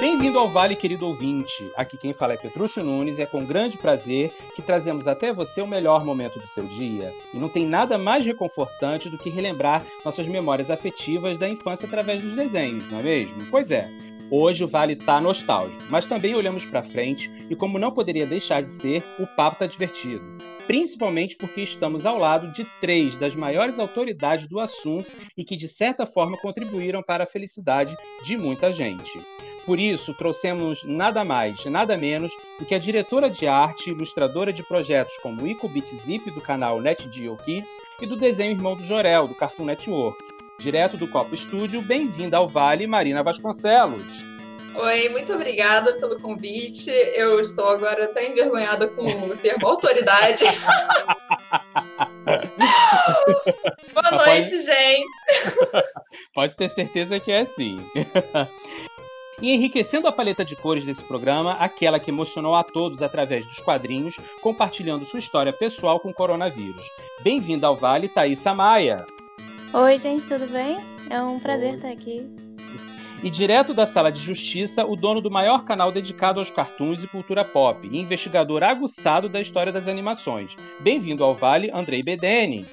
Bem-vindo 0.00 0.38
ao 0.38 0.48
Vale, 0.48 0.74
querido 0.74 1.06
ouvinte. 1.06 1.70
Aqui 1.76 1.96
quem 1.96 2.12
fala 2.12 2.32
é 2.32 2.36
Petrúcio 2.36 2.82
Nunes 2.82 3.18
e 3.18 3.22
é 3.22 3.26
com 3.26 3.44
grande 3.44 3.78
prazer 3.78 4.32
que 4.56 4.62
trazemos 4.62 5.06
até 5.06 5.32
você 5.32 5.60
o 5.60 5.66
melhor 5.66 6.04
momento 6.04 6.38
do 6.38 6.46
seu 6.48 6.64
dia. 6.64 7.12
E 7.32 7.36
não 7.36 7.48
tem 7.48 7.66
nada 7.66 7.96
mais 7.96 8.24
reconfortante 8.24 9.08
do 9.08 9.18
que 9.18 9.30
relembrar 9.30 9.84
nossas 10.04 10.26
memórias 10.26 10.70
afetivas 10.70 11.38
da 11.38 11.48
infância 11.48 11.86
através 11.86 12.22
dos 12.22 12.34
desenhos, 12.34 12.90
não 12.90 13.00
é 13.00 13.02
mesmo? 13.02 13.46
Pois 13.50 13.70
é. 13.70 13.88
Hoje 14.30 14.64
o 14.64 14.68
Vale 14.68 14.96
tá 14.96 15.20
nostálgico, 15.20 15.82
mas 15.90 16.06
também 16.06 16.34
olhamos 16.34 16.64
para 16.64 16.82
frente 16.82 17.30
e 17.50 17.56
como 17.56 17.78
não 17.78 17.92
poderia 17.92 18.26
deixar 18.26 18.62
de 18.62 18.68
ser, 18.68 19.02
o 19.18 19.26
papo 19.26 19.58
tá 19.58 19.66
divertido. 19.66 20.24
Principalmente 20.66 21.36
porque 21.36 21.60
estamos 21.60 22.06
ao 22.06 22.18
lado 22.18 22.50
de 22.52 22.64
três 22.80 23.16
das 23.16 23.34
maiores 23.34 23.78
autoridades 23.78 24.46
do 24.46 24.60
assunto 24.60 25.10
e 25.36 25.44
que 25.44 25.56
de 25.56 25.68
certa 25.68 26.06
forma 26.06 26.38
contribuíram 26.38 27.02
para 27.02 27.24
a 27.24 27.26
felicidade 27.26 27.96
de 28.24 28.36
muita 28.36 28.72
gente. 28.72 29.20
Por 29.64 29.78
isso, 29.78 30.12
trouxemos 30.14 30.82
nada 30.82 31.24
mais, 31.24 31.64
nada 31.66 31.96
menos 31.96 32.32
do 32.58 32.66
que 32.66 32.74
a 32.74 32.80
diretora 32.80 33.30
de 33.30 33.46
arte 33.46 33.88
e 33.88 33.92
ilustradora 33.92 34.52
de 34.52 34.62
projetos 34.62 35.16
como 35.18 35.46
Ico 35.46 35.70
Zip, 36.04 36.30
do 36.32 36.40
canal 36.40 36.80
NetGeo 36.80 37.36
Kids, 37.36 37.70
e 38.00 38.06
do 38.06 38.16
desenho 38.16 38.52
Irmão 38.52 38.74
do 38.74 38.82
Jorel, 38.82 39.28
do 39.28 39.34
Cartoon 39.36 39.66
Network. 39.66 40.41
Direto 40.58 40.96
do 40.96 41.08
Copo 41.08 41.34
Estúdio, 41.34 41.82
bem-vinda 41.82 42.36
ao 42.36 42.48
Vale, 42.48 42.86
Marina 42.86 43.22
Vasconcelos. 43.22 44.32
Oi, 44.74 45.08
muito 45.10 45.32
obrigada 45.32 45.94
pelo 45.94 46.18
convite. 46.20 46.90
Eu 46.90 47.40
estou 47.40 47.68
agora 47.68 48.04
até 48.04 48.30
envergonhada 48.30 48.88
com 48.88 49.04
o 49.04 49.36
termo 49.36 49.66
autoridade. 49.66 50.44
Boa 53.92 54.10
noite, 54.12 54.50
Pode... 54.50 54.62
gente. 54.62 55.06
Pode 56.34 56.56
ter 56.56 56.70
certeza 56.70 57.20
que 57.20 57.30
é 57.32 57.40
assim. 57.40 57.84
E 59.42 59.52
enriquecendo 59.52 60.06
a 60.06 60.12
paleta 60.12 60.44
de 60.44 60.56
cores 60.56 60.84
desse 60.84 61.02
programa, 61.02 61.54
aquela 61.54 61.98
que 61.98 62.10
emocionou 62.10 62.54
a 62.54 62.62
todos 62.62 63.02
através 63.02 63.44
dos 63.44 63.58
quadrinhos, 63.58 64.16
compartilhando 64.40 65.04
sua 65.04 65.18
história 65.18 65.52
pessoal 65.52 66.00
com 66.00 66.10
o 66.10 66.14
coronavírus. 66.14 66.86
Bem-vinda 67.20 67.66
ao 67.66 67.76
Vale, 67.76 68.08
Thaisa 68.08 68.54
Maia. 68.54 69.04
Oi, 69.74 69.96
gente, 69.96 70.28
tudo 70.28 70.46
bem? 70.48 70.76
É 71.08 71.22
um 71.22 71.40
prazer 71.40 71.70
Oi. 71.70 71.76
estar 71.76 71.88
aqui. 71.88 72.30
E 73.22 73.30
direto 73.30 73.72
da 73.72 73.86
sala 73.86 74.12
de 74.12 74.20
justiça, 74.20 74.84
o 74.84 74.94
dono 74.94 75.22
do 75.22 75.30
maior 75.30 75.64
canal 75.64 75.90
dedicado 75.90 76.40
aos 76.40 76.50
cartoons 76.50 77.02
e 77.02 77.08
cultura 77.08 77.42
pop, 77.42 77.88
e 77.90 77.98
investigador 77.98 78.62
aguçado 78.62 79.30
da 79.30 79.40
história 79.40 79.72
das 79.72 79.88
animações. 79.88 80.56
Bem-vindo 80.80 81.24
ao 81.24 81.34
Vale, 81.34 81.70
Andrei 81.72 82.02
Bedeni. 82.02 82.66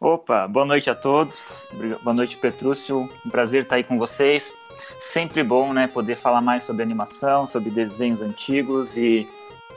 Opa, 0.00 0.46
boa 0.46 0.64
noite 0.64 0.88
a 0.88 0.94
todos. 0.94 1.68
Boa 2.02 2.14
noite, 2.14 2.36
Petrúcio. 2.36 3.08
Um 3.26 3.30
prazer 3.30 3.64
estar 3.64 3.76
aí 3.76 3.82
com 3.82 3.98
vocês 3.98 4.54
sempre 5.00 5.42
bom, 5.42 5.72
né, 5.72 5.88
poder 5.88 6.16
falar 6.16 6.40
mais 6.40 6.62
sobre 6.62 6.84
animação, 6.84 7.46
sobre 7.46 7.70
desenhos 7.70 8.20
antigos 8.20 8.96
e 8.96 9.28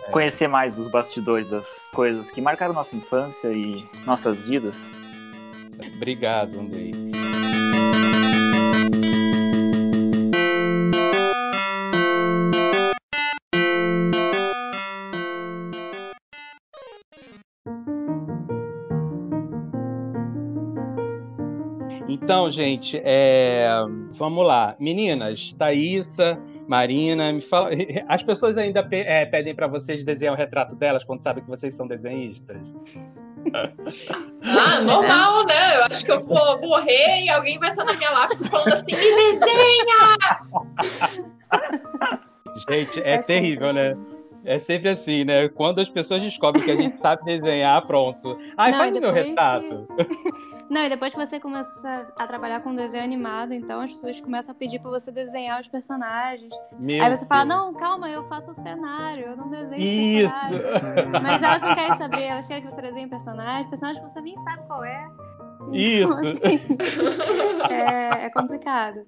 é. 0.08 0.11
conhecer 0.11 0.48
mais 0.48 0.78
os 0.78 0.88
bastidores 0.88 1.50
das 1.50 1.89
coisas 1.92 2.30
que 2.30 2.39
marcaram 2.39 2.73
nossa 2.73 2.95
infância 2.95 3.52
e 3.52 3.83
nossas 4.05 4.44
vidas. 4.44 4.92
Obrigado, 5.95 6.59
Andrei. 6.59 6.92
Então, 22.28 22.50
gente, 22.50 23.02
é... 23.05 23.67
vamos 24.11 24.45
lá. 24.45 24.75
Meninas, 24.80 25.53
Thaísa, 25.53 26.38
Marina, 26.67 27.31
me 27.31 27.39
fala. 27.39 27.70
As 28.08 28.22
pessoas 28.22 28.58
ainda 28.58 28.83
pe 28.83 28.98
é, 28.98 29.25
pedem 29.25 29.55
para 29.55 29.67
vocês 29.67 30.03
desenhar 30.03 30.33
o 30.33 30.37
retrato 30.37 30.76
delas 30.76 31.04
quando 31.05 31.21
sabem 31.21 31.43
que 31.43 31.49
vocês 31.49 31.73
são 31.73 31.87
desenhistas? 31.87 32.60
Ah, 34.43 34.81
normal, 34.81 35.45
né? 35.45 35.77
Eu 35.77 35.83
acho 35.89 36.05
que 36.05 36.11
eu 36.11 36.21
vou 36.21 36.59
morrer 36.61 37.23
e 37.23 37.30
alguém 37.30 37.59
vai 37.59 37.70
estar 37.71 37.86
na 37.86 37.93
minha 37.93 38.11
lápide 38.11 38.48
falando 38.49 38.73
assim: 38.73 38.95
me 38.95 39.15
desenha! 39.15 40.17
Gente, 42.70 43.02
é, 43.02 43.14
é 43.14 43.17
terrível, 43.20 43.73
né? 43.73 43.95
É 44.47 44.59
sempre 44.59 44.87
assim, 44.87 45.25
né? 45.25 45.49
Quando 45.49 45.80
as 45.80 45.89
pessoas 45.89 46.21
descobrem 46.21 46.63
que 46.63 46.71
a 46.71 46.75
gente 46.75 46.97
sabe 47.02 47.25
desenhar, 47.25 47.85
pronto. 47.85 48.37
Ai, 48.55 48.71
Não, 48.71 48.77
faz 48.80 48.95
o 48.95 49.02
meu 49.02 49.11
retrato. 49.11 49.85
Que... 49.97 50.47
Não, 50.73 50.83
e 50.83 50.89
depois 50.89 51.13
que 51.13 51.19
você 51.19 51.37
começa 51.37 52.08
a 52.17 52.25
trabalhar 52.25 52.61
com 52.61 52.73
desenho 52.73 53.03
animado, 53.03 53.53
então 53.53 53.81
as 53.81 53.91
pessoas 53.91 54.21
começam 54.21 54.53
a 54.53 54.55
pedir 54.55 54.80
pra 54.80 54.89
você 54.89 55.11
desenhar 55.11 55.59
os 55.59 55.67
personagens. 55.67 56.53
Meu 56.80 57.03
Aí 57.03 57.09
você 57.09 57.25
Deus. 57.25 57.27
fala, 57.27 57.45
não, 57.45 57.73
calma, 57.73 58.09
eu 58.09 58.23
faço 58.25 58.52
o 58.52 58.53
cenário, 58.53 59.27
eu 59.27 59.37
não 59.37 59.49
desenho 59.49 59.81
Isso. 59.81 60.33
personagem. 60.33 61.11
Mas 61.23 61.43
elas 61.43 61.61
não 61.61 61.75
querem 61.75 61.93
saber, 61.95 62.23
elas 62.23 62.47
querem 62.47 62.63
que 62.63 62.71
você 62.71 62.81
desenhe 62.81 63.07
personagem, 63.07 63.69
personagem 63.69 64.02
que 64.02 64.09
você 64.09 64.21
nem 64.21 64.37
sabe 64.37 64.65
qual 64.65 64.83
é. 64.83 65.09
Isso. 65.73 66.11
Então, 66.11 66.17
assim, 66.20 66.60
é, 67.70 68.26
é, 68.26 68.30
complicado. 68.30 69.05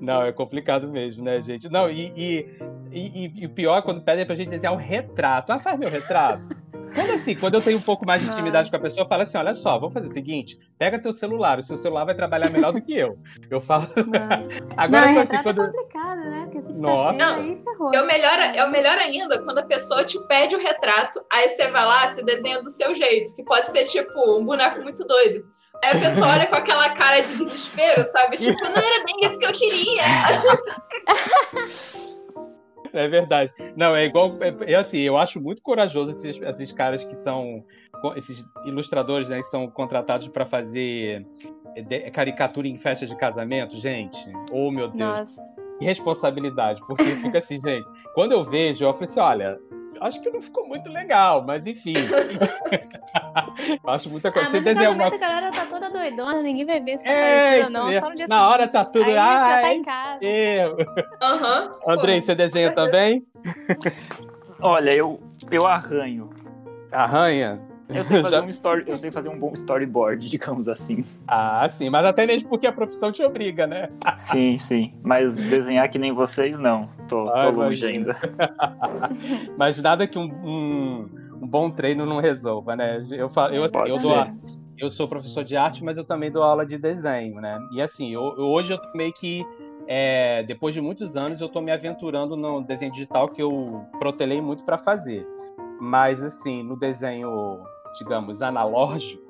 Não, 0.00 0.22
é 0.22 0.32
complicado 0.32 0.88
mesmo, 0.88 1.24
né, 1.24 1.40
gente? 1.42 1.68
Não, 1.68 1.90
e, 1.90 2.12
e, 2.16 2.46
e, 2.92 3.42
e 3.42 3.46
o 3.46 3.50
pior 3.50 3.78
é 3.78 3.82
quando 3.82 4.02
pedem 4.02 4.26
pra 4.26 4.34
gente 4.34 4.48
desenhar 4.48 4.74
um 4.74 4.78
retrato. 4.78 5.52
Ah, 5.52 5.58
faz 5.58 5.78
meu 5.78 5.88
retrato. 5.88 6.66
Quando 6.94 7.10
assim, 7.10 7.34
quando 7.34 7.54
eu 7.54 7.60
tenho 7.60 7.76
um 7.76 7.82
pouco 7.82 8.06
mais 8.06 8.22
de 8.22 8.28
intimidade 8.28 8.70
com 8.70 8.76
a 8.76 8.80
pessoa, 8.80 9.04
eu 9.04 9.08
falo 9.08 9.22
assim: 9.22 9.36
olha 9.36 9.54
só, 9.54 9.78
vamos 9.78 9.92
fazer 9.92 10.06
o 10.06 10.12
seguinte: 10.12 10.58
pega 10.78 10.98
teu 10.98 11.12
celular, 11.12 11.58
o 11.58 11.62
seu 11.62 11.76
celular 11.76 12.04
vai 12.04 12.14
trabalhar 12.14 12.50
melhor 12.50 12.72
do 12.72 12.80
que 12.80 12.96
eu. 12.96 13.18
Eu 13.50 13.60
falo. 13.60 13.86
Agora 14.76 15.12
não, 15.12 15.20
assim, 15.20 15.42
quando. 15.42 15.62
É 15.62 15.66
complicado, 15.66 16.18
né? 16.18 16.42
Porque 16.44 16.60
se 16.62 16.72
Nossa. 16.80 17.18
Não, 17.18 17.40
aí, 17.42 17.56
ferrou. 17.62 17.90
É 17.92 18.02
o, 18.02 18.06
melhor, 18.06 18.38
é 18.38 18.64
o 18.64 18.70
melhor 18.70 18.96
ainda 18.96 19.42
quando 19.42 19.58
a 19.58 19.64
pessoa 19.64 20.04
te 20.04 20.18
pede 20.26 20.54
o 20.54 20.58
retrato, 20.58 21.20
aí 21.30 21.48
você 21.48 21.70
vai 21.70 21.84
lá, 21.84 22.06
você 22.06 22.22
desenha 22.22 22.62
do 22.62 22.70
seu 22.70 22.94
jeito, 22.94 23.34
que 23.36 23.44
pode 23.44 23.70
ser 23.70 23.84
tipo 23.84 24.38
um 24.38 24.44
boneco 24.44 24.82
muito 24.82 25.06
doido. 25.06 25.44
Aí 25.86 25.98
a 25.98 26.00
pessoa 26.00 26.28
olha 26.28 26.46
com 26.46 26.56
aquela 26.56 26.90
cara 26.90 27.20
de 27.20 27.36
desespero, 27.36 28.02
sabe? 28.04 28.36
Tipo, 28.36 28.64
não 28.64 28.76
era 28.76 29.04
bem 29.04 29.14
isso 29.22 29.38
que 29.38 29.46
eu 29.46 29.52
queria. 29.52 30.02
É 32.92 33.08
verdade. 33.08 33.52
Não, 33.76 33.94
é 33.94 34.06
igual. 34.06 34.36
É, 34.40 34.72
é, 34.72 34.74
assim, 34.74 34.98
eu 34.98 35.16
acho 35.16 35.40
muito 35.40 35.62
corajoso 35.62 36.10
esses, 36.10 36.40
esses 36.40 36.72
caras 36.72 37.04
que 37.04 37.14
são. 37.14 37.62
Esses 38.16 38.44
ilustradores, 38.64 39.28
né, 39.28 39.38
que 39.38 39.46
são 39.46 39.68
contratados 39.68 40.28
para 40.28 40.44
fazer 40.44 41.26
é, 41.90 42.10
caricatura 42.10 42.66
em 42.66 42.76
festa 42.76 43.06
de 43.06 43.16
casamento, 43.16 43.76
gente. 43.76 44.18
Oh, 44.50 44.70
meu 44.70 44.88
Deus. 44.88 45.18
Nossa. 45.18 45.42
Que 45.78 45.84
responsabilidade. 45.84 46.80
Porque 46.86 47.04
fica 47.04 47.38
assim, 47.38 47.60
gente. 47.64 47.86
Quando 48.14 48.32
eu 48.32 48.44
vejo, 48.44 48.84
eu 48.84 48.92
falo 48.92 49.04
assim: 49.04 49.20
olha, 49.20 49.58
acho 50.00 50.20
que 50.20 50.30
não 50.30 50.40
ficou 50.40 50.66
muito 50.66 50.88
legal, 50.90 51.42
mas 51.44 51.66
enfim. 51.66 51.94
acho 53.86 54.10
muita 54.10 54.30
coisa. 54.30 54.48
Ah, 54.48 54.50
Você 54.50 54.60
desenha 54.60 54.90
uma. 54.90 55.06
A 55.06 55.16
galera 55.16 55.50
tá 55.50 55.66
toda 55.66 55.90
doidona, 55.90 56.42
ninguém 56.42 56.64
vai 56.64 56.80
ver 56.80 56.98
se 56.98 57.04
tá 57.04 57.10
é, 57.10 57.64
ou 57.64 57.70
não, 57.70 57.92
só 57.92 58.08
no 58.08 58.14
dia 58.14 58.26
Na 58.28 58.48
hora 58.48 58.68
tá 58.68 58.84
tudo. 58.84 59.04
Aí 59.04 59.16
Ai, 59.16 59.38
já 59.38 59.62
tá 59.62 59.74
em 59.74 59.82
casa. 59.82 60.24
Eu. 60.24 60.76
Uhum, 60.76 61.78
Andrei, 61.92 62.20
você 62.20 62.34
desenha 62.34 62.72
também? 62.72 63.26
Olha, 64.60 64.94
eu, 64.94 65.20
eu 65.50 65.66
arranho. 65.66 66.30
Arranha? 66.92 67.65
Eu 67.88 68.04
sei, 68.04 68.22
fazer 68.22 68.36
Já... 68.36 68.42
um 68.44 68.48
story, 68.48 68.84
eu 68.86 68.96
sei 68.96 69.10
fazer 69.10 69.28
um 69.28 69.38
bom 69.38 69.52
storyboard, 69.52 70.26
digamos 70.28 70.68
assim. 70.68 71.04
Ah, 71.26 71.68
sim, 71.68 71.90
mas 71.90 72.04
até 72.04 72.26
mesmo 72.26 72.48
porque 72.48 72.66
a 72.66 72.72
profissão 72.72 73.12
te 73.12 73.22
obriga, 73.22 73.66
né? 73.66 73.88
sim, 74.16 74.58
sim. 74.58 74.92
Mas 75.02 75.34
desenhar 75.34 75.88
que 75.90 75.98
nem 75.98 76.12
vocês, 76.12 76.58
não. 76.58 76.88
Tô, 77.08 77.30
tô 77.30 77.50
longe 77.50 77.86
ainda. 77.86 78.16
mas 79.56 79.80
nada 79.80 80.06
que 80.06 80.18
um, 80.18 80.24
um, 80.24 81.10
um, 81.40 81.46
bom 81.46 81.70
treino 81.70 82.04
não 82.04 82.20
resolva, 82.20 82.74
né? 82.74 83.00
Eu, 83.10 83.28
falo, 83.28 83.54
eu, 83.54 83.64
assim, 83.64 83.78
eu, 83.86 83.98
dou, 83.98 84.26
eu 84.78 84.90
sou 84.90 85.06
professor 85.06 85.44
de 85.44 85.56
arte, 85.56 85.84
mas 85.84 85.96
eu 85.96 86.04
também 86.04 86.30
dou 86.30 86.42
aula 86.42 86.66
de 86.66 86.76
desenho, 86.76 87.40
né? 87.40 87.58
E 87.72 87.80
assim, 87.80 88.12
eu, 88.12 88.22
hoje 88.22 88.72
eu 88.72 88.80
meio 88.94 89.12
que 89.12 89.44
é, 89.86 90.42
depois 90.42 90.74
de 90.74 90.80
muitos 90.80 91.16
anos, 91.16 91.40
eu 91.40 91.46
estou 91.46 91.62
me 91.62 91.70
aventurando 91.70 92.36
no 92.36 92.60
desenho 92.60 92.90
digital 92.90 93.28
que 93.28 93.40
eu 93.40 93.86
protelei 93.98 94.40
muito 94.40 94.64
para 94.64 94.76
fazer. 94.76 95.26
Mas, 95.80 96.22
assim, 96.22 96.62
no 96.62 96.76
desenho 96.76 97.62
digamos, 97.98 98.42
analógico, 98.42 99.26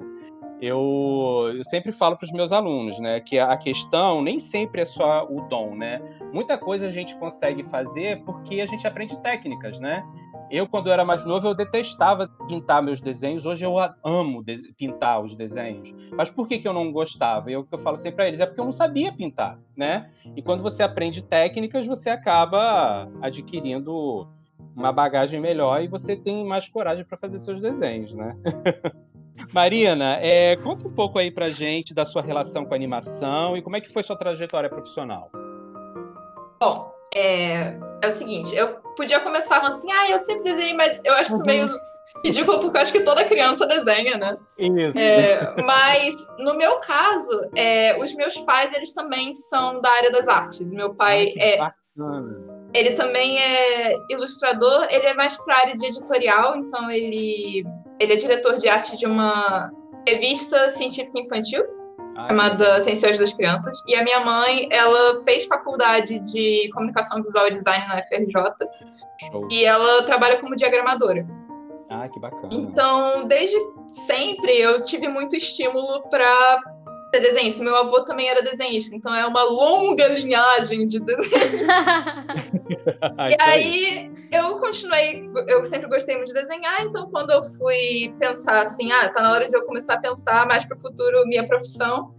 eu, 0.61 1.53
eu 1.55 1.65
sempre 1.65 1.93
falo 1.93 2.17
para 2.17 2.25
os 2.25 2.33
meus 2.33 2.51
alunos, 2.51 2.99
né, 2.99 3.21
que 3.21 3.39
a 3.39 3.57
questão 3.57 4.23
nem 4.23 4.39
sempre 4.41 4.81
é 4.81 4.87
só 4.87 5.27
o 5.29 5.43
dom, 5.43 5.75
né? 5.75 6.01
Muita 6.33 6.57
coisa 6.57 6.87
a 6.87 6.91
gente 6.91 7.15
consegue 7.17 7.63
fazer 7.63 8.23
porque 8.25 8.61
a 8.61 8.67
gente 8.67 8.87
aprende 8.87 9.19
técnicas, 9.19 9.79
né? 9.79 10.03
Eu, 10.51 10.67
quando 10.67 10.87
eu 10.87 10.93
era 10.93 11.05
mais 11.05 11.25
novo, 11.25 11.49
eu 11.49 11.55
detestava 11.55 12.29
pintar 12.47 12.81
meus 12.81 13.01
desenhos. 13.01 13.45
Hoje 13.45 13.65
eu 13.65 13.75
amo 14.05 14.45
pintar 14.77 15.21
os 15.21 15.35
desenhos. 15.35 15.93
Mas 16.13 16.31
por 16.31 16.47
que, 16.47 16.59
que 16.61 16.69
eu 16.69 16.73
não 16.73 16.93
gostava? 16.93 17.51
E 17.51 17.57
o 17.57 17.65
que 17.65 17.75
eu 17.75 17.79
falo 17.81 17.97
sempre 17.97 18.17
para 18.17 18.29
eles 18.29 18.41
é 18.41 18.47
porque 18.47 18.61
eu 18.61 18.65
não 18.65 18.73
sabia 18.73 19.13
pintar, 19.13 19.59
né? 19.77 20.09
E 20.37 20.43
quando 20.43 20.63
você 20.63 20.85
aprende 20.85 21.23
técnicas, 21.23 21.85
você 21.85 22.11
acaba 22.11 23.09
adquirindo 23.21 24.29
uma 24.77 24.93
bagagem 24.93 25.41
melhor 25.41 25.83
e 25.83 25.89
você 25.89 26.15
tem 26.15 26.45
mais 26.45 26.69
coragem 26.69 27.05
para 27.05 27.17
fazer 27.17 27.41
seus 27.41 27.61
desenhos, 27.61 28.15
né? 28.15 28.37
Marina, 29.53 30.19
é, 30.21 30.57
conta 30.57 30.87
um 30.87 30.93
pouco 30.93 31.19
aí 31.19 31.31
pra 31.31 31.49
gente 31.49 31.95
da 31.95 32.05
sua 32.05 32.21
relação 32.21 32.65
com 32.65 32.75
a 32.75 32.77
animação 32.77 33.57
e 33.57 33.63
como 33.63 33.77
é 33.77 33.81
que 33.81 33.93
foi 33.93 34.03
sua 34.03 34.17
trajetória 34.17 34.69
profissional. 34.69 35.31
Bom, 36.61 36.93
é, 37.15 37.79
é 38.03 38.07
o 38.07 38.11
seguinte, 38.11 38.55
eu 38.55 38.77
podia 38.97 39.21
começar 39.21 39.57
falando 39.57 39.73
assim, 39.73 39.91
ah, 39.93 40.11
eu 40.11 40.19
sempre 40.19 40.45
desenhei, 40.45 40.75
mas 40.75 41.01
eu 41.05 41.15
acho 41.15 41.33
isso 41.33 41.41
uhum. 41.41 41.47
meio 41.47 41.81
ridículo 42.25 42.61
porque 42.61 42.77
eu 42.77 42.83
acho 42.83 42.93
que 42.93 43.01
toda 43.01 43.25
criança 43.25 43.67
desenha, 43.67 44.17
né? 44.17 44.37
Isso. 44.59 44.99
É, 44.99 45.63
mas 45.63 46.15
no 46.39 46.55
meu 46.55 46.79
caso, 46.81 47.51
é, 47.55 47.97
os 48.03 48.13
meus 48.15 48.39
pais 48.41 48.73
eles 48.75 48.93
também 48.93 49.33
são 49.35 49.81
da 49.81 49.91
área 49.91 50.11
das 50.11 50.29
artes. 50.29 50.71
Meu 50.71 50.95
pai 50.95 51.35
ah, 51.39 51.45
é 51.45 51.59
bacana. 51.59 52.46
Ele 52.77 52.93
também 52.93 53.39
é 53.39 53.95
ilustrador. 54.11 54.87
Ele 54.91 55.07
é 55.07 55.15
mais 55.15 55.37
para 55.45 55.57
área 55.57 55.75
de 55.75 55.87
editorial, 55.87 56.57
então 56.57 56.91
ele 56.91 57.65
ele 57.99 58.13
é 58.13 58.17
diretor 58.17 58.59
de 58.59 58.69
arte 58.69 58.97
de 58.99 59.07
uma 59.07 59.71
revista 60.07 60.69
científica 60.69 61.19
infantil 61.19 61.65
ah, 62.15 62.29
chamada 62.29 62.81
Ciências 62.81 63.19
das 63.19 63.33
Crianças. 63.33 63.83
E 63.87 63.97
a 63.97 64.05
minha 64.05 64.21
mãe, 64.21 64.69
ela 64.71 65.23
fez 65.25 65.47
faculdade 65.47 66.19
de 66.33 66.69
comunicação 66.73 67.23
visual 67.23 67.49
e 67.49 67.53
design 67.53 67.87
na 67.89 68.03
FRJ. 68.03 68.35
Show. 69.31 69.49
E 69.51 69.65
ela 69.65 70.03
trabalha 70.05 70.39
como 70.39 70.55
diagramadora. 70.55 71.27
Ah, 71.89 72.09
que 72.09 72.19
bacana. 72.21 72.49
Então, 72.53 73.27
desde 73.27 73.57
sempre 73.89 74.53
eu 74.59 74.85
tive 74.85 75.09
muito 75.09 75.37
estímulo 75.37 76.03
para 76.11 76.76
ser 77.15 77.21
desenhista. 77.21 77.63
Meu 77.63 77.77
avô 77.77 78.03
também 78.03 78.29
era 78.29 78.43
desenhista, 78.43 78.95
então 78.95 79.15
é 79.15 79.27
uma 79.27 79.43
longa 79.45 80.07
linhagem 80.09 80.87
de 80.87 81.01
desenhistas. 81.01 81.67
e 83.31 83.43
aí 83.43 84.11
eu 84.33 84.57
continuei, 84.57 85.29
eu 85.49 85.65
sempre 85.65 85.89
gostei 85.89 86.17
muito 86.17 86.29
de 86.29 86.35
desenhar, 86.35 86.83
então 86.83 87.09
quando 87.11 87.31
eu 87.31 87.43
fui 87.43 88.15
pensar 88.19 88.61
assim, 88.61 88.91
ah, 88.93 89.09
tá 89.13 89.23
na 89.23 89.33
hora 89.33 89.47
de 89.47 89.57
eu 89.57 89.65
começar 89.65 89.95
a 89.95 90.01
pensar 90.01 90.47
mais 90.47 90.65
para 90.65 90.77
o 90.77 90.81
futuro 90.81 91.27
minha 91.27 91.47
profissão, 91.47 92.15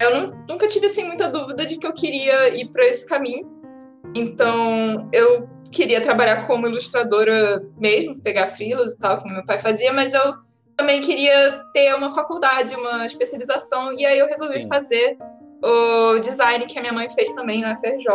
eu 0.00 0.10
não, 0.10 0.46
nunca 0.48 0.66
tive 0.66 0.86
assim 0.86 1.04
muita 1.04 1.28
dúvida 1.28 1.66
de 1.66 1.76
que 1.76 1.86
eu 1.86 1.92
queria 1.92 2.56
ir 2.56 2.68
para 2.68 2.86
esse 2.86 3.06
caminho. 3.06 3.46
Então, 4.14 5.08
eu 5.12 5.48
queria 5.70 6.00
trabalhar 6.00 6.46
como 6.46 6.66
ilustradora 6.66 7.62
mesmo, 7.78 8.20
pegar 8.22 8.46
frilas 8.48 8.94
e 8.94 8.98
tal, 8.98 9.18
que 9.18 9.30
meu 9.30 9.44
pai 9.44 9.58
fazia, 9.58 9.92
mas 9.92 10.14
eu 10.14 10.34
também 10.80 11.02
queria 11.02 11.62
ter 11.74 11.94
uma 11.94 12.10
faculdade, 12.10 12.74
uma 12.74 13.04
especialização, 13.04 13.92
e 13.92 14.06
aí 14.06 14.18
eu 14.18 14.26
resolvi 14.26 14.62
Sim. 14.62 14.68
fazer 14.68 15.18
o 15.62 16.18
design 16.20 16.64
que 16.66 16.78
a 16.78 16.80
minha 16.80 16.92
mãe 16.92 17.06
fez 17.10 17.32
também 17.32 17.60
na 17.60 17.76
FRJ. 17.76 18.06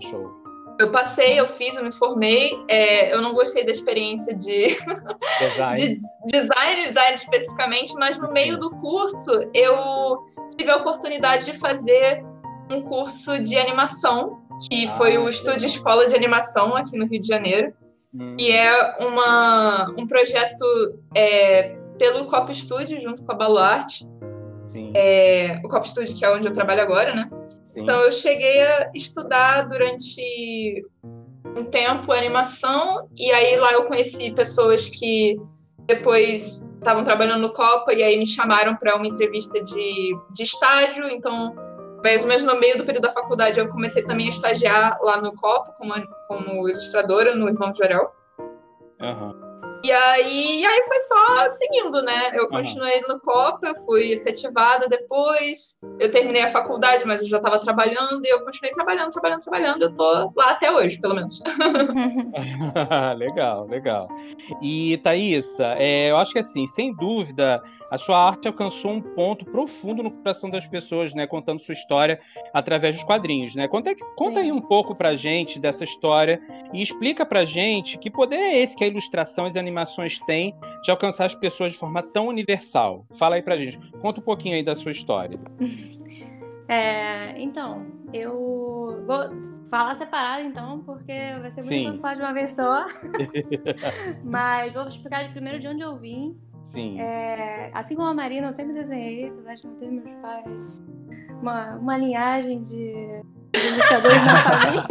Show. 0.00 0.42
Eu 0.80 0.90
passei, 0.90 1.38
eu 1.38 1.46
fiz, 1.46 1.76
eu 1.76 1.84
me 1.84 1.92
formei. 1.92 2.58
É, 2.66 3.12
eu 3.12 3.20
não 3.20 3.34
gostei 3.34 3.64
da 3.64 3.70
experiência 3.70 4.34
de 4.34 4.68
design. 5.38 5.74
de 5.76 6.00
design, 6.24 6.86
design 6.86 7.14
especificamente, 7.14 7.92
mas 7.94 8.18
no 8.18 8.32
meio 8.32 8.58
do 8.58 8.70
curso 8.70 9.50
eu 9.52 10.24
tive 10.56 10.70
a 10.70 10.78
oportunidade 10.78 11.44
de 11.44 11.52
fazer 11.52 12.24
um 12.70 12.80
curso 12.80 13.38
de 13.38 13.58
animação 13.58 14.40
que 14.70 14.86
ah, 14.86 14.90
foi 14.92 15.18
o 15.18 15.28
Estúdio 15.28 15.66
Escola 15.66 16.06
de 16.06 16.16
Animação 16.16 16.74
aqui 16.74 16.96
no 16.96 17.06
Rio 17.06 17.20
de 17.20 17.28
Janeiro. 17.28 17.74
Hum. 18.14 18.36
E 18.38 18.50
é 18.50 18.96
uma, 18.98 19.90
um 19.98 20.06
projeto 20.06 20.64
é, 21.14 21.81
pelo 22.02 22.26
Cop 22.26 22.52
Studio, 22.52 23.00
junto 23.00 23.24
com 23.24 23.30
a 23.30 23.34
Baluarte. 23.36 24.04
Sim. 24.64 24.92
É, 24.96 25.60
o 25.64 25.68
Cop 25.68 25.88
Studio, 25.88 26.12
que 26.16 26.24
é 26.24 26.34
onde 26.34 26.48
eu 26.48 26.52
trabalho 26.52 26.82
agora, 26.82 27.14
né? 27.14 27.30
Sim. 27.64 27.82
Então 27.82 28.00
eu 28.00 28.10
cheguei 28.10 28.60
a 28.60 28.90
estudar 28.92 29.68
durante 29.68 30.84
um 31.56 31.64
tempo 31.64 32.10
animação, 32.10 33.08
e 33.16 33.30
aí 33.30 33.56
lá 33.56 33.72
eu 33.72 33.84
conheci 33.84 34.32
pessoas 34.32 34.88
que 34.88 35.40
depois 35.86 36.72
estavam 36.74 37.04
trabalhando 37.04 37.42
no 37.42 37.52
Copa, 37.52 37.92
e 37.92 38.02
aí 38.02 38.18
me 38.18 38.26
chamaram 38.26 38.74
para 38.74 38.96
uma 38.96 39.06
entrevista 39.06 39.62
de, 39.62 40.16
de 40.34 40.42
estágio, 40.42 41.06
então 41.08 41.54
mais 42.02 42.22
ou 42.22 42.28
menos 42.28 42.42
no 42.42 42.58
meio 42.58 42.76
do 42.76 42.84
período 42.84 43.04
da 43.04 43.12
faculdade, 43.12 43.60
eu 43.60 43.68
comecei 43.68 44.02
também 44.02 44.26
a 44.26 44.30
estagiar 44.30 44.98
lá 45.02 45.20
no 45.20 45.32
Copo, 45.36 45.72
como, 45.78 45.94
como 46.26 46.68
ilustradora, 46.68 47.36
no 47.36 47.48
Irmão 47.48 47.72
Jorel. 47.72 48.10
Uhum. 49.00 49.51
E 49.82 49.90
aí, 49.90 50.60
e 50.60 50.66
aí 50.66 50.82
foi 50.84 50.98
só 51.00 51.48
seguindo, 51.48 52.02
né? 52.02 52.30
Eu 52.34 52.48
continuei 52.48 53.00
no 53.08 53.18
COP, 53.20 53.66
eu 53.66 53.74
fui 53.84 54.12
efetivada 54.12 54.86
depois. 54.86 55.80
Eu 55.98 56.10
terminei 56.10 56.42
a 56.42 56.50
faculdade, 56.50 57.04
mas 57.04 57.20
eu 57.20 57.28
já 57.28 57.38
estava 57.38 57.58
trabalhando 57.58 58.24
e 58.24 58.28
eu 58.28 58.44
continuei 58.44 58.72
trabalhando, 58.72 59.10
trabalhando, 59.10 59.42
trabalhando. 59.42 59.82
Eu 59.82 59.94
tô 59.94 60.32
lá 60.36 60.50
até 60.50 60.70
hoje, 60.70 61.00
pelo 61.00 61.14
menos. 61.14 61.42
legal, 63.16 63.66
legal. 63.66 64.08
E 64.60 64.98
Thaisa, 64.98 65.74
é, 65.78 66.10
eu 66.10 66.16
acho 66.16 66.32
que 66.32 66.38
assim, 66.38 66.66
sem 66.68 66.94
dúvida, 66.94 67.62
a 67.92 67.98
sua 67.98 68.26
arte 68.26 68.48
alcançou 68.48 68.90
um 68.90 69.02
ponto 69.02 69.44
profundo 69.44 70.02
no 70.02 70.10
coração 70.10 70.48
das 70.48 70.66
pessoas, 70.66 71.12
né? 71.12 71.26
Contando 71.26 71.60
sua 71.60 71.74
história 71.74 72.18
através 72.54 72.96
dos 72.96 73.04
quadrinhos, 73.04 73.54
né? 73.54 73.68
Conta, 73.68 73.94
conta 74.16 74.40
aí 74.40 74.50
um 74.50 74.62
pouco 74.62 74.94
pra 74.94 75.14
gente 75.14 75.60
dessa 75.60 75.84
história 75.84 76.40
e 76.72 76.82
explica 76.82 77.26
pra 77.26 77.44
gente 77.44 77.98
que 77.98 78.10
poder 78.10 78.36
é 78.36 78.62
esse 78.62 78.74
que 78.74 78.82
a 78.82 78.86
ilustração 78.86 79.44
e 79.44 79.48
as 79.48 79.56
animações 79.56 80.18
têm 80.20 80.56
de 80.82 80.90
alcançar 80.90 81.26
as 81.26 81.34
pessoas 81.34 81.72
de 81.72 81.76
forma 81.76 82.02
tão 82.02 82.28
universal. 82.28 83.04
Fala 83.12 83.34
aí 83.34 83.42
pra 83.42 83.58
gente. 83.58 83.78
Conta 84.00 84.20
um 84.20 84.24
pouquinho 84.24 84.54
aí 84.54 84.62
da 84.62 84.74
sua 84.74 84.90
história. 84.90 85.38
É, 86.68 87.38
então, 87.38 87.84
eu 88.14 89.04
vou 89.06 89.36
falar 89.68 89.94
separado, 89.94 90.42
então, 90.46 90.80
porque 90.84 91.12
vai 91.38 91.50
ser 91.50 91.62
muito 91.64 91.84
fácil 91.84 92.00
falar 92.00 92.14
de 92.14 92.22
uma 92.22 92.32
vez 92.32 92.50
só. 92.50 92.86
Mas 94.24 94.72
vou 94.72 94.86
explicar 94.86 95.30
primeiro 95.32 95.58
de 95.58 95.68
onde 95.68 95.82
eu 95.82 95.98
vim 95.98 96.34
Sim. 96.72 96.98
É, 96.98 97.70
assim 97.74 97.94
como 97.94 98.08
a 98.08 98.14
Marina, 98.14 98.46
eu 98.46 98.52
sempre 98.52 98.72
desenhei, 98.72 99.28
apesar 99.28 99.54
de 99.56 99.66
não 99.66 99.74
ter 99.74 99.90
meus 99.90 100.10
pais, 100.22 100.82
uma, 101.42 101.74
uma 101.76 101.98
linhagem 101.98 102.62
de 102.62 103.22
ilustradores 103.54 104.24
na 104.24 104.36
família. 104.36 104.84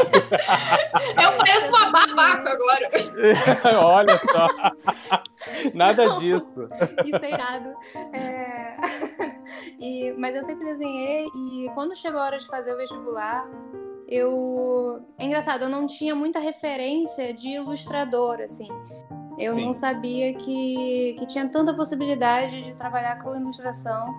Eu 1.23 1.37
pareço 1.37 1.69
uma 1.69 1.91
babaca 1.91 2.49
agora. 2.51 2.89
Olha 3.83 4.21
só. 4.31 4.47
Nada 5.73 6.05
não, 6.05 6.19
disso. 6.19 6.67
Isso 7.03 7.25
é 7.25 7.31
irado. 7.31 7.75
É... 8.13 8.77
E, 9.79 10.13
mas 10.17 10.35
eu 10.35 10.43
sempre 10.43 10.65
desenhei 10.65 11.25
e 11.25 11.69
quando 11.73 11.95
chegou 11.95 12.19
a 12.19 12.25
hora 12.25 12.37
de 12.37 12.45
fazer 12.45 12.71
o 12.71 12.77
vestibular, 12.77 13.49
eu. 14.07 15.03
É 15.17 15.25
engraçado, 15.25 15.63
eu 15.63 15.69
não 15.69 15.87
tinha 15.87 16.13
muita 16.13 16.39
referência 16.39 17.33
de 17.33 17.49
ilustrador, 17.49 18.41
assim. 18.41 18.67
Eu 19.37 19.55
Sim. 19.55 19.65
não 19.65 19.73
sabia 19.73 20.33
que, 20.33 21.15
que 21.19 21.25
tinha 21.25 21.47
tanta 21.49 21.73
possibilidade 21.73 22.61
de 22.61 22.73
trabalhar 22.75 23.21
com 23.23 23.35
ilustração. 23.35 24.13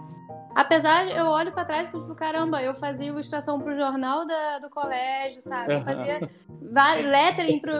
Apesar, 0.54 1.08
eu 1.08 1.26
olho 1.26 1.52
para 1.52 1.64
trás 1.64 1.88
e 1.88 1.92
tipo, 1.92 2.14
caramba, 2.14 2.62
eu 2.62 2.74
fazia 2.74 3.08
ilustração 3.08 3.60
pro 3.60 3.74
jornal 3.74 4.26
da, 4.26 4.58
do 4.58 4.68
colégio, 4.68 5.40
sabe? 5.42 5.74
Eu 5.74 5.82
fazia 5.82 6.28
várias, 6.70 7.06
lettering 7.06 7.60
pro, 7.60 7.72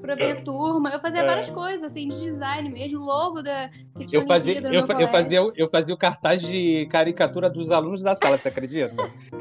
pra 0.00 0.16
minha 0.16 0.42
turma, 0.42 0.90
eu 0.90 1.00
fazia 1.00 1.24
várias 1.24 1.48
é. 1.48 1.52
coisas, 1.52 1.84
assim, 1.84 2.08
de 2.08 2.20
design 2.20 2.68
mesmo, 2.68 3.00
logo 3.00 3.42
da, 3.42 3.70
que 3.96 4.04
tinha 4.04 4.20
eu 4.20 4.26
fazia, 4.26 4.60
eu, 4.60 4.72
eu, 4.72 5.08
fazia, 5.08 5.40
eu 5.56 5.70
fazia 5.70 5.94
o 5.94 5.98
cartaz 5.98 6.42
de 6.42 6.86
caricatura 6.90 7.48
dos 7.48 7.70
alunos 7.70 8.02
da 8.02 8.14
sala, 8.14 8.36
você 8.36 8.48
acredita? 8.48 8.94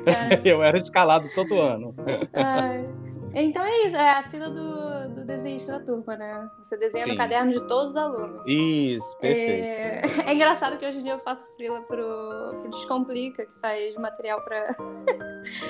É. 0.05 0.39
Eu 0.49 0.63
era 0.63 0.77
escalado 0.77 1.27
todo 1.35 1.59
ano. 1.59 1.93
Ai. 2.33 2.87
Então 3.33 3.63
é 3.63 3.85
isso, 3.85 3.95
é 3.95 4.09
a 4.09 4.21
sina 4.23 4.49
do, 4.49 5.09
do 5.13 5.25
desenhista 5.25 5.73
da 5.73 5.85
turma, 5.85 6.15
né? 6.15 6.49
Você 6.61 6.77
desenha 6.77 7.05
Sim. 7.05 7.11
no 7.11 7.17
caderno 7.17 7.51
de 7.51 7.59
todos 7.67 7.91
os 7.91 7.95
alunos. 7.95 8.41
Isso, 8.47 9.17
perfeito. 9.19 9.63
É, 9.63 10.01
é 10.25 10.33
engraçado 10.33 10.77
que 10.77 10.85
hoje 10.85 10.99
em 10.99 11.03
dia 11.03 11.13
eu 11.13 11.19
faço 11.19 11.45
frila 11.55 11.81
pro, 11.81 12.55
pro 12.61 12.68
Descomplica, 12.69 13.45
que 13.45 13.59
faz 13.59 13.95
material 13.97 14.41
para 14.43 14.69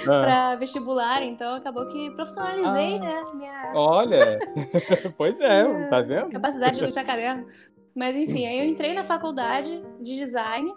ah. 0.07 0.55
vestibular, 0.59 1.23
então 1.23 1.55
acabou 1.55 1.85
que 1.87 2.11
profissionalizei, 2.11 2.95
ah. 2.95 2.99
né? 2.99 3.23
Minha... 3.33 3.73
Olha! 3.75 4.39
pois 5.17 5.39
é, 5.39 5.87
tá 5.89 6.01
vendo? 6.01 6.29
Capacidade 6.29 6.77
de 6.77 6.83
ilustrar 6.83 7.05
caderno. 7.07 7.47
Mas 7.95 8.15
enfim, 8.15 8.45
aí 8.45 8.59
eu 8.59 8.65
entrei 8.65 8.93
na 8.93 9.03
faculdade 9.03 9.83
de 9.99 10.15
design 10.15 10.73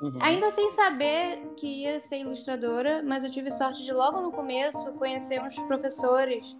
Uhum. 0.00 0.14
Ainda 0.20 0.50
sem 0.50 0.70
saber 0.70 1.52
que 1.56 1.82
ia 1.82 2.00
ser 2.00 2.20
ilustradora, 2.20 3.02
mas 3.06 3.22
eu 3.22 3.28
tive 3.28 3.50
sorte 3.50 3.84
de 3.84 3.92
logo 3.92 4.20
no 4.22 4.32
começo 4.32 4.90
conhecer 4.92 5.42
uns 5.42 5.58
professores 5.60 6.56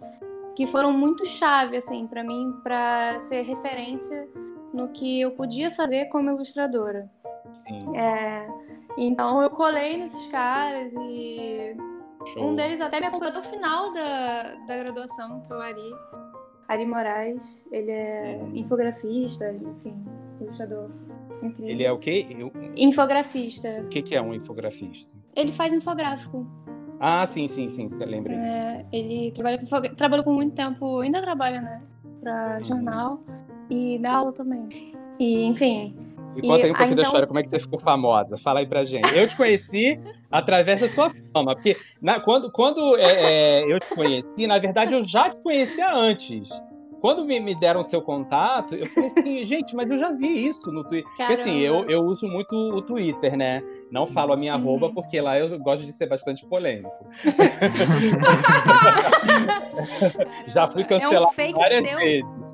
que 0.55 0.67
foram 0.67 0.93
muito 0.93 1.25
chave 1.25 1.77
assim 1.77 2.05
para 2.05 2.23
mim 2.23 2.53
para 2.63 3.17
ser 3.17 3.41
referência 3.41 4.29
no 4.71 4.89
que 4.89 5.21
eu 5.21 5.31
podia 5.31 5.71
fazer 5.71 6.05
como 6.05 6.29
ilustradora. 6.29 7.09
Sim. 7.51 7.97
É, 7.97 8.47
então 8.97 9.41
eu 9.41 9.49
colei 9.49 9.97
nesses 9.97 10.27
caras 10.27 10.93
e 10.95 11.75
Show. 12.25 12.43
um 12.43 12.55
deles 12.55 12.81
até 12.81 12.99
me 12.99 13.07
acompanhou 13.07 13.31
até 13.31 13.39
o 13.39 13.49
final 13.49 13.93
da, 13.93 14.55
da 14.67 14.77
graduação, 14.77 15.41
que 15.41 15.53
é 15.53 15.55
o 15.55 15.59
Ari. 15.59 15.91
Ari 16.67 16.85
Moraes, 16.85 17.65
ele 17.71 17.91
é 17.91 18.39
uhum. 18.41 18.55
infografista, 18.55 19.51
enfim, 19.51 20.05
ilustrador 20.39 20.89
Incrível. 21.41 21.73
Ele 21.73 21.83
é 21.83 21.91
o 21.91 21.97
quê? 21.97 22.25
Eu... 22.29 22.51
Infografista. 22.77 23.81
O 23.83 23.87
que, 23.87 24.01
que 24.01 24.15
é 24.15 24.21
um 24.21 24.33
infografista? 24.33 25.09
Ele 25.35 25.51
faz 25.51 25.73
infográfico. 25.73 26.45
Ah, 26.99 27.25
sim, 27.25 27.47
sim, 27.47 27.67
sim, 27.67 27.89
lembrei. 27.89 28.37
É, 28.37 28.85
ele 28.91 29.31
trabalha 29.31 29.57
com, 29.57 29.95
trabalhou 29.95 30.23
com 30.23 30.33
muito 30.33 30.53
tempo, 30.53 30.99
ainda 30.99 31.19
trabalha, 31.21 31.59
né? 31.59 31.81
Pra 32.21 32.61
jornal 32.61 33.23
e 33.69 33.97
dá 33.97 34.17
aula 34.17 34.31
também. 34.31 34.93
E, 35.19 35.43
enfim, 35.45 35.95
E 36.35 36.41
conta 36.41 36.65
aí 36.65 36.71
um 36.71 36.73
pouquinho 36.73 36.73
então... 36.73 36.95
da 36.95 37.03
história, 37.03 37.27
como 37.27 37.39
é 37.39 37.43
que 37.43 37.49
você 37.49 37.59
ficou 37.59 37.79
famosa. 37.79 38.37
Fala 38.37 38.59
aí 38.59 38.65
pra 38.65 38.83
gente. 38.83 39.13
Eu 39.15 39.27
te 39.27 39.35
conheci 39.35 39.99
através 40.31 40.81
da 40.81 40.89
sua 40.89 41.11
fama, 41.33 41.55
porque 41.55 41.77
na, 42.01 42.19
quando, 42.19 42.51
quando 42.51 42.97
é, 42.97 43.61
é, 43.61 43.71
eu 43.71 43.79
te 43.79 43.89
conheci, 43.89 44.47
na 44.47 44.59
verdade 44.59 44.93
eu 44.93 45.05
já 45.05 45.29
te 45.29 45.37
conhecia 45.37 45.93
antes. 45.93 46.49
Quando 47.01 47.25
me, 47.25 47.39
me 47.39 47.55
deram 47.55 47.81
seu 47.81 47.99
contato, 47.99 48.75
eu 48.75 48.85
falei 48.85 49.09
assim, 49.09 49.43
gente, 49.49 49.75
mas 49.75 49.89
eu 49.89 49.97
já 49.97 50.11
vi 50.11 50.47
isso 50.47 50.71
no 50.71 50.83
Twitter. 50.83 51.11
Porque 51.17 51.33
assim, 51.33 51.57
eu, 51.59 51.89
eu 51.89 52.03
uso 52.03 52.27
muito 52.27 52.53
o 52.53 52.79
Twitter, 52.79 53.35
né? 53.35 53.63
Não 53.89 54.05
falo 54.05 54.33
a 54.33 54.37
minha 54.37 54.55
uhum. 54.55 54.61
arroba, 54.61 54.93
porque 54.93 55.19
lá 55.19 55.39
eu 55.39 55.57
gosto 55.57 55.83
de 55.83 55.91
ser 55.91 56.05
bastante 56.05 56.45
polêmico. 56.45 56.91
já 60.53 60.69
fui 60.69 60.83
cancelado 60.83 61.31
é 61.35 61.49
um 61.49 61.53
várias 61.53 61.83
seu... 61.83 61.97
vezes. 61.97 62.50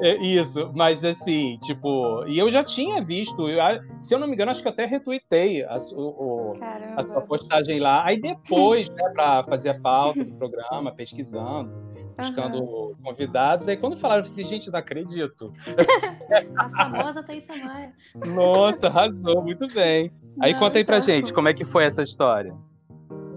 É 0.00 0.16
isso, 0.16 0.70
mas 0.74 1.04
assim, 1.04 1.58
tipo, 1.62 2.24
e 2.26 2.38
eu 2.38 2.50
já 2.50 2.62
tinha 2.62 3.02
visto, 3.02 3.48
eu, 3.48 3.60
se 4.00 4.14
eu 4.14 4.18
não 4.18 4.26
me 4.26 4.34
engano, 4.34 4.50
acho 4.50 4.62
que 4.62 4.68
eu 4.68 4.72
até 4.72 4.84
retuitei 4.84 5.64
a, 5.64 5.78
o, 5.92 6.54
a 6.96 7.02
sua 7.02 7.20
postagem 7.22 7.80
lá. 7.80 8.04
Aí 8.04 8.20
depois, 8.20 8.88
né, 8.90 9.10
para 9.14 9.42
fazer 9.44 9.70
a 9.70 9.80
pauta 9.80 10.24
do 10.24 10.34
programa, 10.34 10.92
pesquisando, 10.92 11.72
buscando 12.16 12.62
uhum. 12.62 12.94
convidados, 13.02 13.66
aí 13.66 13.76
quando 13.76 13.96
falaram 13.96 14.24
assim, 14.24 14.44
gente, 14.44 14.70
não 14.70 14.78
acredito. 14.78 15.52
a 16.56 16.68
famosa 16.68 17.22
Thaís 17.22 17.48
Maia. 17.48 17.92
Nossa, 18.26 18.86
arrasou, 18.86 19.42
muito 19.42 19.66
bem. 19.68 20.12
Aí 20.40 20.52
não, 20.52 20.60
conta 20.60 20.78
aí 20.78 20.82
então... 20.82 20.94
pra 20.94 21.00
gente, 21.00 21.32
como 21.32 21.48
é 21.48 21.54
que 21.54 21.64
foi 21.64 21.84
essa 21.84 22.02
história? 22.02 22.54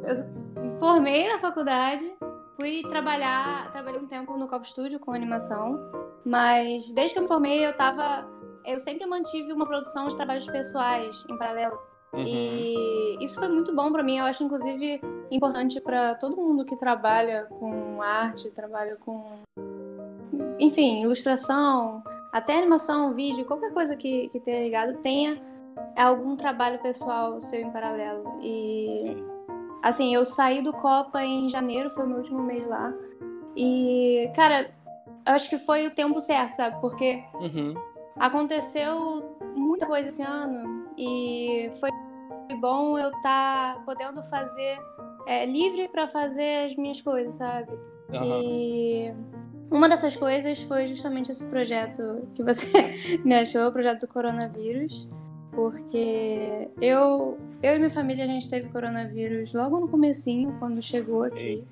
Eu 0.04 0.78
formei 0.80 1.28
na 1.28 1.40
faculdade, 1.40 2.17
fui 2.58 2.82
trabalhar, 2.90 3.72
trabalhei 3.72 4.02
um 4.02 4.08
tempo 4.08 4.36
no 4.36 4.48
Cop 4.48 4.68
Studio 4.68 5.00
com 5.00 5.14
animação. 5.14 5.80
Mas 6.26 6.92
desde 6.92 7.14
que 7.14 7.20
eu 7.20 7.24
me 7.24 7.28
formei, 7.30 7.66
eu 7.66 7.78
tava. 7.78 8.28
Eu 8.66 8.80
sempre 8.80 9.06
mantive 9.06 9.54
uma 9.54 9.66
produção 9.66 10.08
de 10.08 10.16
trabalhos 10.18 10.46
pessoais 10.48 11.24
em 11.30 11.38
paralelo. 11.38 11.80
Uhum. 12.12 12.24
E 12.26 13.24
isso 13.24 13.40
foi 13.40 13.48
muito 13.48 13.74
bom 13.74 13.92
para 13.92 14.04
mim. 14.04 14.18
Eu 14.18 14.26
acho, 14.26 14.44
inclusive, 14.44 15.00
importante 15.32 15.80
para 15.80 16.16
todo 16.16 16.36
mundo 16.36 16.66
que 16.66 16.76
trabalha 16.76 17.46
com 17.46 18.02
arte, 18.02 18.50
trabalha 18.52 18.98
com. 18.98 19.24
Enfim, 20.60 21.02
ilustração, 21.02 22.04
até 22.34 22.58
animação, 22.58 23.14
vídeo, 23.14 23.46
qualquer 23.46 23.72
coisa 23.72 23.96
que, 23.96 24.30
que 24.30 24.40
tenha 24.40 24.64
ligado, 24.64 24.98
tenha 24.98 25.42
algum 25.96 26.36
trabalho 26.36 26.80
pessoal 26.82 27.40
seu 27.40 27.62
em 27.62 27.72
paralelo. 27.72 28.40
E. 28.42 29.37
Assim, 29.88 30.14
eu 30.14 30.26
saí 30.26 30.62
do 30.62 30.74
Copa 30.74 31.24
em 31.24 31.48
janeiro, 31.48 31.90
foi 31.90 32.04
o 32.04 32.08
meu 32.08 32.18
último 32.18 32.44
mês 32.44 32.68
lá. 32.68 32.94
E, 33.56 34.30
cara, 34.36 34.70
acho 35.26 35.50
que 35.50 35.58
foi 35.58 35.88
o 35.88 35.96
tempo 35.96 36.20
certo, 36.20 36.58
sabe? 36.58 36.82
Porque 36.82 37.24
uhum. 37.36 37.74
aconteceu 38.20 39.38
muita 39.56 39.86
coisa 39.86 40.10
esse 40.10 40.22
ano 40.22 40.90
e 40.98 41.72
foi 41.80 41.90
bom 42.60 43.00
eu 43.00 43.08
estar 43.12 43.76
tá 43.76 43.82
podendo 43.86 44.22
fazer 44.24 44.78
é, 45.26 45.46
livre 45.46 45.88
para 45.88 46.06
fazer 46.06 46.66
as 46.66 46.76
minhas 46.76 47.02
coisas, 47.02 47.36
sabe? 47.36 47.72
Uhum. 48.10 48.42
E 48.44 49.14
uma 49.72 49.88
dessas 49.88 50.18
coisas 50.18 50.62
foi 50.64 50.86
justamente 50.86 51.32
esse 51.32 51.46
projeto 51.46 52.28
que 52.36 52.44
você 52.44 52.68
me 53.24 53.36
achou, 53.36 53.66
o 53.70 53.72
projeto 53.72 54.02
do 54.02 54.08
coronavírus, 54.10 55.08
porque 55.58 56.70
eu, 56.80 57.36
eu 57.64 57.74
e 57.74 57.78
minha 57.80 57.90
família 57.90 58.26
a 58.26 58.28
gente 58.28 58.48
teve 58.48 58.70
coronavírus 58.70 59.56
logo 59.56 59.80
no 59.80 59.88
comecinho, 59.88 60.56
quando 60.60 60.80
chegou 60.84 61.24
aqui. 61.24 61.64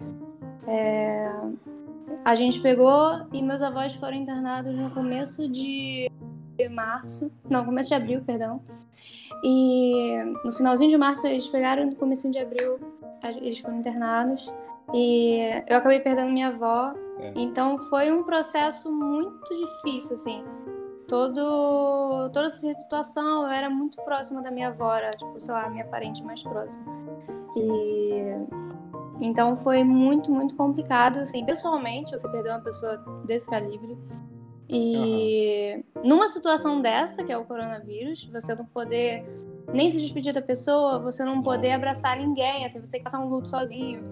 É, 0.68 1.32
a 2.24 2.34
gente 2.34 2.60
pegou 2.62 3.28
e 3.32 3.44
meus 3.44 3.62
avós 3.62 3.94
foram 3.94 4.16
internados 4.16 4.76
no 4.76 4.90
começo 4.90 5.48
de 5.48 6.10
março, 6.72 7.32
não, 7.48 7.64
começo 7.64 7.90
de 7.90 7.94
abril, 7.94 8.22
perdão. 8.26 8.60
E 9.44 10.18
no 10.44 10.52
finalzinho 10.52 10.90
de 10.90 10.98
março 10.98 11.28
eles 11.28 11.48
pegaram, 11.48 11.86
no 11.86 11.96
começo 11.96 12.32
de 12.32 12.40
abril 12.40 12.80
eles 13.24 13.60
foram 13.60 13.78
internados. 13.78 14.52
E 14.96 15.62
eu 15.68 15.78
acabei 15.78 16.00
perdendo 16.00 16.32
minha 16.32 16.48
avó. 16.48 16.92
É. 17.20 17.34
Então 17.36 17.78
foi 17.78 18.12
um 18.12 18.24
processo 18.24 18.92
muito 18.92 19.54
difícil, 19.54 20.16
assim. 20.16 20.44
Todo, 21.08 22.30
toda 22.32 22.48
essa 22.48 22.58
situação, 22.58 23.44
eu 23.44 23.50
era 23.50 23.70
muito 23.70 24.02
próxima 24.02 24.42
da 24.42 24.50
minha 24.50 24.70
avó, 24.70 24.96
era, 24.96 25.12
tipo, 25.12 25.40
sei 25.40 25.54
lá, 25.54 25.70
minha 25.70 25.86
parente 25.86 26.24
mais 26.24 26.42
próxima. 26.42 26.84
E 27.56 28.66
então 29.20 29.56
foi 29.56 29.84
muito, 29.84 30.32
muito 30.32 30.56
complicado, 30.56 31.20
assim, 31.20 31.46
pessoalmente, 31.46 32.12
você 32.12 32.28
perder 32.28 32.50
uma 32.50 32.62
pessoa 32.62 32.98
desse 33.26 33.50
calibre. 33.50 33.98
E 34.68 35.84
uhum. 35.96 36.10
numa 36.10 36.28
situação 36.28 36.82
dessa, 36.82 37.24
que 37.24 37.32
é 37.32 37.38
o 37.38 37.46
coronavírus, 37.46 38.26
você 38.26 38.56
não 38.56 38.66
poder 38.66 39.24
nem 39.74 39.90
se 39.90 40.00
despedir 40.00 40.34
da 40.34 40.42
pessoa, 40.42 41.00
você 41.00 41.24
não 41.24 41.42
poder 41.42 41.68
Nossa. 41.68 41.78
abraçar 41.78 42.18
ninguém, 42.18 42.66
assim, 42.66 42.84
você 42.84 42.92
tem 42.92 43.00
que 43.00 43.04
passar 43.04 43.20
um 43.20 43.30
luto 43.30 43.48
sozinho. 43.48 44.04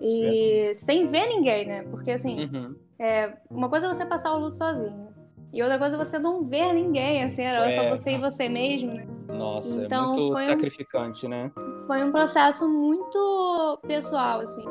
E 0.00 0.68
é. 0.68 0.74
sem 0.74 1.06
ver 1.06 1.26
ninguém, 1.28 1.66
né? 1.66 1.82
Porque 1.84 2.10
assim, 2.10 2.44
uhum. 2.44 2.74
é, 2.98 3.36
uma 3.50 3.68
coisa 3.68 3.86
é 3.86 3.88
você 3.92 4.04
passar 4.04 4.32
o 4.32 4.38
luto 4.38 4.54
sozinho. 4.54 5.08
E 5.52 5.62
outra 5.62 5.78
coisa 5.78 5.96
é 5.96 5.98
você 5.98 6.18
não 6.18 6.42
ver 6.42 6.72
ninguém, 6.72 7.24
assim, 7.24 7.42
era 7.42 7.66
é. 7.66 7.70
só 7.70 7.88
você 7.88 8.12
e 8.12 8.18
você 8.18 8.48
mesmo, 8.48 8.92
né? 8.92 9.06
Nossa, 9.28 9.80
é 9.80 9.84
então, 9.84 10.14
é 10.14 10.16
muito 10.16 10.38
sacrificante, 10.38 11.26
um, 11.26 11.30
né? 11.30 11.52
Foi 11.86 12.04
um 12.04 12.12
processo 12.12 12.68
muito 12.68 13.80
pessoal, 13.86 14.40
assim. 14.40 14.64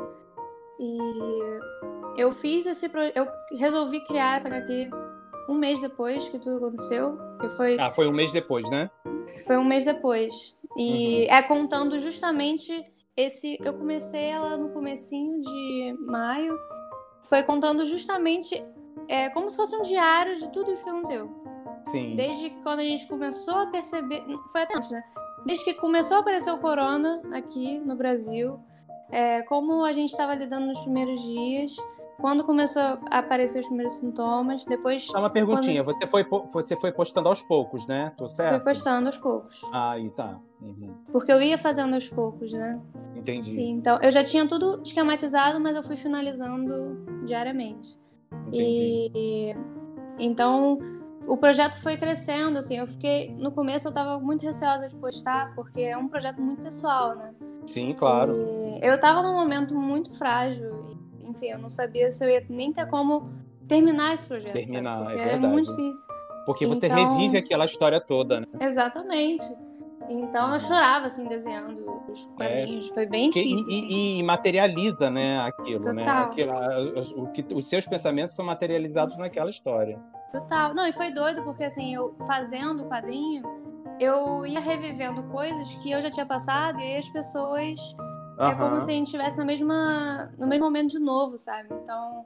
E 0.78 0.98
eu 2.16 2.32
fiz 2.32 2.66
esse. 2.66 2.90
Eu 3.14 3.26
resolvi 3.58 4.00
criar 4.04 4.36
essa 4.36 4.48
HQ 4.48 4.90
um 5.48 5.54
mês 5.54 5.80
depois 5.80 6.28
que 6.28 6.38
tudo 6.38 6.56
aconteceu. 6.56 7.18
Que 7.40 7.50
foi... 7.50 7.78
Ah, 7.78 7.90
foi 7.90 8.06
um 8.06 8.12
mês 8.12 8.32
depois, 8.32 8.68
né? 8.70 8.90
Foi 9.46 9.56
um 9.56 9.64
mês 9.64 9.84
depois. 9.84 10.56
E 10.76 11.26
uhum. 11.26 11.34
é 11.34 11.42
contando 11.42 11.98
justamente 11.98 12.84
esse. 13.16 13.58
Eu 13.62 13.74
comecei 13.74 14.26
ela 14.26 14.56
no 14.56 14.70
comecinho 14.70 15.40
de 15.40 15.96
maio. 16.06 16.56
Foi 17.24 17.42
contando 17.42 17.84
justamente 17.84 18.62
é, 19.08 19.28
como 19.30 19.50
se 19.50 19.56
fosse 19.56 19.76
um 19.76 19.82
diário 19.82 20.38
de 20.38 20.48
tudo 20.48 20.70
isso 20.70 20.84
que 20.84 20.90
aconteceu. 20.90 21.30
Sim. 21.84 22.14
Desde 22.14 22.50
quando 22.62 22.80
a 22.80 22.84
gente 22.84 23.06
começou 23.06 23.54
a 23.54 23.66
perceber. 23.66 24.22
Foi 24.52 24.62
até 24.62 24.76
antes, 24.76 24.90
né? 24.90 25.02
Desde 25.46 25.64
que 25.64 25.74
começou 25.74 26.18
a 26.18 26.20
aparecer 26.20 26.50
o 26.50 26.58
corona 26.58 27.22
aqui 27.32 27.78
no 27.78 27.96
Brasil, 27.96 28.60
é, 29.10 29.42
como 29.42 29.84
a 29.84 29.92
gente 29.92 30.10
estava 30.10 30.34
lidando 30.34 30.66
nos 30.66 30.78
primeiros 30.80 31.20
dias, 31.22 31.76
quando 32.20 32.44
começou 32.44 32.82
a 32.82 32.98
aparecer 33.10 33.60
os 33.60 33.66
primeiros 33.66 33.94
sintomas, 33.94 34.64
depois. 34.64 35.02
Só 35.04 35.18
uma 35.18 35.30
perguntinha, 35.30 35.82
quando... 35.82 35.96
você, 35.96 36.06
foi, 36.06 36.24
você 36.24 36.76
foi 36.76 36.92
postando 36.92 37.28
aos 37.28 37.42
poucos, 37.42 37.86
né? 37.86 38.12
Tô 38.16 38.28
certo? 38.28 38.56
Fui 38.56 38.64
postando 38.64 39.06
aos 39.06 39.16
poucos. 39.16 39.62
Ah, 39.72 39.92
aí 39.92 40.10
tá. 40.10 40.38
Uhum. 40.60 40.94
Porque 41.10 41.32
eu 41.32 41.40
ia 41.40 41.56
fazendo 41.56 41.94
aos 41.94 42.08
poucos, 42.08 42.52
né? 42.52 42.80
Entendi. 43.16 43.60
Então, 43.62 43.98
eu 44.02 44.10
já 44.10 44.22
tinha 44.22 44.46
tudo 44.46 44.82
esquematizado, 44.84 45.58
mas 45.58 45.74
eu 45.74 45.82
fui 45.82 45.96
finalizando 45.96 47.24
diariamente. 47.24 47.98
Entendi. 48.48 49.10
E 49.14 49.54
então 50.18 50.78
o 51.26 51.36
projeto 51.36 51.80
foi 51.80 51.96
crescendo, 51.96 52.58
assim, 52.58 52.78
eu 52.78 52.86
fiquei. 52.86 53.34
No 53.34 53.52
começo 53.52 53.88
eu 53.88 53.92
tava 53.92 54.18
muito 54.18 54.42
receosa 54.44 54.88
de 54.88 54.96
postar, 54.96 55.54
porque 55.54 55.82
é 55.82 55.96
um 55.96 56.08
projeto 56.08 56.40
muito 56.40 56.62
pessoal, 56.62 57.14
né? 57.14 57.32
Sim, 57.66 57.94
claro. 57.94 58.32
E 58.34 58.80
eu 58.82 58.98
tava 58.98 59.22
num 59.22 59.34
momento 59.34 59.74
muito 59.74 60.12
frágil, 60.16 60.98
e, 61.20 61.30
enfim, 61.30 61.46
eu 61.46 61.58
não 61.58 61.70
sabia 61.70 62.10
se 62.10 62.24
eu 62.24 62.28
ia 62.28 62.44
nem 62.48 62.72
ter 62.72 62.86
como 62.86 63.30
terminar 63.68 64.14
esse 64.14 64.26
projeto. 64.26 64.52
Terminar, 64.52 65.02
é 65.02 65.16
verdade. 65.16 65.30
Era 65.30 65.38
muito 65.38 65.70
difícil. 65.70 66.06
Porque 66.46 66.66
você 66.66 66.86
então... 66.86 67.12
revive 67.12 67.38
aquela 67.38 67.64
história 67.64 68.00
toda, 68.00 68.40
né? 68.40 68.46
Exatamente. 68.60 69.44
Então 70.10 70.52
eu 70.52 70.58
chorava, 70.58 71.06
assim, 71.06 71.24
desenhando 71.24 72.02
os 72.10 72.24
é. 72.24 72.36
quadrinhos. 72.36 72.90
É, 72.90 72.94
Foi 72.94 73.06
bem 73.06 73.30
difícil. 73.30 73.70
E, 73.70 73.76
assim. 73.76 74.18
e, 74.18 74.22
materializa, 74.24 75.08
né, 75.08 75.38
aquilo, 75.40 75.80
né? 75.92 76.02
Total. 76.02 76.04
né? 76.04 76.30
Aquilo, 76.30 77.22
o 77.22 77.26
que, 77.28 77.46
os 77.54 77.68
seus 77.68 77.86
pensamentos 77.86 78.34
são 78.34 78.44
materializados 78.44 79.16
naquela 79.16 79.50
história. 79.50 80.00
Total. 80.32 80.74
Não, 80.74 80.86
e 80.86 80.92
foi 80.92 81.12
doido, 81.12 81.44
porque 81.44 81.62
assim, 81.62 81.94
eu 81.94 82.16
fazendo 82.26 82.82
o 82.82 82.88
quadrinho, 82.88 83.44
eu 84.00 84.44
ia 84.44 84.58
revivendo 84.58 85.22
coisas 85.24 85.76
que 85.76 85.92
eu 85.92 86.02
já 86.02 86.10
tinha 86.10 86.26
passado, 86.26 86.80
e 86.80 86.82
aí 86.82 86.96
as 86.96 87.08
pessoas. 87.08 87.78
Uhum. 88.36 88.46
É 88.46 88.54
como 88.56 88.80
se 88.80 88.90
a 88.90 88.94
gente 88.94 89.06
estivesse 89.06 89.38
na 89.38 89.44
mesma, 89.44 90.32
no 90.36 90.48
mesmo 90.48 90.64
momento 90.64 90.90
de 90.90 90.98
novo, 90.98 91.38
sabe? 91.38 91.68
Então. 91.70 92.24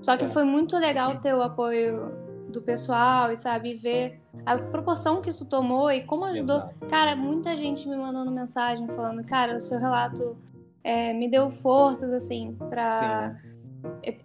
Só 0.00 0.16
que 0.16 0.24
é. 0.24 0.28
foi 0.28 0.44
muito 0.44 0.76
legal 0.78 1.16
ter 1.16 1.34
o 1.34 1.42
apoio 1.42 2.25
do 2.48 2.62
pessoal 2.62 3.32
e 3.32 3.36
sabe 3.36 3.74
ver 3.74 4.20
a 4.44 4.56
proporção 4.56 5.20
que 5.20 5.30
isso 5.30 5.44
tomou 5.44 5.90
e 5.90 6.02
como 6.02 6.24
ajudou. 6.26 6.56
Exato. 6.56 6.86
Cara, 6.88 7.16
muita 7.16 7.56
gente 7.56 7.88
me 7.88 7.96
mandando 7.96 8.30
mensagem 8.30 8.86
falando, 8.88 9.24
cara, 9.24 9.56
o 9.56 9.60
seu 9.60 9.78
relato 9.78 10.36
é, 10.82 11.12
me 11.12 11.28
deu 11.28 11.50
forças 11.50 12.12
assim 12.12 12.56
para 12.68 13.36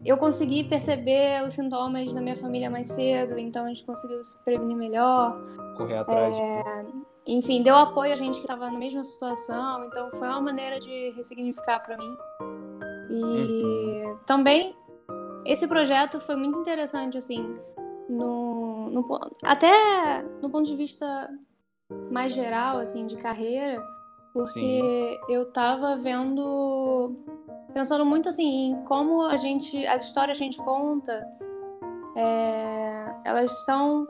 eu 0.03 0.17
consegui 0.17 0.63
perceber 0.63 1.43
os 1.45 1.53
sintomas 1.53 2.13
da 2.13 2.21
minha 2.21 2.35
família 2.35 2.69
mais 2.69 2.87
cedo, 2.87 3.37
então 3.37 3.65
a 3.65 3.67
gente 3.69 3.83
conseguiu 3.83 4.23
se 4.23 4.37
prevenir 4.43 4.75
melhor. 4.75 5.39
Correr 5.77 5.97
atrás. 5.97 6.33
É, 6.33 6.85
enfim, 7.27 7.61
deu 7.61 7.75
apoio 7.75 8.11
a 8.11 8.15
gente 8.15 8.35
que 8.35 8.41
estava 8.41 8.69
na 8.69 8.77
mesma 8.77 9.03
situação, 9.03 9.85
então 9.85 10.09
foi 10.11 10.27
uma 10.27 10.41
maneira 10.41 10.79
de 10.79 11.11
ressignificar 11.11 11.79
para 11.79 11.97
mim. 11.97 12.17
E 13.09 14.05
uhum. 14.05 14.17
também 14.25 14.75
esse 15.45 15.67
projeto 15.67 16.19
foi 16.19 16.35
muito 16.35 16.59
interessante, 16.59 17.17
assim, 17.17 17.57
no, 18.11 18.89
no, 18.89 19.19
até 19.43 20.21
no 20.41 20.49
ponto 20.49 20.65
de 20.65 20.75
vista 20.75 21.29
mais 22.11 22.33
geral, 22.33 22.77
assim, 22.77 23.05
de 23.05 23.15
carreira, 23.17 23.81
porque 24.33 25.19
Sim. 25.27 25.33
eu 25.33 25.51
tava 25.51 25.97
vendo. 25.97 27.15
pensando 27.73 28.05
muito 28.05 28.29
assim 28.29 28.71
em 28.71 28.83
como 28.83 29.23
a 29.23 29.37
gente. 29.37 29.85
as 29.87 30.03
histórias 30.03 30.37
que 30.37 30.43
a 30.43 30.47
gente 30.47 30.57
conta. 30.57 31.25
É, 32.15 33.15
elas 33.25 33.51
são. 33.65 34.05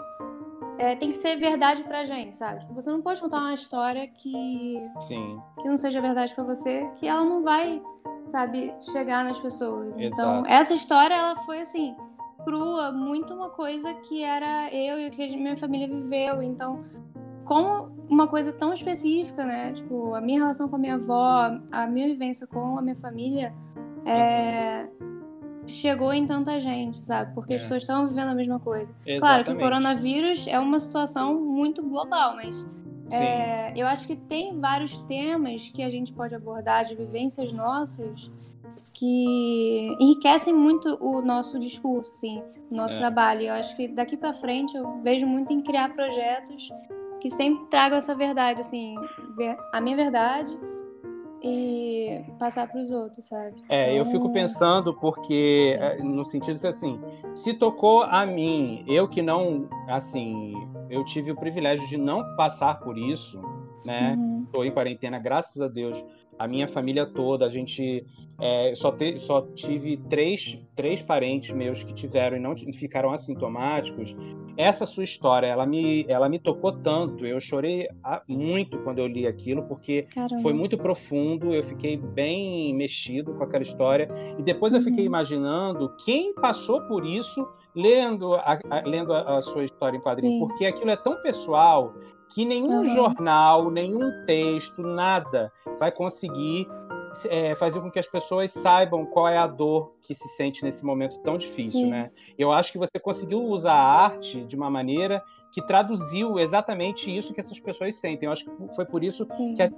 É, 0.78 0.96
tem 0.96 1.10
que 1.10 1.16
ser 1.16 1.36
verdade 1.36 1.84
pra 1.84 2.04
gente, 2.04 2.36
sabe? 2.36 2.62
Tipo, 2.62 2.74
você 2.74 2.90
não 2.90 3.02
pode 3.02 3.22
contar 3.22 3.40
uma 3.40 3.54
história 3.54 4.08
que. 4.08 4.76
Sim. 5.00 5.40
que 5.60 5.68
não 5.68 5.78
seja 5.78 6.02
verdade 6.02 6.34
pra 6.34 6.44
você, 6.44 6.90
que 6.96 7.08
ela 7.08 7.24
não 7.24 7.44
vai, 7.44 7.82
sabe, 8.30 8.74
chegar 8.92 9.24
nas 9.24 9.40
pessoas. 9.40 9.96
Então, 9.96 10.02
Exato. 10.02 10.40
Então, 10.40 10.46
essa 10.48 10.74
história, 10.74 11.14
ela 11.14 11.36
foi 11.38 11.62
assim 11.62 11.96
crua, 12.44 12.92
muito 12.92 13.34
uma 13.34 13.50
coisa 13.50 13.94
que 13.94 14.24
era 14.24 14.74
eu 14.74 15.00
e 15.00 15.08
o 15.08 15.12
que 15.12 15.36
minha 15.36 15.58
família 15.58 15.88
viveu. 15.88 16.42
Então, 16.42 16.80
como 17.44 17.92
uma 18.10 18.28
coisa 18.28 18.52
tão 18.52 18.74
específica, 18.74 19.46
né? 19.46 19.74
Tipo, 19.74 20.14
a 20.16 20.22
minha 20.22 20.40
relação 20.40 20.68
com 20.68 20.76
a 20.76 20.80
minha 20.80 20.96
avó, 20.96 21.58
a 21.72 21.88
minha 21.88 22.08
vivência 22.08 22.46
com 22.46 22.78
a 22.78 22.82
minha 22.82 22.96
família, 22.96 23.54
é... 24.06 24.88
chegou 25.66 26.14
em 26.14 26.26
tanta 26.26 26.60
gente, 26.60 26.98
sabe? 26.98 27.34
Porque 27.34 27.54
é. 27.54 27.56
as 27.56 27.62
pessoas 27.62 27.84
estão 27.84 28.08
vivendo 28.08 28.30
a 28.30 28.36
mesma 28.36 28.60
coisa. 28.60 28.94
Exatamente. 29.06 29.20
Claro 29.20 29.44
que 29.46 29.52
o 29.52 29.58
coronavírus 29.58 30.48
é 30.48 30.60
uma 30.60 30.80
situação 30.80 31.42
muito 31.42 31.82
global, 31.82 32.36
mas 32.36 32.68
é, 33.12 33.74
eu 33.76 33.88
acho 33.88 34.08
que 34.08 34.16
tem 34.16 34.58
vários 34.60 34.98
temas 35.00 35.70
que 35.70 35.84
a 35.84 35.90
gente 35.90 36.14
pode 36.14 36.34
abordar 36.34 36.86
de 36.86 36.96
vivências 36.96 37.52
nossas 37.52 38.32
que 39.02 39.98
enriquecem 40.00 40.54
muito 40.54 40.96
o 41.02 41.24
nosso 41.24 41.58
discurso, 41.58 42.12
assim, 42.12 42.40
o 42.70 42.76
nosso 42.76 42.94
é. 42.94 43.00
trabalho. 43.00 43.42
Eu 43.48 43.54
acho 43.54 43.76
que 43.76 43.88
daqui 43.88 44.16
para 44.16 44.32
frente 44.32 44.78
eu 44.78 45.02
vejo 45.02 45.26
muito 45.26 45.52
em 45.52 45.60
criar 45.60 45.92
projetos 45.96 46.70
que 47.20 47.28
sempre 47.28 47.66
tragam 47.66 47.98
essa 47.98 48.14
verdade, 48.14 48.62
assim, 48.62 48.94
a 49.74 49.82
minha 49.82 49.96
verdade 49.96 50.56
e 51.42 52.24
passar 52.38 52.68
para 52.68 52.80
os 52.80 52.92
outros, 52.92 53.26
sabe? 53.26 53.56
É, 53.68 53.86
então... 53.86 53.96
eu 53.96 54.06
fico 54.06 54.32
pensando 54.32 54.94
porque 54.94 55.76
é, 55.80 55.98
no 56.04 56.24
sentido 56.24 56.60
de 56.60 56.68
assim, 56.68 57.02
se 57.34 57.56
tocou 57.56 58.04
a 58.04 58.24
mim, 58.24 58.86
eu 58.88 59.08
que 59.08 59.24
não, 59.24 59.68
assim, 59.88 60.54
eu 60.92 61.04
tive 61.04 61.32
o 61.32 61.36
privilégio 61.36 61.88
de 61.88 61.98
não 61.98 62.36
passar 62.36 62.80
por 62.80 63.00
isso, 63.00 63.42
né? 63.84 64.16
Estou 64.44 64.62
uhum. 64.62 64.68
em 64.68 64.72
quarentena, 64.72 65.18
graças 65.18 65.60
a 65.60 65.68
Deus. 65.68 66.04
A 66.42 66.48
minha 66.48 66.68
família 66.68 67.06
toda, 67.06 67.46
a 67.46 67.50
gente 67.50 68.04
é, 68.40 68.74
só, 68.76 68.92
te, 68.92 69.20
só 69.20 69.42
tive 69.54 69.98
três, 69.98 70.60
três 70.76 71.00
parentes 71.00 71.54
meus 71.54 71.84
que 71.84 71.94
tiveram 71.94 72.36
e 72.36 72.40
não 72.40 72.56
ficaram 72.74 73.12
assintomáticos. 73.12 74.16
Essa 74.58 74.88
sua 74.88 75.04
história, 75.04 75.46
ela 75.46 75.66
me, 75.66 76.04
ela 76.08 76.28
me 76.28 76.40
tocou 76.40 76.72
tanto. 76.72 77.26
Eu 77.26 77.40
chorei 77.40 77.88
muito 78.28 78.80
quando 78.80 78.98
eu 78.98 79.06
li 79.06 79.28
aquilo, 79.28 79.62
porque 79.64 80.02
Caramba. 80.04 80.42
foi 80.42 80.54
muito 80.54 80.76
profundo. 80.76 81.54
Eu 81.54 81.64
fiquei 81.64 81.96
bem 81.96 82.74
mexido 82.74 83.36
com 83.36 83.44
aquela 83.44 83.64
história. 83.64 84.10
E 84.40 84.42
depois 84.42 84.74
eu 84.74 84.82
fiquei 84.82 85.04
uhum. 85.04 85.10
imaginando 85.10 85.96
quem 86.04 86.34
passou 86.34 86.82
por 86.88 87.06
isso 87.06 87.48
lendo 87.76 88.34
a, 88.34 88.60
a 88.70 88.82
lendo 88.88 89.14
a, 89.14 89.38
a, 89.38 89.42
sua 89.44 89.64
história 89.64 89.96
em 89.96 90.02
quadrinho, 90.02 90.34
Sim. 90.34 90.48
porque 90.48 90.66
aquilo 90.66 90.90
é 90.90 90.98
tão 90.98 91.22
pessoal 91.22 91.94
que 92.34 92.46
nenhum 92.46 92.80
uhum. 92.80 92.86
jornal, 92.86 93.70
nenhum 93.70 94.26
texto, 94.26 94.82
nada 94.82 95.52
vai 95.80 95.92
conseguir 95.92 96.68
é, 97.30 97.54
fazer 97.56 97.82
com 97.82 97.92
que 97.92 98.00
as 98.00 98.08
pessoas 98.08 98.52
saibam 98.52 99.06
qual 99.06 99.28
é 99.28 99.38
a 99.38 99.48
dor 99.48 99.94
que 100.02 100.16
se 100.16 100.28
sente 100.30 100.64
nesse 100.64 100.86
momento 100.86 101.20
tão 101.20 101.38
difícil, 101.38 101.82
Sim. 101.82 101.90
né? 101.90 102.12
Eu 102.38 102.52
acho 102.52 102.72
que 102.72 102.78
você 102.78 103.00
conseguiu 103.00 103.44
usar 103.44 103.74
a 103.74 104.04
arte 104.04 104.44
de 104.46 104.56
uma 104.56 104.70
maneira 104.70 105.22
que 105.52 105.62
traduziu 105.62 106.40
exatamente 106.40 107.16
isso 107.16 107.34
que 107.34 107.40
essas 107.40 107.60
pessoas 107.60 107.96
sentem. 107.96 108.28
Eu 108.28 108.32
acho 108.32 108.46
que 108.46 108.76
foi 108.76 108.86
por 108.86 109.04
isso 109.04 109.28
Sim. 109.36 109.54
que 109.54 109.62
a 109.62 109.70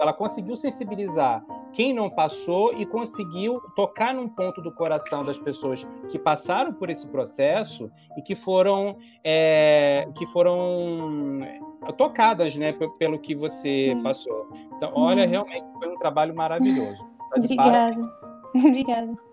ela 0.00 0.12
conseguiu 0.12 0.56
sensibilizar 0.56 1.44
quem 1.72 1.94
não 1.94 2.10
passou 2.10 2.74
e 2.74 2.84
conseguiu 2.84 3.60
tocar 3.74 4.12
num 4.12 4.28
ponto 4.28 4.60
do 4.60 4.72
coração 4.72 5.24
das 5.24 5.38
pessoas 5.38 5.86
que 6.10 6.18
passaram 6.18 6.74
por 6.74 6.90
esse 6.90 7.06
processo 7.06 7.90
e 8.16 8.22
que 8.22 8.34
foram 8.34 8.98
é, 9.24 10.08
que 10.18 10.26
foram 10.26 11.40
tocadas, 11.96 12.56
né, 12.56 12.74
pelo 12.98 13.18
que 13.18 13.34
você 13.34 13.92
Sim. 13.94 14.02
passou. 14.02 14.48
Então, 14.76 14.92
olha, 14.94 15.24
hum. 15.24 15.30
realmente 15.30 15.66
foi 15.78 15.88
um 15.88 15.98
trabalho 15.98 16.34
maravilhoso. 16.34 17.04
Tá 17.30 17.36
Obrigada. 17.38 17.96
Obrigada 18.54 19.31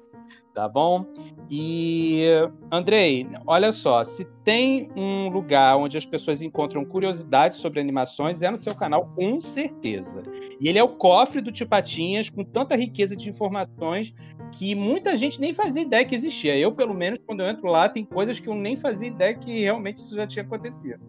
tá 0.54 0.68
bom? 0.68 1.06
E 1.50 2.26
Andrei, 2.72 3.28
olha 3.46 3.72
só, 3.72 4.04
se 4.04 4.26
tem 4.44 4.90
um 4.96 5.30
lugar 5.30 5.78
onde 5.78 5.98
as 5.98 6.06
pessoas 6.06 6.42
encontram 6.42 6.84
curiosidade 6.84 7.58
sobre 7.58 7.80
animações, 7.80 8.42
é 8.42 8.50
no 8.50 8.58
seu 8.58 8.76
canal, 8.76 9.12
com 9.16 9.40
certeza. 9.40 10.22
E 10.60 10.68
ele 10.68 10.80
é 10.80 10.84
o 10.84 10.90
cofre 10.90 11.42
do 11.42 11.52
Tipatinhas, 11.52 12.30
com 12.30 12.44
tanta 12.44 12.76
riqueza 12.76 13.16
de 13.16 13.30
informações 13.30 14.14
que 14.52 14.74
muita 14.76 15.16
gente 15.16 15.40
nem 15.40 15.54
fazia 15.54 15.82
ideia 15.82 16.06
que 16.06 16.16
existia. 16.16 16.58
Eu, 16.58 16.72
pelo 16.72 16.94
menos, 16.94 17.20
quando 17.26 17.42
eu 17.42 17.48
entro 17.48 17.68
lá, 17.68 17.88
tem 17.88 18.04
coisas 18.04 18.40
que 18.40 18.48
eu 18.48 18.56
nem 18.56 18.76
fazia 18.76 19.08
ideia 19.08 19.34
que 19.34 19.62
realmente 19.62 19.98
isso 19.98 20.16
já 20.16 20.26
tinha 20.26 20.44
acontecido. 20.44 21.00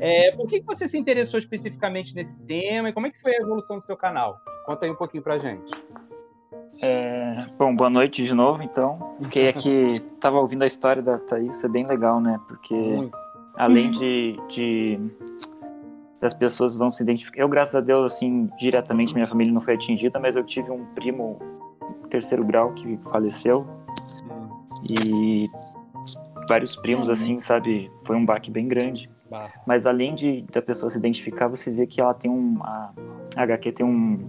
É, 0.00 0.32
por 0.32 0.46
que, 0.46 0.60
você 0.60 0.88
se 0.88 0.98
interessou 0.98 1.38
especificamente 1.38 2.14
nesse 2.14 2.38
tema 2.40 2.88
e 2.88 2.92
como 2.92 3.06
é 3.06 3.10
que 3.10 3.20
foi 3.20 3.32
a 3.32 3.40
evolução 3.40 3.78
do 3.78 3.82
seu 3.82 3.96
canal? 3.96 4.34
Conta 4.66 4.86
aí 4.86 4.90
um 4.90 4.96
pouquinho 4.96 5.22
pra 5.22 5.38
gente. 5.38 5.72
É, 6.80 7.46
bom, 7.58 7.74
boa 7.74 7.90
noite 7.90 8.24
de 8.24 8.32
novo, 8.32 8.62
então. 8.62 9.16
Fiquei 9.22 9.48
aqui, 9.50 10.00
tava 10.20 10.38
ouvindo 10.38 10.62
a 10.62 10.66
história 10.66 11.02
da 11.02 11.18
Thaís, 11.18 11.62
é 11.62 11.68
bem 11.68 11.84
legal, 11.86 12.20
né? 12.20 12.40
Porque 12.46 12.74
Muito. 12.74 13.16
além 13.56 13.90
de, 13.90 14.38
de 14.48 15.00
das 16.20 16.34
pessoas 16.34 16.76
vão 16.76 16.88
se 16.88 17.02
identificar. 17.02 17.40
Eu, 17.40 17.48
graças 17.48 17.74
a 17.74 17.80
Deus, 17.80 18.12
assim, 18.12 18.48
diretamente 18.58 19.14
minha 19.14 19.26
família 19.26 19.52
não 19.52 19.60
foi 19.60 19.74
atingida, 19.74 20.18
mas 20.18 20.36
eu 20.36 20.44
tive 20.44 20.70
um 20.70 20.84
primo 20.94 21.38
terceiro 22.10 22.44
grau 22.44 22.72
que 22.72 22.96
faleceu. 23.10 23.66
E 24.88 25.46
vários 26.48 26.76
primos, 26.76 27.10
assim, 27.10 27.40
sabe? 27.40 27.90
Foi 28.04 28.16
um 28.16 28.24
baque 28.24 28.50
bem 28.50 28.66
grande. 28.66 29.10
Mas 29.66 29.86
além 29.86 30.14
de 30.14 30.42
da 30.50 30.62
pessoa 30.62 30.88
se 30.88 30.98
identificar, 30.98 31.48
você 31.48 31.70
vê 31.70 31.86
que 31.86 32.00
ela 32.00 32.14
tem 32.14 32.30
um. 32.30 32.58
A, 32.62 32.92
a 33.36 33.42
HQ 33.42 33.72
tem 33.72 33.86
um 33.86 34.28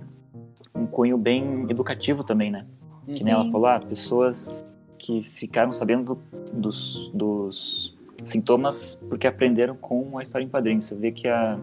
um 0.79 0.85
cunho 0.85 1.17
bem 1.17 1.65
educativo 1.69 2.23
também, 2.23 2.51
né? 2.51 2.65
Sim. 3.07 3.13
Que 3.13 3.23
nem 3.25 3.33
ela 3.33 3.51
falou, 3.51 3.67
ah, 3.67 3.79
pessoas 3.79 4.63
que 4.97 5.23
ficaram 5.23 5.71
sabendo 5.71 6.19
dos, 6.53 7.09
dos 7.13 7.97
sintomas 8.25 8.95
porque 9.09 9.27
aprenderam 9.27 9.75
com 9.75 10.17
a 10.17 10.21
história 10.21 10.45
em 10.45 10.49
quadrinhos. 10.49 10.85
Você 10.85 10.95
vê 10.95 11.11
que 11.11 11.27
a, 11.27 11.57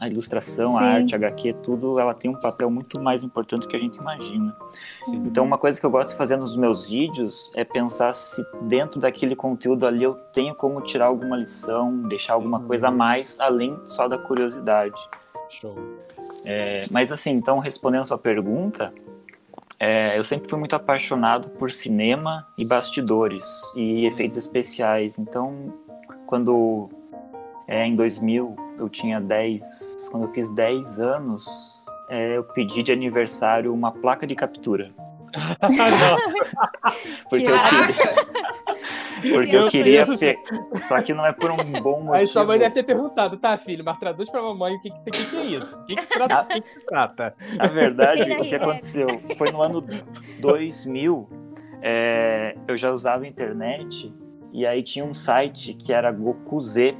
a 0.00 0.08
ilustração, 0.08 0.66
Sim. 0.66 0.78
a 0.78 0.86
arte, 0.94 1.14
a 1.14 1.18
HQ, 1.18 1.52
tudo, 1.62 1.98
ela 1.98 2.12
tem 2.12 2.30
um 2.30 2.38
papel 2.38 2.70
muito 2.70 3.00
mais 3.00 3.22
importante 3.22 3.62
do 3.62 3.68
que 3.68 3.76
a 3.76 3.78
gente 3.78 3.96
imagina. 3.96 4.56
Sim. 5.04 5.22
Então, 5.26 5.44
uma 5.44 5.58
coisa 5.58 5.78
que 5.78 5.86
eu 5.86 5.90
gosto 5.90 6.10
de 6.10 6.16
fazer 6.16 6.36
nos 6.36 6.56
meus 6.56 6.90
vídeos 6.90 7.52
é 7.54 7.64
pensar 7.64 8.14
se 8.14 8.44
dentro 8.62 8.98
daquele 8.98 9.36
conteúdo 9.36 9.86
ali 9.86 10.02
eu 10.02 10.14
tenho 10.32 10.54
como 10.54 10.80
tirar 10.80 11.06
alguma 11.06 11.36
lição, 11.36 11.96
deixar 12.08 12.34
alguma 12.34 12.60
coisa 12.60 12.88
a 12.88 12.90
mais, 12.90 13.38
além 13.38 13.78
só 13.84 14.08
da 14.08 14.18
curiosidade. 14.18 15.00
Show. 15.48 15.76
É, 16.44 16.82
mas 16.90 17.12
assim, 17.12 17.30
então 17.30 17.58
respondendo 17.58 18.02
a 18.02 18.04
sua 18.04 18.18
pergunta, 18.18 18.92
é, 19.78 20.16
eu 20.16 20.22
sempre 20.22 20.48
fui 20.48 20.58
muito 20.58 20.76
apaixonado 20.76 21.48
por 21.50 21.70
cinema 21.70 22.46
e 22.56 22.64
bastidores 22.64 23.44
e 23.76 24.06
efeitos 24.06 24.36
especiais. 24.36 25.18
Então, 25.18 25.74
quando 26.26 26.88
é, 27.66 27.84
em 27.84 27.96
2000 27.96 28.54
eu 28.78 28.88
tinha 28.88 29.20
10, 29.20 30.08
quando 30.10 30.24
eu 30.24 30.30
fiz 30.30 30.50
10 30.50 31.00
anos, 31.00 31.84
é, 32.08 32.36
eu 32.36 32.44
pedi 32.44 32.82
de 32.82 32.92
aniversário 32.92 33.74
uma 33.74 33.90
placa 33.90 34.26
de 34.26 34.34
captura. 34.34 34.92
Porque 37.28 37.48
eu 37.48 37.58
queria, 37.68 39.36
porque 39.36 39.56
eu 39.56 39.68
queria. 39.68 40.06
Só 40.82 41.00
que 41.00 41.14
não 41.14 41.24
é 41.24 41.32
por 41.32 41.50
um 41.50 41.56
bom 41.56 42.00
motivo. 42.00 42.14
Aí 42.14 42.26
sua 42.26 42.44
mãe 42.44 42.58
deve 42.58 42.74
ter 42.74 42.82
perguntado, 42.82 43.36
tá, 43.36 43.56
filho, 43.56 43.84
mas 43.84 43.98
traduz 43.98 44.28
pra 44.30 44.42
mamãe 44.42 44.74
o 44.74 44.80
que, 44.80 44.90
que, 44.90 45.10
que, 45.10 45.30
que 45.30 45.36
é 45.36 45.44
isso? 45.44 45.76
O 45.76 45.84
que, 45.84 45.96
que, 45.96 46.06
trata, 46.06 46.34
a... 46.34 46.44
que, 46.44 46.60
que 46.60 46.68
se 46.68 46.86
trata? 46.86 47.34
Na 47.56 47.66
verdade, 47.68 48.22
o 48.32 48.42
que 48.44 48.54
aconteceu 48.54 49.06
foi 49.38 49.50
no 49.50 49.62
ano 49.62 49.84
2000, 50.40 51.28
é, 51.82 52.56
eu 52.66 52.76
já 52.76 52.90
usava 52.92 53.24
a 53.24 53.26
internet 53.28 54.12
e 54.52 54.66
aí 54.66 54.82
tinha 54.82 55.04
um 55.04 55.14
site 55.14 55.74
que 55.74 55.92
era 55.92 56.10
GokuZ 56.12 56.94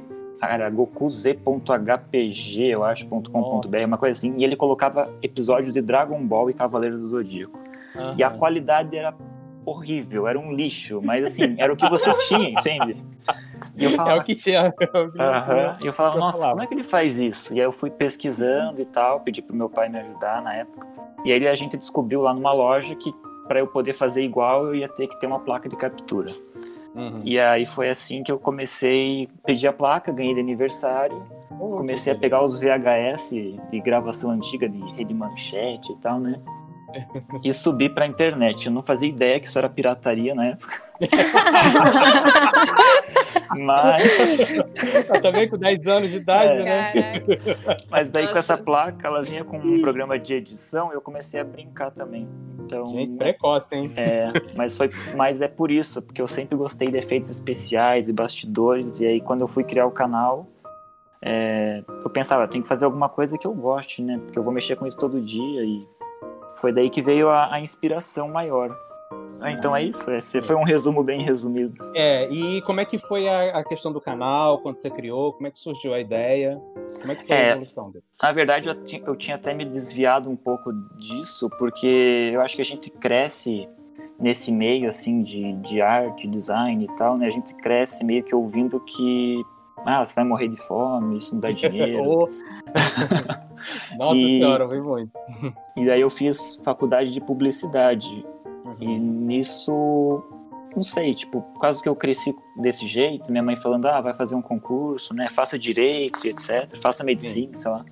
era 0.49 0.69
gokuz.hpg, 0.69 2.65
eu 2.65 2.83
acho, 2.83 3.07
.com.br, 3.07 3.77
uma 3.85 3.97
coisa 3.97 4.17
assim, 4.17 4.35
e 4.37 4.43
ele 4.43 4.55
colocava 4.55 5.09
episódios 5.21 5.73
de 5.73 5.81
Dragon 5.81 6.21
Ball 6.25 6.49
e 6.49 6.53
Cavaleiros 6.53 6.99
do 6.99 7.07
Zodíaco. 7.07 7.57
Uhum. 7.95 8.15
E 8.17 8.23
a 8.23 8.29
qualidade 8.29 8.95
era 8.95 9.13
horrível, 9.65 10.27
era 10.27 10.37
um 10.37 10.51
lixo, 10.51 11.01
mas 11.01 11.23
assim, 11.23 11.55
era 11.57 11.71
o 11.71 11.75
que 11.75 11.89
você 11.89 12.13
tinha, 12.27 12.49
entende? 12.49 13.03
E 13.75 13.85
eu 13.85 13.91
falava, 13.91 14.17
é 14.17 14.19
o 14.19 14.23
que 14.23 14.35
tinha. 14.35 14.65
Uhum, 14.65 15.73
e 15.83 15.87
eu 15.87 15.93
falava, 15.93 16.17
nossa, 16.17 16.49
como 16.49 16.61
é 16.61 16.67
que 16.67 16.73
ele 16.73 16.83
faz 16.83 17.17
isso? 17.17 17.53
E 17.53 17.59
aí 17.59 17.65
eu 17.65 17.71
fui 17.71 17.89
pesquisando 17.89 18.81
e 18.81 18.85
tal, 18.85 19.21
pedi 19.21 19.41
pro 19.41 19.55
meu 19.55 19.69
pai 19.69 19.89
me 19.89 19.99
ajudar 19.99 20.41
na 20.41 20.53
época. 20.53 20.85
E 21.25 21.31
aí 21.31 21.47
a 21.47 21.55
gente 21.55 21.77
descobriu 21.77 22.21
lá 22.21 22.33
numa 22.33 22.51
loja 22.51 22.93
que 22.95 23.13
para 23.47 23.59
eu 23.59 23.67
poder 23.67 23.93
fazer 23.93 24.23
igual 24.23 24.67
eu 24.67 24.75
ia 24.75 24.89
ter 24.89 25.07
que 25.07 25.19
ter 25.19 25.27
uma 25.27 25.39
placa 25.39 25.67
de 25.67 25.75
captura. 25.75 26.31
Uhum. 26.95 27.21
E 27.23 27.39
aí 27.39 27.65
foi 27.65 27.89
assim 27.89 28.21
que 28.21 28.31
eu 28.31 28.37
comecei, 28.37 29.27
pedi 29.45 29.67
a 29.67 29.73
placa, 29.73 30.11
ganhei 30.11 30.33
de 30.33 30.39
aniversário. 30.39 31.25
Oh, 31.59 31.77
comecei 31.77 32.13
a 32.13 32.15
pegar 32.15 32.43
os 32.43 32.59
VHS 32.59 33.31
de 33.69 33.79
gravação 33.79 34.31
antiga 34.31 34.69
de 34.69 34.79
rede 34.91 35.13
manchete 35.13 35.91
e 35.91 35.97
tal, 35.97 36.19
né? 36.19 36.39
E 37.43 37.51
subi 37.51 37.89
pra 37.89 38.07
internet. 38.07 38.67
Eu 38.67 38.71
não 38.71 38.83
fazia 38.83 39.09
ideia 39.09 39.39
que 39.39 39.47
isso 39.47 39.57
era 39.57 39.69
pirataria 39.69 40.33
na 40.33 40.47
época. 40.47 40.81
Mas. 43.57 44.53
Também 45.21 45.49
com 45.49 45.57
10 45.57 45.87
anos 45.87 46.09
de 46.09 46.17
idade, 46.17 46.61
é. 46.61 46.63
né? 46.63 46.93
Mas 47.89 48.11
daí 48.11 48.23
Nossa. 48.23 48.33
com 48.33 48.39
essa 48.39 48.57
placa, 48.57 49.07
ela 49.07 49.21
vinha 49.21 49.43
com 49.43 49.57
um 49.57 49.81
programa 49.81 50.17
de 50.17 50.33
edição 50.33 50.93
eu 50.93 51.01
comecei 51.01 51.39
a 51.39 51.43
brincar 51.43 51.91
também. 51.91 52.27
Então, 52.59 52.87
Gente, 52.89 53.17
precoce, 53.17 53.75
hein? 53.75 53.91
É, 53.95 54.31
mas 54.55 54.77
foi, 54.77 54.89
mas 55.15 55.41
é 55.41 55.47
por 55.47 55.69
isso, 55.69 56.01
porque 56.01 56.21
eu 56.21 56.27
sempre 56.27 56.55
gostei 56.55 56.89
de 56.89 56.97
efeitos 56.97 57.29
especiais 57.29 58.07
e 58.07 58.13
bastidores, 58.13 58.99
e 58.99 59.05
aí 59.05 59.21
quando 59.21 59.41
eu 59.41 59.47
fui 59.47 59.63
criar 59.63 59.85
o 59.85 59.91
canal, 59.91 60.47
é, 61.21 61.83
eu 61.87 62.09
pensava, 62.09 62.47
tem 62.47 62.61
que 62.61 62.67
fazer 62.67 62.85
alguma 62.85 63.07
coisa 63.07 63.37
que 63.37 63.47
eu 63.47 63.53
goste, 63.53 64.01
né? 64.01 64.19
Porque 64.23 64.37
eu 64.37 64.43
vou 64.43 64.53
mexer 64.53 64.75
com 64.75 64.85
isso 64.85 64.97
todo 64.97 65.21
dia 65.21 65.63
e 65.63 65.87
foi 66.63 66.71
daí 66.71 66.89
que 66.89 67.01
veio 67.01 67.27
a, 67.27 67.55
a 67.55 67.59
inspiração 67.59 68.29
maior. 68.29 68.73
Ah, 69.41 69.51
então 69.51 69.75
é 69.75 69.83
isso, 69.83 70.09
esse 70.09 70.41
foi 70.41 70.55
um 70.55 70.63
resumo 70.63 71.03
bem 71.03 71.21
resumido. 71.21 71.75
É, 71.93 72.29
e 72.31 72.61
como 72.61 72.79
é 72.79 72.85
que 72.85 72.97
foi 72.97 73.27
a, 73.27 73.57
a, 73.57 73.63
questão 73.65 73.91
do 73.91 73.99
canal, 73.99 74.59
quando 74.59 74.77
você 74.77 74.89
criou, 74.89 75.33
como 75.33 75.45
é 75.45 75.51
que 75.51 75.59
surgiu 75.59 75.93
a 75.93 75.99
ideia, 75.99 76.61
como 77.01 77.11
é 77.11 77.15
que 77.17 77.27
foi 77.27 77.35
é, 77.35 77.47
a 77.47 77.51
evolução 77.51 77.91
dele? 77.91 78.05
Na 78.21 78.31
verdade, 78.31 78.69
eu, 78.69 78.75
eu 79.05 79.15
tinha 79.17 79.35
até 79.35 79.53
me 79.53 79.65
desviado 79.65 80.29
um 80.29 80.37
pouco 80.37 80.71
disso, 80.95 81.49
porque 81.59 82.31
eu 82.33 82.39
acho 82.39 82.55
que 82.55 82.61
a 82.61 82.65
gente 82.65 82.89
cresce 82.89 83.67
nesse 84.17 84.49
meio, 84.49 84.87
assim, 84.87 85.21
de, 85.21 85.51
de 85.55 85.81
arte, 85.81 86.29
design 86.29 86.81
e 86.81 86.95
tal, 86.95 87.17
né? 87.17 87.25
A 87.25 87.29
gente 87.29 87.53
cresce 87.55 88.05
meio 88.05 88.23
que 88.23 88.33
ouvindo 88.33 88.79
que, 88.79 89.43
ah, 89.85 90.05
você 90.05 90.15
vai 90.15 90.23
morrer 90.23 90.47
de 90.47 90.55
fome, 90.55 91.17
isso 91.17 91.33
não 91.33 91.41
dá 91.41 91.51
dinheiro. 91.51 92.29
Nossa 93.97 94.17
e, 94.17 94.39
senhora, 94.39 94.67
vi 94.67 94.81
muito. 94.81 95.11
E 95.75 95.85
daí 95.85 96.01
eu 96.01 96.09
fiz 96.09 96.55
faculdade 96.63 97.11
de 97.11 97.19
publicidade. 97.19 98.25
Uhum. 98.65 98.75
E 98.79 98.99
nisso, 98.99 100.23
não 100.75 100.83
sei, 100.83 101.13
tipo, 101.13 101.41
por 101.41 101.59
causa 101.59 101.81
que 101.81 101.89
eu 101.89 101.95
cresci 101.95 102.35
desse 102.57 102.87
jeito, 102.87 103.31
minha 103.31 103.43
mãe 103.43 103.55
falando, 103.55 103.87
ah, 103.87 103.99
vai 104.01 104.13
fazer 104.13 104.35
um 104.35 104.41
concurso, 104.41 105.13
né? 105.13 105.29
Faça 105.31 105.57
direito, 105.57 106.25
etc. 106.27 106.77
Faça 106.79 107.03
medicina, 107.03 107.57
Sim. 107.57 107.57
sei 107.57 107.71
lá. 107.71 107.85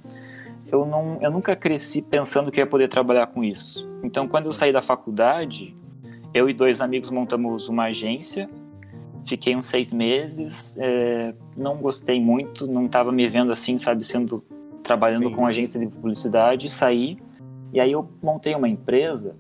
Eu, 0.71 0.85
não, 0.85 1.17
eu 1.21 1.31
nunca 1.31 1.55
cresci 1.55 2.01
pensando 2.01 2.51
que 2.51 2.59
ia 2.59 2.67
poder 2.67 2.87
trabalhar 2.87 3.27
com 3.27 3.43
isso. 3.43 3.89
Então, 4.03 4.27
quando 4.27 4.45
eu 4.45 4.53
saí 4.53 4.71
da 4.71 4.81
faculdade, 4.81 5.75
eu 6.33 6.49
e 6.49 6.53
dois 6.53 6.79
amigos 6.81 7.09
montamos 7.09 7.67
uma 7.67 7.85
agência. 7.85 8.49
Fiquei 9.25 9.55
uns 9.55 9.67
seis 9.67 9.91
meses, 9.91 10.75
é, 10.79 11.33
não 11.55 11.77
gostei 11.77 12.19
muito, 12.19 12.65
não 12.65 12.85
estava 12.85 13.11
me 13.11 13.27
vendo 13.27 13.51
assim, 13.51 13.77
sabe, 13.77 14.03
sendo 14.03 14.43
trabalhando 14.91 15.30
Sim. 15.30 15.36
com 15.36 15.45
agência 15.45 15.80
de 15.80 15.88
publicidade, 15.88 16.69
saí 16.69 17.17
e 17.71 17.80
aí 17.80 17.93
eu 17.93 18.10
montei 18.21 18.54
uma 18.54 18.67
empresa 18.67 19.38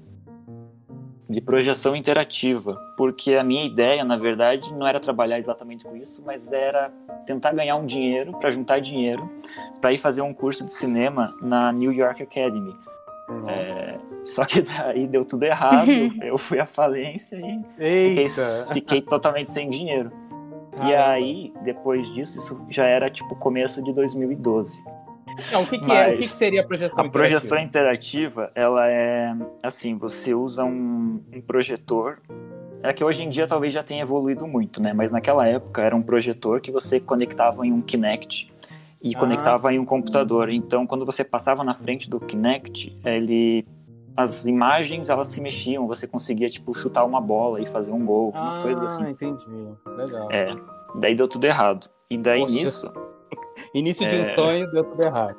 de 1.29 1.41
projeção 1.41 1.93
interativa, 1.93 2.75
porque 2.97 3.35
a 3.35 3.43
minha 3.43 3.65
ideia, 3.65 4.03
na 4.05 4.17
verdade, 4.17 4.73
não 4.73 4.87
era 4.87 4.99
trabalhar 4.99 5.37
exatamente 5.37 5.83
com 5.83 5.95
isso, 5.95 6.23
mas 6.25 6.51
era 6.51 6.91
tentar 7.25 7.51
ganhar 7.53 7.75
um 7.75 7.85
dinheiro, 7.85 8.31
para 8.33 8.49
juntar 8.49 8.79
dinheiro, 8.79 9.29
para 9.81 9.91
ir 9.91 9.97
fazer 9.97 10.21
um 10.21 10.33
curso 10.33 10.65
de 10.65 10.73
cinema 10.73 11.33
na 11.41 11.71
New 11.73 11.91
York 11.91 12.23
Academy. 12.23 12.73
É, 13.47 13.97
só 14.25 14.45
que 14.45 14.61
daí 14.61 15.07
deu 15.07 15.25
tudo 15.25 15.43
errado, 15.43 15.89
eu 16.23 16.37
fui 16.37 16.59
à 16.59 16.65
falência 16.65 17.37
e 17.37 17.61
fiquei, 17.71 18.27
fiquei, 18.73 19.01
totalmente 19.01 19.51
sem 19.51 19.69
dinheiro. 19.69 20.11
Caramba. 20.71 20.89
E 20.89 20.95
aí, 20.95 21.53
depois 21.63 22.07
disso, 22.13 22.37
isso 22.39 22.65
já 22.69 22.85
era 22.85 23.09
tipo 23.09 23.35
começo 23.35 23.81
de 23.81 23.93
2012. 23.93 24.83
Não, 25.51 25.63
o 25.63 25.67
que, 25.67 25.79
que 25.79 25.87
Mas 25.87 25.97
é? 25.97 26.07
O 26.07 26.11
que, 26.13 26.17
que, 26.19 26.27
seria 26.27 26.61
a 26.61 26.63
projeção 26.63 27.03
a 27.03 27.07
interativa? 27.07 27.07
A 27.07 27.11
projeção 27.11 27.59
interativa, 27.59 28.51
ela 28.55 28.89
é 28.89 29.35
assim, 29.63 29.97
você 29.97 30.33
usa 30.33 30.63
um, 30.63 31.21
um 31.33 31.41
projetor 31.41 32.19
é 32.83 32.91
que 32.91 33.03
hoje 33.03 33.23
em 33.23 33.29
dia 33.29 33.45
talvez 33.45 33.73
já 33.73 33.83
tenha 33.83 34.01
evoluído 34.01 34.47
muito, 34.47 34.81
né? 34.81 34.91
Mas 34.93 35.11
naquela 35.11 35.47
época 35.47 35.81
era 35.81 35.95
um 35.95 36.01
projetor 36.01 36.59
que 36.59 36.71
você 36.71 36.99
conectava 36.99 37.65
em 37.65 37.71
um 37.71 37.81
Kinect 37.81 38.51
e 39.01 39.15
ah. 39.15 39.19
conectava 39.19 39.71
em 39.73 39.79
um 39.79 39.85
computador. 39.85 40.49
Então, 40.49 40.87
quando 40.87 41.05
você 41.05 41.23
passava 41.23 41.63
na 41.63 41.75
frente 41.75 42.09
do 42.09 42.19
Kinect, 42.19 42.97
ele 43.05 43.65
as 44.17 44.45
imagens 44.45 45.09
elas 45.09 45.29
se 45.29 45.39
mexiam, 45.39 45.87
você 45.87 46.05
conseguia 46.05 46.49
tipo 46.49 46.73
chutar 46.73 47.05
uma 47.05 47.21
bola 47.21 47.61
e 47.61 47.65
fazer 47.65 47.93
um 47.93 48.05
gol, 48.05 48.31
umas 48.31 48.57
ah, 48.57 48.61
coisas 48.61 48.83
assim. 48.83 49.09
entendi. 49.09 49.45
Legal. 49.85 50.31
É. 50.31 50.55
Daí 50.95 51.15
deu 51.15 51.27
tudo 51.27 51.45
errado. 51.45 51.87
E 52.09 52.17
daí 52.17 52.41
Poxa. 52.41 52.53
nisso 52.53 52.93
Início 53.73 54.07
de 54.07 54.15
um 54.15 54.21
é... 54.21 54.35
sonho, 54.35 54.71
deu 54.71 54.83
tudo 54.83 55.05
errado. 55.05 55.37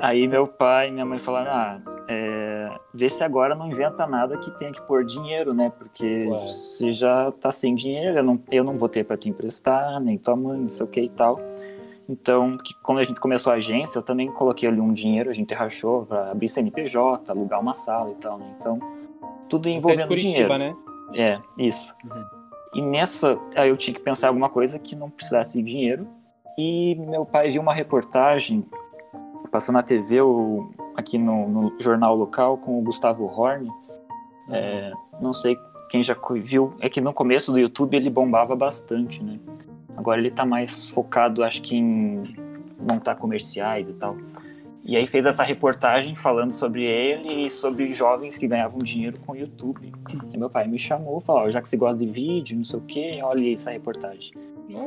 Aí 0.00 0.26
meu 0.26 0.46
pai 0.46 0.88
e 0.88 0.90
minha 0.90 1.04
mãe 1.04 1.18
falaram, 1.18 1.50
ah, 1.52 1.80
é... 2.08 2.70
vê 2.94 3.10
se 3.10 3.22
agora 3.22 3.54
não 3.54 3.68
inventa 3.68 4.06
nada 4.06 4.38
que 4.38 4.50
tenha 4.52 4.72
que 4.72 4.80
pôr 4.82 5.04
dinheiro, 5.04 5.52
né? 5.52 5.70
Porque 5.76 6.26
Ué. 6.26 6.46
você 6.46 6.92
já 6.92 7.30
tá 7.32 7.52
sem 7.52 7.74
dinheiro, 7.74 8.18
eu 8.18 8.22
não, 8.22 8.40
eu 8.50 8.64
não 8.64 8.78
vou 8.78 8.88
ter 8.88 9.04
para 9.04 9.16
te 9.16 9.28
emprestar, 9.28 10.00
nem 10.00 10.16
tua 10.16 10.36
mãe, 10.36 10.60
não 10.60 10.68
sei 10.68 10.86
o 10.86 10.88
que 10.88 11.00
e 11.00 11.08
tal. 11.08 11.38
Então, 12.08 12.56
que, 12.56 12.72
quando 12.82 12.98
a 12.98 13.02
gente 13.02 13.20
começou 13.20 13.52
a 13.52 13.56
agência, 13.56 13.98
eu 13.98 14.02
também 14.02 14.30
coloquei 14.30 14.68
ali 14.68 14.80
um 14.80 14.92
dinheiro, 14.92 15.28
a 15.28 15.32
gente 15.32 15.52
rachou 15.52 16.06
para 16.06 16.30
abrir 16.30 16.48
CNPJ, 16.48 17.30
alugar 17.30 17.60
uma 17.60 17.74
sala 17.74 18.12
e 18.12 18.14
tal, 18.14 18.38
né? 18.38 18.46
Então, 18.58 18.78
tudo 19.48 19.68
envolvendo 19.68 20.04
é 20.04 20.06
Curitiba, 20.06 20.30
dinheiro. 20.30 20.58
né? 20.58 20.76
É, 21.14 21.40
isso. 21.58 21.94
Uhum. 22.04 22.24
E 22.74 22.82
nessa, 22.82 23.38
aí 23.56 23.70
eu 23.70 23.76
tinha 23.76 23.92
que 23.92 24.00
pensar 24.00 24.28
alguma 24.28 24.48
coisa 24.48 24.78
que 24.78 24.94
não 24.94 25.10
precisasse 25.10 25.60
de 25.60 25.64
dinheiro 25.64 26.06
e 26.58 26.94
meu 26.94 27.24
pai 27.26 27.50
viu 27.50 27.60
uma 27.60 27.74
reportagem, 27.74 28.64
passou 29.50 29.72
na 29.72 29.82
TV, 29.82 30.16
aqui 30.96 31.18
no, 31.18 31.48
no 31.48 31.80
jornal 31.80 32.16
local, 32.16 32.56
com 32.58 32.78
o 32.78 32.82
Gustavo 32.82 33.26
Horn. 33.26 33.70
É, 34.50 34.92
não 35.20 35.32
sei 35.32 35.56
quem 35.90 36.02
já 36.02 36.16
viu, 36.36 36.74
é 36.80 36.88
que 36.88 37.00
no 37.00 37.12
começo 37.12 37.52
do 37.52 37.58
YouTube 37.58 37.96
ele 37.96 38.10
bombava 38.10 38.56
bastante, 38.56 39.22
né? 39.22 39.38
Agora 39.96 40.20
ele 40.20 40.30
tá 40.30 40.44
mais 40.44 40.88
focado, 40.88 41.42
acho 41.42 41.62
que 41.62 41.76
em 41.76 42.22
montar 42.78 43.16
comerciais 43.16 43.88
e 43.88 43.94
tal. 43.94 44.16
E 44.84 44.96
aí 44.96 45.06
fez 45.06 45.26
essa 45.26 45.42
reportagem 45.42 46.14
falando 46.14 46.52
sobre 46.52 46.84
ele 46.84 47.46
e 47.46 47.50
sobre 47.50 47.90
jovens 47.90 48.38
que 48.38 48.46
ganhavam 48.46 48.78
dinheiro 48.78 49.18
com 49.26 49.32
o 49.32 49.36
YouTube. 49.36 49.92
E 50.32 50.38
meu 50.38 50.48
pai 50.48 50.68
me 50.68 50.78
chamou, 50.78 51.20
falou, 51.20 51.50
já 51.50 51.60
que 51.60 51.68
você 51.68 51.76
gosta 51.76 52.04
de 52.04 52.10
vídeo, 52.10 52.56
não 52.56 52.62
sei 52.62 52.78
o 52.78 52.82
que, 52.82 53.22
olha 53.22 53.52
essa 53.52 53.72
reportagem. 53.72 54.32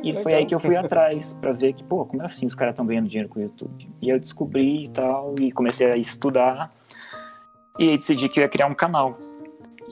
E 0.03 0.13
foi 0.13 0.33
aí 0.33 0.45
que 0.45 0.53
eu 0.53 0.59
fui 0.59 0.75
atrás 0.75 1.33
para 1.33 1.51
ver 1.51 1.73
que, 1.73 1.83
pô, 1.83 2.05
como 2.05 2.21
é 2.21 2.25
assim 2.25 2.45
os 2.45 2.55
caras 2.55 2.73
estão 2.73 2.85
ganhando 2.85 3.07
dinheiro 3.07 3.29
com 3.29 3.39
o 3.39 3.43
YouTube? 3.43 3.89
E 4.01 4.09
eu 4.09 4.19
descobri 4.19 4.85
e 4.85 4.87
tal, 4.89 5.35
e 5.39 5.51
comecei 5.51 5.89
a 5.91 5.97
estudar, 5.97 6.71
e 7.77 7.89
aí 7.89 7.97
decidi 7.97 8.27
que 8.27 8.39
eu 8.39 8.43
ia 8.43 8.49
criar 8.49 8.67
um 8.67 8.75
canal. 8.75 9.15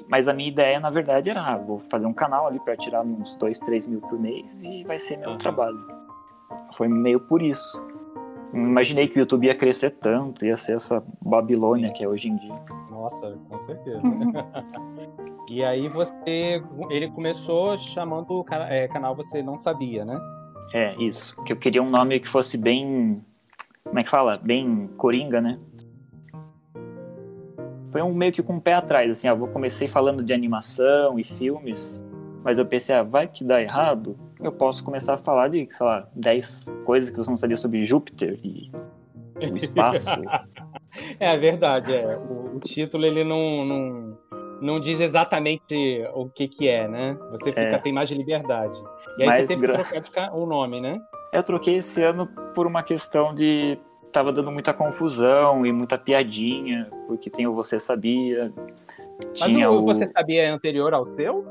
Mas 0.09 0.27
a 0.27 0.33
minha 0.33 0.49
ideia, 0.49 0.79
na 0.79 0.89
verdade, 0.89 1.29
era, 1.29 1.41
ah, 1.41 1.57
vou 1.57 1.79
fazer 1.89 2.05
um 2.05 2.13
canal 2.13 2.47
ali 2.47 2.59
para 2.59 2.75
tirar 2.77 3.01
uns 3.01 3.35
2, 3.35 3.59
3 3.59 3.87
mil 3.87 4.01
por 4.01 4.19
mês 4.19 4.61
e 4.61 4.83
vai 4.83 4.97
ser 4.99 5.17
meu 5.17 5.31
uhum. 5.31 5.37
trabalho. 5.37 5.77
Foi 6.73 6.87
meio 6.87 7.19
por 7.19 7.41
isso. 7.41 7.81
Não 8.53 8.67
imaginei 8.67 9.07
que 9.07 9.17
o 9.17 9.19
YouTube 9.19 9.47
ia 9.47 9.55
crescer 9.55 9.91
tanto, 9.91 10.45
ia 10.45 10.55
ser 10.55 10.77
essa 10.77 11.03
Babilônia 11.21 11.91
que 11.91 12.03
é 12.03 12.07
hoje 12.07 12.29
em 12.29 12.37
dia. 12.37 12.55
Nossa, 12.97 13.37
com 13.47 13.59
certeza. 13.59 14.01
E 15.49 15.63
aí 15.63 15.87
você. 15.87 16.61
Ele 16.89 17.09
começou 17.09 17.77
chamando 17.77 18.41
o 18.41 18.45
é, 18.67 18.85
canal 18.89 19.15
Você 19.15 19.41
Não 19.41 19.57
Sabia, 19.57 20.03
né? 20.03 20.19
É, 20.73 20.93
isso. 21.01 21.41
Que 21.43 21.53
eu 21.53 21.57
queria 21.57 21.81
um 21.81 21.89
nome 21.89 22.19
que 22.19 22.27
fosse 22.27 22.57
bem. 22.57 23.23
Como 23.85 23.97
é 23.97 24.03
que 24.03 24.09
fala? 24.09 24.37
Bem 24.37 24.89
coringa, 24.97 25.39
né? 25.39 25.57
Foi 27.93 28.01
um 28.01 28.13
meio 28.13 28.33
que 28.33 28.43
com 28.43 28.55
um 28.55 28.59
pé 28.59 28.73
atrás, 28.73 29.09
assim, 29.09 29.29
ó, 29.29 29.35
eu 29.35 29.47
comecei 29.47 29.87
falando 29.87 30.21
de 30.21 30.33
animação 30.33 31.17
e 31.17 31.23
filmes, 31.23 32.03
mas 32.43 32.59
eu 32.59 32.65
pensei, 32.65 32.93
ah, 32.93 33.01
vai 33.01 33.29
que 33.29 33.45
dá 33.45 33.61
errado, 33.61 34.19
eu 34.41 34.51
posso 34.51 34.83
começar 34.83 35.13
a 35.13 35.17
falar 35.17 35.47
de, 35.47 35.65
sei 35.71 35.85
lá, 35.85 36.09
10 36.13 36.67
coisas 36.85 37.09
que 37.09 37.15
você 37.15 37.29
não 37.29 37.37
sabia 37.37 37.55
sobre 37.55 37.85
Júpiter 37.85 38.37
e 38.43 38.69
o 39.49 39.55
espaço. 39.55 40.09
é 41.19 41.37
verdade, 41.37 41.93
é. 41.93 42.17
O, 42.29 42.57
o 42.57 42.59
título 42.59 43.05
ele 43.05 43.23
não, 43.23 43.65
não, 43.65 44.17
não 44.61 44.79
diz 44.79 44.99
exatamente 44.99 46.03
o 46.13 46.27
que 46.27 46.47
que 46.47 46.67
é, 46.67 46.87
né? 46.87 47.17
Você 47.31 47.45
fica, 47.45 47.61
é. 47.61 47.77
tem 47.77 47.93
mais 47.93 48.09
de 48.09 48.15
liberdade. 48.15 48.77
E 49.17 49.23
aí 49.23 49.27
Mas 49.27 49.47
você 49.47 49.55
teve 49.55 49.67
gra... 49.67 49.83
que 49.83 50.01
trocar 50.01 50.33
o 50.33 50.45
nome, 50.45 50.81
né? 50.81 50.99
Eu 51.31 51.43
troquei 51.43 51.77
esse 51.77 52.01
ano 52.01 52.27
por 52.55 52.65
uma 52.65 52.81
questão 52.81 53.33
de 53.33 53.77
tava 54.11 54.31
dando 54.31 54.51
muita 54.51 54.73
confusão 54.73 55.65
e 55.65 55.71
muita 55.71 55.97
piadinha, 55.97 56.89
porque 57.07 57.29
tem 57.29 57.45
o 57.45 57.53
Você 57.53 57.79
Sabia. 57.79 58.51
Tinha 59.33 59.69
Mas 59.69 59.77
o, 59.77 59.81
o 59.81 59.85
Você 59.85 60.07
Sabia 60.07 60.43
é 60.43 60.47
anterior 60.47 60.93
ao 60.93 61.05
seu? 61.05 61.45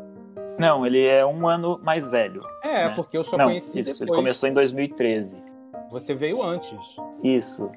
Não, 0.59 0.87
ele 0.87 1.05
é 1.05 1.24
um 1.24 1.46
ano 1.46 1.79
mais 1.83 2.09
velho. 2.09 2.42
É, 2.64 2.88
né? 2.88 2.94
porque 2.96 3.16
eu 3.16 3.22
só 3.22 3.37
Não, 3.37 3.46
conheci 3.46 3.79
isso, 3.79 3.92
depois. 3.92 4.09
ele 4.09 4.16
começou 4.16 4.48
em 4.48 4.52
2013. 4.52 5.42
Você 5.90 6.14
veio 6.14 6.42
antes. 6.42 6.96
Isso. 7.22 7.70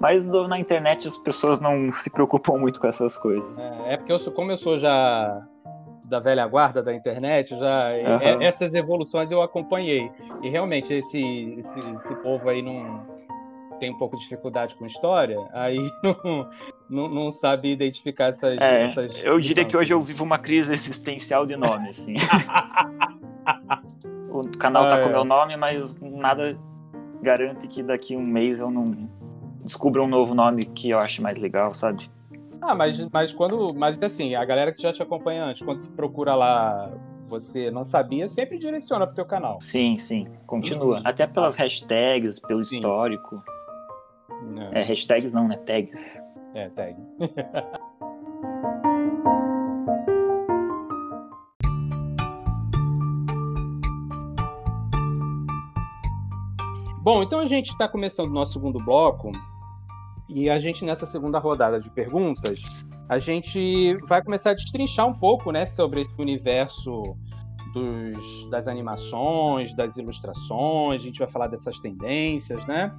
Mas 0.00 0.26
do, 0.26 0.48
na 0.48 0.58
internet 0.58 1.06
as 1.06 1.18
pessoas 1.18 1.60
não 1.60 1.92
se 1.92 2.08
preocupam 2.08 2.56
muito 2.56 2.80
com 2.80 2.86
essas 2.86 3.18
coisas. 3.18 3.44
É, 3.58 3.94
é 3.94 3.96
porque 3.98 4.10
eu 4.10 4.18
como 4.32 4.50
eu 4.50 4.56
sou 4.56 4.78
já 4.78 5.46
da 6.06 6.18
velha 6.18 6.44
guarda 6.46 6.82
da 6.82 6.92
internet, 6.92 7.56
já 7.56 7.90
uhum. 7.90 8.42
essas 8.42 8.74
evoluções 8.74 9.30
eu 9.30 9.42
acompanhei. 9.42 10.10
E 10.42 10.48
realmente 10.48 10.92
esse, 10.92 11.54
esse, 11.58 11.78
esse, 11.78 12.14
povo 12.16 12.48
aí 12.48 12.62
não, 12.62 13.06
tem 13.78 13.90
um 13.90 13.98
pouco 13.98 14.16
de 14.16 14.22
dificuldade 14.22 14.74
com 14.74 14.84
história, 14.84 15.38
aí 15.52 15.78
não, 16.02 16.50
não, 16.88 17.08
não 17.08 17.30
sabe 17.30 17.70
identificar 17.70 18.30
essas, 18.30 18.58
é, 18.58 18.86
essas. 18.86 19.22
Eu 19.22 19.38
diria 19.38 19.64
que 19.64 19.76
hoje 19.76 19.94
eu 19.94 20.00
vivo 20.00 20.24
uma 20.24 20.38
crise 20.38 20.72
existencial 20.72 21.46
de 21.46 21.56
nome, 21.56 21.90
assim. 21.90 22.14
o 24.32 24.40
canal 24.58 24.88
tá 24.88 25.00
com 25.00 25.08
o 25.08 25.12
meu 25.12 25.24
nome, 25.24 25.56
mas 25.56 26.00
nada 26.00 26.50
garante 27.22 27.68
que 27.68 27.82
daqui 27.82 28.16
um 28.16 28.26
mês 28.26 28.58
eu 28.58 28.70
não 28.70 29.08
descubra 29.62 30.02
um 30.02 30.06
novo 30.06 30.34
nome 30.34 30.66
que 30.66 30.90
eu 30.90 30.98
ache 30.98 31.20
mais 31.20 31.38
legal, 31.38 31.74
sabe? 31.74 32.10
Ah, 32.60 32.74
mas, 32.74 33.08
mas 33.10 33.32
quando. 33.32 33.72
Mas 33.74 33.98
assim, 34.02 34.34
a 34.34 34.44
galera 34.44 34.72
que 34.72 34.82
já 34.82 34.92
te 34.92 35.02
acompanha 35.02 35.44
antes, 35.44 35.62
quando 35.62 35.80
se 35.80 35.90
procura 35.90 36.34
lá 36.34 36.92
você 37.28 37.70
não 37.70 37.84
sabia, 37.84 38.26
sempre 38.26 38.58
direciona 38.58 39.06
pro 39.06 39.14
teu 39.14 39.24
canal. 39.24 39.60
Sim, 39.60 39.96
sim. 39.96 40.26
Continua. 40.46 40.98
Uhum. 40.98 41.02
Até 41.06 41.26
pelas 41.26 41.54
hashtags, 41.54 42.40
pelo 42.40 42.64
sim. 42.64 42.76
histórico. 42.76 43.42
É. 44.72 44.80
é, 44.80 44.82
hashtags 44.82 45.32
não, 45.32 45.46
né? 45.46 45.56
Tags. 45.58 46.22
É, 46.54 46.68
tag. 46.70 46.96
Bom, 57.02 57.22
então 57.22 57.40
a 57.40 57.46
gente 57.46 57.70
está 57.70 57.88
começando 57.88 58.28
o 58.28 58.32
nosso 58.32 58.52
segundo 58.52 58.78
bloco 58.78 59.32
e 60.28 60.50
a 60.50 60.60
gente 60.60 60.84
nessa 60.84 61.06
segunda 61.06 61.38
rodada 61.38 61.80
de 61.80 61.90
perguntas, 61.90 62.60
a 63.08 63.18
gente 63.18 63.96
vai 64.06 64.22
começar 64.22 64.50
a 64.50 64.54
destrinchar 64.54 65.06
um 65.06 65.18
pouco, 65.18 65.50
né, 65.50 65.64
sobre 65.64 66.02
esse 66.02 66.14
universo 66.20 67.16
dos, 67.72 68.48
das 68.50 68.68
animações, 68.68 69.74
das 69.74 69.96
ilustrações, 69.96 71.00
a 71.00 71.04
gente 71.04 71.18
vai 71.18 71.28
falar 71.28 71.46
dessas 71.46 71.78
tendências, 71.78 72.66
né? 72.66 72.92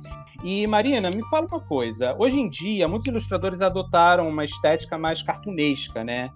E 0.44 0.66
Marina, 0.66 1.10
me 1.10 1.24
fala 1.30 1.46
uma 1.46 1.60
coisa. 1.60 2.16
Hoje 2.18 2.40
em 2.40 2.50
dia, 2.50 2.88
muitos 2.88 3.08
ilustradores 3.08 3.62
adotaram 3.62 4.28
uma 4.28 4.44
estética 4.44 4.98
mais 4.98 5.22
cartunesca, 5.22 6.04
né? 6.04 6.32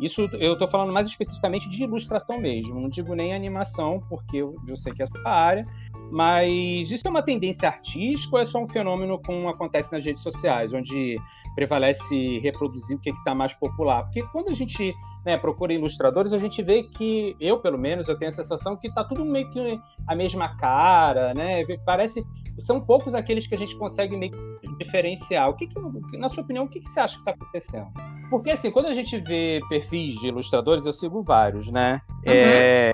Isso 0.00 0.28
eu 0.34 0.52
estou 0.52 0.68
falando 0.68 0.92
mais 0.92 1.06
especificamente 1.06 1.68
de 1.68 1.82
ilustração 1.82 2.40
mesmo, 2.40 2.80
não 2.80 2.88
digo 2.88 3.14
nem 3.14 3.34
animação, 3.34 4.00
porque 4.08 4.38
eu, 4.38 4.54
eu 4.66 4.76
sei 4.76 4.92
que 4.92 5.02
é 5.02 5.04
a 5.04 5.08
sua 5.08 5.30
área, 5.30 5.66
mas 6.10 6.90
isso 6.90 7.06
é 7.06 7.10
uma 7.10 7.22
tendência 7.22 7.68
artística 7.68 8.36
ou 8.36 8.42
é 8.42 8.46
só 8.46 8.58
um 8.60 8.66
fenômeno 8.66 9.20
como 9.20 9.48
acontece 9.48 9.92
nas 9.92 10.04
redes 10.04 10.22
sociais, 10.22 10.72
onde 10.72 11.18
prevalece 11.54 12.38
reproduzir 12.38 12.96
o 12.96 13.00
que 13.00 13.10
é 13.10 13.12
está 13.12 13.34
mais 13.34 13.52
popular? 13.54 14.04
Porque 14.04 14.22
quando 14.32 14.48
a 14.48 14.52
gente 14.52 14.94
né, 15.24 15.36
procura 15.36 15.72
ilustradores, 15.72 16.32
a 16.32 16.38
gente 16.38 16.62
vê 16.62 16.84
que, 16.84 17.36
eu 17.40 17.58
pelo 17.58 17.78
menos, 17.78 18.08
eu 18.08 18.16
tenho 18.16 18.30
a 18.30 18.34
sensação 18.34 18.76
que 18.76 18.88
está 18.88 19.04
tudo 19.04 19.24
meio 19.24 19.50
que 19.50 19.80
a 20.06 20.14
mesma 20.14 20.56
cara, 20.56 21.34
né? 21.34 21.64
Parece. 21.84 22.24
São 22.58 22.80
poucos 22.80 23.14
aqueles 23.14 23.46
que 23.46 23.54
a 23.54 23.58
gente 23.58 23.76
consegue 23.76 24.16
meio 24.16 24.32
que 24.32 24.68
diferenciar. 24.78 25.48
O 25.48 25.54
que, 25.54 25.66
que 25.66 26.18
na 26.18 26.28
sua 26.28 26.42
opinião, 26.42 26.64
o 26.64 26.68
que, 26.68 26.80
que 26.80 26.88
você 26.88 27.00
acha 27.00 27.14
que 27.14 27.20
está 27.20 27.30
acontecendo? 27.30 27.88
Porque 28.30 28.50
assim, 28.50 28.70
quando 28.70 28.86
a 28.86 28.94
gente 28.94 29.18
vê 29.20 29.60
perfis 29.68 30.14
de 30.20 30.28
ilustradores, 30.28 30.84
eu 30.84 30.92
sigo 30.92 31.22
vários, 31.22 31.70
né? 31.70 32.00
Uhum. 32.26 32.32
É 32.32 32.92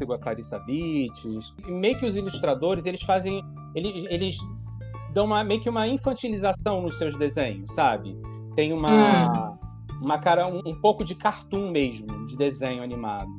sigo 0.00 0.14
a 0.14 0.18
Clarissa 0.18 0.58
Bites. 0.58 1.54
E 1.66 1.70
meio 1.70 1.98
que 1.98 2.06
os 2.06 2.16
ilustradores, 2.16 2.86
eles 2.86 3.02
fazem. 3.02 3.42
Eles, 3.74 4.10
eles 4.10 4.36
dão 5.12 5.26
uma, 5.26 5.44
meio 5.44 5.60
que 5.60 5.68
uma 5.68 5.86
infantilização 5.86 6.82
nos 6.82 6.96
seus 6.98 7.16
desenhos, 7.16 7.72
sabe? 7.72 8.16
Tem 8.56 8.72
uma, 8.72 8.90
hum. 8.90 9.58
uma 10.02 10.18
cara, 10.18 10.46
um, 10.46 10.60
um, 10.64 10.80
pouco 10.80 11.04
de 11.04 11.14
cartoon 11.14 11.70
mesmo, 11.70 12.26
de 12.26 12.36
desenho 12.36 12.82
animado. 12.82 13.30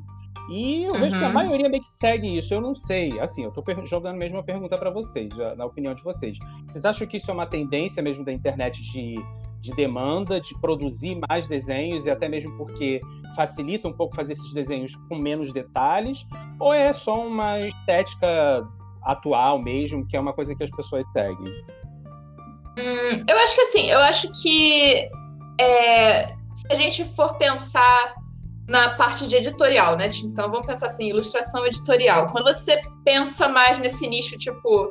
E 0.50 0.84
eu 0.84 0.94
uhum. 0.94 1.00
vejo 1.00 1.18
que 1.18 1.24
a 1.24 1.28
uhum. 1.28 1.34
maioria 1.34 1.70
meio 1.70 1.82
que 1.82 1.90
segue 1.90 2.38
isso. 2.38 2.54
Eu 2.54 2.62
não 2.62 2.76
sei. 2.76 3.20
Assim, 3.20 3.44
eu 3.44 3.52
tô 3.52 3.64
jogando 3.86 4.18
mesmo 4.18 4.38
uma 4.38 4.44
pergunta 4.44 4.78
para 4.78 4.90
vocês, 4.90 5.36
na 5.58 5.66
opinião 5.66 5.94
de 5.94 6.04
vocês. 6.04 6.38
Vocês 6.68 6.86
acham 6.86 7.08
que 7.08 7.18
isso 7.18 7.30
é 7.30 7.34
uma 7.34 7.48
tendência 7.48 8.02
mesmo 8.02 8.26
da 8.26 8.32
internet 8.32 8.82
de 8.82 9.16
de 9.62 9.72
demanda, 9.76 10.42
de 10.42 10.60
produzir 10.60 11.20
mais 11.30 11.46
desenhos 11.46 12.06
e 12.06 12.10
até 12.10 12.28
mesmo 12.28 12.58
porque 12.58 13.00
facilita 13.36 13.88
um 13.88 13.94
pouco 13.94 14.16
fazer 14.16 14.34
esses 14.34 14.52
desenhos 14.52 14.96
com 15.08 15.16
menos 15.16 15.54
detalhes, 15.54 16.26
ou 16.60 16.74
é 16.74 16.92
só 16.92 17.26
uma 17.26 17.60
estética 17.60 18.68
atual 19.04 19.62
mesmo, 19.62 20.06
que 20.08 20.18
é 20.18 20.20
uma 20.20 20.34
coisa 20.34 20.56
que 20.56 20.64
as 20.64 20.72
pessoas 20.72 21.06
seguem? 21.14 21.48
Hum, 22.78 23.24
eu 23.28 23.38
acho 23.38 23.56
que 23.56 23.62
assim, 23.62 23.90
eu 23.92 24.00
acho 24.00 24.32
que 24.42 25.10
é, 25.60 26.28
se 26.56 26.68
a 26.72 26.76
gente 26.76 27.06
for 27.14 27.36
pensar 27.36 28.16
na 28.72 28.96
parte 28.96 29.28
de 29.28 29.36
editorial, 29.36 29.98
né? 29.98 30.10
Então 30.24 30.50
vamos 30.50 30.66
pensar 30.66 30.88
assim, 30.88 31.10
ilustração 31.10 31.66
editorial. 31.66 32.28
Quando 32.32 32.46
você 32.46 32.82
pensa 33.04 33.50
mais 33.50 33.78
nesse 33.78 34.08
nicho, 34.08 34.38
tipo, 34.38 34.90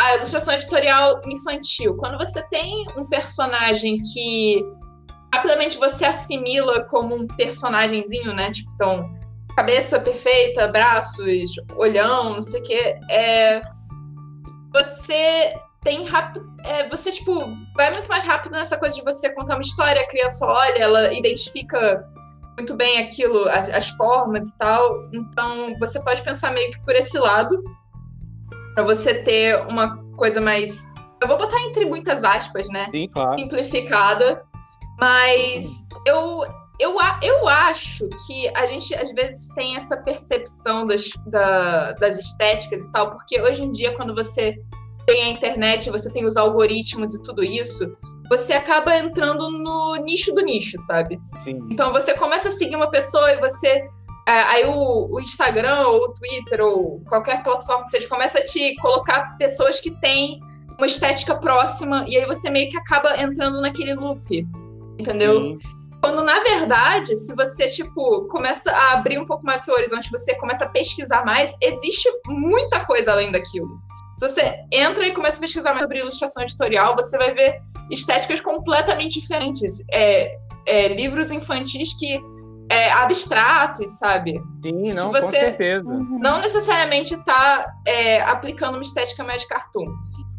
a 0.00 0.14
ilustração 0.14 0.54
editorial 0.54 1.20
infantil. 1.26 1.96
Quando 1.96 2.16
você 2.18 2.40
tem 2.48 2.86
um 2.96 3.04
personagem 3.04 4.00
que 4.14 4.64
rapidamente 5.34 5.76
você 5.76 6.04
assimila 6.04 6.84
como 6.84 7.16
um 7.16 7.26
personagemzinho, 7.26 8.32
né? 8.32 8.52
Tipo, 8.52 8.70
então, 8.74 9.12
cabeça 9.56 9.98
perfeita, 9.98 10.68
braços, 10.68 11.50
olhão, 11.74 12.34
não 12.34 12.42
sei 12.42 12.60
o 12.60 12.62
quê. 12.62 12.96
É... 13.10 13.60
Você 14.72 15.52
tem 15.82 16.04
rápido. 16.04 16.46
É, 16.64 16.88
você, 16.88 17.10
tipo, 17.10 17.34
vai 17.74 17.92
muito 17.92 18.08
mais 18.08 18.24
rápido 18.24 18.52
nessa 18.52 18.78
coisa 18.78 18.94
de 18.94 19.02
você 19.02 19.30
contar 19.30 19.54
uma 19.56 19.62
história, 19.62 20.00
a 20.00 20.06
criança 20.06 20.46
olha, 20.46 20.78
ela 20.78 21.12
identifica 21.12 22.06
muito 22.56 22.74
bem 22.74 22.98
aquilo, 22.98 23.48
as, 23.48 23.68
as 23.68 23.88
formas 23.90 24.48
e 24.48 24.58
tal. 24.58 25.08
Então, 25.12 25.78
você 25.78 26.00
pode 26.00 26.22
pensar 26.22 26.52
meio 26.52 26.70
que 26.70 26.80
por 26.80 26.94
esse 26.94 27.18
lado 27.18 27.62
para 28.74 28.84
você 28.84 29.22
ter 29.22 29.56
uma 29.70 30.02
coisa 30.16 30.40
mais. 30.40 30.84
Eu 31.20 31.28
vou 31.28 31.38
botar 31.38 31.60
entre 31.62 31.84
muitas 31.84 32.24
aspas, 32.24 32.68
né? 32.68 32.88
Sim, 32.90 33.08
claro. 33.08 33.38
Simplificada. 33.38 34.42
Mas 34.98 35.86
eu, 36.06 36.44
eu, 36.78 36.96
eu 37.22 37.48
acho 37.48 38.08
que 38.26 38.48
a 38.54 38.66
gente 38.66 38.94
às 38.94 39.12
vezes 39.12 39.48
tem 39.54 39.76
essa 39.76 39.96
percepção 39.96 40.86
das, 40.86 41.10
da, 41.26 41.92
das 41.92 42.18
estéticas 42.18 42.84
e 42.84 42.92
tal, 42.92 43.12
porque 43.12 43.40
hoje 43.40 43.62
em 43.62 43.70
dia, 43.70 43.94
quando 43.94 44.14
você 44.14 44.58
tem 45.06 45.22
a 45.22 45.28
internet, 45.28 45.90
você 45.90 46.10
tem 46.10 46.26
os 46.26 46.36
algoritmos 46.36 47.14
e 47.14 47.22
tudo 47.22 47.42
isso, 47.44 47.96
você 48.28 48.52
acaba 48.52 48.96
entrando 48.96 49.50
no 49.50 49.96
nicho 49.96 50.34
do 50.34 50.42
nicho, 50.42 50.78
sabe? 50.78 51.18
Sim. 51.42 51.58
Então 51.70 51.92
você 51.92 52.14
começa 52.14 52.48
a 52.48 52.52
seguir 52.52 52.76
uma 52.76 52.90
pessoa 52.90 53.32
e 53.32 53.40
você 53.40 53.88
é, 54.28 54.32
aí 54.32 54.64
o, 54.64 55.08
o, 55.10 55.20
Instagram 55.20 55.86
ou 55.86 56.06
o 56.06 56.14
Twitter 56.14 56.60
ou 56.60 57.00
qualquer 57.08 57.44
plataforma 57.44 57.84
que 57.84 57.90
seja 57.90 58.08
começa 58.08 58.38
a 58.38 58.44
te 58.44 58.74
colocar 58.76 59.36
pessoas 59.38 59.78
que 59.78 59.92
têm 60.00 60.40
uma 60.76 60.86
estética 60.86 61.36
próxima 61.36 62.04
e 62.08 62.16
aí 62.16 62.26
você 62.26 62.50
meio 62.50 62.68
que 62.68 62.76
acaba 62.76 63.16
entrando 63.22 63.60
naquele 63.60 63.94
loop, 63.94 64.46
entendeu? 64.98 65.40
Sim. 65.40 65.58
Quando 66.00 66.24
na 66.24 66.40
verdade, 66.40 67.16
se 67.16 67.34
você 67.34 67.68
tipo 67.68 68.26
começa 68.28 68.70
a 68.72 68.94
abrir 68.94 69.18
um 69.18 69.24
pouco 69.24 69.46
mais 69.46 69.62
seu 69.62 69.74
horizonte, 69.74 70.10
você 70.10 70.34
começa 70.34 70.64
a 70.64 70.68
pesquisar 70.68 71.24
mais, 71.24 71.56
existe 71.62 72.08
muita 72.26 72.84
coisa 72.84 73.12
além 73.12 73.30
daquilo. 73.30 73.80
Se 74.18 74.28
você 74.28 74.64
entra 74.72 75.06
e 75.06 75.12
começa 75.12 75.36
a 75.36 75.40
pesquisar 75.40 75.70
mais 75.70 75.82
sobre 75.82 75.98
ilustração 75.98 76.42
editorial, 76.42 76.96
você 76.96 77.18
vai 77.18 77.34
ver 77.34 77.60
estéticas 77.90 78.40
completamente 78.40 79.20
diferentes. 79.20 79.84
É, 79.92 80.36
é, 80.66 80.88
livros 80.88 81.30
infantis 81.30 81.92
que 81.98 82.20
é, 82.70 82.90
abstratos, 82.92 83.98
sabe? 83.98 84.40
Sim, 84.62 84.92
não, 84.92 85.10
você 85.12 85.22
com 85.22 85.30
certeza. 85.30 85.84
Não 85.84 86.40
necessariamente 86.40 87.14
está 87.14 87.72
é, 87.86 88.22
aplicando 88.22 88.74
uma 88.74 88.82
estética 88.82 89.22
mais 89.22 89.44
cartoon. 89.44 89.86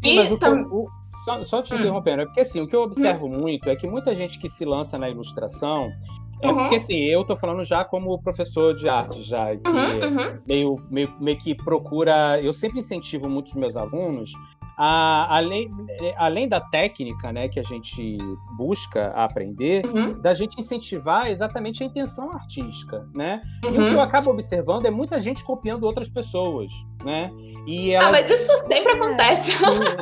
Sim, 0.04 0.34
e 0.34 0.38
tam... 0.38 0.62
o, 0.70 0.88
só, 1.24 1.42
só, 1.44 1.62
te 1.62 1.74
hum. 1.74 1.78
interrompendo, 1.78 2.22
é 2.22 2.24
porque 2.26 2.40
assim, 2.40 2.60
o 2.60 2.66
que 2.66 2.76
eu 2.76 2.82
observo 2.82 3.26
hum. 3.26 3.40
muito 3.40 3.68
é 3.68 3.76
que 3.76 3.86
muita 3.86 4.14
gente 4.14 4.38
que 4.38 4.48
se 4.48 4.64
lança 4.64 4.98
na 4.98 5.08
ilustração. 5.08 5.90
É 6.40 6.48
uhum. 6.48 6.54
porque 6.54 6.76
assim, 6.76 6.96
eu 7.04 7.24
tô 7.24 7.34
falando 7.34 7.64
já 7.64 7.84
como 7.84 8.20
professor 8.22 8.74
de 8.74 8.88
arte, 8.88 9.22
já, 9.22 9.56
que 9.56 9.68
uhum, 9.68 10.16
uhum. 10.16 10.38
Meio, 10.46 10.76
meio, 10.90 11.14
meio 11.20 11.38
que 11.38 11.54
procura. 11.54 12.40
Eu 12.40 12.52
sempre 12.52 12.80
incentivo 12.80 13.28
muitos 13.28 13.54
meus 13.54 13.76
alunos 13.76 14.32
a, 14.78 15.36
além, 15.36 15.68
além 16.16 16.48
da 16.48 16.60
técnica 16.60 17.32
né, 17.32 17.48
que 17.48 17.58
a 17.58 17.64
gente 17.64 18.16
busca 18.56 19.08
aprender, 19.08 19.84
uhum. 19.84 20.20
da 20.20 20.32
gente 20.32 20.58
incentivar 20.60 21.28
exatamente 21.28 21.82
a 21.82 21.86
intenção 21.86 22.30
artística, 22.30 23.04
né? 23.12 23.42
Uhum. 23.64 23.70
E 23.70 23.72
o 23.72 23.72
que 23.72 23.90
eu 23.90 23.96
uhum. 23.96 24.00
acabo 24.00 24.30
observando 24.30 24.86
é 24.86 24.90
muita 24.90 25.20
gente 25.20 25.42
copiando 25.42 25.82
outras 25.82 26.08
pessoas, 26.08 26.70
né? 27.04 27.28
E 27.66 27.90
ela... 27.90 28.06
Ah, 28.06 28.12
mas 28.12 28.30
isso 28.30 28.56
sempre 28.68 28.92
acontece. 28.92 29.56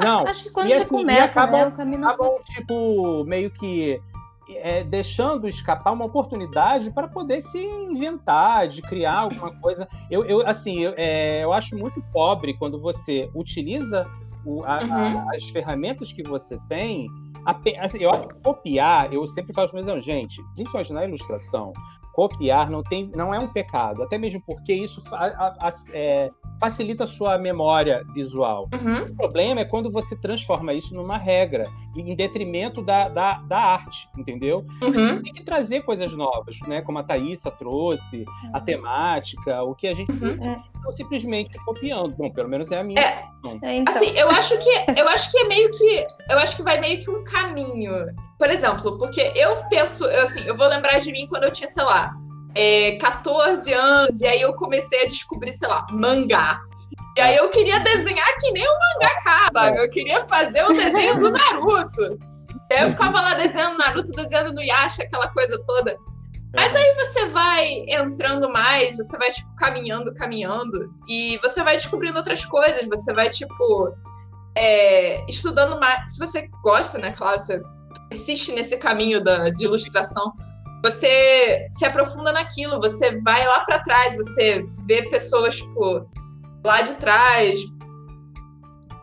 Não, 0.05 0.27
Acho 0.27 0.44
que 0.44 0.51
quando 0.51 0.66
e, 0.66 0.75
você 0.75 0.83
assim, 0.83 0.94
começa, 0.94 1.40
acabam, 1.40 1.61
né, 1.61 1.66
o 1.68 1.72
caminho... 1.72 2.09
Acabam, 2.09 2.35
tipo, 2.44 3.25
meio 3.25 3.51
que 3.51 3.99
é, 4.48 4.85
deixando 4.85 5.48
escapar 5.48 5.92
uma 5.92 6.04
oportunidade 6.04 6.90
para 6.90 7.09
poder 7.09 7.40
se 7.40 7.59
inventar, 7.59 8.68
de 8.68 8.80
criar 8.82 9.20
alguma 9.20 9.52
coisa. 9.61 9.88
Eu, 10.11 10.24
eu 10.24 10.46
assim, 10.46 10.80
eu, 10.80 10.94
é, 10.96 11.42
eu 11.42 11.52
acho 11.52 11.76
muito 11.76 12.02
pobre 12.12 12.54
quando 12.54 12.80
você 12.80 13.28
utiliza 13.35 14.06
o, 14.44 14.62
a, 14.64 14.82
uhum. 14.82 15.18
a, 15.18 15.37
as 15.37 15.48
ferramentas 15.48 16.12
que 16.12 16.22
você 16.22 16.59
tem. 16.68 17.09
Assim, 17.78 17.98
eu 18.00 18.11
acho 18.11 18.26
que 18.26 18.35
copiar, 18.42 19.12
eu 19.12 19.24
sempre 19.26 19.52
falo 19.52 19.68
para 19.68 19.80
meus 19.80 20.04
gente, 20.04 20.42
principalmente 20.54 20.92
na 20.92 21.04
ilustração, 21.04 21.72
copiar 22.12 22.68
não, 22.70 22.82
tem, 22.82 23.09
não 23.14 23.32
é 23.32 23.38
um 23.38 23.46
pecado, 23.46 24.02
até 24.02 24.18
mesmo 24.18 24.42
porque 24.44 24.72
isso 24.72 25.00
é, 25.92 26.30
facilita 26.61 27.05
a 27.05 27.07
sua 27.07 27.38
memória 27.38 28.03
visual. 28.14 28.69
Uhum. 28.75 29.05
O 29.05 29.16
problema 29.16 29.61
é 29.61 29.64
quando 29.64 29.90
você 29.90 30.16
transforma 30.16 30.73
isso 30.73 30.95
numa 30.95 31.19
regra, 31.19 31.69
em 31.97 32.14
detrimento 32.14 32.83
da, 32.83 33.09
da, 33.09 33.35
da 33.40 33.59
arte, 33.59 34.09
entendeu? 34.16 34.64
Uhum. 34.83 35.23
Tem 35.23 35.33
que 35.33 35.42
trazer 35.42 35.83
coisas 35.83 36.12
novas, 36.12 36.59
né? 36.66 36.83
Como 36.83 36.99
a 36.99 37.03
Thaísa 37.03 37.51
trouxe, 37.51 38.25
a 38.53 38.61
temática, 38.61 39.62
o 39.62 39.75
que 39.75 39.87
a 39.87 39.95
gente 39.95 40.12
uhum. 40.12 40.62
não 40.83 40.92
simplesmente 40.92 41.59
copiando. 41.64 42.14
Bom, 42.16 42.31
pelo 42.31 42.49
menos 42.49 42.71
é 42.71 42.81
a 42.81 42.85
minha. 42.85 43.01
É, 43.01 43.29
é, 43.62 43.77
então. 43.77 43.95
Assim, 43.95 44.11
eu 44.16 44.29
acho 44.31 44.59
que 44.59 45.01
eu 45.01 45.09
acho 45.09 45.31
que 45.31 45.38
é 45.38 45.45
meio 45.49 45.71
que 45.71 46.07
eu 46.31 46.38
acho 46.38 46.57
que 46.57 46.62
vai 46.62 46.81
meio 46.81 47.03
que 47.03 47.11
um 47.11 47.23
caminho. 47.25 47.92
Por 48.38 48.51
exemplo, 48.51 48.99
porque 48.99 49.33
eu 49.35 49.57
penso, 49.69 50.05
eu, 50.05 50.23
assim, 50.23 50.40
eu 50.40 50.57
vou 50.57 50.69
lembrar 50.69 50.99
de 51.01 51.12
mim 51.12 51.27
quando 51.29 51.45
eu 51.45 51.51
tinha, 51.51 51.69
sei 51.69 51.85
lá, 51.85 52.14
é, 52.57 52.97
14 52.97 53.71
anos, 53.75 54.21
e 54.23 54.27
aí 54.27 54.40
eu 54.40 54.55
comecei 54.55 55.03
a 55.03 55.07
descobrir, 55.07 55.53
sei 55.53 55.69
lá, 55.69 55.87
mangá. 55.92 56.59
E 57.14 57.21
aí 57.21 57.37
eu 57.37 57.51
queria 57.51 57.79
desenhar 57.81 58.27
que 58.40 58.51
nem 58.51 58.66
um 58.66 58.79
mangaká, 58.95 59.49
sabe? 59.53 59.79
Eu 59.79 59.90
queria 59.90 60.25
fazer 60.25 60.64
o 60.64 60.73
desenho 60.73 61.21
do 61.21 61.31
Naruto. 61.31 62.19
E 62.71 62.75
aí 62.75 62.85
eu 62.85 62.90
ficava 62.90 63.21
lá 63.21 63.35
desenhando 63.35 63.77
Naruto, 63.77 64.11
desenhando 64.11 64.55
no 64.55 64.62
Yasha, 64.62 65.03
aquela 65.03 65.29
coisa 65.29 65.62
toda. 65.66 65.97
Mas 66.55 66.75
aí 66.75 66.95
você 66.95 67.27
vai 67.27 67.85
entrando 67.88 68.51
mais, 68.51 68.97
você 68.97 69.19
vai, 69.19 69.31
tipo, 69.31 69.55
caminhando, 69.57 70.14
caminhando, 70.14 70.95
e 71.07 71.38
você 71.42 71.62
vai 71.62 71.77
descobrindo 71.77 72.16
outras 72.16 72.42
coisas, 72.47 72.87
você 72.87 73.12
vai, 73.12 73.29
tipo, 73.29 73.95
é, 74.57 75.23
estudando 75.29 75.79
mais. 75.79 76.14
Se 76.14 76.19
você 76.19 76.49
gosta, 76.62 76.97
né? 76.97 77.12
Claro, 77.12 77.38
você 77.38 77.61
persiste 78.09 78.53
nesse 78.53 78.79
caminho 78.79 79.23
da, 79.23 79.51
de 79.51 79.64
ilustração 79.64 80.33
você 80.85 81.67
se 81.71 81.85
aprofunda 81.85 82.33
naquilo, 82.33 82.81
você 82.81 83.21
vai 83.21 83.47
lá 83.47 83.61
para 83.61 83.81
trás, 83.81 84.17
você 84.17 84.65
vê 84.87 85.09
pessoas, 85.09 85.57
tipo, 85.57 86.09
lá 86.65 86.83
de 86.83 86.95
trás, 86.95 87.59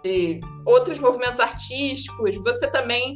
de 0.03 0.39
outros 0.65 0.99
movimentos 0.99 1.39
artísticos, 1.39 2.35
você 2.43 2.67
também 2.67 3.15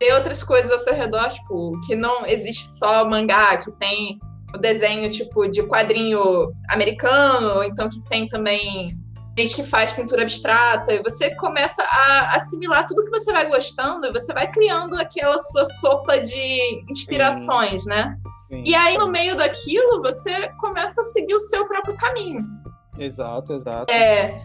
vê 0.00 0.12
outras 0.12 0.42
coisas 0.42 0.70
ao 0.70 0.78
seu 0.78 0.94
redor, 0.94 1.28
tipo, 1.30 1.78
que 1.86 1.94
não 1.94 2.24
existe 2.26 2.66
só 2.78 3.08
mangá, 3.08 3.56
que 3.56 3.70
tem 3.72 4.18
o 4.54 4.58
desenho, 4.58 5.10
tipo, 5.10 5.46
de 5.48 5.62
quadrinho 5.64 6.52
americano, 6.68 7.62
então 7.62 7.88
que 7.88 8.02
tem 8.08 8.28
também 8.28 8.96
gente 9.38 9.54
que 9.54 9.62
faz 9.62 9.92
pintura 9.92 10.22
abstrata, 10.22 10.92
e 10.92 11.02
você 11.02 11.34
começa 11.36 11.82
a 11.82 12.36
assimilar 12.36 12.84
tudo 12.86 13.04
que 13.04 13.10
você 13.10 13.32
vai 13.32 13.48
gostando, 13.48 14.06
e 14.06 14.12
você 14.12 14.32
vai 14.32 14.50
criando 14.50 14.94
aquela 14.94 15.38
sua 15.40 15.64
sopa 15.64 16.18
de 16.20 16.84
inspirações, 16.90 17.82
Sim. 17.82 17.88
né? 17.88 18.16
Sim. 18.48 18.62
E 18.66 18.74
aí, 18.74 18.96
no 18.98 19.08
meio 19.08 19.36
daquilo, 19.36 20.02
você 20.02 20.48
começa 20.58 21.00
a 21.00 21.04
seguir 21.04 21.34
o 21.34 21.40
seu 21.40 21.66
próprio 21.66 21.96
caminho. 21.96 22.44
Exato, 22.98 23.52
exato. 23.52 23.92
É, 23.92 24.42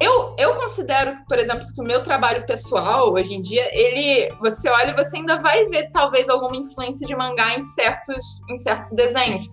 eu, 0.00 0.34
eu 0.38 0.54
considero, 0.56 1.16
por 1.28 1.38
exemplo, 1.38 1.64
que 1.72 1.80
o 1.80 1.84
meu 1.84 2.02
trabalho 2.02 2.44
pessoal, 2.44 3.12
hoje 3.12 3.34
em 3.34 3.40
dia, 3.40 3.68
ele. 3.72 4.34
Você 4.40 4.68
olha 4.68 4.90
e 4.90 4.96
você 4.96 5.18
ainda 5.18 5.38
vai 5.38 5.66
ver, 5.66 5.90
talvez, 5.92 6.28
alguma 6.28 6.56
influência 6.56 7.06
de 7.06 7.14
mangá 7.14 7.54
em 7.54 7.62
certos, 7.62 8.42
em 8.50 8.56
certos 8.56 8.90
desenhos. 8.96 9.48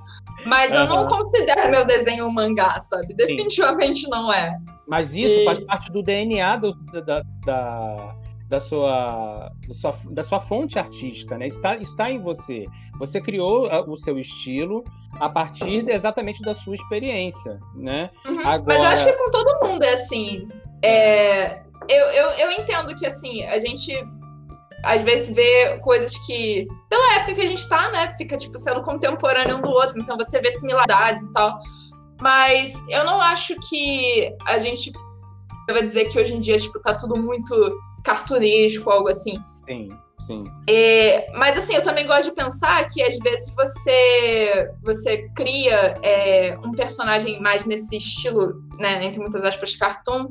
Mas 0.46 0.74
eu 0.74 0.86
não 0.88 1.06
considero 1.06 1.70
meu 1.70 1.86
desenho 1.86 2.26
um 2.26 2.32
mangá, 2.32 2.80
sabe? 2.80 3.14
Definitivamente 3.14 4.02
Sim. 4.02 4.10
não 4.10 4.32
é. 4.32 4.58
Mas 4.88 5.14
isso 5.14 5.40
e... 5.40 5.46
faz 5.46 5.60
parte 5.60 5.92
do 5.92 6.02
DNA 6.02 6.58
do, 6.58 6.74
da, 6.92 7.22
da, 7.46 8.16
da, 8.48 8.60
sua, 8.60 9.52
da, 9.68 9.74
sua, 9.74 9.96
da 10.10 10.24
sua 10.24 10.40
fonte 10.40 10.80
artística, 10.80 11.38
né? 11.38 11.48
Isso 11.48 11.58
está 11.58 11.78
tá 11.96 12.12
em 12.12 12.20
você. 12.20 12.66
Você 13.00 13.22
criou 13.22 13.70
o 13.88 13.96
seu 13.96 14.18
estilo 14.18 14.84
a 15.20 15.30
partir 15.30 15.88
exatamente 15.90 16.42
da 16.42 16.54
sua 16.54 16.76
experiência, 16.76 17.60
né? 17.76 18.10
Uhum. 18.26 18.40
Agora... 18.40 18.64
Mas 18.66 18.78
eu 18.78 18.88
acho 18.88 19.06
que 19.06 19.14
com 19.14 19.32
todo 19.32 19.68
mundo 19.68 19.84
é 19.84 19.94
assim. 19.94 20.48
É... 20.82 21.62
Eu, 21.88 22.06
eu, 22.12 22.30
eu 22.32 22.52
entendo 22.52 22.96
que, 22.98 23.06
assim, 23.06 23.44
a 23.46 23.60
gente 23.60 23.92
às 24.84 25.02
vezes 25.02 25.36
vê 25.36 25.80
coisas 25.80 26.14
que, 26.26 26.68
pela 26.90 27.16
época 27.16 27.36
que 27.36 27.42
a 27.42 27.48
gente 27.48 27.68
tá, 27.68 27.92
né, 27.92 28.16
fica, 28.18 28.38
tipo, 28.38 28.58
sendo 28.58 28.82
contemporâneo 28.84 29.58
um 29.58 29.62
do 29.62 29.70
outro, 29.70 30.00
então 30.00 30.18
você 30.18 30.40
vê 30.40 30.52
similaridades 30.52 31.24
e 31.24 31.32
tal. 31.32 31.60
Mas 32.22 32.74
eu 32.90 33.04
não 33.06 33.22
acho 33.22 33.56
que 33.70 34.30
a 34.46 34.60
gente 34.60 34.92
vai 35.70 35.84
dizer 35.84 36.06
que 36.06 36.20
hoje 36.20 36.36
em 36.36 36.40
dia, 36.40 36.58
tipo, 36.58 36.80
tá 36.82 36.94
tudo 36.94 37.16
muito 37.18 37.54
cartunesco, 38.04 38.90
algo 38.90 39.08
assim. 39.08 39.40
Sim, 39.66 39.90
sim. 40.30 40.44
É, 40.68 41.32
mas 41.34 41.58
assim, 41.58 41.74
eu 41.74 41.82
também 41.82 42.06
gosto 42.06 42.26
de 42.26 42.36
pensar 42.36 42.88
que 42.90 43.02
às 43.02 43.18
vezes 43.18 43.54
você 43.56 44.72
você 44.84 45.28
cria 45.36 45.96
é, 46.04 46.56
um 46.64 46.72
personagem 46.72 47.42
mais 47.42 47.66
nesse 47.66 47.98
estilo, 47.98 48.54
né, 48.78 49.04
entre 49.04 49.20
muitas 49.20 49.44
aspas, 49.44 49.76
cartoon. 49.76 50.28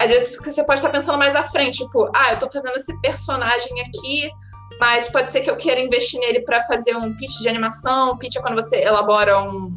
Às 0.00 0.08
vezes 0.08 0.36
você 0.36 0.64
pode 0.64 0.78
estar 0.78 0.90
pensando 0.90 1.18
mais 1.18 1.34
à 1.34 1.42
frente, 1.42 1.78
tipo, 1.78 2.08
ah, 2.14 2.32
eu 2.32 2.38
tô 2.38 2.48
fazendo 2.48 2.76
esse 2.76 2.98
personagem 3.00 3.80
aqui, 3.80 4.30
mas 4.78 5.08
pode 5.08 5.30
ser 5.30 5.40
que 5.40 5.50
eu 5.50 5.56
queira 5.56 5.80
investir 5.80 6.20
nele 6.20 6.42
para 6.42 6.62
fazer 6.64 6.96
um 6.96 7.14
pitch 7.16 7.40
de 7.40 7.48
animação. 7.48 8.16
Pitch 8.16 8.36
é 8.36 8.40
quando 8.40 8.54
você 8.54 8.76
elabora 8.82 9.42
um 9.42 9.74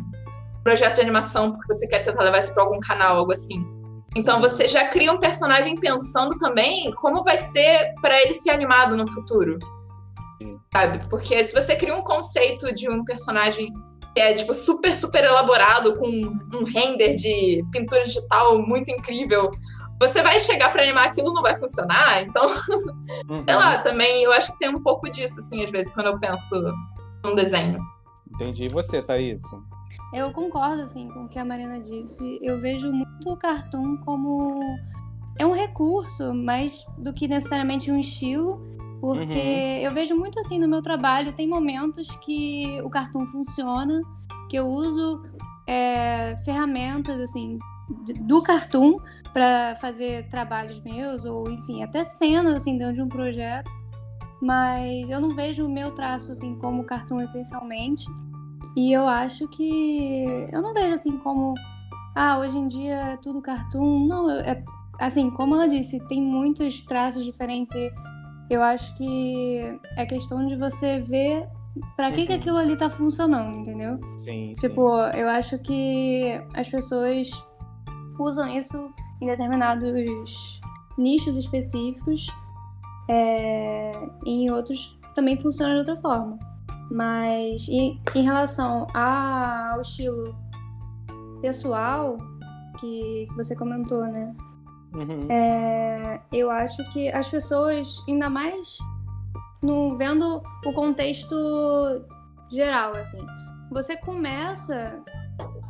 projeto 0.64 0.96
de 0.96 1.02
animação 1.02 1.52
porque 1.52 1.74
você 1.74 1.88
quer 1.88 2.04
tentar 2.04 2.24
levar 2.24 2.40
isso 2.40 2.54
para 2.54 2.64
algum 2.64 2.80
canal, 2.80 3.18
algo 3.18 3.34
assim. 3.34 3.83
Então 4.16 4.40
você 4.40 4.70
já 4.70 4.88
cria 4.88 5.12
um 5.12 5.20
personagem 5.20 5.76
pensando 5.76 6.38
também 6.38 6.92
como 6.96 7.24
vai 7.24 7.38
ser 7.38 7.94
para 8.02 8.22
ele 8.22 8.34
ser 8.34 8.52
animado 8.52 8.96
no 8.96 9.08
futuro. 9.08 9.58
Sabe? 10.74 11.08
Porque 11.10 11.44
se 11.44 11.54
você 11.54 11.76
cria 11.76 11.96
um 11.96 12.04
conceito 12.04 12.74
de 12.76 12.90
um 12.90 13.04
personagem 13.04 13.72
que 14.14 14.22
é 14.22 14.34
tipo 14.34 14.54
super 14.54 14.96
super 14.96 15.24
elaborado 15.24 15.98
com 15.98 16.08
um 16.08 16.64
render 16.64 17.16
de 17.16 17.64
pintura 17.72 18.04
digital 18.04 18.60
muito 18.60 18.92
incrível, 18.92 19.50
você 20.00 20.22
vai 20.22 20.40
chegar 20.40 20.72
para 20.72 20.84
animar 20.84 21.08
aquilo 21.08 21.34
não 21.34 21.42
vai 21.42 21.56
funcionar. 21.58 22.22
Então, 22.22 22.48
uhum. 22.48 23.44
sei 23.48 23.56
lá, 23.56 23.80
também 23.80 24.24
eu 24.24 24.32
acho 24.32 24.52
que 24.52 24.60
tem 24.60 24.70
um 24.70 24.82
pouco 24.82 25.10
disso 25.10 25.40
assim 25.40 25.64
às 25.64 25.72
vezes 25.72 25.94
quando 25.94 26.08
eu 26.08 26.20
penso 26.20 26.62
num 27.24 27.34
desenho. 27.34 27.80
Entendi. 28.36 28.66
E 28.66 28.70
você, 28.70 29.02
Thaís? 29.02 29.42
Eu 30.14 30.32
concordo, 30.32 30.84
assim, 30.84 31.10
com 31.10 31.26
o 31.26 31.28
que 31.28 31.40
a 31.40 31.46
Marina 31.46 31.80
disse. 31.80 32.40
Eu 32.42 32.62
vejo 32.62 32.92
muito 32.92 33.32
o 33.32 33.36
cartoon 33.36 33.98
como... 33.98 34.60
É 35.40 35.46
um 35.46 35.54
recurso, 35.54 36.34
mais 36.34 36.86
do 37.00 37.12
que 37.12 37.28
necessariamente 37.28 37.92
um 37.92 38.00
estilo. 38.00 38.62
Porque 39.02 39.24
uhum. 39.24 39.82
eu 39.82 39.94
vejo 39.94 40.16
muito, 40.16 40.40
assim, 40.40 40.60
no 40.60 40.68
meu 40.68 40.82
trabalho, 40.82 41.34
tem 41.34 41.48
momentos 41.48 42.08
que 42.18 42.80
o 42.84 42.90
cartoon 42.90 43.26
funciona, 43.26 44.02
que 44.50 44.56
eu 44.56 44.68
uso 44.68 45.22
é, 45.68 46.38
ferramentas, 46.46 47.20
assim, 47.20 47.58
do 48.22 48.42
cartoon 48.42 48.98
para 49.34 49.76
fazer 49.78 50.30
trabalhos 50.30 50.80
meus, 50.82 51.26
ou, 51.26 51.50
enfim, 51.50 51.84
até 51.84 52.06
cenas, 52.06 52.54
assim, 52.54 52.78
dentro 52.78 52.94
de 52.94 53.02
um 53.02 53.10
projeto. 53.10 53.70
Mas 54.42 55.10
eu 55.10 55.20
não 55.20 55.36
vejo 55.36 55.66
o 55.66 55.70
meu 55.70 55.92
traço, 55.92 56.32
assim, 56.32 56.56
como 56.56 56.84
cartoon 56.84 57.22
essencialmente. 57.22 58.06
E 58.76 58.92
eu 58.92 59.08
acho 59.08 59.48
que. 59.48 60.26
Eu 60.52 60.62
não 60.62 60.74
vejo 60.74 60.94
assim 60.94 61.18
como. 61.20 61.54
Ah, 62.16 62.38
hoje 62.40 62.58
em 62.58 62.68
dia 62.68 62.96
é 62.96 63.18
tudo 63.18 63.42
cartoon. 63.42 64.08
Não, 64.08 64.30
é. 64.30 64.64
Assim, 65.00 65.30
como 65.32 65.56
ela 65.56 65.68
disse, 65.68 66.00
tem 66.08 66.22
muitos 66.22 66.82
traços 66.82 67.24
diferentes. 67.24 67.74
E 67.76 67.92
eu 68.50 68.62
acho 68.62 68.96
que 68.96 69.80
é 69.98 70.06
questão 70.06 70.46
de 70.46 70.56
você 70.56 71.00
ver 71.00 71.48
para 71.96 72.12
que, 72.12 72.22
uhum. 72.22 72.28
que 72.28 72.34
aquilo 72.34 72.58
ali 72.58 72.78
tá 72.78 72.90
funcionando, 72.90 73.58
entendeu? 73.58 74.00
Sim. 74.18 74.54
Tipo, 74.54 74.90
sim. 75.12 75.20
eu 75.20 75.30
acho 75.30 75.58
que 75.60 76.40
as 76.56 76.70
pessoas 76.70 77.30
usam 78.20 78.48
isso 78.48 78.94
em 79.22 79.28
determinados 79.28 80.62
nichos 80.98 81.36
específicos. 81.38 82.28
É, 83.10 83.92
e 84.26 84.46
em 84.46 84.52
outros 84.52 84.98
também 85.14 85.38
funciona 85.38 85.74
de 85.74 85.80
outra 85.80 85.98
forma. 85.98 86.38
Mas 86.94 87.68
em, 87.68 88.00
em 88.14 88.24
relação 88.24 88.86
ao 88.94 89.82
estilo 89.82 90.36
pessoal 91.42 92.20
que, 92.80 93.26
que 93.28 93.36
você 93.36 93.56
comentou, 93.56 94.04
né? 94.04 94.32
Uhum. 94.94 95.28
É, 95.28 96.22
eu 96.32 96.52
acho 96.52 96.88
que 96.94 97.10
as 97.10 97.28
pessoas, 97.28 97.98
ainda 98.08 98.30
mais 98.30 98.78
no, 99.60 99.98
vendo 99.98 100.44
o 100.64 100.72
contexto 100.72 101.36
geral, 102.52 102.92
assim, 102.92 103.26
você 103.72 103.98
começa 103.98 105.02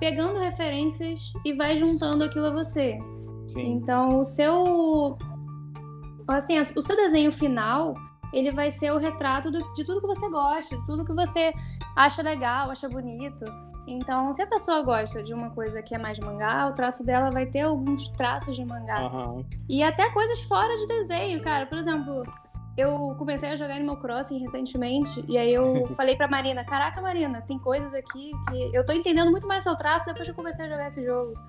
pegando 0.01 0.39
referências 0.39 1.31
e 1.45 1.53
vai 1.53 1.77
juntando 1.77 2.25
aquilo 2.25 2.47
a 2.47 2.51
você. 2.51 2.99
Sim. 3.47 3.75
Então, 3.75 4.19
o 4.19 4.25
seu. 4.25 5.17
Assim, 6.27 6.59
o 6.59 6.81
seu 6.81 6.97
desenho 6.97 7.31
final 7.31 7.93
ele 8.33 8.51
vai 8.51 8.71
ser 8.71 8.91
o 8.91 8.97
retrato 8.97 9.51
do, 9.51 9.73
de 9.73 9.83
tudo 9.83 10.01
que 10.01 10.07
você 10.07 10.29
gosta, 10.29 10.75
de 10.75 10.85
tudo 10.85 11.05
que 11.05 11.13
você 11.13 11.53
acha 11.95 12.21
legal, 12.21 12.71
acha 12.71 12.89
bonito. 12.89 13.45
Então, 13.85 14.33
se 14.33 14.41
a 14.41 14.47
pessoa 14.47 14.81
gosta 14.81 15.21
de 15.21 15.33
uma 15.33 15.49
coisa 15.49 15.81
que 15.81 15.93
é 15.93 15.97
mais 15.97 16.17
mangá, 16.19 16.67
o 16.67 16.73
traço 16.73 17.05
dela 17.05 17.29
vai 17.29 17.45
ter 17.45 17.61
alguns 17.61 18.07
traços 18.09 18.55
de 18.55 18.65
mangá. 18.65 19.01
Uhum. 19.03 19.45
E 19.67 19.83
até 19.83 20.09
coisas 20.09 20.41
fora 20.43 20.75
de 20.77 20.87
desenho, 20.87 21.41
cara. 21.41 21.65
Por 21.65 21.77
exemplo, 21.77 22.23
eu 22.77 23.13
comecei 23.17 23.49
a 23.49 23.55
jogar 23.55 23.75
Animal 23.75 23.97
Crossing 23.97 24.39
recentemente, 24.39 25.23
e 25.27 25.37
aí 25.37 25.53
eu 25.53 25.87
falei 25.95 26.15
pra 26.15 26.27
Marina, 26.27 26.63
caraca, 26.63 27.01
Marina, 27.01 27.41
tem 27.41 27.59
coisas 27.59 27.93
aqui 27.93 28.31
que 28.49 28.71
eu 28.73 28.85
tô 28.85 28.93
entendendo 28.93 29.31
muito 29.31 29.47
mais 29.47 29.63
seu 29.63 29.75
traço 29.75 30.05
depois 30.05 30.25
que 30.25 30.31
eu 30.31 30.35
comecei 30.35 30.65
a 30.65 30.69
jogar 30.69 30.87
esse 30.87 31.03
jogo. 31.03 31.33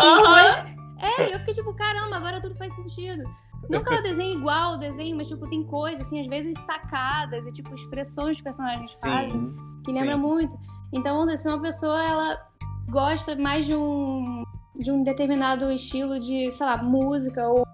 Uhum. 0.00 0.80
É, 1.00 1.34
eu 1.34 1.38
fiquei 1.38 1.54
tipo, 1.54 1.72
caramba, 1.72 2.16
agora 2.16 2.42
tudo 2.42 2.54
faz 2.56 2.74
sentido. 2.74 3.24
Não 3.68 3.82
que 3.82 3.92
ela 3.92 4.02
desenhe 4.02 4.36
igual 4.36 4.74
o 4.74 4.76
desenho, 4.78 5.16
mas 5.16 5.28
tipo, 5.28 5.48
tem 5.48 5.64
coisas, 5.64 6.06
assim, 6.06 6.20
às 6.20 6.26
vezes 6.26 6.58
sacadas 6.60 7.46
e 7.46 7.52
tipo, 7.52 7.72
expressões 7.74 8.40
que 8.40 8.40
os 8.40 8.42
personagens 8.42 8.90
sim, 8.90 9.00
fazem 9.00 9.56
que 9.84 9.92
lembra 9.92 10.14
sim. 10.14 10.20
muito. 10.20 10.58
Então, 10.92 11.16
vamos 11.16 11.32
dizer, 11.32 11.42
se 11.42 11.48
uma 11.48 11.60
pessoa 11.60 12.02
ela 12.02 12.50
gosta 12.88 13.36
mais 13.36 13.66
de 13.66 13.74
um, 13.74 14.44
de 14.74 14.90
um 14.90 15.02
determinado 15.02 15.70
estilo 15.70 16.18
de, 16.18 16.50
sei 16.50 16.66
lá, 16.66 16.82
música 16.82 17.48
ou 17.48 17.66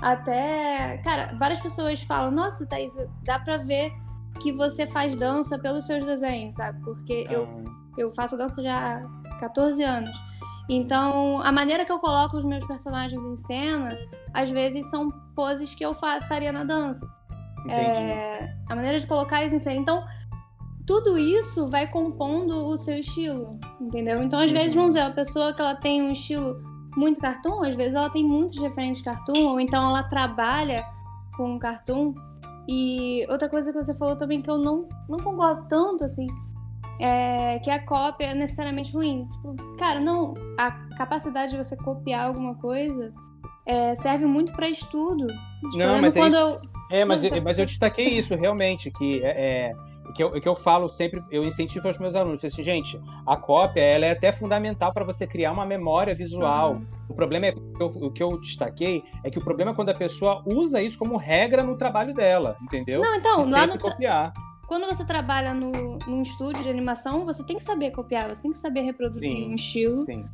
até. 0.00 0.98
Cara, 1.04 1.36
várias 1.38 1.60
pessoas 1.60 2.02
falam, 2.02 2.30
nossa, 2.30 2.66
Thaís, 2.66 2.94
dá 3.22 3.38
pra 3.38 3.58
ver 3.58 3.92
que 4.40 4.52
você 4.52 4.86
faz 4.86 5.14
dança 5.14 5.58
pelos 5.58 5.86
seus 5.86 6.04
desenhos, 6.04 6.56
sabe? 6.56 6.80
Porque 6.82 7.26
eu, 7.30 7.44
ah. 7.44 7.70
eu 7.96 8.12
faço 8.12 8.36
dança 8.36 8.62
já 8.62 9.00
há 9.00 9.38
14 9.38 9.82
anos. 9.82 10.10
Então, 10.68 11.40
a 11.42 11.52
maneira 11.52 11.84
que 11.84 11.92
eu 11.92 11.98
coloco 11.98 12.36
os 12.36 12.44
meus 12.44 12.66
personagens 12.66 13.22
em 13.22 13.36
cena, 13.36 13.98
às 14.32 14.50
vezes 14.50 14.86
são 14.86 15.10
poses 15.34 15.74
que 15.74 15.84
eu 15.84 15.94
faria 15.94 16.52
na 16.52 16.64
dança. 16.64 17.06
É, 17.68 18.54
a 18.68 18.74
maneira 18.74 18.98
de 18.98 19.06
colocar 19.06 19.40
eles 19.40 19.52
em 19.52 19.58
cena. 19.58 19.80
Então, 19.80 20.04
tudo 20.86 21.18
isso 21.18 21.68
vai 21.68 21.86
compondo 21.86 22.66
o 22.66 22.76
seu 22.76 22.98
estilo, 22.98 23.58
entendeu? 23.80 24.22
Então, 24.22 24.38
às 24.38 24.50
uhum. 24.50 24.56
vezes, 24.56 24.74
vamos 24.74 24.94
dizer, 24.94 25.06
a 25.06 25.10
pessoa 25.10 25.52
que 25.52 25.60
ela 25.60 25.74
tem 25.74 26.02
um 26.02 26.12
estilo 26.12 26.62
muito 26.96 27.20
cartoon, 27.20 27.64
às 27.64 27.74
vezes 27.74 27.94
ela 27.94 28.10
tem 28.10 28.24
muitos 28.24 28.58
referentes 28.58 29.02
cartoon, 29.02 29.48
ou 29.48 29.60
então 29.60 29.88
ela 29.88 30.02
trabalha 30.04 30.84
com 31.36 31.58
cartoon. 31.58 32.14
E 32.68 33.26
outra 33.28 33.48
coisa 33.48 33.72
que 33.72 33.82
você 33.82 33.94
falou 33.94 34.16
também 34.16 34.40
que 34.40 34.50
eu 34.50 34.58
não, 34.58 34.88
não 35.08 35.18
concordo 35.18 35.66
tanto, 35.68 36.04
assim, 36.04 36.26
é 37.00 37.58
que 37.58 37.70
a 37.70 37.84
cópia 37.84 38.26
é 38.26 38.34
necessariamente 38.34 38.92
ruim. 38.92 39.28
Tipo, 39.32 39.76
cara, 39.76 40.00
não. 40.00 40.34
A 40.58 40.70
capacidade 40.96 41.52
de 41.52 41.58
você 41.58 41.76
copiar 41.76 42.26
alguma 42.26 42.54
coisa 42.56 43.12
é, 43.66 43.94
serve 43.94 44.26
muito 44.26 44.52
para 44.52 44.68
estudo. 44.68 45.26
Tipo, 45.26 45.78
não, 45.78 46.00
mas 46.00 46.14
quando 46.14 46.36
é, 46.36 46.40
eu... 46.40 46.60
é 46.90 47.04
mas, 47.04 47.22
não, 47.22 47.30
eu, 47.30 47.42
mas 47.42 47.58
eu 47.58 47.66
destaquei 47.66 48.06
isso 48.06 48.34
realmente, 48.34 48.90
que 48.90 49.22
é, 49.24 49.70
é 49.70 49.72
que 50.14 50.22
eu, 50.22 50.30
que 50.40 50.48
eu 50.48 50.54
falo 50.54 50.88
sempre, 50.88 51.22
eu 51.30 51.44
incentivo 51.44 51.88
aos 51.88 51.98
meus 51.98 52.14
alunos, 52.14 52.44
assim, 52.44 52.62
gente, 52.62 53.00
a 53.26 53.36
cópia 53.36 53.80
ela 53.80 54.04
é 54.04 54.10
até 54.10 54.32
fundamental 54.32 54.92
para 54.92 55.04
você 55.04 55.26
criar 55.26 55.52
uma 55.52 55.64
memória 55.64 56.14
visual. 56.14 56.74
Uhum. 56.74 56.86
O 57.08 57.14
problema 57.14 57.46
é 57.46 57.54
o 57.80 58.10
que 58.10 58.22
eu 58.22 58.38
destaquei 58.40 59.02
é 59.22 59.30
que 59.30 59.38
o 59.38 59.42
problema 59.42 59.72
é 59.72 59.74
quando 59.74 59.90
a 59.90 59.94
pessoa 59.94 60.42
usa 60.46 60.80
isso 60.82 60.98
como 60.98 61.16
regra 61.16 61.62
no 61.62 61.76
trabalho 61.76 62.14
dela, 62.14 62.56
entendeu? 62.62 63.00
Não, 63.00 63.16
então, 63.16 63.40
e 63.46 63.50
lá 63.50 63.66
no 63.66 63.78
copiar. 63.78 64.32
Quando 64.66 64.86
você 64.86 65.04
trabalha 65.04 65.52
no, 65.52 65.98
num 66.06 66.22
estúdio 66.22 66.62
de 66.62 66.68
animação, 66.68 67.24
você 67.24 67.44
tem 67.44 67.56
que 67.56 67.62
saber 67.62 67.90
copiar, 67.90 68.28
você 68.28 68.42
tem 68.42 68.50
que 68.50 68.56
saber 68.56 68.80
reproduzir 68.82 69.30
sim, 69.30 69.50
um 69.50 69.54
estilo. 69.54 69.98
Sim 69.98 70.24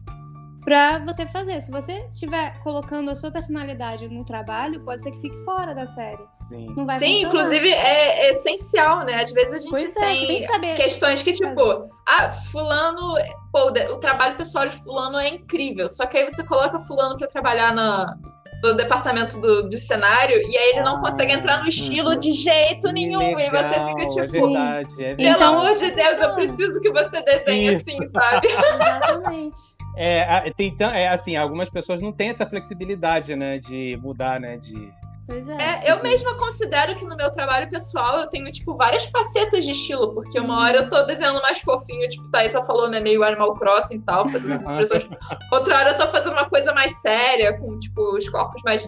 para 0.65 0.99
você 1.01 1.27
fazer. 1.27 1.61
Se 1.61 1.71
você 1.71 2.07
estiver 2.11 2.59
colocando 2.61 3.11
a 3.11 3.15
sua 3.15 3.31
personalidade 3.31 4.09
no 4.09 4.25
trabalho, 4.25 4.85
pode 4.85 5.03
ser 5.03 5.11
que 5.11 5.21
fique 5.21 5.37
fora 5.45 5.75
da 5.75 5.87
série. 5.87 6.23
Sim, 6.49 6.67
não 6.77 6.85
vai 6.85 6.99
Sim 6.99 7.23
inclusive 7.23 7.69
é 7.69 8.31
essencial, 8.31 9.05
né? 9.05 9.23
Às 9.23 9.31
vezes 9.31 9.55
a 9.55 9.59
gente 9.59 9.71
pois 9.71 9.95
tem, 9.95 10.45
é, 10.45 10.59
tem 10.59 10.75
questões 10.75 11.23
que, 11.23 11.33
tipo, 11.33 11.55
fazer. 11.55 11.89
ah, 12.09 12.33
fulano, 12.51 13.15
pô, 13.53 13.71
o 13.93 13.99
trabalho 13.99 14.37
pessoal 14.37 14.67
de 14.67 14.77
fulano 14.83 15.17
é 15.19 15.29
incrível. 15.29 15.89
Só 15.89 16.07
que 16.07 16.19
aí 16.19 16.29
você 16.29 16.45
coloca 16.45 16.81
fulano 16.81 17.17
para 17.17 17.29
trabalhar 17.29 17.73
na, 17.73 18.17
no 18.63 18.75
departamento 18.75 19.41
do, 19.41 19.69
do 19.69 19.79
cenário 19.79 20.37
e 20.37 20.57
aí 20.57 20.71
ele 20.71 20.83
não 20.83 20.97
ah, 20.97 21.01
consegue 21.01 21.33
entrar 21.33 21.63
no 21.63 21.69
estilo 21.69 22.17
de 22.17 22.33
jeito 22.33 22.93
nenhum. 22.93 23.35
Legal, 23.35 23.41
e 23.41 23.51
você 23.51 23.75
fica 23.87 24.03
é 24.03 24.07
tipo, 24.07 24.21
é 24.21 24.49
verdade, 24.49 24.93
é 24.93 24.97
verdade. 24.97 25.17
pelo 25.17 25.35
então, 25.35 25.59
amor 25.61 25.77
de 25.77 25.91
Deus, 25.93 26.21
eu 26.21 26.35
preciso 26.35 26.81
que 26.81 26.91
você 26.91 27.23
desenhe 27.23 27.75
Isso. 27.75 27.91
assim, 27.91 27.97
sabe? 28.13 28.49
Exatamente. 28.51 29.80
É, 29.97 30.51
tem 30.53 30.75
é 30.81 31.09
assim, 31.09 31.37
algumas 31.37 31.69
pessoas 31.69 32.01
não 32.01 32.13
têm 32.13 32.31
essa 32.31 32.47
flexibilidade, 32.47 33.35
né, 33.35 33.59
de 33.59 33.99
mudar, 34.01 34.41
né, 34.41 34.57
de 34.57 34.93
Pois 35.31 35.49
é. 35.49 35.85
é. 35.87 35.93
Eu 35.93 36.03
mesma 36.03 36.35
considero 36.35 36.97
que 36.97 37.05
no 37.05 37.17
meu 37.17 37.31
trabalho 37.31 37.71
pessoal 37.71 38.19
eu 38.19 38.27
tenho, 38.27 38.51
tipo, 38.51 38.77
várias 38.77 39.05
facetas 39.05 39.65
de 39.65 39.71
estilo, 39.71 40.13
porque 40.13 40.41
uma 40.41 40.61
hora 40.61 40.79
eu 40.79 40.89
tô 40.89 41.05
desenhando 41.05 41.41
mais 41.41 41.61
fofinho, 41.61 42.09
tipo, 42.09 42.29
Thaís 42.33 42.51
só 42.51 42.65
falou, 42.65 42.91
né, 42.91 42.99
meio 42.99 43.23
Animal 43.23 43.55
Crossing 43.55 43.95
e 43.95 44.01
tal, 44.01 44.29
fazendo 44.29 44.55
as 44.55 44.69
expressões. 44.69 45.09
Outra 45.53 45.79
hora 45.79 45.91
eu 45.91 45.97
tô 45.97 46.09
fazendo 46.09 46.33
uma 46.33 46.49
coisa 46.49 46.75
mais 46.75 47.01
séria, 47.01 47.57
com, 47.61 47.79
tipo, 47.79 48.17
os 48.17 48.29
corpos 48.29 48.61
mais, 48.65 48.85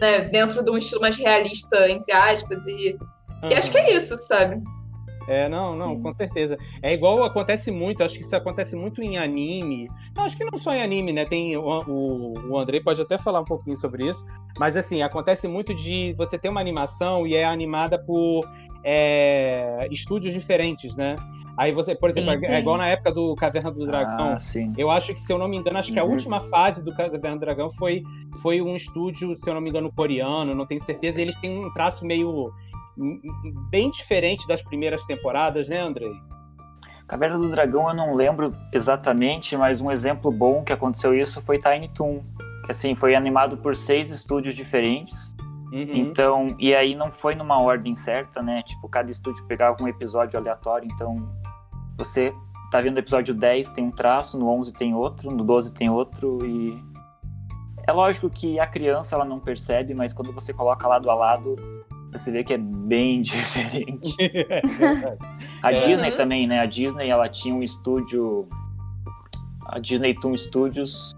né, 0.00 0.22
dentro 0.30 0.64
de 0.64 0.70
um 0.70 0.76
estilo 0.76 1.00
mais 1.00 1.16
realista, 1.16 1.88
entre 1.88 2.12
aspas, 2.12 2.66
e, 2.66 2.96
uhum. 3.44 3.50
e 3.50 3.54
acho 3.54 3.70
que 3.70 3.78
é 3.78 3.94
isso, 3.94 4.16
sabe? 4.18 4.60
É, 5.26 5.48
não, 5.48 5.74
não, 5.74 6.00
com 6.00 6.12
certeza. 6.12 6.58
É 6.82 6.92
igual 6.92 7.24
acontece 7.24 7.70
muito, 7.70 8.02
acho 8.02 8.16
que 8.16 8.24
isso 8.24 8.36
acontece 8.36 8.76
muito 8.76 9.02
em 9.02 9.16
anime. 9.16 9.88
Não, 10.14 10.24
acho 10.24 10.36
que 10.36 10.44
não 10.44 10.58
só 10.58 10.74
em 10.74 10.82
anime, 10.82 11.12
né? 11.12 11.24
Tem 11.24 11.56
o, 11.56 11.62
o, 11.62 12.50
o 12.50 12.58
Andrei 12.58 12.80
pode 12.80 13.00
até 13.00 13.16
falar 13.16 13.40
um 13.40 13.44
pouquinho 13.44 13.76
sobre 13.76 14.08
isso, 14.08 14.24
mas 14.58 14.76
assim, 14.76 15.02
acontece 15.02 15.48
muito 15.48 15.74
de 15.74 16.14
você 16.16 16.38
ter 16.38 16.48
uma 16.48 16.60
animação 16.60 17.26
e 17.26 17.34
é 17.34 17.44
animada 17.44 17.98
por 17.98 18.48
é, 18.84 19.88
estúdios 19.90 20.34
diferentes, 20.34 20.94
né? 20.94 21.16
Aí 21.56 21.72
você, 21.72 21.94
por 21.94 22.10
exemplo, 22.10 22.32
sim, 22.32 22.40
sim. 22.40 22.46
é 22.46 22.58
igual 22.58 22.76
na 22.76 22.88
época 22.88 23.12
do 23.12 23.34
Caverna 23.36 23.70
do 23.70 23.86
Dragão. 23.86 24.34
Ah, 24.34 24.36
eu 24.76 24.90
acho 24.90 25.14
que, 25.14 25.22
se 25.22 25.32
eu 25.32 25.38
não 25.38 25.46
me 25.46 25.56
engano, 25.56 25.78
acho 25.78 25.92
que 25.92 25.98
a 25.98 26.04
uhum. 26.04 26.10
última 26.10 26.40
fase 26.40 26.84
do 26.84 26.92
Caverna 26.92 27.36
do 27.36 27.40
Dragão 27.40 27.70
foi, 27.70 28.02
foi 28.42 28.60
um 28.60 28.74
estúdio, 28.74 29.36
se 29.36 29.48
eu 29.48 29.54
não 29.54 29.60
me 29.60 29.70
engano, 29.70 29.92
coreano, 29.92 30.54
não 30.54 30.66
tenho 30.66 30.80
certeza. 30.80 31.20
Eles 31.20 31.36
têm 31.36 31.64
um 31.64 31.72
traço 31.72 32.04
meio 32.04 32.52
bem 33.70 33.90
diferente 33.90 34.46
das 34.46 34.62
primeiras 34.62 35.04
temporadas, 35.04 35.68
né, 35.68 35.80
Andrei? 35.80 36.12
Caverna 37.06 37.38
do 37.38 37.50
Dragão 37.50 37.88
eu 37.88 37.94
não 37.94 38.14
lembro 38.14 38.52
exatamente, 38.72 39.56
mas 39.56 39.80
um 39.80 39.90
exemplo 39.90 40.30
bom 40.30 40.64
que 40.64 40.72
aconteceu 40.72 41.14
isso 41.14 41.40
foi 41.42 41.58
Tiny 41.58 41.88
Toon. 41.88 42.22
Que 42.64 42.70
assim, 42.70 42.94
foi 42.94 43.14
animado 43.14 43.58
por 43.58 43.74
seis 43.74 44.10
estúdios 44.10 44.54
diferentes. 44.54 45.34
Uhum. 45.70 45.90
Então, 45.92 46.56
e 46.58 46.74
aí 46.74 46.94
não 46.94 47.12
foi 47.12 47.34
numa 47.34 47.60
ordem 47.60 47.94
certa, 47.94 48.40
né? 48.40 48.62
Tipo, 48.62 48.88
cada 48.88 49.10
estúdio 49.10 49.44
pegava 49.46 49.76
um 49.82 49.88
episódio 49.88 50.38
aleatório, 50.38 50.88
então 50.90 51.28
você 51.98 52.32
tá 52.70 52.80
vendo 52.80 52.96
o 52.96 53.00
episódio 53.00 53.34
10 53.34 53.70
tem 53.70 53.84
um 53.84 53.90
traço, 53.90 54.38
no 54.38 54.48
11 54.48 54.72
tem 54.72 54.94
outro, 54.94 55.30
no 55.30 55.44
12 55.44 55.74
tem 55.74 55.90
outro 55.90 56.38
e 56.44 56.82
é 57.86 57.92
lógico 57.92 58.30
que 58.30 58.58
a 58.58 58.66
criança 58.66 59.14
ela 59.14 59.24
não 59.24 59.38
percebe, 59.38 59.94
mas 59.94 60.12
quando 60.12 60.32
você 60.32 60.52
coloca 60.52 60.88
lado 60.88 61.10
a 61.10 61.14
lado, 61.14 61.54
você 62.18 62.30
vê 62.30 62.44
que 62.44 62.54
é 62.54 62.58
bem 62.58 63.20
diferente. 63.22 64.14
a 65.62 65.72
é. 65.72 65.86
Disney 65.86 66.12
também, 66.12 66.46
né? 66.46 66.60
A 66.60 66.66
Disney, 66.66 67.08
ela 67.08 67.28
tinha 67.28 67.54
um 67.54 67.62
estúdio, 67.62 68.48
a 69.66 69.78
Disney 69.78 70.14
Toon 70.14 70.36
Studios, 70.36 71.12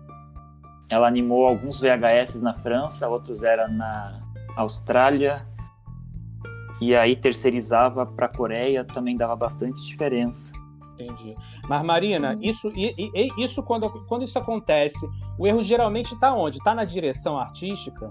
ela 0.88 1.06
animou 1.06 1.46
alguns 1.46 1.80
VHS 1.80 2.42
na 2.42 2.54
França, 2.54 3.08
outros 3.08 3.42
era 3.42 3.68
na 3.68 4.20
Austrália, 4.56 5.46
e 6.80 6.94
aí 6.94 7.16
terceirizava 7.16 8.06
para 8.06 8.26
a 8.26 8.28
Coreia, 8.28 8.84
também 8.84 9.16
dava 9.16 9.34
bastante 9.34 9.84
diferença. 9.86 10.52
Entendi. 10.94 11.36
Mas 11.68 11.84
Marina, 11.84 12.34
hum. 12.34 12.38
isso, 12.40 12.72
e, 12.74 12.94
e, 12.96 13.44
isso 13.44 13.62
quando, 13.62 13.90
quando 14.06 14.24
isso 14.24 14.38
acontece, 14.38 15.06
o 15.38 15.46
erro 15.46 15.62
geralmente 15.62 16.14
está 16.14 16.32
onde? 16.32 16.58
Está 16.58 16.74
na 16.74 16.84
direção 16.84 17.38
artística? 17.38 18.10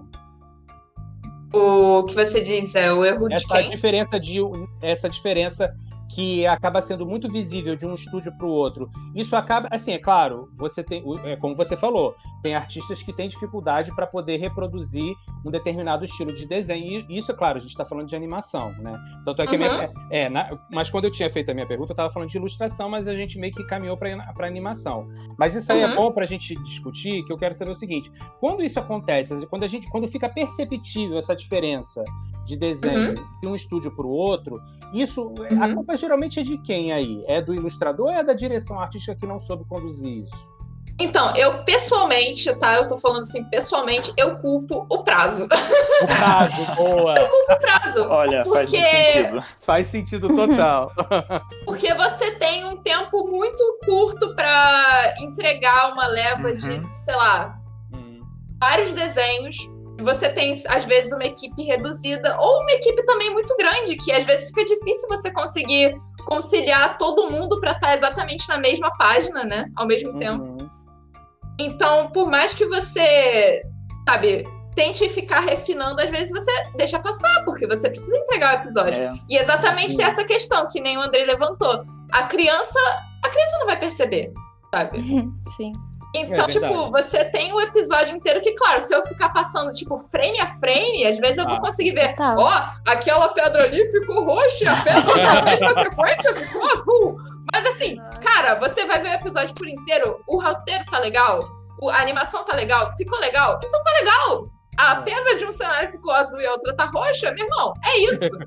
O 1.56 2.04
que 2.04 2.14
você 2.14 2.44
diz 2.44 2.76
é 2.76 2.92
o 2.92 3.06
erro 3.06 3.32
essa 3.32 3.48
de 3.48 3.54
quem? 3.54 3.70
Diferença 3.70 4.20
de, 4.20 4.40
essa 4.82 5.10
diferença 5.10 5.74
que 6.10 6.46
acaba 6.46 6.82
sendo 6.82 7.06
muito 7.06 7.30
visível 7.30 7.76
de 7.76 7.86
um 7.86 7.94
estúdio 7.94 8.32
para 8.38 8.46
o 8.46 8.50
outro. 8.50 8.90
Isso 9.16 9.36
acaba, 9.36 9.68
assim, 9.72 9.92
é 9.94 9.98
claro, 9.98 10.50
você 10.56 10.84
tem, 10.84 11.04
é 11.24 11.36
como 11.36 11.56
você 11.56 11.76
falou, 11.76 12.16
tem 12.44 12.56
artistas 12.56 13.02
que 13.02 13.12
têm 13.12 13.28
dificuldade 13.28 13.94
para 13.96 14.06
poder 14.06 14.38
reproduzir 14.38 15.16
um 15.44 15.52
determinado 15.52 16.06
estilo 16.06 16.32
de 16.34 16.46
desenho. 16.46 17.06
E 17.10 17.18
isso, 17.18 17.32
é 17.32 17.36
claro, 17.36 17.58
a 17.58 17.62
gente 17.62 17.72
está 17.72 17.84
falando 17.84 18.08
de 18.08 18.16
animação, 18.16 18.72
né? 18.74 18.98
Tanto 19.26 19.42
é 19.42 19.48
que 19.48 19.56
uhum. 19.56 19.60
minha, 19.60 19.94
é, 20.12 20.30
na, 20.30 20.58
mas 20.72 20.90
quando 20.90 21.06
eu 21.06 21.12
tinha 21.12 21.30
feito 21.30 21.50
a 21.50 21.54
minha 21.54 21.68
pergunta, 21.68 21.92
eu 21.92 21.94
estava 21.94 22.10
falando 22.10 22.30
de 22.30 22.38
ilustração, 22.38 22.90
mas 22.90 23.08
a 23.08 23.16
gente 23.16 23.40
meio 23.40 23.54
que 23.54 23.64
caminhou 23.66 23.98
para 23.98 24.48
animação. 24.48 25.08
Mas 25.38 25.56
isso 25.56 25.72
aí 25.72 25.82
é 25.82 25.88
uhum. 25.88 25.94
é 25.94 25.96
bom 25.96 26.12
para 26.12 26.24
a 26.24 26.28
gente 26.28 26.56
discutir, 26.64 27.24
que 27.24 27.34
eu 27.34 27.38
quero 27.38 27.56
saber 27.56 27.72
o 27.72 27.76
seguinte: 27.76 28.12
quando 28.40 28.64
isso 28.64 28.80
acontece, 28.80 29.46
quando 29.48 29.64
a 29.64 29.68
gente, 29.68 29.90
quando 29.90 30.08
fica 30.08 30.30
perceptível 30.30 31.18
essa 31.18 31.36
diferença 31.36 32.04
de 32.46 32.56
desenho 32.56 33.18
uhum. 33.18 33.28
de 33.42 33.48
um 33.48 33.56
estúdio 33.56 33.92
para 33.92 34.06
o 34.06 34.10
outro, 34.10 34.62
isso 34.94 35.34
a 35.60 35.66
uhum. 35.66 35.76
culpa 35.76 35.98
geralmente 35.98 36.40
é 36.40 36.44
de 36.44 36.58
quem 36.60 36.94
aí? 36.94 37.24
É 37.28 37.42
do 37.42 37.54
ilustrador 37.54 38.08
ou 38.08 38.14
é 38.14 38.24
da 38.24 38.34
direção 38.34 38.80
artística 38.80 39.16
que 39.16 39.26
não 39.26 39.40
soube 39.40 39.66
conduzir 39.66 40.24
isso? 40.24 40.56
Então, 40.98 41.36
eu 41.36 41.66
pessoalmente, 41.66 42.54
tá? 42.56 42.76
Eu 42.76 42.88
tô 42.88 42.98
falando 42.98 43.22
assim, 43.22 43.44
pessoalmente, 43.46 44.14
eu 44.16 44.38
culpo 44.38 44.86
o 44.90 45.04
prazo. 45.04 45.44
O 45.44 46.08
prazo, 46.08 46.66
boa. 46.78 47.16
Eu 47.16 47.28
culpo 47.28 47.52
o 47.52 47.60
prazo. 47.60 48.08
Olha, 48.10 48.44
porque... 48.44 48.78
faz 48.78 49.08
sentido. 49.12 49.44
Faz 49.60 49.88
sentido 49.88 50.28
total. 50.34 50.94
porque 51.66 51.94
você 51.94 52.32
tem 52.36 52.64
um 52.64 52.78
tempo 52.78 53.28
muito 53.28 53.80
curto 53.84 54.34
para 54.36 55.16
entregar 55.20 55.92
uma 55.92 56.08
leva 56.08 56.48
uhum. 56.48 56.54
de, 56.54 56.62
sei 56.62 57.16
lá, 57.16 57.60
uhum. 57.92 58.22
vários 58.58 58.94
desenhos 58.94 59.58
você 60.00 60.30
tem, 60.30 60.54
às 60.68 60.86
vezes, 60.86 61.12
uma 61.12 61.26
equipe 61.26 61.64
reduzida, 61.64 62.38
ou 62.40 62.62
uma 62.62 62.72
equipe 62.72 63.04
também 63.06 63.32
muito 63.32 63.56
grande, 63.58 63.96
que 63.96 64.12
às 64.12 64.26
vezes 64.26 64.48
fica 64.48 64.66
difícil 64.66 65.08
você 65.08 65.32
conseguir 65.32 65.96
conciliar 66.26 66.98
todo 66.98 67.30
mundo 67.30 67.60
para 67.60 67.72
estar 67.72 67.88
tá 67.88 67.96
exatamente 67.96 68.48
na 68.50 68.58
mesma 68.58 68.92
página, 68.98 69.44
né? 69.44 69.72
Ao 69.76 69.86
mesmo 69.86 70.12
uhum. 70.12 70.20
tempo. 70.20 70.72
Então, 71.60 72.10
por 72.12 72.30
mais 72.30 72.54
que 72.54 72.66
você, 72.66 73.62
sabe, 74.08 74.46
tente 74.76 75.08
ficar 75.08 75.40
refinando, 75.40 76.02
às 76.02 76.10
vezes 76.10 76.30
você 76.30 76.52
deixa 76.76 77.00
passar, 77.00 77.44
porque 77.46 77.66
você 77.66 77.90
precisa 77.90 78.18
entregar 78.18 78.58
o 78.58 78.62
episódio. 78.62 79.02
É. 79.02 79.14
E 79.30 79.38
exatamente 79.38 80.02
essa 80.02 80.24
questão 80.26 80.68
que 80.68 80.82
nem 80.82 80.98
o 80.98 81.02
André 81.02 81.26
levantou. 81.26 81.86
A 82.12 82.24
criança, 82.24 82.80
a 83.24 83.30
criança 83.30 83.58
não 83.60 83.66
vai 83.66 83.80
perceber, 83.80 84.34
sabe? 84.74 85.00
Sim. 85.56 85.74
Então, 86.18 86.46
é 86.46 86.48
tipo, 86.48 86.92
você 86.92 87.26
tem 87.26 87.54
o 87.54 87.60
episódio 87.60 88.16
inteiro 88.16 88.42
que, 88.42 88.54
claro, 88.54 88.80
se 88.80 88.94
eu 88.94 89.06
ficar 89.06 89.30
passando, 89.30 89.72
tipo, 89.74 89.98
frame 89.98 90.40
a 90.40 90.48
frame, 90.58 91.06
às 91.06 91.18
vezes 91.18 91.38
eu 91.38 91.46
ah. 91.46 91.50
vou 91.50 91.62
conseguir 91.62 91.94
ver. 91.94 92.16
Ó, 92.20 92.48
oh, 92.48 92.90
aquela 92.90 93.30
pedra 93.30 93.64
ali 93.64 93.86
ficou 93.92 94.24
roxa, 94.24 94.72
a 94.72 94.84
pedra 94.84 95.16
na 95.16 95.42
mesma 95.42 95.74
sequência 95.74 96.36
ficou 96.36 96.64
azul. 96.64 97.18
Mas 97.54 97.66
assim, 97.66 97.98
cara, 98.24 98.56
você 98.56 98.86
vai 98.86 99.02
ver 99.02 99.10
o 99.10 99.14
episódio 99.14 99.54
por 99.54 99.68
inteiro, 99.68 100.20
o 100.28 100.42
roteiro 100.42 100.86
tá 100.90 101.00
legal, 101.00 101.48
a 101.92 102.02
animação 102.02 102.44
tá 102.44 102.56
legal, 102.56 102.90
ficou 102.96 103.20
legal, 103.20 103.60
então 103.64 103.84
tá 103.84 103.92
legal 104.00 104.50
a 104.78 105.02
pedra 105.02 105.36
de 105.38 105.46
um 105.46 105.52
cenário 105.52 105.90
ficou 105.90 106.12
azul 106.12 106.40
e 106.42 106.46
a 106.46 106.52
outra 106.52 106.76
tá 106.76 106.86
roxa, 106.86 107.32
meu 107.32 107.46
irmão, 107.46 107.74
é 107.86 107.98
isso. 108.00 108.38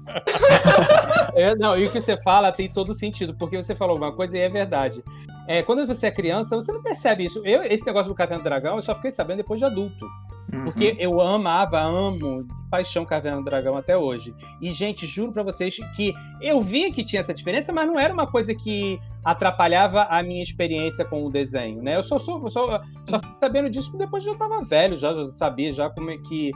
é, 1.34 1.54
não, 1.56 1.76
e 1.76 1.86
o 1.86 1.90
que 1.90 2.00
você 2.00 2.20
fala 2.22 2.52
tem 2.52 2.70
todo 2.70 2.92
sentido, 2.92 3.34
porque 3.36 3.56
você 3.56 3.74
falou 3.74 3.96
uma 3.96 4.12
coisa 4.12 4.36
e 4.36 4.40
é 4.40 4.48
verdade. 4.48 5.02
É, 5.48 5.62
quando 5.62 5.86
você 5.86 6.08
é 6.08 6.10
criança, 6.10 6.54
você 6.54 6.70
não 6.70 6.82
percebe 6.82 7.24
isso. 7.24 7.40
Eu, 7.42 7.62
esse 7.62 7.84
negócio 7.86 8.12
do 8.12 8.14
Caverna 8.14 8.42
do 8.42 8.44
Dragão, 8.44 8.76
eu 8.76 8.82
só 8.82 8.94
fiquei 8.94 9.10
sabendo 9.10 9.38
depois 9.38 9.58
de 9.58 9.64
adulto. 9.64 10.04
Uhum. 10.52 10.64
Porque 10.64 10.94
eu 10.98 11.18
amava, 11.22 11.80
amo 11.80 12.46
paixão 12.70 13.06
Caverna 13.06 13.38
do 13.38 13.44
Dragão 13.44 13.74
até 13.74 13.96
hoje. 13.96 14.34
E, 14.60 14.70
gente, 14.72 15.06
juro 15.06 15.32
para 15.32 15.42
vocês 15.42 15.76
que 15.96 16.12
eu 16.42 16.60
vi 16.60 16.92
que 16.92 17.02
tinha 17.02 17.20
essa 17.20 17.32
diferença, 17.32 17.72
mas 17.72 17.86
não 17.86 17.98
era 17.98 18.12
uma 18.12 18.26
coisa 18.26 18.54
que 18.54 19.00
atrapalhava 19.24 20.02
a 20.04 20.22
minha 20.22 20.42
experiência 20.42 21.02
com 21.02 21.24
o 21.24 21.30
desenho, 21.30 21.82
né? 21.82 21.96
Eu 21.96 22.02
só 22.02 22.18
sou, 22.18 22.46
só, 22.50 22.82
só 23.06 23.20
sabendo 23.40 23.70
disso 23.70 23.96
depois 23.96 24.22
de 24.22 24.28
eu 24.28 24.36
tava 24.36 24.62
velho, 24.62 24.98
já, 24.98 25.14
já 25.14 25.30
sabia 25.30 25.72
já 25.72 25.88
como 25.88 26.10
é 26.10 26.18
que 26.18 26.52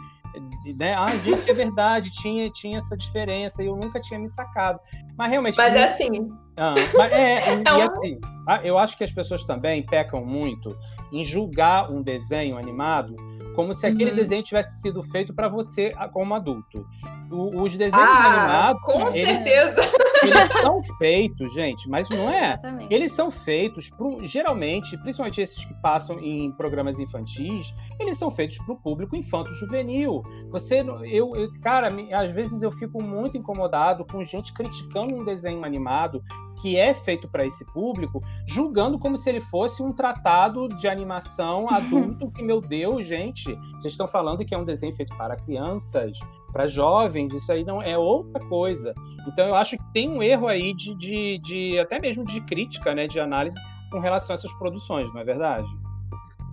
né? 0.76 0.94
Ah, 0.94 1.06
gente, 1.24 1.50
é 1.50 1.54
verdade, 1.54 2.10
tinha, 2.10 2.50
tinha 2.50 2.78
essa 2.78 2.96
diferença 2.96 3.62
e 3.62 3.66
eu 3.66 3.76
nunca 3.76 4.00
tinha 4.00 4.18
me 4.18 4.28
sacado. 4.28 4.80
Mas 5.16 5.30
realmente. 5.30 5.56
Mas 5.56 5.74
é 5.74 5.84
assim. 5.84 6.30
Ah, 6.56 6.74
mas 6.96 7.12
é, 7.12 7.52
é 7.64 7.74
um... 7.74 7.82
assim, 7.82 8.20
ah, 8.46 8.60
eu 8.62 8.78
acho 8.78 8.96
que 8.96 9.04
as 9.04 9.12
pessoas 9.12 9.44
também 9.44 9.84
pecam 9.84 10.24
muito 10.24 10.76
em 11.12 11.22
julgar 11.22 11.90
um 11.90 12.02
desenho 12.02 12.56
animado 12.56 13.16
como 13.54 13.74
se 13.74 13.86
aquele 13.86 14.10
uhum. 14.10 14.16
desenho 14.16 14.42
tivesse 14.42 14.80
sido 14.80 15.02
feito 15.02 15.34
para 15.34 15.48
você 15.48 15.92
como 16.12 16.34
adulto. 16.34 16.86
O, 17.30 17.62
os 17.62 17.76
desenhos 17.76 18.06
ah, 18.08 18.26
animados. 18.26 18.82
Com 18.82 19.00
eles, 19.08 19.12
certeza! 19.12 19.82
Eles 20.22 20.62
são 20.62 20.82
feitos, 20.98 21.52
gente, 21.52 21.88
mas 21.88 22.08
não 22.08 22.30
é. 22.30 22.50
Exatamente. 22.50 22.94
Eles 22.94 23.12
são 23.12 23.30
feitos, 23.30 23.90
pro, 23.90 24.24
geralmente, 24.24 24.96
principalmente 24.98 25.40
esses 25.40 25.64
que 25.64 25.74
passam 25.82 26.20
em 26.20 26.52
programas 26.52 27.00
infantis, 27.00 27.74
eles 27.98 28.16
são 28.18 28.30
feitos 28.30 28.56
para 28.58 28.72
o 28.72 28.76
público 28.76 29.16
infanto-juvenil. 29.16 30.22
Você, 30.50 30.84
eu, 31.10 31.34
eu, 31.34 31.52
cara, 31.60 31.92
às 32.12 32.30
vezes 32.30 32.62
eu 32.62 32.70
fico 32.70 33.02
muito 33.02 33.36
incomodado 33.36 34.04
com 34.04 34.22
gente 34.22 34.52
criticando 34.52 35.14
um 35.16 35.24
desenho 35.24 35.64
animado 35.64 36.22
que 36.60 36.76
é 36.76 36.94
feito 36.94 37.28
para 37.28 37.44
esse 37.44 37.64
público, 37.72 38.22
julgando 38.46 38.98
como 38.98 39.16
se 39.16 39.28
ele 39.28 39.40
fosse 39.40 39.82
um 39.82 39.92
tratado 39.92 40.68
de 40.68 40.86
animação 40.86 41.68
adulto, 41.72 42.30
que, 42.30 42.42
meu 42.42 42.60
Deus, 42.60 43.06
gente, 43.06 43.41
vocês 43.44 43.92
estão 43.92 44.06
falando 44.06 44.44
que 44.44 44.54
é 44.54 44.58
um 44.58 44.64
desenho 44.64 44.94
feito 44.94 45.14
para 45.16 45.36
crianças, 45.36 46.18
para 46.52 46.66
jovens, 46.66 47.32
isso 47.32 47.50
aí 47.50 47.64
não 47.64 47.82
é 47.82 47.96
outra 47.96 48.44
coisa. 48.46 48.94
Então 49.26 49.46
eu 49.46 49.54
acho 49.54 49.76
que 49.76 49.92
tem 49.92 50.08
um 50.08 50.22
erro 50.22 50.48
aí 50.48 50.74
de, 50.74 50.94
de, 50.94 51.38
de 51.38 51.78
até 51.78 51.98
mesmo 51.98 52.24
de 52.24 52.40
crítica, 52.42 52.94
né, 52.94 53.06
de 53.06 53.18
análise 53.20 53.58
com 53.90 53.98
relação 53.98 54.34
a 54.34 54.38
essas 54.38 54.52
produções, 54.54 55.12
não 55.12 55.20
é 55.20 55.24
verdade? 55.24 55.66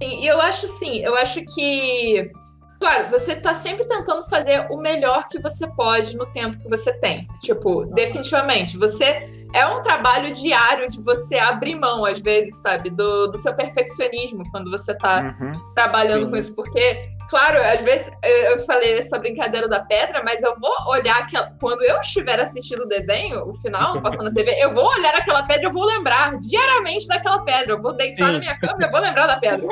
Sim, 0.01 0.21
e 0.21 0.27
eu 0.27 0.39
acho 0.39 0.67
sim, 0.67 0.99
eu 0.99 1.15
acho 1.15 1.41
que 1.45 2.31
Claro, 2.79 3.09
você 3.11 3.33
está 3.33 3.53
sempre 3.53 3.83
tentando 3.83 4.23
fazer 4.29 4.67
o 4.71 4.77
melhor 4.77 5.27
que 5.27 5.37
você 5.37 5.67
pode 5.75 6.15
no 6.15 6.25
tempo 6.27 6.57
que 6.59 6.69
você 6.69 6.93
tem. 6.93 7.27
Tipo, 7.41 7.85
definitivamente, 7.87 8.77
você 8.77 9.38
é 9.53 9.65
um 9.65 9.81
trabalho 9.81 10.33
diário 10.33 10.89
de 10.89 11.01
você 11.01 11.37
abrir 11.37 11.75
mão, 11.75 12.05
às 12.05 12.19
vezes, 12.19 12.55
sabe, 12.55 12.89
do, 12.89 13.27
do 13.27 13.37
seu 13.37 13.55
perfeccionismo 13.55 14.43
quando 14.51 14.69
você 14.69 14.91
está 14.91 15.35
uhum. 15.39 15.51
trabalhando 15.73 16.25
Sim. 16.25 16.29
com 16.29 16.37
isso. 16.37 16.55
Porque 16.55 17.09
claro, 17.29 17.59
às 17.61 17.81
vezes 17.81 18.11
eu 18.23 18.59
falei 18.65 18.97
essa 18.97 19.19
brincadeira 19.19 19.67
da 19.67 19.81
pedra, 19.81 20.23
mas 20.23 20.41
eu 20.41 20.55
vou 20.59 20.73
olhar 20.87 21.19
aquela. 21.19 21.51
Quando 21.59 21.83
eu 21.83 21.99
estiver 21.99 22.39
assistindo 22.39 22.83
o 22.83 22.87
desenho, 22.87 23.47
o 23.47 23.53
final, 23.53 24.01
passando 24.01 24.25
na 24.25 24.33
TV, 24.33 24.51
eu 24.59 24.73
vou 24.73 24.85
olhar 24.85 25.13
aquela 25.15 25.43
pedra, 25.43 25.67
eu 25.67 25.73
vou 25.73 25.85
lembrar 25.85 26.37
diariamente 26.39 27.07
daquela 27.07 27.43
pedra. 27.43 27.73
Eu 27.73 27.81
vou 27.81 27.93
deitar 27.93 28.25
Sim. 28.25 28.33
na 28.33 28.39
minha 28.39 28.59
cama 28.59 28.77
e 28.81 28.83
eu 28.83 28.91
vou 28.91 28.99
lembrar 28.99 29.27
da 29.27 29.37
pedra. 29.37 29.65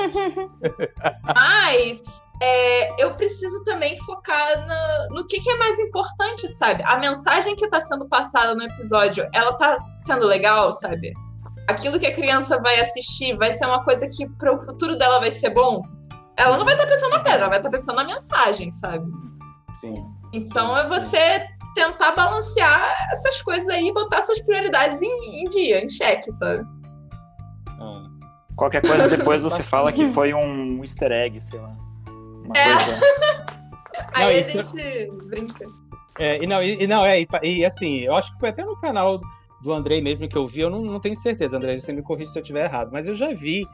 mas 1.36 2.22
é, 2.42 3.04
eu 3.04 3.16
preciso 3.16 3.64
também 3.64 3.98
focar 3.98 4.68
no, 4.68 5.16
no 5.16 5.26
que, 5.26 5.40
que, 5.40 5.50
é 5.50 5.56
mais 5.58 5.80
importante, 5.80 6.48
sabe? 6.50 6.84
A 6.86 6.98
mensagem 6.98 7.56
que 7.56 7.66
está 7.66 7.82
sendo 7.82 8.08
passada 8.08 8.54
no 8.54 8.64
episódio, 8.64 9.28
ela 9.34 9.52
está 9.52 9.76
sendo 10.06 10.28
legal, 10.28 10.72
sabe? 10.72 11.12
Aquilo 11.68 12.00
que 12.00 12.06
a 12.06 12.14
criança 12.14 12.62
vai 12.62 12.80
assistir 12.80 13.36
vai 13.36 13.52
ser 13.52 13.66
uma 13.66 13.84
coisa 13.84 14.08
que 14.08 14.30
para 14.38 14.54
o 14.54 14.58
futuro 14.58 14.96
dela 14.96 15.20
vai 15.20 15.32
ser 15.32 15.50
bom 15.50 15.82
ela 16.38 16.58
não 16.58 16.66
vai 16.66 16.76
estar 16.76 16.88
pensando 16.88 17.12
na 17.12 17.20
pedra, 17.20 17.40
ela 17.40 17.50
vai 17.50 17.58
estar 17.58 17.70
pensando 17.70 17.96
na 17.96 18.04
mensagem, 18.04 18.72
sabe? 18.72 19.12
Sim. 19.74 20.06
Então 20.32 20.76
Sim. 20.76 20.82
é 20.82 20.88
você 20.88 21.48
tentar 21.74 22.12
balancear 22.12 23.10
essas 23.12 23.42
coisas 23.42 23.68
aí 23.70 23.88
e 23.88 23.94
botar 23.94 24.22
suas 24.22 24.40
prioridades 24.42 25.02
em, 25.02 25.42
em 25.42 25.46
dia, 25.46 25.84
em 25.84 25.90
xeque, 25.90 26.32
sabe? 26.32 26.64
Ah. 27.80 28.04
Qualquer 28.56 28.82
coisa 28.82 29.08
depois 29.08 29.44
você 29.44 29.62
fala 29.64 29.92
que 29.92 30.08
foi 30.08 30.34
um 30.34 30.80
easter 30.80 31.12
egg, 31.12 31.42
sei 31.42 31.60
lá. 31.60 31.76
Uma 32.08 32.58
é. 32.58 32.74
coisa. 32.74 33.00
aí 34.14 34.24
não, 34.24 34.28
a 34.28 34.64
gente 34.64 35.12
brinca. 35.28 35.66
É, 36.20 36.44
e 36.44 36.48
não, 36.48 36.62
e, 36.62 36.84
e 36.84 36.88
não, 36.88 37.06
é, 37.06 37.22
e, 37.22 37.28
e, 37.44 37.66
assim, 37.66 38.00
eu 38.00 38.16
acho 38.16 38.32
que 38.34 38.40
foi 38.40 38.50
até 38.50 38.64
no 38.64 38.76
canal 38.80 39.20
do 39.62 39.72
Andrei 39.72 40.02
mesmo 40.02 40.28
que 40.28 40.38
eu 40.38 40.48
vi, 40.48 40.62
eu 40.62 40.70
não, 40.70 40.82
não 40.82 41.00
tenho 41.00 41.16
certeza, 41.16 41.58
Andrei, 41.58 41.80
você 41.80 41.94
me 41.94 42.02
corrige 42.02 42.32
se 42.32 42.40
eu 42.40 42.42
estiver 42.42 42.66
errado, 42.66 42.90
mas 42.92 43.08
eu 43.08 43.16
já 43.16 43.34
vi 43.34 43.68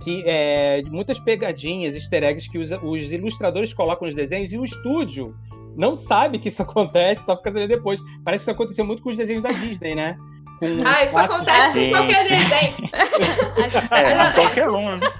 que 0.00 0.22
é, 0.26 0.82
muitas 0.88 1.18
pegadinhas, 1.18 1.94
easter 1.94 2.24
eggs 2.24 2.48
que 2.48 2.58
os, 2.58 2.70
os, 2.82 3.12
ilustradores 3.12 3.72
colocam 3.72 4.06
nos 4.06 4.14
desenhos 4.14 4.52
e 4.52 4.58
o 4.58 4.64
estúdio 4.64 5.36
não 5.76 5.94
sabe 5.94 6.38
que 6.38 6.48
isso 6.48 6.62
acontece, 6.64 7.24
só 7.24 7.36
fica 7.36 7.52
sabendo 7.52 7.68
depois. 7.68 8.00
Parece 8.24 8.44
que 8.44 8.50
isso 8.50 8.56
aconteceu 8.56 8.84
muito 8.84 9.02
com 9.02 9.10
os 9.10 9.16
desenhos 9.16 9.42
da 9.42 9.50
Disney, 9.50 9.94
né? 9.94 10.16
Com 10.58 10.66
ah, 10.84 11.04
isso 11.04 11.16
acontece 11.16 11.72
de... 11.72 11.86
com 11.86 11.96
qualquer 11.96 12.22
desenho. 12.22 12.74
é, 13.90 14.32
qualquer 14.32 14.68
um. 14.68 14.96
Né? 14.96 15.10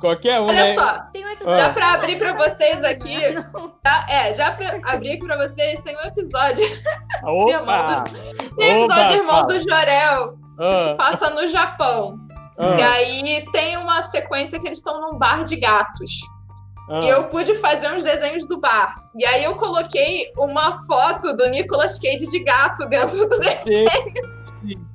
Qualquer 0.00 0.40
um. 0.40 0.46
Olha 0.46 0.64
né? 0.64 0.74
só, 0.74 1.00
tem 1.12 1.26
um 1.26 1.28
episódio. 1.28 1.60
Já 1.60 1.72
pra 1.74 1.92
abrir 1.92 2.18
pra 2.18 2.32
vocês 2.32 2.82
aqui. 2.82 3.18
Tá, 3.82 4.06
é, 4.08 4.32
já 4.32 4.52
pra 4.52 4.80
abrir 4.84 5.12
aqui 5.12 5.24
pra 5.24 5.36
vocês, 5.36 5.82
tem 5.82 5.94
um 5.94 6.00
episódio. 6.00 6.66
Opa! 7.22 8.02
do, 8.02 8.56
tem 8.56 8.76
um 8.76 8.84
episódio 8.84 9.04
Opa, 9.04 9.16
Irmão 9.16 9.46
do 9.46 9.58
Jorel, 9.58 10.32
que 10.56 10.90
se 10.90 10.96
passa 10.96 11.30
no 11.30 11.46
Japão. 11.48 12.27
Ah. 12.58 12.76
E 12.78 12.82
aí 12.82 13.46
tem 13.52 13.76
uma 13.76 14.02
sequência 14.02 14.58
que 14.58 14.66
eles 14.66 14.78
estão 14.78 15.00
num 15.00 15.18
bar 15.18 15.44
de 15.44 15.56
gatos. 15.56 16.10
Ah. 16.90 17.00
E 17.04 17.08
eu 17.08 17.28
pude 17.28 17.54
fazer 17.54 17.92
uns 17.92 18.02
desenhos 18.02 18.48
do 18.48 18.58
bar. 18.58 19.04
E 19.14 19.24
aí 19.24 19.44
eu 19.44 19.54
coloquei 19.56 20.32
uma 20.36 20.72
foto 20.86 21.36
do 21.36 21.48
Nicolas 21.48 21.98
Cage 21.98 22.26
de 22.30 22.40
gato 22.40 22.88
dentro 22.88 23.28
do 23.28 23.38
desenho. 23.38 23.88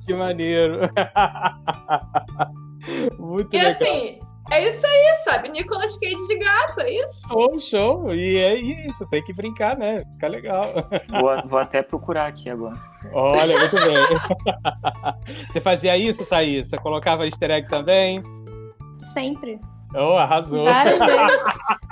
Que 0.04 0.12
maneiro. 0.12 0.80
Muito 3.18 3.54
e 3.54 3.58
legal. 3.58 3.72
assim, 3.72 4.18
é 4.54 4.68
isso 4.68 4.86
aí, 4.86 5.14
sabe? 5.24 5.48
Nicolas 5.48 5.96
Cage 5.98 6.26
de 6.26 6.38
gato, 6.38 6.80
é 6.80 6.90
isso. 6.90 7.26
Show, 7.28 7.60
show. 7.60 8.14
E 8.14 8.36
é 8.38 8.54
isso, 8.54 9.06
tem 9.08 9.22
que 9.22 9.32
brincar, 9.32 9.76
né? 9.76 10.04
Fica 10.12 10.28
legal. 10.28 10.64
Vou, 11.08 11.48
vou 11.48 11.58
até 11.58 11.82
procurar 11.82 12.28
aqui 12.28 12.48
agora. 12.48 12.76
Olha, 13.12 13.58
muito 13.58 13.76
bem. 13.76 15.46
Você 15.50 15.60
fazia 15.60 15.96
isso, 15.96 16.24
Thaís? 16.24 16.68
Você 16.68 16.76
colocava 16.76 17.26
easter 17.26 17.50
egg 17.50 17.68
também? 17.68 18.22
Sempre. 18.98 19.60
Oh, 19.94 20.16
arrasou. 20.16 20.64
Várias 20.64 20.98
vezes. 21.04 21.44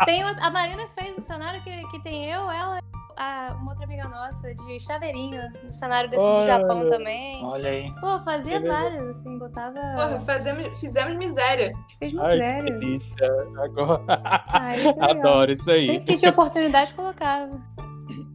Tem, 0.04 0.22
a 0.22 0.50
Marina 0.50 0.86
fez 0.94 1.16
um 1.16 1.20
cenário 1.20 1.60
que, 1.62 1.86
que 1.88 2.02
tem 2.02 2.30
eu, 2.30 2.50
ela 2.50 2.78
a, 3.16 3.56
uma 3.60 3.72
outra 3.72 3.84
amiga 3.84 4.08
nossa 4.08 4.54
de 4.54 4.80
chaveirinho, 4.80 5.42
no 5.62 5.72
cenário 5.72 6.10
desse 6.10 6.24
Olha, 6.24 6.40
de 6.40 6.46
Japão 6.46 6.86
também. 6.86 7.44
Olha 7.44 7.70
aí. 7.70 7.92
Pô, 8.00 8.20
fazia 8.20 8.60
vários, 8.60 9.18
assim, 9.18 9.38
botava. 9.38 9.74
Porra, 9.74 10.20
fazemos, 10.20 10.78
fizemos 10.78 11.16
miséria. 11.16 11.72
A 11.74 11.80
gente 11.80 11.96
fez 11.98 12.12
miséria. 12.12 12.54
Ai, 12.54 12.64
que 12.64 12.70
delícia. 12.70 13.26
Agora... 13.58 14.02
Ah, 14.08 14.76
isso 14.76 14.88
é 14.88 15.04
Adoro 15.10 15.52
isso 15.52 15.70
aí. 15.70 15.86
Sempre 15.86 16.12
que 16.12 16.18
tinha 16.18 16.30
oportunidade, 16.30 16.94
colocava. 16.94 17.60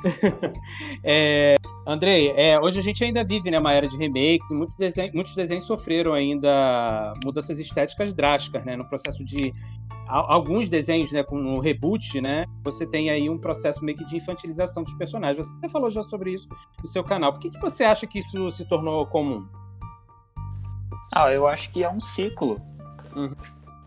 é, 1.03 1.55
Andrei, 1.87 2.33
é, 2.35 2.59
hoje 2.59 2.79
a 2.79 2.81
gente 2.81 3.01
ainda 3.01 3.23
vive 3.23 3.49
né, 3.49 3.57
uma 3.57 3.71
era 3.71 3.87
de 3.87 3.95
remakes 3.95 4.51
e 4.51 4.53
muitos 4.53 4.75
desenhos, 4.75 5.13
muitos 5.13 5.33
desenhos 5.33 5.65
sofreram 5.65 6.13
ainda 6.13 7.13
mudanças 7.23 7.57
estéticas 7.57 8.11
drásticas, 8.11 8.65
né? 8.65 8.75
No 8.75 8.83
processo 8.89 9.23
de 9.23 9.53
alguns 10.05 10.67
desenhos, 10.67 11.13
né, 11.13 11.23
com 11.23 11.37
o 11.53 11.59
reboot, 11.59 12.19
né, 12.21 12.45
você 12.63 12.85
tem 12.85 13.09
aí 13.09 13.29
um 13.29 13.37
processo 13.37 13.83
meio 13.83 13.97
que 13.97 14.05
de 14.05 14.17
infantilização 14.17 14.83
dos 14.83 14.93
personagens. 14.95 15.47
Você 15.47 15.69
falou 15.69 15.89
já 15.89 16.03
sobre 16.03 16.33
isso 16.33 16.47
no 16.81 16.87
seu 16.89 17.05
canal. 17.05 17.31
Por 17.31 17.39
que, 17.39 17.51
que 17.51 17.59
você 17.59 17.85
acha 17.85 18.05
que 18.05 18.19
isso 18.19 18.51
se 18.51 18.67
tornou 18.67 19.05
comum? 19.07 19.47
Ah, 21.13 21.31
eu 21.33 21.47
acho 21.47 21.69
que 21.71 21.83
é 21.83 21.89
um 21.89 22.01
ciclo. 22.01 22.61
Uhum. 23.15 23.33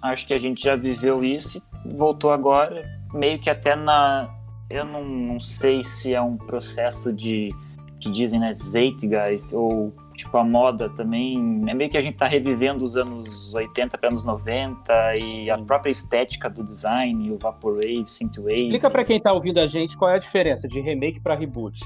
Acho 0.01 0.27
que 0.27 0.33
a 0.33 0.39
gente 0.39 0.63
já 0.63 0.75
viveu 0.75 1.23
isso 1.23 1.63
e 1.85 1.95
voltou 1.95 2.33
agora, 2.33 2.83
meio 3.13 3.39
que 3.39 3.51
até 3.51 3.77
na. 3.77 4.35
Eu 4.71 4.85
não, 4.85 5.05
não 5.05 5.41
sei 5.41 5.83
se 5.83 6.15
é 6.15 6.21
um 6.21 6.39
processo 6.39 7.13
de. 7.13 7.51
Que 8.01 8.11
dizem, 8.11 8.41
né, 8.41 8.53
Zeitgeist, 8.53 9.55
ou 9.55 9.93
tipo, 10.15 10.37
a 10.37 10.45
moda 10.45 10.89
também. 10.89 11.63
É 11.69 11.75
meio 11.75 11.91
que 11.91 11.97
a 11.97 12.01
gente 12.01 12.17
tá 12.17 12.27
revivendo 12.27 12.85
os 12.85 12.97
anos 12.97 13.55
80 13.55 13.97
para 13.99 14.09
anos 14.09 14.25
90 14.25 15.17
e 15.17 15.51
a 15.51 15.59
própria 15.59 15.91
estética 15.91 16.49
do 16.49 16.63
design, 16.65 17.31
o 17.31 17.39
Vaporwave, 17.39 18.05
Synthwave. 18.07 18.55
Explica 18.55 18.91
para 18.91 19.05
quem 19.05 19.21
tá 19.21 19.33
ouvindo 19.33 19.59
a 19.59 19.67
gente 19.67 19.97
qual 19.97 20.11
é 20.11 20.15
a 20.15 20.19
diferença 20.19 20.67
de 20.67 20.81
remake 20.81 21.21
para 21.21 21.35
reboot. 21.35 21.81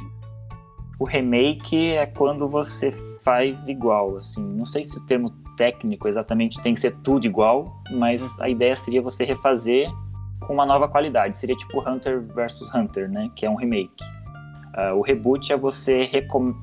O 0.99 1.05
remake 1.05 1.93
é 1.93 2.07
quando 2.07 2.49
você 2.49 2.93
faz 3.23 3.69
igual, 3.69 4.17
assim. 4.17 4.43
Não 4.43 4.65
sei 4.65 4.85
se 4.85 4.97
o 4.99 5.05
termo 5.07 5.31
técnico 5.57 6.09
exatamente 6.09 6.61
tem 6.63 6.75
que 6.75 6.81
ser 6.81 6.97
tudo 7.03 7.27
igual, 7.27 7.83
mas 7.91 8.37
uhum. 8.37 8.45
a 8.45 8.49
ideia 8.49 8.77
seria 8.77 9.03
você 9.03 9.25
refazer 9.25 9.91
com 10.47 10.55
uma 10.55 10.67
nova 10.67 10.89
qualidade. 10.89 11.37
Seria 11.37 11.57
tipo 11.57 11.81
Hunter 11.89 12.23
versus 12.35 12.73
Hunter, 12.75 13.11
né? 13.11 13.31
Que 13.35 13.47
é 13.47 13.51
um 13.51 13.57
remake. 13.57 14.05
Uh, 14.77 14.97
o 14.97 15.03
reboot 15.03 15.53
é 15.53 15.57
você, 15.57 16.11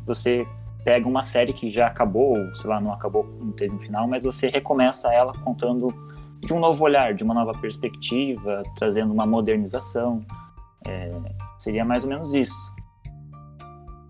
você 0.05 0.45
pega 0.84 1.07
uma 1.07 1.22
série 1.22 1.53
que 1.53 1.70
já 1.70 1.88
acabou, 1.88 2.38
ou 2.38 2.55
sei 2.55 2.70
lá, 2.70 2.82
não 2.82 2.91
acabou, 2.91 3.26
não 3.39 3.51
teve 3.51 3.74
um 3.74 3.80
final, 3.80 4.07
mas 4.07 4.24
você 4.24 4.49
recomeça 4.49 5.14
ela 5.14 5.34
contando 5.39 5.88
de 6.41 6.53
um 6.53 6.59
novo 6.59 6.84
olhar, 6.84 7.14
de 7.14 7.24
uma 7.24 7.34
nova 7.34 7.53
perspectiva, 7.53 8.64
trazendo 8.76 9.14
uma 9.14 9.26
modernização. 9.26 10.26
É, 10.86 11.12
seria 11.57 11.86
mais 11.86 12.03
ou 12.03 12.09
menos 12.09 12.34
isso. 12.34 12.74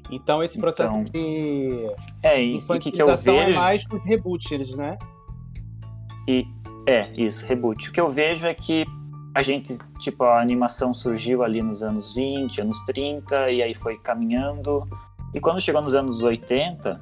Então 0.10 0.44
esse 0.44 0.60
processo 0.60 0.92
então, 0.92 1.04
de 1.04 1.90
é, 2.24 2.44
e, 2.44 2.56
infantilização 2.56 3.16
que 3.18 3.24
que 3.24 3.30
é 3.30 3.46
vejo... 3.46 3.60
é 3.60 3.62
mais 3.62 3.86
dos 3.86 4.04
reboots, 4.04 4.76
né? 4.76 4.98
E, 6.28 6.46
é, 6.86 7.12
isso, 7.14 7.46
reboot. 7.46 7.90
O 7.90 7.94
que 7.94 8.02
eu 8.02 8.12
vejo 8.12 8.48
é 8.48 8.54
que 8.54 8.86
a 9.34 9.42
gente, 9.42 9.78
tipo, 10.00 10.24
a 10.24 10.42
animação 10.42 10.94
surgiu 10.94 11.44
ali 11.44 11.62
nos 11.62 11.82
anos 11.82 12.14
20, 12.14 12.62
anos 12.62 12.80
30, 12.86 13.52
e 13.52 13.64
aí 13.64 13.74
foi 13.74 13.98
caminhando 13.98 14.88
e 15.34 15.40
quando 15.40 15.62
chegou 15.62 15.82
nos 15.82 15.96
anos 15.96 16.24
80, 16.24 17.02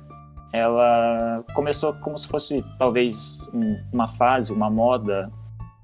ela 0.54 1.44
começou 1.54 1.94
como 1.94 2.18
se 2.18 2.28
fosse 2.28 2.64
talvez 2.78 3.40
uma 3.92 4.08
fase, 4.08 4.54
uma 4.54 4.70
moda, 4.70 5.32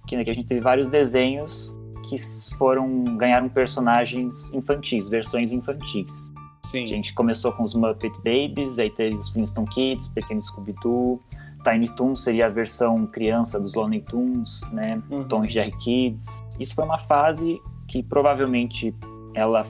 que, 0.07 0.15
né, 0.15 0.23
que 0.23 0.29
a 0.29 0.33
gente 0.33 0.45
teve 0.45 0.61
vários 0.61 0.89
desenhos 0.89 1.75
que 2.07 2.15
foram 2.57 3.03
ganharam 3.17 3.49
personagens 3.49 4.53
infantis, 4.53 5.09
versões 5.09 5.51
infantis. 5.51 6.31
Sim. 6.65 6.83
A 6.83 6.87
gente 6.87 7.13
começou 7.13 7.51
com 7.51 7.63
os 7.63 7.73
Muppet 7.73 8.15
Babies, 8.17 8.77
aí 8.77 8.91
teve 8.91 9.15
os 9.15 9.29
Flintstone 9.29 9.67
Kids, 9.67 10.07
Pequeno 10.09 10.41
Scooby-Doo, 10.41 11.21
Tiny 11.65 11.87
Toons 11.89 12.23
seria 12.23 12.45
a 12.45 12.49
versão 12.49 13.07
criança 13.07 13.59
dos 13.59 13.73
Looney 13.73 14.01
Tunes, 14.01 14.61
né? 14.71 15.01
Uhum. 15.09 15.23
Tom 15.23 15.47
Jerry 15.47 15.75
Kids. 15.77 16.43
Isso 16.59 16.75
foi 16.75 16.85
uma 16.85 16.99
fase 16.99 17.59
que 17.87 18.03
provavelmente 18.03 18.95
ela 19.33 19.63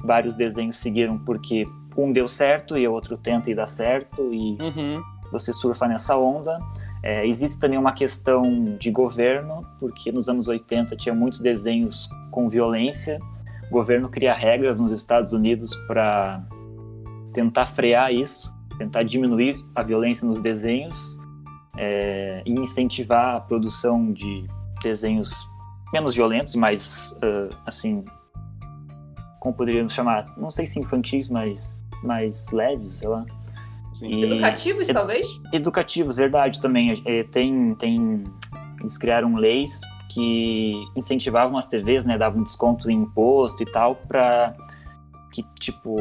vários 0.00 0.34
desenhos 0.34 0.76
seguiram 0.76 1.18
porque 1.18 1.68
um 1.96 2.10
deu 2.10 2.26
certo 2.26 2.76
e 2.76 2.88
o 2.88 2.92
outro 2.92 3.16
tenta 3.16 3.50
e 3.50 3.54
dá 3.54 3.66
certo 3.66 4.32
e 4.32 4.56
uhum. 4.60 5.02
você 5.30 5.52
surfa 5.52 5.86
nessa 5.86 6.16
onda. 6.16 6.58
É, 7.02 7.26
existe 7.26 7.58
também 7.58 7.78
uma 7.78 7.92
questão 7.92 8.76
de 8.78 8.90
governo, 8.90 9.66
porque 9.78 10.10
nos 10.10 10.28
anos 10.28 10.48
80 10.48 10.96
tinha 10.96 11.14
muitos 11.14 11.40
desenhos 11.40 12.08
com 12.30 12.48
violência. 12.48 13.20
O 13.68 13.72
governo 13.72 14.08
cria 14.08 14.32
regras 14.32 14.78
nos 14.78 14.90
Estados 14.90 15.32
Unidos 15.32 15.74
para 15.86 16.42
tentar 17.32 17.66
frear 17.66 18.12
isso, 18.12 18.54
tentar 18.78 19.02
diminuir 19.02 19.62
a 19.74 19.82
violência 19.82 20.26
nos 20.26 20.38
desenhos 20.38 21.20
é, 21.76 22.42
e 22.44 22.52
incentivar 22.52 23.36
a 23.36 23.40
produção 23.40 24.12
de 24.12 24.46
desenhos 24.82 25.46
menos 25.92 26.14
violentos, 26.14 26.54
mais 26.56 27.12
uh, 27.12 27.54
assim 27.66 28.04
como 29.42 29.54
poderíamos 29.54 29.92
chamar, 29.92 30.26
não 30.38 30.48
sei 30.48 30.64
se 30.66 30.78
infantis, 30.78 31.28
mas 31.28 31.84
mais 32.04 32.48
leves, 32.50 32.94
sei 32.94 33.08
lá. 33.08 33.26
E... 34.00 34.24
Educativos, 34.24 34.88
Ed... 34.88 34.94
talvez? 34.94 35.26
Educativos, 35.52 36.16
verdade, 36.16 36.60
também. 36.60 36.94
É, 37.04 37.22
tem, 37.24 37.74
tem... 37.74 38.22
Eles 38.80 38.96
criaram 38.96 39.34
leis 39.34 39.80
que 40.14 40.74
incentivavam 40.94 41.56
as 41.56 41.66
TVs, 41.66 42.04
né, 42.04 42.16
davam 42.16 42.42
desconto 42.42 42.88
em 42.88 43.02
imposto 43.02 43.62
e 43.62 43.66
tal, 43.66 43.96
para 43.96 44.54
que, 45.32 45.42
tipo, 45.58 45.96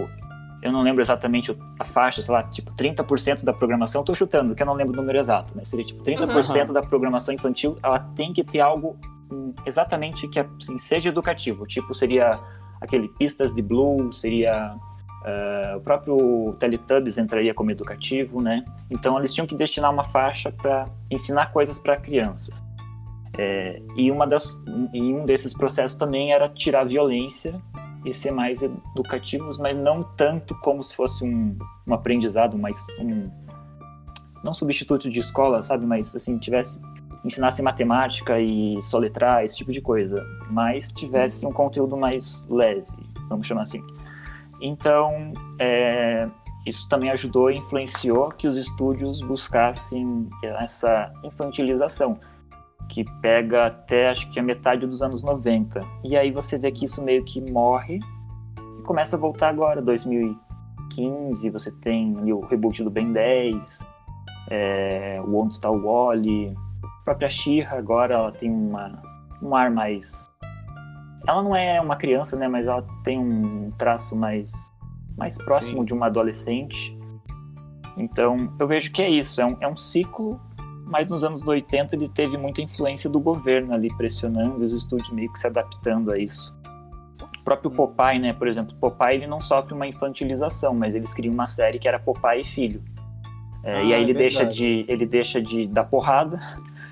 eu 0.62 0.72
não 0.72 0.82
lembro 0.82 1.01
exatamente 1.01 1.57
a 1.80 1.86
faixa, 1.86 2.22
sei 2.22 2.34
lá, 2.34 2.43
tipo, 2.43 2.72
30% 2.74 3.43
da 3.43 3.51
programação, 3.51 4.03
tô 4.03 4.14
chutando, 4.14 4.53
que 4.53 4.62
eu 4.62 4.68
não 4.68 4.74
lembro 4.74 4.93
o 4.93 4.95
número 4.95 5.18
exato, 5.18 5.53
mas 5.55 5.68
seria 5.68 5.84
tipo 5.84 6.03
30% 6.03 6.68
uhum. 6.68 6.74
da 6.74 6.82
programação 6.82 7.34
infantil, 7.34 7.78
ela 7.82 7.99
tem 7.99 8.32
que 8.32 8.43
ter 8.43 8.59
algo 8.59 8.97
hum, 9.32 9.53
exatamente 9.66 10.28
que 10.28 10.39
assim, 10.39 10.78
seja 10.78 11.09
educativo, 11.09 11.66
tipo, 11.66 11.93
seria 11.93 12.39
aquele 12.80 13.07
pistas 13.09 13.53
de 13.53 13.62
blue, 13.62 14.12
seria 14.14 14.76
uh, 14.76 15.78
o 15.78 15.82
próprio 15.82 16.55
Teletubbies 16.59 17.18
entraria 17.18 17.53
como 17.53 17.72
educativo, 17.72 18.41
né? 18.41 18.64
Então 18.89 19.18
eles 19.18 19.34
tinham 19.34 19.47
que 19.47 19.55
destinar 19.55 19.91
uma 19.91 20.03
faixa 20.03 20.51
para 20.51 20.86
ensinar 21.09 21.51
coisas 21.51 21.80
para 21.80 21.97
crianças. 21.97 22.59
É, 23.38 23.82
e 23.95 24.12
uma 24.12 24.28
das, 24.28 24.53
e 24.93 25.01
um 25.01 25.26
desses 25.26 25.53
processos 25.53 25.95
também 25.95 26.34
era 26.34 26.49
tirar 26.49 26.82
a 26.82 26.84
violência 26.84 27.62
e 28.06 28.14
ser 28.14 28.32
mais 28.32 28.62
educativos, 28.62 29.58
mas 29.58 29.78
não 29.78 30.04
tanto 30.04 30.56
como 30.60 30.82
se 30.82 30.95
fosse 30.95 31.24
um, 31.24 31.58
um 31.88 31.93
aprendizado, 31.93 32.58
mas 32.58 32.78
um 32.99 33.30
não 34.43 34.54
substituto 34.54 35.10
de 35.10 35.20
escola, 35.20 35.62
sabe, 35.62 35.86
mas 35.86 36.16
assim 36.16 36.38
tivesse 36.38 36.82
ensinasse 37.24 37.62
matemática 37.62 38.39
e 38.39 38.82
soletrar, 38.82 39.43
esse 39.43 39.56
tipo 39.56 39.72
de 39.72 39.80
coisa, 39.80 40.26
mas 40.49 40.91
tivesse 40.91 41.45
um 41.45 41.52
conteúdo 41.52 41.95
mais 41.95 42.43
leve, 42.49 42.88
vamos 43.30 43.45
chamar 43.45 43.62
assim. 43.64 43.84
Então, 44.60 45.34
é, 45.60 46.28
isso 46.66 46.88
também 46.89 47.10
ajudou 47.12 47.52
e 47.52 47.58
influenciou 47.58 48.30
que 48.30 48.47
os 48.47 48.58
estúdios 48.58 49.22
buscassem 49.22 50.28
essa 50.43 51.12
infantilização, 51.24 52.20
que 52.92 53.06
pega 53.22 53.68
até 53.68 54.10
acho 54.10 54.30
que 54.32 54.39
a 54.39 54.44
metade 54.44 54.86
dos 54.86 55.02
anos 55.02 55.24
90. 55.24 55.82
E 56.04 56.18
aí 56.18 56.30
você 56.30 56.58
vê 56.58 56.72
que 56.72 56.84
isso 56.84 57.02
meio 57.02 57.24
que 57.24 57.39
morre 57.39 58.00
e 58.78 58.82
começa 58.84 59.16
a 59.16 59.20
voltar 59.20 59.48
agora, 59.48 59.82
2015, 59.82 61.50
você 61.50 61.72
tem 61.72 62.18
ali 62.18 62.34
o 62.34 62.42
reboot 62.42 62.84
do 62.84 62.89
Ben 62.89 63.14
10, 63.14 63.88
é, 64.50 65.22
o 65.26 65.38
Onde 65.38 65.54
Está 65.54 65.72
o 65.72 65.82
Wally, 65.82 66.54
a 66.84 67.04
própria 67.06 67.30
Shira 67.30 67.78
agora 67.78 68.14
ela 68.16 68.32
tem 68.32 68.52
uma, 68.52 69.02
um 69.42 69.56
ar 69.56 69.72
mais. 69.72 70.26
Ela 71.26 71.42
não 71.42 71.56
é 71.56 71.80
uma 71.80 71.96
criança, 71.96 72.36
né? 72.36 72.50
Mas 72.50 72.68
ela 72.68 72.86
tem 73.06 73.18
um 73.18 73.72
traço 73.78 74.18
mais, 74.18 74.52
mais 75.18 75.38
próximo 75.38 75.80
Sim. 75.80 75.86
de 75.86 75.94
uma 75.94 76.08
adolescente. 76.08 76.98
Então 77.96 78.54
eu 78.60 78.68
vejo 78.68 78.92
que 78.92 79.02
é 79.02 79.10
isso, 79.10 79.39
é 79.39 79.46
um, 79.46 79.58
é 79.62 79.68
um 79.68 79.78
ciclo, 79.78 80.42
mas 80.92 81.10
nos 81.10 81.24
anos 81.24 81.42
80 81.42 81.96
ele 81.96 82.08
teve 82.08 82.38
muita 82.38 82.62
influência 82.62 83.10
do 83.10 83.20
governo 83.20 83.74
ali 83.74 83.88
pressionando 83.96 84.64
os 84.64 84.74
estúdios 84.74 85.10
meio 85.12 85.32
que 85.32 85.39
se 85.39 85.48
adaptando 85.48 86.12
a 86.12 86.18
isso. 86.18 86.54
O 87.39 87.44
próprio 87.46 87.72
Popeye, 87.72 88.20
né, 88.20 88.34
por 88.34 88.48
exemplo, 88.48 88.76
Popeye 88.76 89.16
ele 89.16 89.28
não 89.28 89.39
sofre 89.39 89.74
uma 89.74 89.88
infantilização, 89.88 90.74
mas 90.74 90.94
eles 90.94 91.14
criam 91.14 91.34
uma 91.34 91.46
série 91.46 91.80
que 91.80 91.88
era 91.88 91.98
Popeye 91.98 92.42
e 92.42 92.44
Filho. 92.44 92.84
É, 93.64 93.78
ah, 93.78 93.84
e 93.84 93.94
aí 93.94 94.04
ele 94.04 94.12
é 94.12 94.16
deixa 94.16 94.46
de 94.46 94.86
ele 94.88 95.06
deixa 95.06 95.42
de 95.42 95.68
dar 95.68 95.86
porrada 95.86 96.39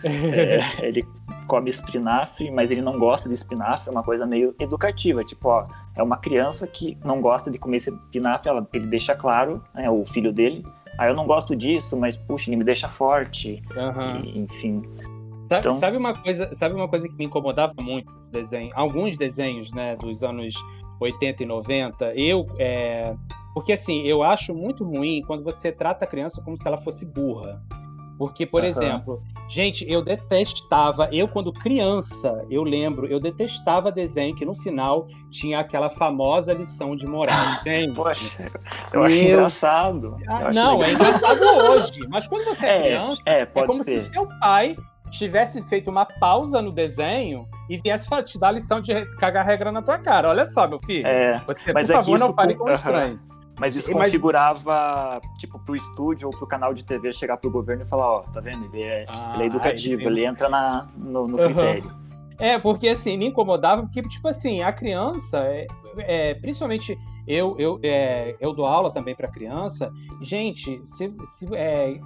é, 0.04 0.60
ele 0.86 1.06
come 1.48 1.70
espinafre, 1.70 2.52
mas 2.52 2.72
ele 2.72 2.82
não 2.82 2.98
gosta 2.98 3.28
de 3.28 3.34
espinafre, 3.34 3.90
é 3.90 3.92
uma 3.92 4.04
coisa 4.04 4.26
meio 4.26 4.56
educativa. 4.60 5.24
Tipo, 5.24 5.50
ó, 5.50 5.68
é 5.96 6.04
uma 6.04 6.18
criança 6.18 6.68
que 6.68 6.98
não 7.04 7.22
gosta 7.22 7.50
de 7.50 7.58
comer 7.58 7.78
espinafre, 7.78 8.50
ela, 8.50 8.68
ele 8.74 8.88
deixa 8.88 9.16
claro, 9.16 9.64
né, 9.74 9.90
o 9.90 10.06
filho 10.06 10.32
dele. 10.32 10.66
Ah, 10.98 11.08
eu 11.08 11.16
não 11.16 11.26
gosto 11.26 11.56
disso, 11.56 11.98
mas 11.98 12.16
puxa, 12.16 12.50
ele 12.50 12.58
me 12.58 12.64
deixa 12.64 12.88
forte. 12.88 13.62
Uhum. 13.76 14.24
E, 14.24 14.40
enfim. 14.40 14.84
Sabe, 15.50 15.62
então... 15.62 15.80
sabe, 15.80 15.98
uma 15.98 16.14
coisa, 16.14 16.54
sabe 16.54 16.76
uma 16.76 16.88
coisa 16.88 17.08
que 17.08 17.16
me 17.16 17.26
incomodava 17.26 17.74
muito 17.82 18.12
desenho? 18.32 18.70
Alguns 18.76 19.18
desenhos, 19.18 19.72
né, 19.72 19.96
dos 19.96 20.24
anos 20.24 20.54
80 21.00 21.44
e 21.44 21.46
90, 21.46 22.14
eu. 22.16 22.46
É... 22.58 23.16
Porque 23.54 23.74
assim, 23.74 24.04
eu 24.04 24.22
acho 24.22 24.54
muito 24.54 24.84
ruim 24.84 25.24
quando 25.26 25.44
você 25.44 25.72
trata 25.72 26.06
a 26.06 26.08
criança 26.08 26.42
como 26.42 26.56
se 26.56 26.68
ela 26.68 26.78
fosse 26.78 27.06
burra. 27.06 27.62
Porque, 28.20 28.46
por 28.46 28.62
uhum. 28.62 28.70
exemplo, 28.70 29.24
Gente, 29.50 29.84
eu 29.92 30.04
detestava, 30.04 31.10
eu 31.12 31.28
quando 31.28 31.52
criança, 31.52 32.46
eu 32.52 32.62
lembro, 32.62 33.08
eu 33.08 33.20
detestava 33.20 33.92
desenho 33.92 34.36
que 34.36 34.46
no 34.46 34.54
final 34.54 35.08
tinha 35.32 35.60
aquela 35.60 35.90
famosa 35.90 36.54
lição 36.54 36.96
de 36.96 37.08
moral, 37.08 37.36
entende? 37.60 37.96
Poxa, 37.96 38.52
eu 38.94 39.02
acho 39.02 39.16
engraçado. 39.16 40.16
Eu 40.22 40.32
ah, 40.32 40.52
não, 40.54 40.84
é 40.84 40.92
engraçado 40.92 41.42
hoje, 41.42 42.08
mas 42.10 42.28
quando 42.28 42.46
você 42.46 42.64
é, 42.64 42.78
é 42.78 42.82
criança, 42.84 43.22
é, 43.26 43.46
pode 43.48 43.64
é 43.64 43.68
como 43.68 43.84
ser. 43.84 44.02
se 44.02 44.12
seu 44.12 44.30
pai 44.40 44.78
tivesse 45.10 45.64
feito 45.64 45.90
uma 45.90 46.06
pausa 46.06 46.62
no 46.62 46.72
desenho 46.72 47.48
e 47.68 47.78
viesse 47.78 48.08
te 48.26 48.38
dar 48.38 48.50
a 48.50 48.52
lição 48.52 48.80
de 48.80 49.04
cagar 49.18 49.44
regra 49.44 49.72
na 49.72 49.82
tua 49.82 49.98
cara. 49.98 50.30
Olha 50.30 50.46
só, 50.46 50.68
meu 50.68 50.78
filho. 50.78 51.08
É, 51.08 51.42
você, 51.48 51.74
mas 51.74 51.88
por 51.88 51.94
é 51.94 51.96
favor, 51.96 52.20
não 52.20 52.34
pare 52.34 52.54
com 52.54 52.70
estranho. 52.70 53.20
Mas 53.60 53.76
isso 53.76 53.92
mas... 53.94 54.08
configurava, 54.08 55.22
tipo, 55.38 55.60
pro 55.60 55.76
estúdio 55.76 56.30
ou 56.30 56.38
pro 56.38 56.48
canal 56.48 56.74
de 56.74 56.86
TV 56.86 57.12
chegar 57.12 57.38
pro 57.38 57.52
governo 57.52 57.84
e 57.84 57.88
falar, 57.88 58.10
ó, 58.10 58.20
tá 58.22 58.40
vendo? 58.40 58.66
Ele 58.74 58.86
é, 58.86 59.06
ah, 59.16 59.34
ele 59.36 59.44
é 59.44 59.46
educativo, 59.48 60.02
ele 60.02 60.26
entra 60.26 60.50
na, 60.50 60.88
no, 60.96 61.28
no 61.28 61.38
critério. 61.38 61.92
É, 62.40 62.58
porque 62.58 62.88
assim, 62.88 63.18
me 63.18 63.28
incomodava, 63.28 63.82
porque, 63.82 64.02
tipo 64.04 64.28
assim, 64.28 64.64
a 64.64 64.72
criança, 64.72 65.40
é, 65.40 65.68
é 65.98 66.34
principalmente 66.36 66.98
eu, 67.28 67.56
eu, 67.60 67.80
é, 67.84 68.36
eu 68.40 68.54
dou 68.54 68.66
aula 68.66 68.92
também 68.92 69.14
para 69.14 69.28
criança. 69.28 69.92
Gente, 70.20 70.82
se, 70.86 71.14
se, 71.26 71.48
é, 71.54 72.00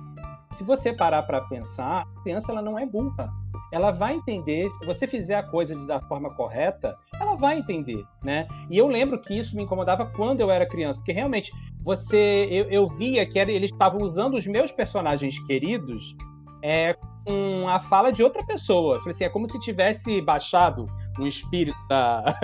se 0.53 0.63
você 0.63 0.93
parar 0.93 1.23
para 1.23 1.41
pensar, 1.41 2.03
a 2.03 2.21
criança 2.21 2.51
ela 2.51 2.61
não 2.61 2.77
é 2.77 2.85
burra 2.85 3.31
ela 3.73 3.89
vai 3.89 4.13
entender, 4.13 4.69
se 4.69 4.85
você 4.85 5.07
fizer 5.07 5.33
a 5.33 5.41
coisa 5.41 5.75
da 5.87 5.99
forma 6.01 6.29
correta, 6.35 6.95
ela 7.19 7.33
vai 7.33 7.57
entender, 7.57 8.05
né? 8.23 8.47
E 8.69 8.77
eu 8.77 8.87
lembro 8.87 9.19
que 9.19 9.35
isso 9.35 9.55
me 9.55 9.63
incomodava 9.63 10.05
quando 10.05 10.41
eu 10.41 10.51
era 10.51 10.63
criança, 10.63 10.99
porque 10.99 11.11
realmente 11.11 11.51
você, 11.81 12.47
eu, 12.51 12.65
eu 12.69 12.87
via 12.87 13.25
que 13.25 13.39
era, 13.39 13.51
eles 13.51 13.71
estavam 13.71 14.03
usando 14.03 14.35
os 14.35 14.45
meus 14.45 14.71
personagens 14.71 15.39
queridos 15.47 16.15
é, 16.63 16.95
com 17.25 17.67
a 17.67 17.79
fala 17.79 18.11
de 18.11 18.21
outra 18.21 18.45
pessoa. 18.45 18.97
Eu 18.97 18.99
falei 18.99 19.15
assim, 19.15 19.23
é 19.23 19.29
como 19.29 19.47
se 19.47 19.59
tivesse 19.59 20.21
baixado 20.21 20.85
um 21.19 21.27
espírito 21.27 21.77
da 21.87 22.35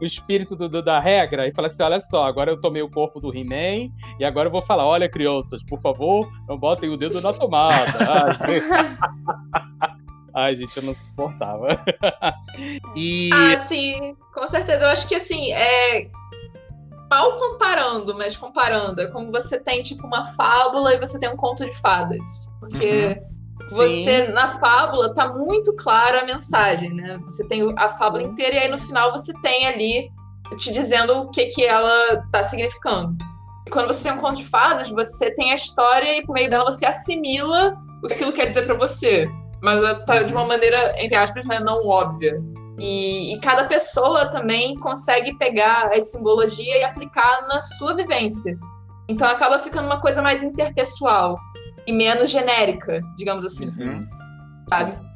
o 0.00 0.04
espírito 0.04 0.54
do, 0.54 0.68
do, 0.68 0.82
da 0.82 1.00
regra 1.00 1.46
e 1.46 1.54
fala 1.54 1.68
assim, 1.68 1.82
olha 1.82 2.00
só, 2.00 2.24
agora 2.24 2.50
eu 2.50 2.60
tomei 2.60 2.82
o 2.82 2.90
corpo 2.90 3.20
do 3.20 3.34
He-Man 3.34 3.90
e 4.18 4.24
agora 4.24 4.48
eu 4.48 4.52
vou 4.52 4.62
falar, 4.62 4.86
olha 4.86 5.08
crianças, 5.08 5.62
por 5.64 5.80
favor, 5.80 6.30
não 6.48 6.58
botem 6.58 6.90
o 6.90 6.96
dedo 6.96 7.20
na 7.20 7.32
tomada. 7.32 7.98
Ai, 10.34 10.56
gente, 10.56 10.76
eu 10.76 10.84
não 10.84 10.94
suportava. 10.94 11.82
e... 12.94 13.30
Ah, 13.32 13.56
sim, 13.56 14.16
com 14.32 14.46
certeza. 14.46 14.84
Eu 14.84 14.90
acho 14.90 15.08
que, 15.08 15.14
assim, 15.14 15.52
é... 15.52 16.08
Mal 17.10 17.36
comparando, 17.36 18.16
mas 18.16 18.36
comparando. 18.36 19.00
É 19.00 19.08
como 19.08 19.32
você 19.32 19.58
tem, 19.58 19.82
tipo, 19.82 20.06
uma 20.06 20.22
fábula 20.34 20.94
e 20.94 21.00
você 21.00 21.18
tem 21.18 21.28
um 21.28 21.36
conto 21.36 21.64
de 21.64 21.74
fadas. 21.80 22.46
Porque... 22.60 23.18
Uhum. 23.18 23.39
Você, 23.70 24.26
Sim. 24.26 24.32
na 24.32 24.48
fábula, 24.58 25.14
tá 25.14 25.28
muito 25.28 25.74
clara 25.76 26.22
a 26.22 26.24
mensagem, 26.24 26.92
né? 26.92 27.18
Você 27.26 27.46
tem 27.46 27.72
a 27.76 27.88
fábula 27.90 28.22
inteira 28.22 28.54
e 28.54 28.58
aí 28.58 28.68
no 28.68 28.78
final 28.78 29.12
você 29.12 29.32
tem 29.40 29.66
ali 29.66 30.10
te 30.56 30.72
dizendo 30.72 31.12
o 31.14 31.28
que, 31.30 31.46
que 31.46 31.64
ela 31.64 32.22
tá 32.32 32.42
significando. 32.42 33.16
E 33.66 33.70
quando 33.70 33.86
você 33.86 34.02
tem 34.02 34.12
um 34.12 34.18
conto 34.18 34.36
de 34.36 34.46
fadas, 34.46 34.88
você 34.88 35.30
tem 35.32 35.52
a 35.52 35.54
história 35.54 36.18
e 36.18 36.24
por 36.24 36.32
meio 36.32 36.50
dela 36.50 36.64
você 36.64 36.86
assimila 36.86 37.76
o 38.02 38.06
que 38.06 38.14
aquilo 38.14 38.32
quer 38.32 38.46
dizer 38.46 38.66
para 38.66 38.74
você 38.74 39.28
mas 39.62 40.04
tá 40.04 40.22
de 40.22 40.32
uma 40.32 40.46
maneira, 40.46 40.94
entre 41.02 41.16
aspas, 41.16 41.46
né, 41.46 41.60
não 41.60 41.86
óbvia. 41.86 42.40
E, 42.78 43.34
e, 43.34 43.40
cada 43.40 43.64
pessoa 43.64 44.30
também 44.30 44.74
consegue 44.76 45.36
pegar 45.36 45.90
a 45.92 46.00
simbologia 46.00 46.78
e 46.78 46.84
aplicar 46.84 47.46
na 47.46 47.60
sua 47.60 47.94
vivência. 47.94 48.56
Então 49.06 49.28
acaba 49.28 49.58
ficando 49.58 49.84
uma 49.86 50.00
coisa 50.00 50.22
mais 50.22 50.42
interpessoal 50.42 51.36
e 51.86 51.92
menos 51.92 52.30
genérica, 52.30 53.00
digamos 53.16 53.44
assim. 53.44 53.68
Uhum. 53.82 54.08
Sabe? 54.68 55.10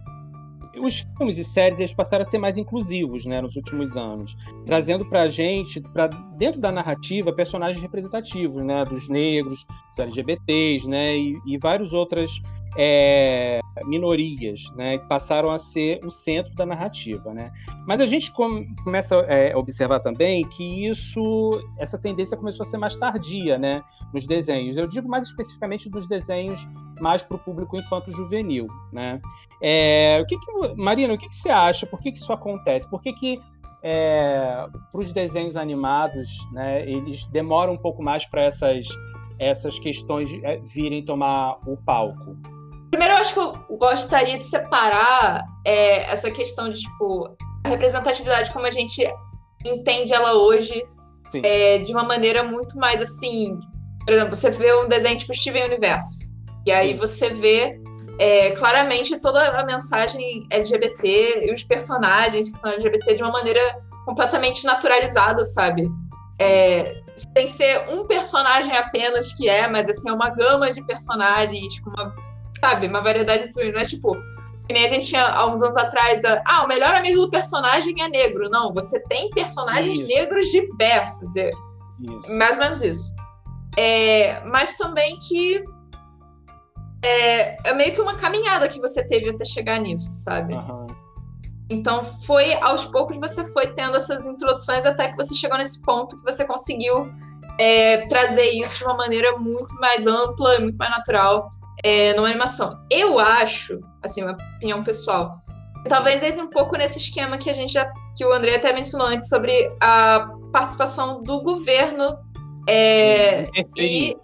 Os 0.76 1.06
filmes 1.16 1.38
e 1.38 1.44
séries 1.44 1.78
eles 1.78 1.94
passaram 1.94 2.22
a 2.22 2.26
ser 2.26 2.38
mais 2.38 2.58
inclusivos 2.58 3.24
né, 3.24 3.40
nos 3.40 3.54
últimos 3.54 3.96
anos, 3.96 4.34
trazendo 4.66 5.04
para 5.08 5.22
a 5.22 5.28
gente, 5.28 5.80
para 5.80 6.08
dentro 6.36 6.60
da 6.60 6.72
narrativa, 6.72 7.32
personagens 7.32 7.80
representativos, 7.80 8.64
né, 8.64 8.84
dos 8.84 9.08
negros, 9.08 9.64
dos 9.90 9.98
LGBTs, 9.98 10.88
né, 10.88 11.16
e, 11.16 11.38
e 11.46 11.56
várias 11.58 11.92
outras 11.92 12.30
é, 12.76 13.60
minorias, 13.84 14.62
né, 14.76 14.98
passaram 14.98 15.50
a 15.50 15.58
ser 15.58 16.04
o 16.04 16.10
centro 16.10 16.54
da 16.54 16.66
narrativa, 16.66 17.32
né. 17.32 17.52
Mas 17.86 18.00
a 18.00 18.06
gente 18.06 18.32
começa 18.32 19.16
é, 19.28 19.52
a 19.52 19.58
observar 19.58 20.00
também 20.00 20.46
que 20.48 20.86
isso, 20.86 21.60
essa 21.78 21.98
tendência 21.98 22.36
começou 22.36 22.64
a 22.64 22.66
ser 22.66 22.78
mais 22.78 22.96
tardia, 22.96 23.58
né, 23.58 23.82
nos 24.12 24.26
desenhos. 24.26 24.76
Eu 24.76 24.86
digo 24.86 25.08
mais 25.08 25.26
especificamente 25.26 25.88
dos 25.88 26.06
desenhos 26.06 26.66
mais 27.00 27.22
para 27.22 27.36
o 27.36 27.40
público 27.40 27.76
infanto-juvenil, 27.76 28.66
né. 28.92 29.20
É, 29.62 30.20
o 30.22 30.26
que, 30.26 30.36
que 30.38 30.74
Marina, 30.76 31.14
o 31.14 31.18
que, 31.18 31.28
que 31.28 31.36
você 31.36 31.48
acha? 31.48 31.86
Por 31.86 32.00
que, 32.00 32.12
que 32.12 32.18
isso 32.18 32.32
acontece? 32.32 32.88
Por 32.88 33.00
que 33.00 33.12
que 33.12 33.40
é, 33.82 34.66
para 34.90 35.00
os 35.00 35.12
desenhos 35.12 35.56
animados, 35.56 36.30
né, 36.52 36.88
eles 36.88 37.26
demoram 37.26 37.74
um 37.74 37.78
pouco 37.78 38.02
mais 38.02 38.24
para 38.24 38.42
essas 38.42 38.86
essas 39.38 39.78
questões 39.80 40.30
é, 40.42 40.58
virem 40.58 41.04
tomar 41.04 41.58
o 41.66 41.76
palco? 41.76 42.36
Primeiro, 42.94 43.14
eu 43.14 43.18
acho 43.18 43.34
que 43.34 43.40
eu 43.40 43.76
gostaria 43.76 44.38
de 44.38 44.44
separar 44.44 45.44
é, 45.66 46.12
essa 46.12 46.30
questão 46.30 46.70
de, 46.70 46.78
tipo, 46.78 47.36
a 47.64 47.68
representatividade 47.68 48.52
como 48.52 48.66
a 48.66 48.70
gente 48.70 49.04
entende 49.66 50.12
ela 50.12 50.34
hoje 50.34 50.86
é, 51.42 51.78
de 51.78 51.90
uma 51.90 52.04
maneira 52.04 52.44
muito 52.44 52.78
mais 52.78 53.02
assim. 53.02 53.58
Por 54.04 54.14
exemplo, 54.14 54.36
você 54.36 54.48
vê 54.48 54.72
um 54.76 54.86
desenho 54.86 55.18
tipo 55.18 55.34
Steven 55.34 55.64
Universo. 55.64 56.20
E 56.64 56.70
aí 56.70 56.90
Sim. 56.90 56.96
você 56.96 57.30
vê 57.30 57.80
é, 58.16 58.52
claramente 58.52 59.18
toda 59.18 59.42
a 59.42 59.66
mensagem 59.66 60.46
LGBT 60.48 61.48
e 61.48 61.52
os 61.52 61.64
personagens 61.64 62.48
que 62.52 62.58
são 62.58 62.70
LGBT 62.70 63.16
de 63.16 63.24
uma 63.24 63.32
maneira 63.32 63.60
completamente 64.04 64.64
naturalizada, 64.64 65.44
sabe? 65.44 65.90
É, 66.40 67.02
sem 67.36 67.48
ser 67.48 67.88
um 67.88 68.06
personagem 68.06 68.76
apenas 68.76 69.32
que 69.32 69.48
é, 69.48 69.66
mas 69.66 69.88
assim, 69.88 70.08
é 70.08 70.12
uma 70.12 70.30
gama 70.30 70.70
de 70.70 70.80
personagens 70.86 71.80
com 71.80 71.90
uma 71.90 72.14
sabe? 72.64 72.86
Uma 72.86 73.02
variedade 73.02 73.48
de 73.48 73.72
Não 73.72 73.80
é 73.80 73.84
tipo, 73.84 74.14
que 74.66 74.72
nem 74.72 74.86
a 74.86 74.88
gente 74.88 75.06
tinha 75.06 75.26
há 75.26 75.46
uns 75.46 75.62
anos 75.62 75.76
atrás, 75.76 76.22
ah, 76.24 76.64
o 76.64 76.68
melhor 76.68 76.94
amigo 76.94 77.20
do 77.20 77.30
personagem 77.30 78.02
é 78.02 78.08
negro. 78.08 78.48
Não, 78.48 78.72
você 78.72 78.98
tem 79.00 79.28
personagens 79.30 80.00
isso. 80.00 80.08
negros 80.08 80.46
diversos. 80.46 81.36
É 81.36 81.50
mais 82.28 82.56
ou 82.56 82.64
menos 82.64 82.82
isso. 82.82 83.14
É, 83.76 84.40
mas 84.46 84.76
também 84.76 85.18
que 85.18 85.62
é, 87.02 87.68
é, 87.68 87.74
meio 87.74 87.94
que 87.94 88.00
uma 88.00 88.14
caminhada 88.14 88.68
que 88.68 88.80
você 88.80 89.06
teve 89.06 89.30
até 89.30 89.44
chegar 89.44 89.78
nisso, 89.78 90.10
sabe? 90.24 90.54
Uhum. 90.54 90.86
Então 91.70 92.04
foi 92.04 92.54
aos 92.54 92.84
poucos 92.86 93.16
você 93.16 93.44
foi 93.52 93.68
tendo 93.68 93.96
essas 93.96 94.26
introduções 94.26 94.84
até 94.84 95.10
que 95.10 95.16
você 95.16 95.34
chegou 95.34 95.56
nesse 95.58 95.82
ponto 95.82 96.16
que 96.18 96.24
você 96.24 96.44
conseguiu 96.44 97.10
é, 97.58 98.06
trazer 98.08 98.50
isso 98.50 98.78
de 98.78 98.84
uma 98.84 98.96
maneira 98.96 99.38
muito 99.38 99.74
mais 99.76 100.06
ampla, 100.06 100.60
muito 100.60 100.76
mais 100.76 100.90
natural 100.90 101.50
é, 101.84 102.14
numa 102.14 102.28
animação. 102.28 102.82
Eu 102.90 103.18
acho, 103.18 103.78
assim, 104.02 104.22
uma 104.22 104.32
opinião 104.32 104.82
pessoal, 104.82 105.38
talvez 105.86 106.22
entre 106.22 106.40
um 106.40 106.48
pouco 106.48 106.76
nesse 106.76 106.98
esquema 106.98 107.36
que 107.36 107.50
a 107.50 107.52
gente 107.52 107.74
já, 107.74 107.92
que 108.16 108.24
o 108.24 108.32
André 108.32 108.56
até 108.56 108.72
mencionou 108.72 109.06
antes 109.06 109.28
sobre 109.28 109.70
a 109.80 110.30
participação 110.50 111.22
do 111.22 111.42
governo 111.42 112.16
é, 112.66 113.50
e, 113.76 114.16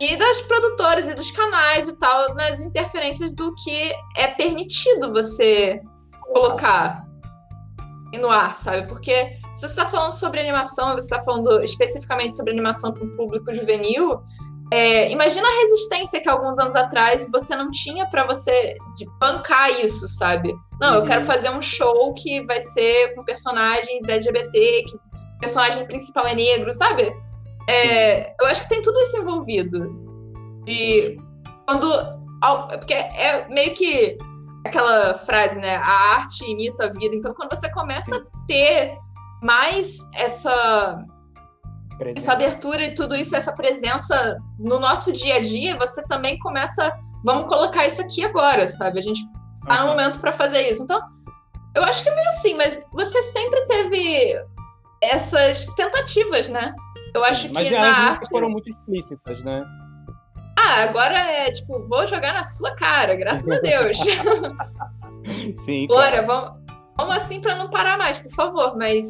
e 0.00 0.16
das 0.16 0.40
produtoras 0.42 1.06
e 1.08 1.14
dos 1.14 1.30
canais 1.30 1.86
e 1.86 1.96
tal 1.96 2.34
nas 2.34 2.60
interferências 2.60 3.32
do 3.32 3.54
que 3.54 3.92
é 4.16 4.26
permitido 4.26 5.12
você 5.12 5.80
colocar 6.32 7.06
no 8.18 8.30
ar, 8.30 8.56
sabe? 8.56 8.88
Porque 8.88 9.38
se 9.54 9.60
você 9.60 9.66
está 9.66 9.86
falando 9.86 10.12
sobre 10.12 10.40
animação, 10.40 10.94
você 10.94 11.06
está 11.06 11.22
falando 11.22 11.62
especificamente 11.62 12.34
sobre 12.34 12.52
animação 12.52 12.92
para 12.92 13.04
o 13.04 13.16
público 13.16 13.52
juvenil, 13.52 14.22
é, 14.70 15.10
imagina 15.12 15.46
a 15.46 15.60
resistência 15.62 16.20
que 16.20 16.28
alguns 16.28 16.58
anos 16.58 16.74
atrás 16.74 17.28
você 17.30 17.54
não 17.54 17.70
tinha 17.70 18.06
para 18.06 18.26
você 18.26 18.74
bancar 19.20 19.70
isso, 19.80 20.08
sabe? 20.08 20.54
Não, 20.80 20.96
eu 20.96 21.04
quero 21.04 21.20
uhum. 21.20 21.26
fazer 21.26 21.50
um 21.50 21.62
show 21.62 22.12
que 22.14 22.44
vai 22.44 22.60
ser 22.60 23.14
com 23.14 23.24
personagens 23.24 24.08
LGBT, 24.08 24.84
que 24.88 24.96
o 24.96 25.38
personagem 25.40 25.86
principal 25.86 26.26
é 26.26 26.34
negro, 26.34 26.72
sabe? 26.72 27.14
É, 27.68 28.34
eu 28.40 28.46
acho 28.46 28.62
que 28.62 28.68
tem 28.68 28.82
tudo 28.82 29.00
isso 29.00 29.16
envolvido. 29.18 30.04
De 30.64 31.16
quando. 31.66 31.88
Porque 32.78 32.94
é 32.94 33.48
meio 33.48 33.72
que 33.74 34.18
aquela 34.66 35.14
frase, 35.14 35.58
né? 35.58 35.76
A 35.76 36.14
arte 36.14 36.44
imita 36.44 36.86
a 36.86 36.90
vida. 36.90 37.14
Então, 37.14 37.32
quando 37.34 37.54
você 37.54 37.70
começa 37.70 38.16
a 38.16 38.46
ter 38.46 38.98
mais 39.42 39.98
essa 40.14 41.04
Presença. 41.98 42.18
essa 42.18 42.32
abertura 42.32 42.84
e 42.84 42.94
tudo 42.94 43.14
isso, 43.14 43.34
essa 43.34 43.52
presença 43.52 44.38
no 44.58 44.78
nosso 44.78 45.12
dia 45.12 45.36
a 45.36 45.40
dia, 45.40 45.76
você 45.76 46.02
também 46.04 46.38
começa. 46.38 46.92
Vamos 47.24 47.46
colocar 47.46 47.86
isso 47.86 48.02
aqui 48.02 48.24
agora, 48.24 48.66
sabe? 48.66 48.98
A 48.98 49.02
gente 49.02 49.20
tá 49.66 49.82
no 49.82 49.88
momento 49.88 50.20
para 50.20 50.30
fazer 50.30 50.68
isso. 50.68 50.82
Então, 50.82 51.00
eu 51.74 51.82
acho 51.82 52.02
que 52.02 52.08
é 52.08 52.14
meio 52.14 52.28
assim, 52.28 52.54
mas 52.54 52.78
você 52.92 53.22
sempre 53.22 53.64
teve 53.66 54.36
essas 55.02 55.66
tentativas, 55.74 56.48
né? 56.48 56.74
Eu 57.14 57.24
acho 57.24 57.52
mas 57.52 57.66
que 57.66 57.74
na 57.74 58.10
arte... 58.10 58.28
foram 58.30 58.50
muito 58.50 58.68
explícitas, 58.68 59.42
né? 59.42 59.64
ah, 60.66 60.82
agora 60.82 61.16
é 61.16 61.52
tipo, 61.52 61.86
vou 61.86 62.06
jogar 62.06 62.32
na 62.34 62.42
sua 62.42 62.74
cara, 62.74 63.14
graças 63.14 63.48
a 63.48 63.60
Deus. 63.60 63.98
Sim. 65.64 65.86
Bora, 65.86 66.24
claro. 66.24 66.26
vamos, 66.26 66.60
vamos 66.96 67.16
assim 67.16 67.40
para 67.40 67.54
não 67.54 67.68
parar 67.68 67.96
mais, 67.96 68.18
por 68.18 68.32
favor. 68.32 68.76
Mas 68.76 69.06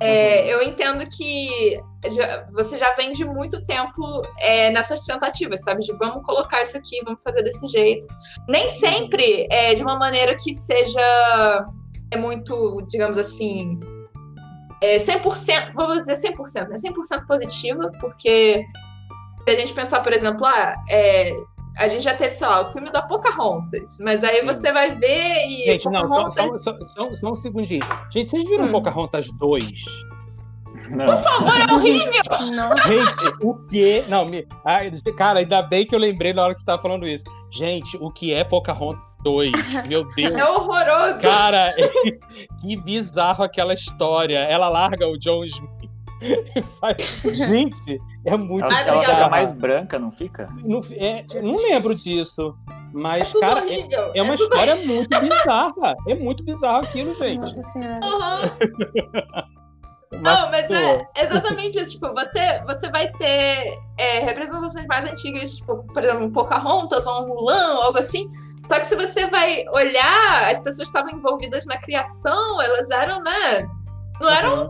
é, 0.00 0.42
uhum. 0.42 0.48
eu 0.48 0.62
entendo 0.62 1.08
que 1.08 1.80
já, 2.08 2.46
você 2.52 2.78
já 2.78 2.94
vem 2.94 3.12
de 3.12 3.24
muito 3.24 3.64
tempo 3.64 4.22
é, 4.38 4.70
nessas 4.70 5.00
tentativas, 5.00 5.62
sabe? 5.62 5.80
De 5.80 5.92
vamos 5.96 6.24
colocar 6.24 6.62
isso 6.62 6.76
aqui, 6.76 7.02
vamos 7.04 7.22
fazer 7.22 7.42
desse 7.42 7.66
jeito. 7.68 8.06
Nem 8.48 8.68
sempre 8.68 9.46
é 9.50 9.74
de 9.74 9.82
uma 9.82 9.98
maneira 9.98 10.36
que 10.36 10.54
seja 10.54 11.66
é 12.10 12.16
muito, 12.16 12.82
digamos 12.88 13.18
assim, 13.18 13.80
é 14.82 14.96
100%, 14.96 15.72
vamos 15.74 16.02
dizer 16.02 16.30
100%, 16.32 16.68
né? 16.68 16.76
100% 16.76 17.26
positiva, 17.26 17.90
porque 18.00 18.64
se 19.44 19.54
a 19.54 19.58
gente 19.58 19.72
pensar, 19.72 20.02
por 20.02 20.12
exemplo, 20.12 20.44
ah, 20.44 20.74
é, 20.88 21.32
a 21.76 21.88
gente 21.88 22.02
já 22.02 22.14
teve, 22.14 22.30
sei 22.30 22.46
lá, 22.46 22.62
o 22.62 22.72
filme 22.72 22.90
da 22.90 23.02
Pocahontas, 23.02 23.98
mas 24.00 24.24
aí 24.24 24.40
Sim. 24.40 24.46
você 24.46 24.72
vai 24.72 24.94
ver 24.94 25.46
e. 25.46 25.64
Gente, 25.66 25.84
Pocahontas... 25.84 26.36
não, 26.36 26.54
só, 26.54 26.72
só, 26.72 26.86
só, 26.86 27.14
só, 27.14 27.30
um 27.30 27.36
segundinho. 27.36 27.82
Gente, 28.10 28.28
vocês 28.28 28.44
viram 28.44 28.64
hum. 28.66 28.72
Pocahontas 28.72 29.26
2? 29.38 29.84
Não. 30.90 31.06
Por 31.06 31.16
favor, 31.16 31.52
é 31.58 31.72
horrível! 31.72 32.22
Não. 32.52 32.76
Gente, 32.76 33.34
o 33.42 33.54
que. 33.66 34.04
Não, 34.08 34.24
me... 34.24 34.46
Ai, 34.64 34.90
cara, 35.16 35.40
ainda 35.40 35.62
bem 35.62 35.86
que 35.86 35.94
eu 35.94 35.98
lembrei 35.98 36.32
na 36.32 36.44
hora 36.44 36.52
que 36.52 36.60
você 36.60 36.62
estava 36.62 36.80
falando 36.80 37.06
isso. 37.06 37.24
Gente, 37.50 37.96
o 37.98 38.10
que 38.10 38.32
é 38.32 38.44
Pocahontas 38.44 39.02
2? 39.22 39.88
Meu 39.88 40.04
Deus. 40.14 40.34
É 40.34 40.44
horroroso. 40.44 41.20
Cara, 41.20 41.74
que 42.60 42.76
bizarro 42.76 43.44
aquela 43.44 43.74
história. 43.74 44.38
Ela 44.38 44.68
larga 44.68 45.06
o 45.08 45.18
John 45.18 45.44
Smith. 45.44 45.90
Gente, 47.36 48.00
é 48.26 48.36
muito. 48.36 48.64
Ela, 48.64 48.80
ela 48.80 49.04
fica 49.04 49.28
mais 49.28 49.52
branca, 49.52 49.98
não 49.98 50.10
fica? 50.10 50.48
Não, 50.64 50.82
é, 50.92 51.24
não 51.42 51.56
lembro 51.56 51.94
disso. 51.94 52.56
Mas, 52.92 53.34
é 53.34 53.40
cara, 53.40 53.60
é, 53.70 54.18
é, 54.18 54.22
uma 54.22 54.32
é 54.32 54.34
história 54.34 54.76
muito 54.76 55.20
bizarra. 55.20 55.96
É 56.08 56.14
muito 56.14 56.44
bizarro 56.44 56.84
aquilo, 56.84 57.14
gente. 57.14 57.40
Nossa 57.40 57.62
senhora. 57.62 58.00
Uhum. 58.04 59.56
Não, 60.22 60.50
mas 60.50 60.70
é 60.70 61.06
exatamente 61.16 61.78
isso. 61.78 61.94
Tipo, 61.94 62.14
você, 62.14 62.62
você 62.64 62.90
vai 62.90 63.10
ter 63.12 63.78
é, 63.98 64.20
representações 64.20 64.86
mais 64.86 65.04
antigas, 65.04 65.56
tipo, 65.56 65.84
por 65.92 66.02
exemplo, 66.02 66.24
um 66.24 66.32
Pocahontas 66.32 67.06
ou 67.06 67.24
um 67.24 67.28
Mulan, 67.28 67.74
ou 67.74 67.82
algo 67.82 67.98
assim. 67.98 68.30
Só 68.68 68.78
que 68.78 68.86
se 68.86 68.96
você 68.96 69.28
vai 69.28 69.64
olhar, 69.72 70.50
as 70.50 70.60
pessoas 70.60 70.88
estavam 70.88 71.10
envolvidas 71.10 71.66
na 71.66 71.76
criação, 71.78 72.60
elas 72.62 72.90
eram, 72.90 73.22
né? 73.22 73.68
Não 74.20 74.28
eram 74.28 74.60
uhum. 74.62 74.66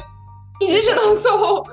indígenas 0.61 1.25
ou 1.27 1.65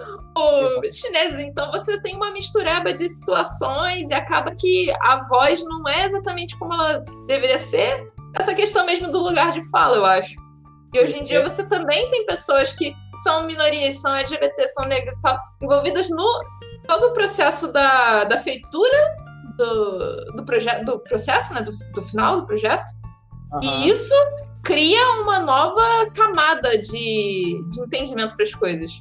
chineses. 0.92 1.40
Então 1.40 1.72
você 1.72 2.02
tem 2.02 2.16
uma 2.16 2.32
mistureba 2.32 2.94
de 2.94 3.08
situações 3.10 4.10
e 4.10 4.14
acaba 4.14 4.54
que 4.56 4.92
a 5.02 5.28
voz 5.28 5.64
não 5.66 5.88
é 5.88 6.06
exatamente 6.06 6.58
como 6.58 6.74
ela 6.74 7.04
deveria 7.28 7.58
ser. 7.58 8.12
Essa 8.36 8.54
questão 8.54 8.86
mesmo 8.86 9.12
do 9.12 9.20
lugar 9.20 9.52
de 9.52 9.62
fala, 9.70 9.98
eu 9.98 10.06
acho. 10.06 10.36
E 10.94 11.00
hoje 11.00 11.18
em 11.18 11.24
dia 11.24 11.40
é. 11.40 11.44
você 11.44 11.64
também 11.64 12.10
tem 12.10 12.26
pessoas 12.26 12.72
que 12.72 12.96
são 13.24 13.46
minorias, 13.46 14.00
são 14.00 14.16
LGBT, 14.16 14.68
são 14.68 14.86
negras 14.86 15.16
e 15.16 15.22
tal, 15.22 15.40
envolvidas 15.62 16.10
no 16.10 16.28
todo 16.88 17.08
o 17.08 17.14
processo 17.14 17.72
da, 17.72 18.26
da 18.26 18.38
feitura 18.38 19.16
do, 19.58 20.34
do, 20.36 20.46
projeto, 20.46 20.86
do 20.86 21.00
processo, 21.00 21.54
né? 21.54 21.62
Do, 21.62 21.72
do 21.94 22.02
final 22.02 22.42
do 22.42 22.48
projeto. 22.48 22.88
Uhum. 23.54 23.62
E 23.62 23.90
isso 23.90 24.14
cria 24.64 25.22
uma 25.22 25.40
nova 25.40 26.10
camada 26.16 26.78
de, 26.78 27.64
de 27.68 27.82
entendimento 27.82 28.36
para 28.36 28.44
as 28.44 28.54
coisas. 28.54 28.92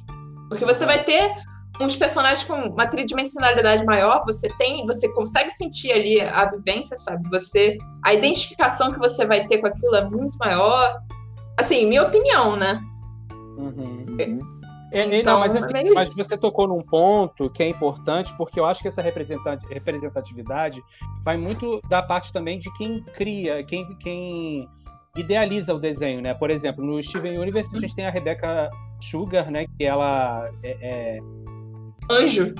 Porque 0.53 0.65
você 0.65 0.85
vai 0.85 1.03
ter 1.03 1.33
uns 1.81 1.95
personagens 1.95 2.43
com 2.43 2.53
uma 2.53 2.87
tridimensionalidade 2.87 3.83
maior, 3.83 4.23
você 4.25 4.47
tem, 4.57 4.85
você 4.85 5.09
consegue 5.09 5.49
sentir 5.49 5.91
ali 5.91 6.21
a 6.21 6.45
vivência, 6.45 6.95
sabe? 6.97 7.27
Você 7.29 7.77
a 8.03 8.13
identificação 8.13 8.93
que 8.93 8.99
você 8.99 9.25
vai 9.25 9.47
ter 9.47 9.59
com 9.59 9.67
aquilo 9.67 9.95
é 9.95 10.05
muito 10.07 10.37
maior. 10.37 11.01
Assim, 11.57 11.87
minha 11.87 12.03
opinião, 12.03 12.55
né? 12.55 12.79
Uhum. 13.57 14.15
É, 14.91 15.19
então, 15.19 15.33
não, 15.33 15.39
mas, 15.39 15.55
assim, 15.55 15.73
é 15.75 15.91
mas, 15.91 16.13
você 16.13 16.37
tocou 16.37 16.67
num 16.67 16.81
ponto 16.81 17.49
que 17.49 17.63
é 17.63 17.67
importante, 17.67 18.31
porque 18.37 18.59
eu 18.59 18.65
acho 18.65 18.79
que 18.79 18.87
essa 18.87 19.01
representatividade 19.01 20.83
vai 21.25 21.35
muito 21.35 21.81
da 21.89 22.03
parte 22.03 22.31
também 22.31 22.59
de 22.59 22.71
quem 22.73 23.01
cria, 23.01 23.63
quem, 23.63 23.97
quem 23.97 24.69
idealiza 25.15 25.73
o 25.73 25.79
desenho, 25.79 26.21
né? 26.21 26.33
Por 26.33 26.49
exemplo, 26.49 26.83
no 26.83 27.01
Steven 27.01 27.37
Universe 27.37 27.69
a 27.73 27.79
gente 27.79 27.95
tem 27.95 28.05
a 28.05 28.09
Rebecca 28.09 28.69
Sugar, 28.99 29.51
né? 29.51 29.65
Que 29.77 29.85
ela 29.85 30.49
é... 30.63 30.77
é... 30.81 31.19
Anjo. 32.11 32.53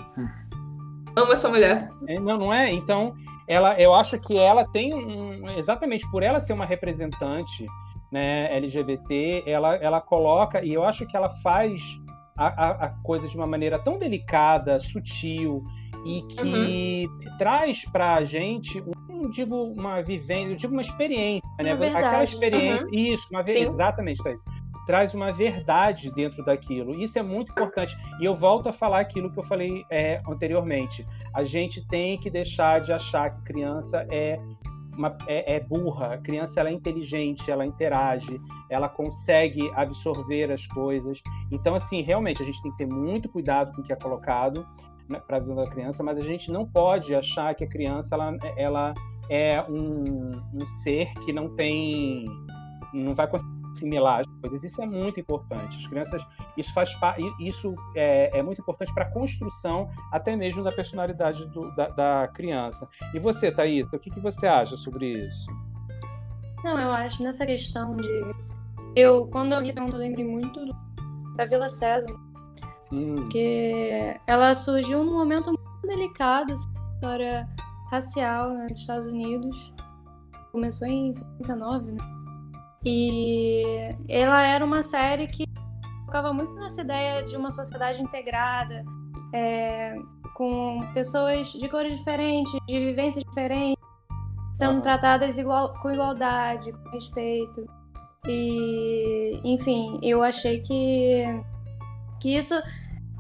Amo 1.16 1.32
essa 1.34 1.49
mulher. 1.49 1.89
É, 2.08 2.20
não, 2.20 2.38
não 2.38 2.54
é? 2.54 2.72
Então, 2.72 3.14
ela, 3.47 3.80
eu 3.80 3.93
acho 3.93 4.20
que 4.20 4.38
ela 4.38 4.66
tem 4.66 4.93
um, 4.93 5.49
exatamente 5.58 6.10
por 6.10 6.24
ela 6.24 6.39
ser 6.39 6.54
uma 6.54 6.66
representante 6.66 7.66
né, 8.12 8.56
LGBT, 8.56 9.43
ela, 9.45 9.76
ela 9.76 9.99
coloca, 9.99 10.64
e 10.64 10.74
eu 10.74 10.84
acho 10.84 11.06
que 11.08 11.18
ela 11.18 11.30
faz 11.30 11.82
a, 12.38 12.47
a, 12.47 12.70
a 12.86 12.89
coisa 13.01 13.28
de 13.28 13.36
uma 13.36 13.47
maneira 13.47 13.80
tão 13.80 13.97
delicada, 13.97 14.80
sutil, 14.80 15.64
e 16.06 16.22
que 16.24 17.10
uhum. 17.10 17.38
traz 17.38 17.86
para 17.86 18.16
a 18.16 18.26
gente, 18.26 18.84
não 19.24 19.30
digo 19.30 19.55
uma 19.55 20.01
vivência, 20.01 20.51
eu 20.51 20.55
digo 20.55 20.74
uma 20.74 20.82
experiência, 20.82 21.47
né? 21.61 21.74
Uma 21.74 21.88
Aquela 21.88 22.24
experiência, 22.24 22.86
uhum. 22.86 22.93
isso, 22.93 23.28
uma 23.32 23.43
vez, 23.43 23.67
exatamente, 23.67 24.21
traz 24.86 25.13
uma 25.13 25.32
verdade 25.32 26.11
dentro 26.11 26.43
daquilo. 26.43 27.01
Isso 27.01 27.17
é 27.17 27.24
muito 27.24 27.51
importante. 27.51 27.97
E 28.19 28.26
eu 28.26 28.36
volto 28.36 28.67
a 28.67 28.74
falar 28.74 28.99
aquilo 28.99 29.32
que 29.32 29.39
eu 29.39 29.43
falei 29.43 29.86
é, 29.89 30.21
anteriormente. 30.28 31.07
A 31.34 31.43
gente 31.43 31.86
tem 31.88 32.17
que 32.19 32.30
deixar 32.30 32.82
de 32.82 32.91
achar 32.91 33.30
que 33.32 33.41
criança 33.43 34.05
é 34.11 34.39
uma, 34.97 35.17
é, 35.26 35.55
é, 35.55 35.59
burra, 35.59 36.13
a 36.13 36.17
criança 36.17 36.59
ela 36.59 36.69
é 36.69 36.74
inteligente, 36.74 37.49
ela 37.49 37.65
interage, 37.65 38.39
ela 38.69 38.88
consegue 38.88 39.71
absorver 39.76 40.51
as 40.51 40.67
coisas. 40.67 41.21
Então, 41.51 41.74
assim, 41.74 42.01
realmente 42.01 42.41
a 42.43 42.45
gente 42.45 42.61
tem 42.61 42.71
que 42.71 42.78
ter 42.78 42.86
muito 42.86 43.28
cuidado 43.30 43.74
com 43.74 43.82
o 43.82 43.84
que 43.84 43.91
é 43.91 43.95
colocado 43.95 44.67
né, 45.10 45.20
para 45.26 45.38
a 45.38 45.39
visão 45.39 45.56
da 45.56 45.70
criança, 45.70 46.04
mas 46.04 46.18
a 46.18 46.24
gente 46.24 46.51
não 46.51 46.66
pode 46.66 47.14
achar 47.16 47.54
que 47.56 47.64
a 47.64 47.68
criança 47.68 48.16
ela, 48.16 48.38
ela 48.58 48.93
é 49.30 49.62
um, 49.64 50.41
um 50.54 50.68
ser 50.68 51.12
que 51.26 51.32
não 51.32 51.56
tem, 51.56 52.26
não 52.93 53.16
vai 53.16 53.28
conseguir 53.28 53.54
assimilar 53.74 54.22
as 54.22 54.28
coisas. 54.39 54.64
Isso 54.64 54.82
é 54.82 54.86
muito 54.86 55.20
importante. 55.20 55.78
As 55.78 55.88
crianças, 55.88 56.26
isso 56.56 56.74
faz 56.74 56.95
isso 57.39 57.76
é, 57.95 58.38
é 58.38 58.41
muito 58.41 58.62
importante 58.62 58.93
para 58.93 59.04
a 59.06 59.12
construção 59.12 59.89
até 60.12 60.36
mesmo 60.36 60.64
da 60.64 60.72
personalidade 60.72 61.45
do, 61.47 61.76
da, 61.76 61.89
da, 61.89 62.28
criança. 62.30 62.88
E 63.14 63.20
você, 63.20 63.51
Thaís, 63.51 63.88
o 63.88 63.99
que, 63.99 64.10
que 64.10 64.20
você 64.20 64.47
acha 64.47 64.78
sobre 64.78 65.12
isso? 65.12 65.47
Não, 66.64 66.80
eu 66.80 66.91
acho 66.91 67.22
nessa 67.22 67.45
questão 67.45 67.95
de. 67.95 68.36
Eu, 68.95 69.28
quando 69.28 69.54
eu 69.54 69.60
li 69.60 69.72
eu 69.76 69.97
lembrei 69.97 70.26
muito 70.26 70.60
da 71.36 71.45
Vila 71.45 71.68
César. 71.68 72.14
Hum. 72.94 73.16
Porque 73.16 74.16
ela 74.28 74.54
surgiu 74.54 75.04
num 75.04 75.14
momento 75.14 75.48
muito 75.48 75.88
delicado, 75.88 76.54
assim, 76.54 76.70
história 76.94 77.50
racial 77.89 78.52
né, 78.52 78.68
nos 78.70 78.80
Estados 78.80 79.08
Unidos. 79.08 79.74
Começou 80.52 80.88
em 80.88 81.12
69, 81.14 81.91
né? 81.91 81.98
E 82.86 83.96
ela 84.08 84.44
era 84.44 84.64
uma 84.64 84.84
série 84.84 85.28
que 85.28 85.46
focava 86.06 86.32
muito 86.32 86.54
nessa 86.54 86.82
ideia 86.82 87.24
de 87.24 87.36
uma 87.36 87.50
sociedade 87.50 88.00
integrada, 88.02 88.84
é, 89.34 89.96
com 90.36 90.80
pessoas 90.94 91.48
de 91.54 91.68
cores 91.68 91.98
diferentes, 91.98 92.54
de 92.68 92.80
vivências 92.80 93.24
diferentes, 93.24 93.82
sendo 94.52 94.76
uhum. 94.76 94.82
tratadas 94.82 95.38
igual, 95.39 95.74
com 95.82 95.89
igualdade, 95.89 96.72
com 96.72 96.89
respeito. 96.89 97.66
E, 98.28 99.41
enfim, 99.44 100.00
eu 100.04 100.22
achei 100.22 100.62
que, 100.62 101.24
que 102.20 102.36
isso 102.36 102.54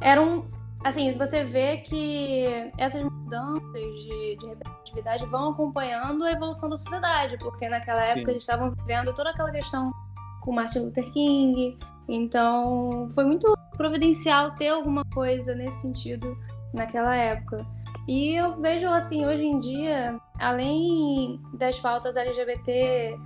era 0.03 0.21
um. 0.21 0.51
Assim, 0.83 1.11
você 1.17 1.43
vê 1.43 1.77
que 1.77 2.71
essas 2.77 3.03
mudanças 3.03 3.95
de, 4.03 4.35
de 4.35 4.47
representatividade 4.47 5.25
vão 5.27 5.51
acompanhando 5.51 6.25
a 6.25 6.31
evolução 6.31 6.69
da 6.69 6.75
sociedade, 6.75 7.37
porque 7.37 7.69
naquela 7.69 8.01
época 8.01 8.25
Sim. 8.25 8.31
eles 8.31 8.43
estavam 8.43 8.69
vivendo 8.71 9.13
toda 9.13 9.29
aquela 9.29 9.49
questão 9.49 9.93
com 10.41 10.51
Martin 10.51 10.79
Luther 10.79 11.09
King, 11.13 11.79
então 12.09 13.07
foi 13.15 13.23
muito 13.23 13.53
providencial 13.77 14.51
ter 14.51 14.69
alguma 14.69 15.05
coisa 15.05 15.55
nesse 15.55 15.81
sentido 15.81 16.37
naquela 16.73 17.15
época. 17.15 17.65
E 18.07 18.35
eu 18.35 18.57
vejo 18.57 18.87
assim, 18.87 19.25
hoje 19.25 19.45
em 19.45 19.59
dia, 19.59 20.19
além 20.37 21.41
das 21.53 21.79
pautas 21.79 22.17
LGBT, 22.17 23.17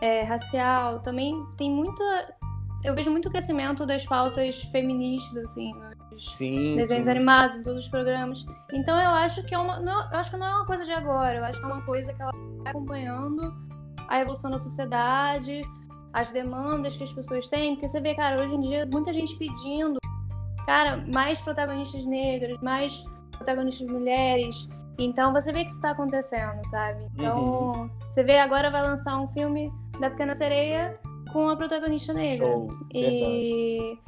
é, 0.00 0.22
racial, 0.22 1.00
também 1.00 1.44
tem 1.56 1.70
muita. 1.70 2.34
Eu 2.82 2.94
vejo 2.94 3.10
muito 3.10 3.28
crescimento 3.28 3.84
das 3.84 4.06
pautas 4.06 4.62
feministas, 4.72 5.44
assim, 5.44 5.72
sim, 6.18 6.76
desenhos 6.76 7.04
sim. 7.04 7.10
animados, 7.10 7.56
em 7.56 7.62
todos 7.62 7.84
os 7.84 7.90
programas. 7.90 8.44
Então 8.72 9.00
eu 9.00 9.10
acho 9.10 9.42
que 9.44 9.54
é 9.54 9.58
uma. 9.58 9.80
Não, 9.80 10.10
eu 10.10 10.18
acho 10.18 10.30
que 10.30 10.36
não 10.36 10.46
é 10.46 10.50
uma 10.50 10.66
coisa 10.66 10.84
de 10.84 10.92
agora, 10.92 11.38
eu 11.38 11.44
acho 11.44 11.58
que 11.58 11.64
é 11.64 11.68
uma 11.68 11.82
coisa 11.82 12.12
que 12.12 12.22
ela 12.22 12.32
vai 12.62 12.70
acompanhando 12.72 13.54
a 14.08 14.20
evolução 14.20 14.50
da 14.50 14.58
sociedade, 14.58 15.62
as 16.12 16.30
demandas 16.30 16.96
que 16.96 17.04
as 17.04 17.12
pessoas 17.12 17.48
têm, 17.48 17.74
porque 17.74 17.88
você 17.88 18.00
vê, 18.00 18.14
cara, 18.14 18.42
hoje 18.42 18.54
em 18.54 18.60
dia 18.60 18.86
muita 18.90 19.12
gente 19.12 19.34
pedindo, 19.36 19.98
cara, 20.66 21.04
mais 21.12 21.40
protagonistas 21.40 22.04
negras, 22.04 22.60
mais 22.60 23.02
protagonistas 23.30 23.88
mulheres. 23.88 24.68
Então 24.98 25.32
você 25.32 25.52
vê 25.52 25.60
que 25.60 25.68
isso 25.70 25.78
está 25.78 25.90
acontecendo, 25.90 26.60
sabe? 26.70 27.06
Então, 27.14 27.38
uhum. 27.38 27.90
você 28.08 28.22
vê 28.22 28.38
agora 28.38 28.70
vai 28.70 28.82
lançar 28.82 29.18
um 29.20 29.28
filme 29.28 29.72
da 29.98 30.10
Pequena 30.10 30.34
Sereia 30.34 31.00
com 31.32 31.48
a 31.48 31.56
protagonista 31.56 32.12
negra. 32.12 32.46
Show. 32.46 32.68
E 32.92 33.98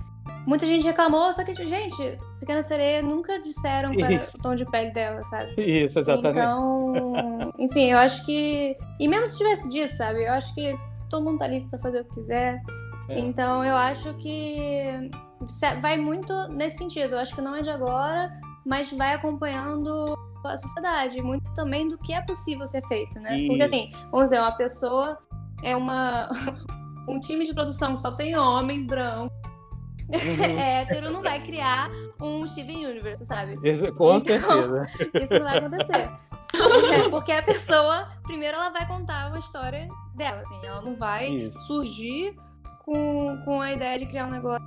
muita 0.46 0.66
gente 0.66 0.84
reclamou, 0.84 1.32
só 1.32 1.44
que, 1.44 1.52
gente, 1.52 2.18
Pequena 2.40 2.62
Sereia 2.62 3.02
nunca 3.02 3.40
disseram 3.40 3.92
o 3.92 4.42
tom 4.42 4.54
de 4.54 4.64
pele 4.70 4.90
dela, 4.90 5.22
sabe? 5.24 5.54
Isso, 5.58 5.98
exatamente. 5.98 6.38
Então, 6.38 7.52
enfim, 7.58 7.90
eu 7.90 7.98
acho 7.98 8.24
que. 8.24 8.76
E 8.98 9.08
mesmo 9.08 9.26
se 9.28 9.38
tivesse 9.38 9.68
dito, 9.68 9.92
sabe? 9.94 10.24
Eu 10.24 10.32
acho 10.32 10.54
que 10.54 10.76
todo 11.08 11.24
mundo 11.24 11.38
tá 11.38 11.46
livre 11.46 11.68
pra 11.68 11.78
fazer 11.78 12.00
o 12.00 12.04
que 12.04 12.14
quiser. 12.14 12.62
É. 13.08 13.18
Então 13.18 13.64
eu 13.64 13.76
acho 13.76 14.14
que 14.14 15.10
vai 15.80 15.96
muito 15.96 16.32
nesse 16.48 16.78
sentido. 16.78 17.14
Eu 17.14 17.18
acho 17.18 17.34
que 17.34 17.40
não 17.40 17.54
é 17.54 17.62
de 17.62 17.70
agora, 17.70 18.32
mas 18.64 18.92
vai 18.92 19.14
acompanhando 19.14 20.16
a 20.44 20.56
sociedade, 20.56 21.22
muito 21.22 21.44
também 21.54 21.88
do 21.88 21.96
que 21.98 22.12
é 22.12 22.20
possível 22.20 22.66
ser 22.66 22.82
feito, 22.86 23.18
né? 23.18 23.38
E... 23.38 23.46
Porque 23.46 23.62
assim, 23.62 23.90
vamos 24.10 24.30
dizer, 24.30 24.40
uma 24.40 24.52
pessoa 24.52 25.18
é 25.62 25.74
uma 25.76 26.28
um 27.08 27.18
time 27.18 27.44
de 27.44 27.54
produção 27.54 27.94
que 27.94 28.00
só 28.00 28.10
tem 28.10 28.36
homem 28.36 28.84
branco. 28.84 29.32
Uhum. 30.08 30.58
hétero 30.58 31.10
não 31.10 31.22
vai 31.22 31.40
criar 31.42 31.90
um 32.20 32.46
Steven 32.46 32.86
Universe, 32.86 33.24
sabe? 33.26 33.58
Isso, 33.62 33.92
com 33.94 34.16
então, 34.16 34.38
certeza. 34.38 34.82
Isso 35.22 35.34
não 35.34 35.44
vai 35.44 35.58
acontecer. 35.58 36.10
É, 36.92 37.08
porque 37.08 37.32
a 37.32 37.42
pessoa, 37.42 38.08
primeiro, 38.22 38.56
ela 38.56 38.70
vai 38.70 38.86
contar 38.86 39.28
uma 39.28 39.38
história 39.38 39.88
dela, 40.14 40.40
assim. 40.40 40.58
Ela 40.64 40.82
não 40.82 40.94
vai 40.94 41.28
Isso. 41.28 41.58
surgir 41.66 42.36
com, 42.84 43.40
com 43.44 43.60
a 43.60 43.72
ideia 43.72 43.98
de 43.98 44.06
criar 44.06 44.26
um 44.26 44.30
negócio 44.30 44.64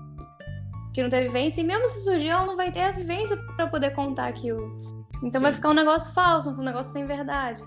que 0.94 1.02
não 1.02 1.10
tem 1.10 1.24
vivência. 1.24 1.62
E 1.62 1.64
mesmo 1.64 1.88
se 1.88 2.04
surgir, 2.04 2.30
ela 2.30 2.46
não 2.46 2.58
vai 2.58 2.72
ter 2.72 2.82
a 2.82 2.92
vivência 2.92 3.38
para 3.56 3.68
poder 3.68 3.92
contar 3.92 4.28
aquilo. 4.28 4.78
Então 5.24 5.40
Sim. 5.40 5.44
vai 5.44 5.52
ficar 5.52 5.70
um 5.70 5.74
negócio 5.74 6.14
falso, 6.14 6.50
um 6.50 6.64
negócio 6.64 6.92
sem 6.92 7.06
verdade. 7.06 7.64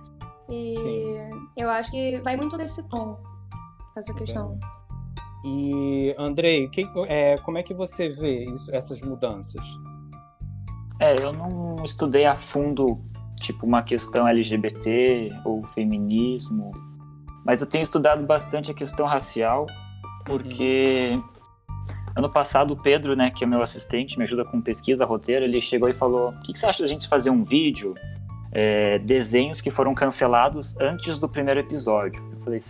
E 0.48 0.74
Sim. 0.76 1.48
eu 1.56 1.70
acho 1.70 1.90
que 1.90 2.20
vai 2.22 2.36
muito 2.36 2.56
nesse 2.56 2.88
tom, 2.88 3.18
essa 3.96 4.12
questão. 4.12 4.58
E, 5.44 6.14
Andrei, 6.18 6.68
que, 6.68 6.86
é, 7.06 7.38
como 7.38 7.58
é 7.58 7.62
que 7.62 7.72
você 7.72 8.08
vê 8.08 8.44
isso, 8.44 8.74
essas 8.74 9.00
mudanças? 9.00 9.62
É, 11.00 11.22
eu 11.22 11.32
não 11.32 11.82
estudei 11.82 12.26
a 12.26 12.34
fundo, 12.34 13.00
tipo, 13.40 13.64
uma 13.64 13.82
questão 13.82 14.28
LGBT 14.28 15.30
ou 15.44 15.66
feminismo, 15.68 16.72
mas 17.44 17.62
eu 17.62 17.66
tenho 17.66 17.82
estudado 17.82 18.22
bastante 18.26 18.70
a 18.70 18.74
questão 18.74 19.06
racial, 19.06 19.64
porque 20.26 21.12
uhum. 21.14 21.24
ano 22.16 22.30
passado 22.30 22.74
o 22.74 22.76
Pedro, 22.76 23.16
né, 23.16 23.30
que 23.30 23.44
é 23.44 23.46
meu 23.46 23.62
assistente, 23.62 24.18
me 24.18 24.24
ajuda 24.24 24.44
com 24.44 24.60
pesquisa, 24.60 25.06
roteiro, 25.06 25.46
ele 25.46 25.58
chegou 25.58 25.88
e 25.88 25.94
falou: 25.94 26.30
o 26.30 26.40
que, 26.40 26.52
que 26.52 26.58
você 26.58 26.66
acha 26.66 26.82
da 26.82 26.88
gente 26.88 27.08
fazer 27.08 27.30
um 27.30 27.42
vídeo, 27.42 27.94
é, 28.52 28.98
desenhos 28.98 29.62
que 29.62 29.70
foram 29.70 29.94
cancelados 29.94 30.76
antes 30.78 31.18
do 31.18 31.26
primeiro 31.26 31.60
episódio? 31.60 32.22
Eu 32.30 32.40
falei: 32.42 32.60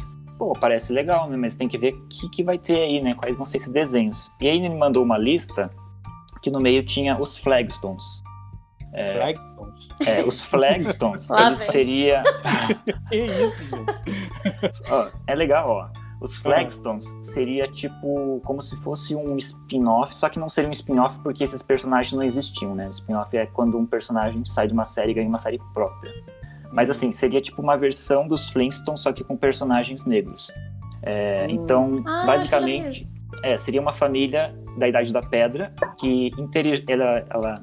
pô, 0.41 0.55
parece 0.55 0.91
legal, 0.91 1.29
né? 1.29 1.37
Mas 1.37 1.55
tem 1.55 1.69
que 1.69 1.77
ver 1.77 1.93
o 1.93 2.09
que, 2.09 2.31
que 2.31 2.43
vai 2.43 2.59
ter 2.59 2.81
aí, 2.81 3.03
né? 3.03 3.13
Quais 3.13 3.37
vão 3.37 3.45
ser 3.45 3.59
esses 3.59 3.71
desenhos. 3.71 4.33
E 4.41 4.49
aí 4.49 4.57
ele 4.57 4.71
me 4.71 4.77
mandou 4.77 5.05
uma 5.05 5.19
lista 5.19 5.71
que 6.43 6.51
no 6.51 6.59
meio 6.59 6.83
tinha 6.83 7.21
os 7.21 7.37
Flagstones. 7.37 8.23
É, 8.95 9.13
Flagstones? 9.13 9.89
É, 10.07 10.25
os 10.25 10.41
Flagstones, 10.49 11.29
eles 11.31 11.59
seria... 11.59 12.25
que 13.11 13.17
isso, 13.17 13.67
gente? 13.67 14.83
ó, 14.91 15.11
é 15.27 15.35
legal, 15.35 15.69
ó. 15.69 16.01
Os 16.23 16.37
Flagstones 16.37 17.05
seria 17.23 17.65
tipo 17.65 18.41
como 18.45 18.63
se 18.63 18.77
fosse 18.77 19.15
um 19.15 19.37
spin-off, 19.37 20.15
só 20.15 20.29
que 20.31 20.39
não 20.39 20.49
seria 20.49 20.69
um 20.69 20.73
spin-off 20.73 21.19
porque 21.21 21.45
esses 21.45 21.63
personagens 21.63 22.13
não 22.15 22.23
existiam, 22.23 22.75
né? 22.75 22.89
Spin-off 22.91 23.35
é 23.37 23.45
quando 23.47 23.79
um 23.79 23.85
personagem 23.85 24.43
sai 24.47 24.69
de 24.69 24.73
uma 24.73 24.87
série 24.87 25.13
e 25.13 25.15
ganha 25.15 25.29
uma 25.29 25.39
série 25.39 25.59
própria. 25.75 26.13
Mas 26.73 26.89
assim, 26.91 27.11
seria 27.11 27.41
tipo 27.41 27.61
uma 27.61 27.77
versão 27.77 28.29
dos 28.29 28.49
Flintstones, 28.51 29.01
só 29.01 29.13
que 29.13 29.25
com 29.25 29.37
personagens 29.37 30.07
negros. 30.07 30.51
É, 31.03 31.47
hum. 31.49 31.51
Então, 31.53 31.97
ah, 32.07 32.25
basicamente, 32.27 33.05
é, 33.43 33.57
seria 33.57 33.81
uma 33.81 33.93
família 33.93 34.55
da 34.79 34.89
Idade 34.89 35.13
da 35.13 35.23
Pedra 35.23 35.73
que 35.99 36.31
interi 36.39 36.85
ela, 36.89 37.25
ela 37.31 37.55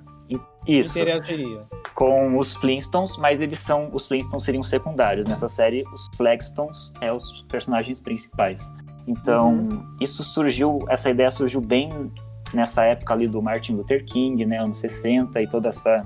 isso, 0.67 0.99
interagiria 0.99 1.61
com 1.95 2.37
os 2.37 2.53
Flintstones, 2.53 3.17
mas 3.17 3.39
eles 3.41 3.59
são 3.59 3.89
os 3.93 4.07
Flintstones 4.07 4.43
seriam 4.43 4.61
secundários 4.61 5.25
nessa 5.25 5.47
série. 5.47 5.83
Os 5.93 6.05
Flagstones 6.15 6.93
é 7.01 7.11
os 7.11 7.43
personagens 7.49 7.99
principais. 7.99 8.71
Então, 9.07 9.53
uhum. 9.53 9.95
isso 10.01 10.23
surgiu, 10.23 10.79
essa 10.89 11.09
ideia 11.09 11.31
surgiu 11.31 11.61
bem 11.61 12.11
nessa 12.53 12.83
época 12.83 13.13
ali 13.13 13.27
do 13.27 13.41
Martin 13.41 13.73
Luther 13.73 14.03
King, 14.05 14.45
né, 14.45 14.57
anos 14.57 14.79
60 14.79 15.41
e 15.41 15.47
toda 15.47 15.69
essa 15.69 16.05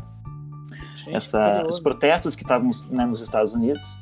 essa, 1.07 1.63
os 1.67 1.79
protestos 1.79 2.35
que 2.35 2.43
estavam 2.43 2.69
né, 2.89 3.05
nos 3.05 3.21
Estados 3.21 3.53
Unidos. 3.53 3.97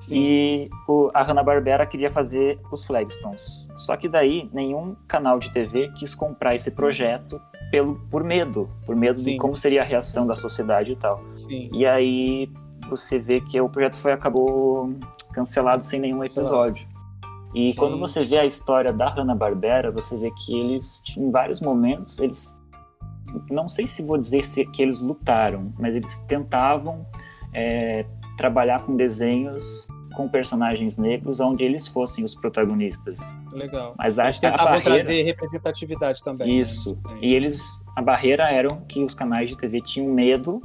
Sim. 0.00 0.16
E 0.16 0.70
o, 0.88 1.10
a 1.14 1.22
Hanna-Barbera 1.22 1.86
queria 1.86 2.10
fazer 2.10 2.58
os 2.72 2.84
Flagstones. 2.84 3.68
Só 3.76 3.96
que 3.96 4.08
daí 4.08 4.50
nenhum 4.52 4.96
canal 5.06 5.38
de 5.38 5.52
TV 5.52 5.88
quis 5.96 6.12
comprar 6.12 6.56
esse 6.56 6.72
projeto 6.72 7.40
pelo, 7.70 7.94
por 8.10 8.24
medo, 8.24 8.68
por 8.84 8.96
medo 8.96 9.20
Sim. 9.20 9.32
de 9.32 9.36
como 9.36 9.54
seria 9.54 9.82
a 9.82 9.84
reação 9.84 10.26
da 10.26 10.34
sociedade 10.34 10.92
e 10.92 10.96
tal. 10.96 11.22
Sim. 11.36 11.70
E 11.72 11.86
aí 11.86 12.50
você 12.88 13.18
vê 13.18 13.40
que 13.40 13.60
o 13.60 13.68
projeto 13.68 13.98
foi 13.98 14.12
acabou 14.12 14.92
cancelado 15.32 15.84
sem 15.84 16.00
nenhum 16.00 16.24
episódio. 16.24 16.86
E 17.54 17.70
Sim. 17.70 17.76
quando 17.76 17.98
você 17.98 18.24
vê 18.24 18.38
a 18.38 18.44
história 18.44 18.92
da 18.92 19.08
Hanna-Barbera, 19.08 19.92
você 19.92 20.16
vê 20.16 20.30
que 20.30 20.58
eles, 20.58 21.00
em 21.16 21.30
vários 21.30 21.60
momentos, 21.60 22.18
eles 22.18 22.58
não 23.50 23.68
sei 23.68 23.86
se 23.86 24.02
vou 24.02 24.18
dizer 24.18 24.44
se, 24.44 24.64
que 24.66 24.82
eles 24.82 24.98
lutaram, 24.98 25.72
mas 25.78 25.94
eles 25.94 26.18
tentavam 26.18 27.06
é, 27.52 28.04
trabalhar 28.36 28.80
com 28.82 28.96
desenhos 28.96 29.86
com 30.14 30.28
personagens 30.28 30.98
negros 30.98 31.40
onde 31.40 31.64
eles 31.64 31.88
fossem 31.88 32.24
os 32.24 32.34
protagonistas. 32.34 33.34
Legal. 33.52 33.94
Mas 33.96 34.18
a, 34.18 34.24
eles 34.24 34.44
a 34.44 34.50
barreira 34.50 34.82
trazer 34.82 35.22
representatividade 35.22 36.22
também. 36.22 36.48
Né? 36.48 36.54
Isso. 36.60 36.98
Né? 37.04 37.18
E 37.22 37.34
eles 37.34 37.82
a 37.96 38.02
barreira 38.02 38.50
era 38.50 38.68
que 38.88 39.02
os 39.02 39.14
canais 39.14 39.50
de 39.50 39.56
TV 39.56 39.80
tinham 39.80 40.12
medo 40.12 40.60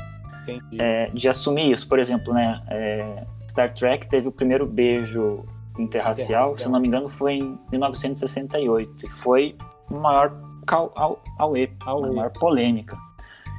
é, 0.80 1.08
de 1.08 1.28
assumir 1.28 1.72
isso. 1.72 1.88
Por 1.88 2.00
exemplo, 2.00 2.34
né, 2.34 2.62
é, 2.70 3.26
Star 3.50 3.74
Trek 3.74 4.08
teve 4.08 4.28
o 4.28 4.32
primeiro 4.32 4.66
beijo 4.66 5.46
interracial, 5.78 6.58
se 6.58 6.68
não 6.70 6.80
me 6.80 6.88
engano, 6.88 7.08
foi 7.08 7.36
em 7.36 7.58
1968 7.72 9.06
e 9.06 9.10
foi 9.10 9.56
o 9.90 10.00
maior 10.00 10.30
E, 10.68 11.70
a 11.86 12.14
maior 12.14 12.32
polêmica. 12.32 12.98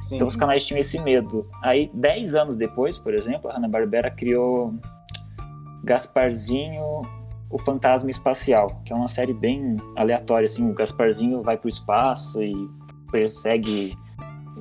Sim. 0.01 0.15
Então 0.15 0.27
os 0.27 0.35
canais 0.35 0.65
tinham 0.65 0.79
esse 0.79 0.99
medo. 0.99 1.47
Aí, 1.61 1.89
dez 1.93 2.33
anos 2.33 2.57
depois, 2.57 2.97
por 2.97 3.13
exemplo, 3.13 3.49
a 3.49 3.53
Hanna-Barbera 3.53 4.09
criou 4.09 4.73
Gasparzinho, 5.83 7.01
o 7.49 7.57
Fantasma 7.59 8.09
Espacial, 8.09 8.81
que 8.85 8.93
é 8.93 8.95
uma 8.95 9.07
série 9.07 9.33
bem 9.33 9.75
aleatória, 9.95 10.45
assim, 10.45 10.69
o 10.69 10.73
Gasparzinho 10.73 11.41
vai 11.41 11.57
pro 11.57 11.67
espaço 11.67 12.41
e 12.41 12.53
persegue 13.11 13.95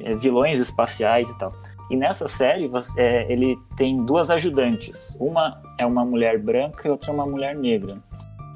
é, 0.01 0.15
vilões 0.15 0.59
espaciais 0.59 1.29
e 1.29 1.39
tal. 1.39 1.53
E 1.91 1.97
nessa 1.97 2.29
série, 2.29 2.69
você, 2.69 3.01
é, 3.01 3.33
ele 3.33 3.57
tem 3.77 4.05
duas 4.05 4.31
ajudantes. 4.31 5.17
Uma 5.21 5.61
é 5.79 5.87
uma 5.87 6.05
mulher 6.05 6.39
branca 6.39 6.87
e 6.87 6.91
outra 6.91 7.11
é 7.11 7.15
uma 7.15 7.27
mulher 7.27 7.57
negra. 7.57 7.99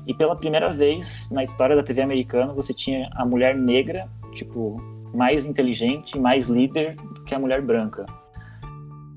E 0.07 0.15
pela 0.15 0.35
primeira 0.35 0.73
vez 0.73 1.31
na 1.31 1.43
história 1.43 1.77
da 1.77 1.83
TV 1.83 2.03
americana, 2.03 2.53
você 2.53 2.75
tinha 2.75 3.09
a 3.15 3.25
mulher 3.25 3.57
negra, 3.57 4.09
tipo, 4.33 4.77
mais 5.15 5.47
inteligente, 5.47 6.19
mais 6.19 6.49
líder 6.49 6.97
do 6.97 7.23
que 7.23 7.35
a 7.35 7.39
mulher 7.39 7.63
branca. 7.63 8.07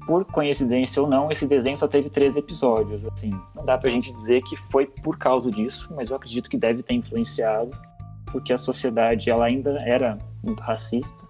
Por 0.05 0.23
coincidência 0.25 1.01
ou 1.01 1.07
não, 1.07 1.31
esse 1.31 1.47
desenho 1.47 1.75
só 1.75 1.87
teve 1.87 2.09
três 2.09 2.35
episódios. 2.35 3.03
Assim, 3.05 3.31
não 3.55 3.65
dá 3.65 3.77
pra 3.77 3.89
gente 3.89 4.13
dizer 4.13 4.43
que 4.43 4.55
foi 4.55 4.85
por 4.85 5.17
causa 5.17 5.49
disso, 5.49 5.91
mas 5.95 6.11
eu 6.11 6.17
acredito 6.17 6.49
que 6.49 6.57
deve 6.57 6.83
ter 6.83 6.93
influenciado, 6.93 7.71
porque 8.31 8.53
a 8.53 8.57
sociedade 8.57 9.29
ela 9.31 9.45
ainda 9.45 9.81
era 9.81 10.19
muito 10.43 10.61
racista. 10.61 11.25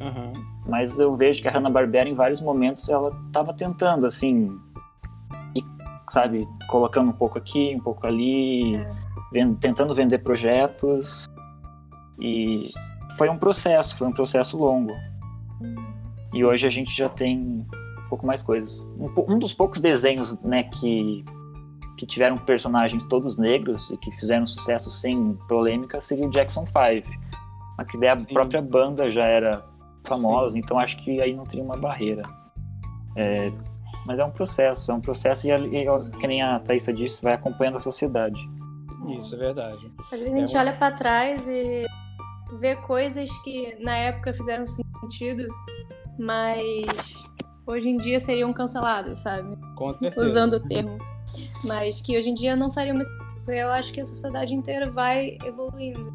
Uhum. 0.00 0.32
Mas 0.66 0.98
eu 0.98 1.16
vejo 1.16 1.40
que 1.40 1.48
a 1.48 1.50
Hanna-Barbera, 1.50 2.08
em 2.08 2.14
vários 2.14 2.40
momentos, 2.40 2.88
ela 2.88 3.10
estava 3.26 3.54
tentando, 3.54 4.06
assim, 4.06 4.58
sabe, 6.08 6.48
colocando 6.68 7.10
um 7.10 7.12
pouco 7.14 7.38
aqui, 7.38 7.74
um 7.74 7.80
pouco 7.80 8.06
ali, 8.06 8.76
é. 8.76 8.90
vend 9.32 9.56
tentando 9.56 9.94
vender 9.94 10.18
projetos. 10.18 11.26
E 12.20 12.70
foi 13.16 13.28
um 13.28 13.38
processo, 13.38 13.96
foi 13.96 14.06
um 14.06 14.12
processo 14.12 14.56
longo. 14.56 14.92
E 16.32 16.44
hoje 16.44 16.66
a 16.66 16.70
gente 16.70 16.94
já 16.96 17.08
tem 17.08 17.38
um 17.38 18.08
pouco 18.08 18.26
mais 18.26 18.42
coisas. 18.42 18.80
Um, 18.98 19.34
um 19.34 19.38
dos 19.38 19.52
poucos 19.52 19.80
desenhos, 19.80 20.40
né, 20.42 20.64
que 20.64 21.24
que 21.98 22.06
tiveram 22.06 22.38
personagens 22.38 23.04
todos 23.04 23.36
negros 23.36 23.90
e 23.90 23.96
que 23.96 24.12
fizeram 24.12 24.46
sucesso 24.46 24.88
sem 24.88 25.34
polêmica 25.48 26.00
seria 26.00 26.26
o 26.26 26.30
Jackson 26.30 26.64
5. 26.64 27.10
Mas 27.76 27.86
que 27.88 27.98
daí 27.98 28.10
a 28.10 28.18
Sim. 28.18 28.32
própria 28.32 28.62
banda 28.62 29.10
já 29.10 29.24
era 29.24 29.64
famosa, 30.06 30.52
Sim. 30.52 30.60
então 30.60 30.78
acho 30.78 30.96
que 31.02 31.20
aí 31.20 31.34
não 31.34 31.44
teria 31.44 31.64
uma 31.64 31.76
barreira. 31.76 32.22
É, 33.16 33.50
mas 34.08 34.18
é 34.18 34.24
um 34.24 34.30
processo, 34.30 34.90
é 34.90 34.94
um 34.94 35.02
processo 35.02 35.46
e, 35.46 35.50
e 35.50 36.10
que 36.18 36.26
nem 36.26 36.40
a 36.40 36.58
Thaisa 36.58 36.94
disse, 36.94 37.22
vai 37.22 37.34
acompanhando 37.34 37.76
a 37.76 37.80
sociedade. 37.80 38.40
Isso, 39.06 39.34
é 39.34 39.38
verdade. 39.38 39.92
Às 40.10 40.18
vezes 40.18 40.34
a 40.34 40.36
gente 40.38 40.56
é 40.56 40.58
olha 40.58 40.72
para 40.72 40.96
trás 40.96 41.46
e 41.46 41.84
vê 42.58 42.74
coisas 42.74 43.30
que 43.42 43.76
na 43.84 43.94
época 43.94 44.32
fizeram 44.32 44.64
sentido, 44.64 45.46
mas 46.18 46.86
hoje 47.66 47.90
em 47.90 47.98
dia 47.98 48.18
seriam 48.18 48.50
canceladas, 48.50 49.18
sabe? 49.18 49.54
Com 49.76 49.92
certeza. 49.92 50.26
Usando 50.26 50.54
o 50.54 50.60
termo. 50.60 50.96
Mas 51.62 52.00
que 52.00 52.16
hoje 52.16 52.30
em 52.30 52.34
dia 52.34 52.56
não 52.56 52.72
faria 52.72 52.94
mais. 52.94 53.06
Eu 53.46 53.70
acho 53.72 53.92
que 53.92 54.00
a 54.00 54.06
sociedade 54.06 54.54
inteira 54.54 54.90
vai 54.90 55.36
evoluindo. 55.44 56.10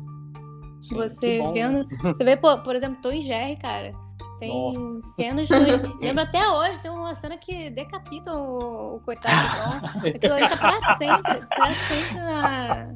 Sim, 0.82 0.96
você 0.96 1.40
vendo. 1.54 1.88
Você 2.02 2.24
vê, 2.24 2.36
por, 2.36 2.62
por 2.64 2.76
exemplo, 2.76 3.00
Tom 3.02 3.12
e 3.12 3.22
Jerry, 3.22 3.56
cara. 3.56 3.94
Tem 4.40 4.52
Nossa. 4.52 5.08
cenas. 5.08 5.50
Do... 5.50 5.56
Lembra 6.02 6.24
até 6.24 6.48
hoje, 6.50 6.80
tem 6.80 6.92
uma 6.92 7.16
cena 7.16 7.38
que 7.38 7.70
decapita 7.70 8.34
o, 8.34 8.96
o 8.96 9.00
coitado 9.02 9.36
do 9.36 9.82
Tom. 9.82 10.08
Aquilo 10.08 10.34
ali 10.34 10.50
tá 10.50 10.58
pra 10.58 10.96
sempre. 10.96 11.46
Pra 11.48 11.74
sempre 11.74 12.16
na. 12.16 12.96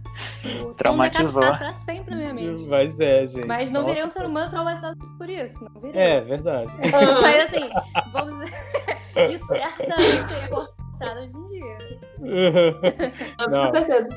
O 0.63 0.73
Traumatizou. 0.73 1.41
Tom 1.41 1.57
pra 1.57 1.73
sempre 1.73 2.15
na 2.15 2.21
minha 2.21 2.33
mente. 2.33 2.63
Mas 2.67 2.99
é, 2.99 3.25
gente. 3.25 3.45
Mas 3.45 3.71
não 3.71 3.81
Nossa. 3.81 3.93
virei 3.93 4.07
um 4.07 4.09
ser 4.09 4.25
humano 4.25 4.49
traumatizado 4.49 4.97
por 5.17 5.29
isso. 5.29 5.63
Não 5.63 5.81
virei. 5.81 6.01
É, 6.01 6.21
verdade. 6.21 6.71
Mas 7.21 7.45
assim, 7.45 7.69
vamos 8.11 8.39
dizer. 8.39 9.33
Isso 9.33 9.45
certamente 9.47 10.01
seria 10.01 10.47
cortado 10.49 11.19
hoje 11.19 11.37
em 11.37 11.47
dia. 11.49 11.77
Com 13.37 13.75
certeza. 13.75 14.09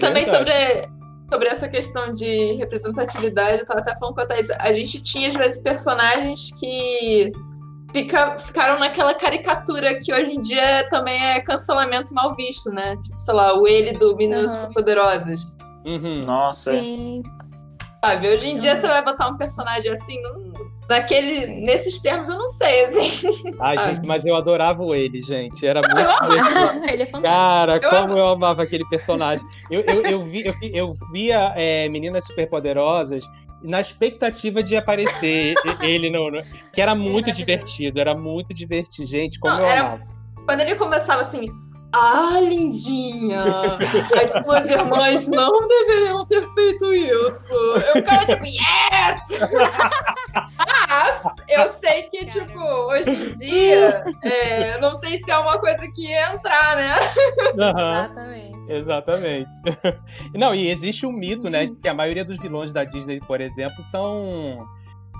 Também 0.00 0.26
sobre 0.26 0.52
sobre 1.34 1.48
essa 1.48 1.68
questão 1.68 2.12
de 2.12 2.52
representatividade, 2.52 3.60
eu 3.60 3.66
tava 3.66 3.80
até 3.80 3.96
falando 3.96 4.14
com 4.14 4.20
a 4.20 4.26
Thais, 4.26 4.48
a 4.50 4.72
gente 4.72 5.02
tinha 5.02 5.30
às 5.30 5.34
vezes 5.34 5.60
personagens 5.60 6.52
que 6.60 7.32
fica, 7.92 8.38
ficaram 8.38 8.78
naquela 8.78 9.12
caricatura 9.14 9.98
que 9.98 10.14
hoje 10.14 10.30
em 10.30 10.40
dia 10.40 10.88
também 10.90 11.20
é 11.20 11.40
cancelamento 11.40 12.14
mal 12.14 12.36
visto, 12.36 12.70
né? 12.70 12.96
Tipo, 12.98 13.18
sei 13.18 13.34
lá, 13.34 13.58
o 13.58 13.66
ele 13.66 13.92
do 13.94 14.14
Meninas 14.14 14.56
uhum. 14.56 14.72
Poderosas. 14.72 15.44
Uhum. 15.84 16.24
Nossa. 16.24 16.70
Sim. 16.70 17.24
Sabe, 18.04 18.28
hoje 18.28 18.50
em 18.50 18.56
dia 18.56 18.76
você 18.76 18.86
vai 18.86 19.02
botar 19.02 19.26
um 19.26 19.36
personagem 19.36 19.90
assim, 19.90 20.22
não, 20.22 20.43
Naquele, 20.88 21.46
nesses 21.64 22.00
termos 22.00 22.28
eu 22.28 22.36
não 22.36 22.48
sei, 22.48 22.84
assim. 22.84 23.54
Ai, 23.58 23.76
sabe? 23.76 23.94
gente, 23.94 24.06
mas 24.06 24.24
eu 24.24 24.36
adorava 24.36 24.84
ele, 24.96 25.22
gente. 25.22 25.66
Era 25.66 25.80
muito. 25.80 25.98
Eu 25.98 26.84
ele 26.88 27.02
é 27.02 27.06
fantástico. 27.06 27.22
Cara, 27.22 27.80
eu 27.82 27.90
como 27.90 28.18
eu 28.18 28.28
amava 28.28 28.62
aquele 28.62 28.84
personagem. 28.88 29.44
Eu, 29.70 29.80
eu, 29.82 30.02
eu, 30.02 30.22
vi, 30.22 30.46
eu, 30.46 30.54
eu 30.62 30.92
via 31.10 31.52
é, 31.56 31.88
Meninas 31.88 32.24
Superpoderosas 32.26 33.24
na 33.62 33.80
expectativa 33.80 34.62
de 34.62 34.76
aparecer 34.76 35.54
ele 35.80 36.10
no, 36.10 36.30
no, 36.30 36.42
que 36.70 36.82
era 36.82 36.94
muito 36.94 37.32
divertido, 37.32 37.98
era 37.98 38.14
muito 38.14 38.52
divertido, 38.52 39.08
gente, 39.08 39.40
como 39.40 39.54
não, 39.54 39.60
eu 39.60 39.66
era, 39.66 39.80
amava. 39.80 40.06
Quando 40.44 40.60
ele 40.60 40.74
começava 40.74 41.22
assim, 41.22 41.48
ah, 41.96 42.40
lindinha! 42.40 43.44
As 44.20 44.42
suas 44.42 44.68
irmãs 44.68 45.28
não 45.28 45.66
deveriam 45.66 46.26
ter 46.26 46.46
feito 46.52 46.92
isso. 46.92 47.54
Eu 47.54 47.92
ficava 47.92 48.26
tipo, 48.26 48.44
yes! 48.44 49.40
Mas 50.94 51.22
eu 51.48 51.68
sei 51.68 52.04
que, 52.04 52.24
tipo, 52.26 52.58
hoje 52.60 53.10
em 53.10 53.30
dia, 53.32 54.04
é, 54.22 54.80
não 54.80 54.94
sei 54.94 55.18
se 55.18 55.30
é 55.30 55.36
uma 55.36 55.58
coisa 55.58 55.86
que 55.92 56.06
ia 56.06 56.32
entrar, 56.32 56.76
né? 56.76 56.94
Uhum. 57.54 57.90
Exatamente. 57.90 58.72
Exatamente. 58.72 59.50
Não, 60.34 60.54
e 60.54 60.70
existe 60.70 61.04
um 61.04 61.12
mito, 61.12 61.50
né? 61.50 61.68
Que 61.82 61.88
a 61.88 61.94
maioria 61.94 62.24
dos 62.24 62.38
vilões 62.38 62.72
da 62.72 62.84
Disney, 62.84 63.20
por 63.20 63.40
exemplo, 63.40 63.84
são 63.90 64.66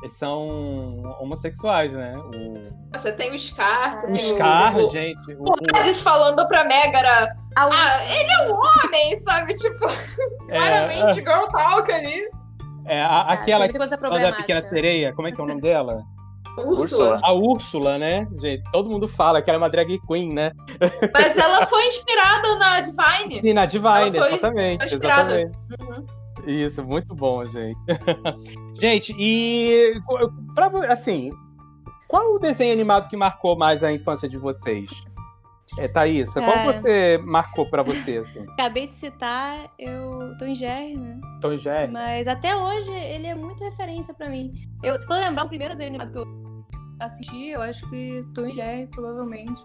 são 0.09 1.03
homossexuais, 1.19 1.93
né? 1.93 2.15
O... 2.17 2.99
Você 2.99 3.13
tem 3.13 3.35
o 3.35 3.39
Scar, 3.39 3.95
você 3.95 4.07
o 4.07 4.19
Scar, 4.19 4.77
o... 4.77 4.89
gente. 4.91 5.35
O, 5.35 5.45
o 5.45 5.95
falando 6.03 6.47
pra 6.47 6.65
Megara. 6.65 7.35
Ah, 7.57 8.05
ele 8.05 8.31
é 8.31 8.49
um 8.49 8.55
homem, 8.55 9.17
sabe? 9.19 9.55
Tipo, 9.55 9.87
é, 10.51 10.59
claramente, 10.59 11.15
girl 11.15 11.47
talk 11.51 11.91
ali. 11.91 12.29
É, 12.87 13.01
a, 13.01 13.07
ah, 13.07 13.33
aquela 13.33 13.67
da 13.67 14.33
pequena 14.33 14.61
sereia, 14.63 15.13
como 15.13 15.29
é 15.29 15.33
que 15.33 15.41
é 15.41 15.45
o 15.45 15.47
nome 15.47 15.61
dela? 15.61 16.03
Úrsula. 16.59 17.21
A 17.23 17.33
Úrsula, 17.33 17.99
né? 17.99 18.29
Gente, 18.37 18.63
todo 18.71 18.89
mundo 18.89 19.09
fala 19.09 19.43
que 19.43 19.51
ela 19.51 19.57
é 19.57 19.61
uma 19.63 19.71
drag 19.71 19.99
queen, 20.07 20.33
né? 20.33 20.53
Mas 21.13 21.37
ela 21.37 21.67
foi 21.67 21.87
inspirada 21.87 22.55
na 22.57 22.81
Divine. 22.81 23.41
Sim, 23.41 23.53
na 23.53 23.67
Divine, 23.67 24.19
foi, 24.19 24.29
exatamente. 24.29 24.89
Foi 24.89 24.99
exatamente. 24.99 25.59
Uhum. 25.81 26.07
Isso, 26.47 26.85
muito 26.85 27.15
bom, 27.15 27.45
gente. 27.45 27.79
gente, 28.79 29.15
e 29.19 29.95
pra, 30.55 30.71
assim, 30.93 31.31
qual 32.07 32.35
o 32.35 32.39
desenho 32.39 32.73
animado 32.73 33.09
que 33.09 33.17
marcou 33.17 33.57
mais 33.57 33.83
a 33.83 33.91
infância 33.91 34.29
de 34.29 34.39
vocês? 34.39 34.91
É, 35.79 35.89
Thaísa, 35.89 36.41
é. 36.41 36.45
qual 36.45 36.73
você 36.73 37.19
marcou 37.19 37.69
pra 37.69 37.83
você, 37.83 38.19
assim? 38.19 38.47
Acabei 38.55 38.87
de 38.87 38.95
citar 38.95 39.71
eu 39.79 40.35
Tom 40.39 40.55
Jerry, 40.55 40.97
né? 40.97 41.21
Tom 41.41 41.57
Jerry. 41.57 41.93
Mas 41.93 42.27
até 42.29 42.55
hoje 42.57 42.93
ele 42.93 43.27
é 43.27 43.35
muito 43.35 43.63
referência 43.65 44.15
pra 44.15 44.29
mim. 44.29 44.53
Eu, 44.83 44.97
se 44.97 45.07
for 45.07 45.15
lembrar 45.15 45.45
o 45.45 45.49
primeiro 45.49 45.73
desenho 45.73 45.91
animado 45.91 46.13
que 46.13 46.19
eu 46.19 46.27
assisti, 47.01 47.49
eu 47.49 47.63
acho 47.63 47.89
que 47.91 48.25
Tom 48.35 48.51
Jerry, 48.51 48.87
provavelmente. 48.89 49.65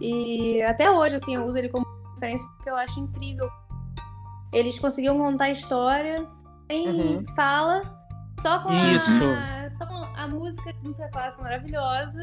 E 0.00 0.62
até 0.62 0.90
hoje, 0.90 1.16
assim, 1.16 1.34
eu 1.34 1.44
uso 1.44 1.58
ele 1.58 1.68
como 1.68 1.84
referência 2.14 2.46
porque 2.56 2.70
eu 2.70 2.76
acho 2.76 3.00
incrível 3.00 3.48
eles 4.52 4.78
conseguiam 4.78 5.18
contar 5.18 5.46
a 5.46 5.50
história 5.50 6.26
sem 6.70 6.88
uhum. 6.88 7.26
fala, 7.34 7.82
só 8.40 8.60
com, 8.60 8.68
a, 8.68 9.70
só 9.70 9.86
com 9.86 9.94
a 9.94 10.28
música, 10.28 10.74
música 10.82 11.08
clássica 11.10 11.42
maravilhosa. 11.42 12.20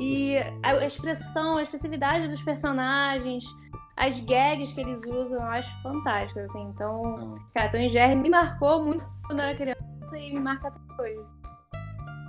E 0.00 0.36
a 0.62 0.86
expressão, 0.86 1.56
a 1.56 1.62
expressividade 1.62 2.28
dos 2.28 2.42
personagens, 2.42 3.44
as 3.96 4.20
gags 4.20 4.72
que 4.72 4.80
eles 4.80 5.02
usam, 5.04 5.40
eu 5.40 5.46
acho 5.46 5.82
fantásticas, 5.82 6.50
assim. 6.50 6.62
Então, 6.72 7.02
uhum. 7.02 7.34
cara, 7.52 7.68
Tom 7.68 7.88
Jerry 7.88 8.16
me 8.16 8.30
marcou 8.30 8.82
muito 8.82 9.04
quando 9.26 9.40
eu 9.40 9.46
era 9.46 9.56
criança 9.56 10.18
e 10.18 10.32
me 10.32 10.40
marca 10.40 10.68
até 10.68 11.02
hoje. 11.02 11.20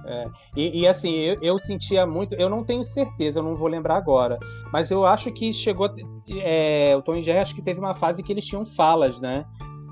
É, 0.05 0.27
e, 0.55 0.81
e, 0.81 0.87
assim, 0.87 1.13
eu, 1.13 1.37
eu, 1.41 1.57
sentia 1.59 2.05
muito, 2.05 2.33
eu 2.35 2.49
não 2.49 2.63
tenho 2.63 2.83
certeza, 2.83 3.39
eu 3.39 3.43
não 3.43 3.55
vou 3.55 3.67
lembrar 3.67 3.97
agora, 3.97 4.39
mas 4.71 4.89
eu 4.89 5.05
acho 5.05 5.31
que 5.31 5.53
chegou. 5.53 5.93
É, 6.41 6.95
o 6.97 7.01
Tom 7.01 7.15
e 7.15 7.21
Jerry 7.21 7.39
acho 7.39 7.53
que 7.53 7.61
teve 7.61 7.79
uma 7.79 7.93
fase 7.93 8.23
que 8.23 8.31
eles 8.31 8.45
tinham 8.45 8.65
falas, 8.65 9.19
né? 9.19 9.45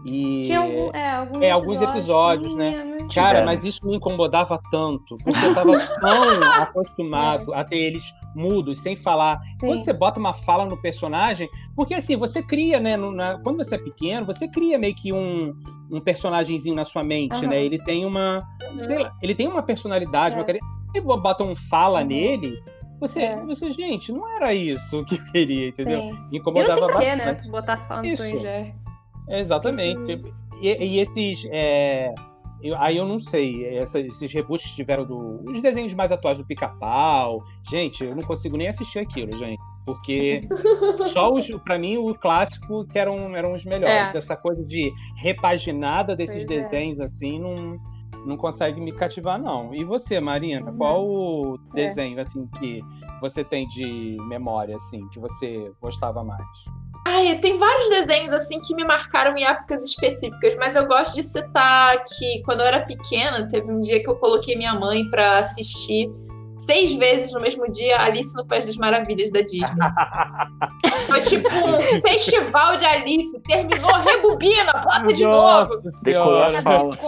E, 0.08 0.42
Tinha 0.42 0.60
algum, 0.60 0.90
é, 0.94 1.12
alguns, 1.12 1.42
é, 1.42 1.52
alguns 1.52 1.82
episódios, 1.82 2.56
né? 2.56 2.98
Cara, 3.14 3.44
mas 3.46 3.64
isso 3.64 3.86
me 3.86 3.98
incomodava 3.98 4.60
tanto, 4.72 5.18
porque 5.18 5.46
eu 5.46 5.54
tava 5.54 5.78
tão 6.02 6.44
acostumado 6.64 7.54
é. 7.54 7.60
a 7.60 7.64
ter 7.66 7.78
eles 7.78 8.14
mudos, 8.34 8.80
sem 8.80 8.96
falar. 8.96 9.40
Sim. 9.42 9.58
Quando 9.60 9.80
você 9.80 9.92
bota 9.92 10.18
uma 10.18 10.34
fala 10.34 10.66
no 10.66 10.82
personagem, 10.82 11.50
porque 11.76 11.94
assim, 11.94 12.16
você 12.16 12.42
cria, 12.42 12.80
né? 12.80 12.96
No, 12.96 13.12
na, 13.12 13.38
quando 13.40 13.58
você 13.58 13.76
é 13.76 13.78
pequeno, 13.78 14.26
você 14.26 14.48
cria 14.48 14.78
meio 14.78 14.96
que 14.96 15.12
um, 15.12 15.54
um 15.92 16.00
personagemzinho 16.00 16.76
na 16.76 16.86
sua 16.86 17.04
mente, 17.04 17.44
uhum. 17.44 17.50
né? 17.50 17.62
Ele 17.62 17.78
tem 17.78 18.06
uma. 18.06 18.48
Uhum. 18.72 18.80
Sei 18.80 19.00
lá, 19.00 19.14
ele 19.22 19.36
tem 19.36 19.48
uma 19.48 19.62
personalidade, 19.62 20.36
é. 20.36 20.40
uma 20.40 20.46
Você 20.94 21.02
bota 21.02 21.44
um 21.44 21.56
fala 21.56 22.00
uhum. 22.00 22.08
nele, 22.08 22.64
você, 22.98 23.24
é. 23.24 23.46
você, 23.46 23.72
gente, 23.72 24.14
não 24.14 24.26
era 24.38 24.54
isso 24.54 25.04
que 25.06 25.16
eu 25.16 25.24
queria, 25.32 25.68
entendeu? 25.68 26.00
Sim. 26.00 26.20
Me 26.32 26.38
incomodava 26.38 26.80
eu 26.80 26.88
não 26.88 26.98
tem 26.98 27.18
bastante. 27.18 27.46
né? 27.46 27.52
botar 27.52 27.78
fala 27.78 28.04
no 28.04 28.18
Tom 28.18 28.38
Jerry. 28.38 28.87
Exatamente. 29.30 30.14
Uhum. 30.14 30.34
E, 30.62 30.86
e, 30.86 31.00
esses. 31.00 31.48
É... 31.52 32.14
Eu, 32.62 32.76
aí 32.78 32.98
eu 32.98 33.06
não 33.06 33.20
sei, 33.20 33.66
essa, 33.78 34.00
esses 34.00 34.34
reboots 34.34 34.72
tiveram 34.72 35.06
do, 35.06 35.44
os 35.48 35.62
desenhos 35.62 35.94
mais 35.94 36.12
atuais 36.12 36.40
do 36.40 36.46
Pica-Pau. 36.46 37.44
Gente, 37.70 38.04
eu 38.04 38.16
não 38.16 38.24
consigo 38.24 38.58
nem 38.58 38.68
assistir 38.68 38.98
aquilo, 38.98 39.38
gente. 39.38 39.62
Porque 39.86 40.42
só 41.06 41.32
os, 41.32 41.48
pra 41.64 41.78
mim, 41.78 41.98
o 41.98 42.16
clássico 42.16 42.84
que 42.88 42.98
eram, 42.98 43.36
eram 43.36 43.54
os 43.54 43.64
melhores. 43.64 44.16
É. 44.16 44.18
Essa 44.18 44.36
coisa 44.36 44.66
de 44.66 44.92
repaginada 45.18 46.16
desses 46.16 46.46
pois 46.46 46.60
é. 46.60 46.64
desenhos, 46.64 47.00
é. 47.00 47.06
assim, 47.06 47.40
não, 47.40 47.80
não 48.26 48.36
consegue 48.36 48.82
me 48.82 48.92
cativar, 48.92 49.40
não. 49.40 49.74
E 49.74 49.84
você, 49.84 50.20
Marina, 50.20 50.72
uhum. 50.72 50.78
qual 50.78 51.08
o 51.08 51.60
é. 51.74 51.76
desenho, 51.76 52.20
assim, 52.20 52.48
que 52.60 52.82
você 53.22 53.44
tem 53.44 53.68
de 53.68 54.18
memória, 54.28 54.76
assim, 54.76 55.08
que 55.10 55.20
você 55.20 55.72
gostava 55.80 56.24
mais? 56.24 56.48
Ai, 57.06 57.38
tem 57.40 57.58
vários 57.58 57.90
desenhos 57.90 58.34
assim 58.34 58.60
que 58.60 58.76
me 58.76 58.84
marcaram 58.84 59.36
em 59.38 59.46
épocas 59.46 59.84
específicas, 59.84 60.56
mas 60.56 60.76
eu 60.76 60.86
gosto 60.86 61.16
de 61.16 61.24
citar 61.24 62.04
que 62.06 62.42
quando 62.44 62.62
eu 62.62 62.66
era 62.66 62.86
pequena, 62.86 63.48
teve 63.48 63.72
um 63.72 63.80
dia 63.80 64.02
que 64.02 64.10
eu 64.10 64.16
coloquei 64.16 64.56
minha 64.56 64.74
mãe 64.74 65.10
para 65.10 65.40
assistir 65.40 66.12
seis 66.58 66.94
vezes 66.94 67.32
no 67.32 67.40
mesmo 67.40 67.70
dia 67.72 68.02
Alice 68.02 68.36
no 68.36 68.46
País 68.46 68.66
das 68.66 68.78
Maravilhas 68.78 69.32
da 69.32 69.42
Disney. 69.42 69.68
Foi 71.06 71.22
tipo 71.22 71.48
um 71.50 71.82
festival 72.02 72.78
de 72.78 72.86
Alice. 72.86 73.40
Terminou, 73.42 73.92
rebobina, 73.92 74.74
bota 74.74 75.14
de 75.14 75.24
novo. 75.24 75.82
Decorou 76.02 76.44
as 76.44 76.60
falas. 76.62 77.02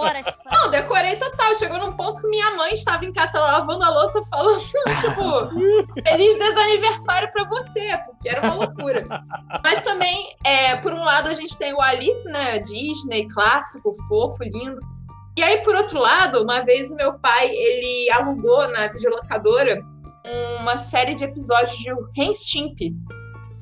Não, 0.51 0.69
decorei 0.69 1.15
total. 1.15 1.55
Chegou 1.55 1.77
num 1.79 1.93
ponto 1.93 2.21
que 2.21 2.27
minha 2.27 2.55
mãe 2.55 2.73
estava 2.73 3.05
em 3.05 3.11
casa 3.11 3.39
lavando 3.39 3.83
a 3.83 3.89
louça 3.89 4.21
falando, 4.29 4.59
tipo, 4.59 6.03
feliz 6.07 6.37
desaniversário 6.37 7.31
pra 7.31 7.45
você, 7.45 7.99
porque 8.05 8.29
era 8.29 8.41
uma 8.41 8.55
loucura. 8.55 9.05
Mas 9.63 9.81
também, 9.83 10.29
é, 10.43 10.75
por 10.77 10.93
um 10.93 11.03
lado, 11.03 11.29
a 11.29 11.33
gente 11.33 11.57
tem 11.57 11.73
o 11.73 11.81
Alice, 11.81 12.27
né? 12.29 12.59
Disney, 12.59 13.27
clássico, 13.27 13.93
fofo, 14.07 14.43
lindo. 14.43 14.79
E 15.39 15.43
aí, 15.43 15.63
por 15.63 15.73
outro 15.73 15.97
lado, 16.01 16.43
uma 16.43 16.65
vez 16.65 16.91
o 16.91 16.95
meu 16.95 17.13
pai, 17.13 17.49
ele 17.49 18.11
alugou 18.11 18.67
na 18.67 18.87
videolocadora 18.87 19.81
uma 20.59 20.77
série 20.77 21.15
de 21.15 21.23
episódios 21.23 21.77
de 21.77 21.93
Ren 22.13 22.33
Stimpy. 22.33 22.93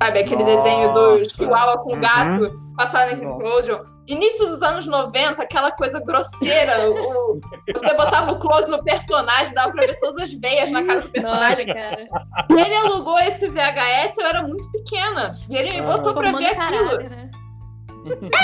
Sabe, 0.02 0.18
aquele 0.22 0.44
Nossa. 0.44 0.56
desenho 0.56 0.92
do 0.92 1.20
Chihuahua 1.20 1.78
com 1.84 1.94
uhum. 1.94 2.02
gato, 2.02 2.60
passado 2.76 3.12
na 3.12 3.30
Nickelodeon. 3.30 3.84
início 4.08 4.48
dos 4.48 4.64
anos 4.64 4.88
90, 4.88 5.40
aquela 5.40 5.72
coisa 5.72 6.00
grosseira. 6.00 6.90
O, 6.90 7.40
você 7.72 7.94
botava 7.94 8.32
o 8.32 8.40
close 8.40 8.72
no 8.72 8.84
personagem, 8.84 9.54
dava 9.54 9.72
pra 9.72 9.86
ver 9.86 10.00
todas 10.00 10.18
as 10.18 10.34
veias 10.34 10.72
na 10.72 10.84
cara 10.84 11.02
do 11.02 11.10
personagem. 11.12 11.68
Nossa, 11.68 11.80
cara. 11.80 12.08
E 12.50 12.60
ele 12.60 12.76
alugou 12.76 13.20
esse 13.20 13.48
VHS, 13.50 14.18
eu 14.18 14.26
era 14.26 14.42
muito 14.42 14.72
pequena. 14.72 15.30
E 15.48 15.56
ele 15.56 15.74
me 15.74 15.82
botou 15.84 16.10
ah. 16.10 16.16
pra 16.16 16.32
ver 16.32 16.48
aquilo. 16.48 16.98
né? 17.04 17.30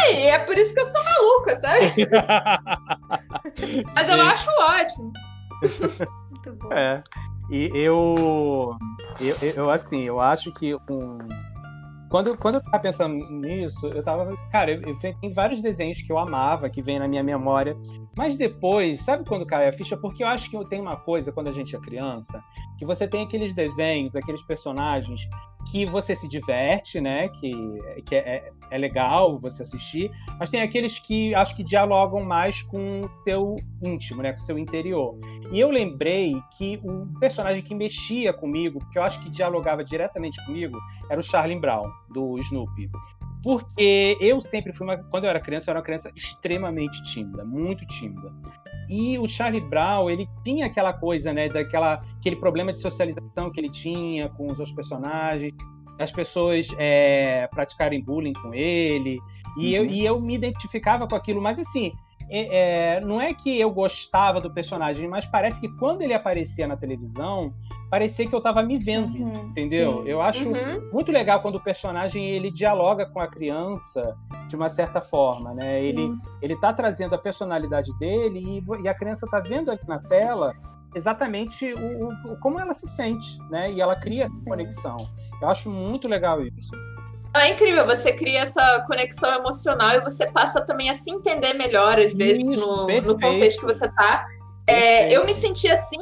É, 0.06 0.14
e 0.14 0.28
é 0.28 0.40
por 0.40 0.58
isso 0.58 0.74
que 0.74 0.80
eu 0.80 0.86
sou 0.86 1.04
maluca, 1.04 1.56
sabe? 1.56 1.86
Mas 3.94 4.10
eu 4.10 4.22
acho 4.22 4.50
ótimo. 4.60 5.14
Muito 6.30 6.54
bom. 6.56 6.74
É. 6.74 7.04
E 7.50 7.70
eu, 7.74 8.78
eu, 9.20 9.36
eu, 9.56 9.70
assim, 9.70 10.04
eu 10.04 10.20
acho 10.20 10.52
que 10.54 10.76
um, 10.90 11.18
quando, 12.14 12.38
quando 12.38 12.56
eu 12.56 12.62
tava 12.62 12.80
pensando 12.80 13.16
nisso, 13.32 13.88
eu 13.88 14.04
tava. 14.04 14.38
Cara, 14.52 14.70
eu, 14.70 14.84
eu, 14.84 15.00
tem 15.00 15.34
vários 15.34 15.64
desenhos 15.64 16.00
que 16.00 16.12
eu 16.12 16.20
amava, 16.20 16.70
que 16.70 16.80
vem 16.80 17.00
na 17.00 17.08
minha 17.08 17.24
memória. 17.24 17.76
Mas 18.16 18.38
depois, 18.38 19.02
sabe 19.02 19.26
quando 19.26 19.48
cai 19.48 19.68
a 19.68 19.74
ficha? 19.74 19.98
Porque 19.98 20.24
eu 20.24 20.28
acho 20.28 20.48
que 20.48 20.66
tem 20.66 20.80
uma 20.80 20.96
coisa, 20.96 21.32
quando 21.32 21.48
a 21.48 21.52
gente 21.52 21.76
é 21.76 21.80
criança, 21.80 22.40
que 22.78 22.86
você 22.86 23.08
tem 23.08 23.24
aqueles 23.24 23.56
desenhos, 23.56 24.16
aqueles 24.16 24.44
personagens 24.44 25.28
que 25.70 25.86
você 25.86 26.16
se 26.16 26.28
diverte, 26.28 27.00
né? 27.00 27.30
Que, 27.30 27.52
que 28.06 28.16
é, 28.16 28.52
é 28.70 28.78
legal 28.78 29.40
você 29.40 29.64
assistir, 29.64 30.12
mas 30.40 30.50
tem 30.50 30.62
aqueles 30.62 31.00
que 31.00 31.34
acho 31.36 31.56
que 31.56 31.64
dialogam 31.64 32.24
mais 32.24 32.62
com 32.64 33.02
o 33.02 33.10
teu 33.24 33.56
íntimo, 33.82 34.22
né? 34.22 34.34
Com 34.34 34.40
o 34.40 34.44
seu 34.44 34.58
interior. 34.58 35.18
E 35.52 35.60
eu 35.60 35.70
lembrei 35.70 36.36
que 36.58 36.80
o 36.84 37.08
personagem 37.20 37.64
que 37.64 37.76
mexia 37.76 38.34
comigo, 38.34 38.80
que 38.92 38.98
eu 38.98 39.04
acho 39.04 39.22
que 39.22 39.30
dialogava 39.30 39.84
diretamente 39.84 40.44
comigo, 40.46 40.78
era 41.10 41.20
o 41.20 41.24
Charlie 41.24 41.60
Brown, 41.60 41.90
do 42.10 42.38
Snoopy. 42.40 42.90
Porque 43.44 44.18
eu 44.22 44.40
sempre 44.40 44.72
fui 44.72 44.88
uma. 44.88 44.98
Quando 44.98 45.26
eu 45.26 45.30
era 45.30 45.40
criança, 45.40 45.70
eu 45.70 45.74
era 45.74 45.80
uma 45.80 45.86
criança 45.86 46.10
extremamente 46.16 47.04
tímida, 47.04 47.44
muito 47.44 47.86
tímida. 47.88 48.34
E 48.90 49.20
o 49.20 49.28
Charlie 49.28 49.60
Brown, 49.60 50.10
ele 50.10 50.28
tinha 50.46 50.66
aquela 50.66 50.94
coisa, 50.94 51.34
né? 51.34 51.50
Daquela, 51.50 52.02
aquele 52.18 52.38
problema 52.38 52.72
de 52.72 52.80
socialização 52.80 53.52
que 53.52 53.60
ele 53.60 53.70
tinha 53.70 54.30
com 54.30 54.46
os 54.46 54.60
outros 54.60 54.74
personagens, 54.74 55.54
as 56.00 56.12
pessoas 56.12 56.70
é, 56.78 57.48
praticarem 57.48 58.02
bullying 58.02 58.34
com 58.34 58.54
ele. 58.54 59.20
E, 59.58 59.78
uhum. 59.78 59.84
eu, 59.84 59.86
e 59.86 60.06
eu 60.06 60.22
me 60.22 60.36
identificava 60.36 61.06
com 61.06 61.16
aquilo, 61.16 61.42
mas 61.42 61.60
assim, 61.60 61.92
é, 62.30 62.96
é, 62.96 63.02
não 63.02 63.22
é 63.22 63.34
que 63.34 63.60
eu 63.60 63.72
gostava 63.72 64.42
do 64.42 64.52
personagem, 64.52 65.08
mas 65.08 65.26
parece 65.26 65.60
que 65.62 65.70
quando 65.78 66.02
ele 66.02 66.14
aparecia 66.14 66.68
na 66.68 66.78
televisão, 66.78 67.54
parecia 67.90 68.28
que 68.28 68.34
eu 68.34 68.40
estava 68.40 68.64
me 68.64 68.78
vendo, 68.78 69.16
uhum, 69.16 69.48
entendeu? 69.50 70.04
Sim. 70.04 70.10
Eu 70.10 70.22
acho 70.22 70.48
uhum. 70.48 70.90
muito 70.92 71.12
legal 71.12 71.42
quando 71.42 71.56
o 71.56 71.64
personagem 71.64 72.26
ele 72.28 72.50
dialoga 72.50 73.06
com 73.06 73.20
a 73.20 73.28
criança 73.28 74.16
de 74.48 74.56
uma 74.56 74.70
certa 74.70 75.00
forma, 75.00 75.54
né? 75.54 75.80
Ele 75.84 76.12
ele 76.42 76.56
tá 76.56 76.74
trazendo 76.74 77.14
a 77.16 77.18
personalidade 77.18 77.92
dele 78.00 78.40
e, 78.40 78.84
e 78.84 78.88
a 78.88 78.94
criança 78.94 79.26
está 79.26 79.40
vendo 79.40 79.70
ali 79.70 79.82
na 79.88 80.00
tela 80.00 80.54
exatamente 80.96 81.74
o, 81.74 82.32
o, 82.32 82.40
como 82.40 82.60
ela 82.60 82.74
se 82.74 82.88
sente, 82.88 83.38
né? 83.50 83.72
E 83.72 83.82
ela 83.82 83.96
cria 83.96 84.24
essa 84.24 84.42
conexão. 84.48 84.98
Eu 85.42 85.50
acho 85.50 85.70
muito 85.70 86.08
legal 86.08 86.42
isso. 86.42 86.72
É 87.36 87.50
incrível, 87.50 87.86
você 87.86 88.14
cria 88.14 88.42
essa 88.42 88.84
conexão 88.86 89.34
emocional 89.34 89.92
e 89.92 90.02
você 90.02 90.30
passa 90.32 90.62
também 90.62 90.90
a 90.90 90.94
se 90.94 91.10
entender 91.10 91.54
melhor, 91.54 92.00
às 92.00 92.14
vezes, 92.14 92.54
Isso, 92.54 92.66
no, 92.66 93.02
no, 93.02 93.20
contexto 93.20 93.60
que 93.60 93.66
você 93.66 93.88
tá. 93.92 94.26
É, 94.68 95.12
eu 95.12 95.26
me 95.26 95.34
senti 95.34 95.68
assim, 95.68 95.98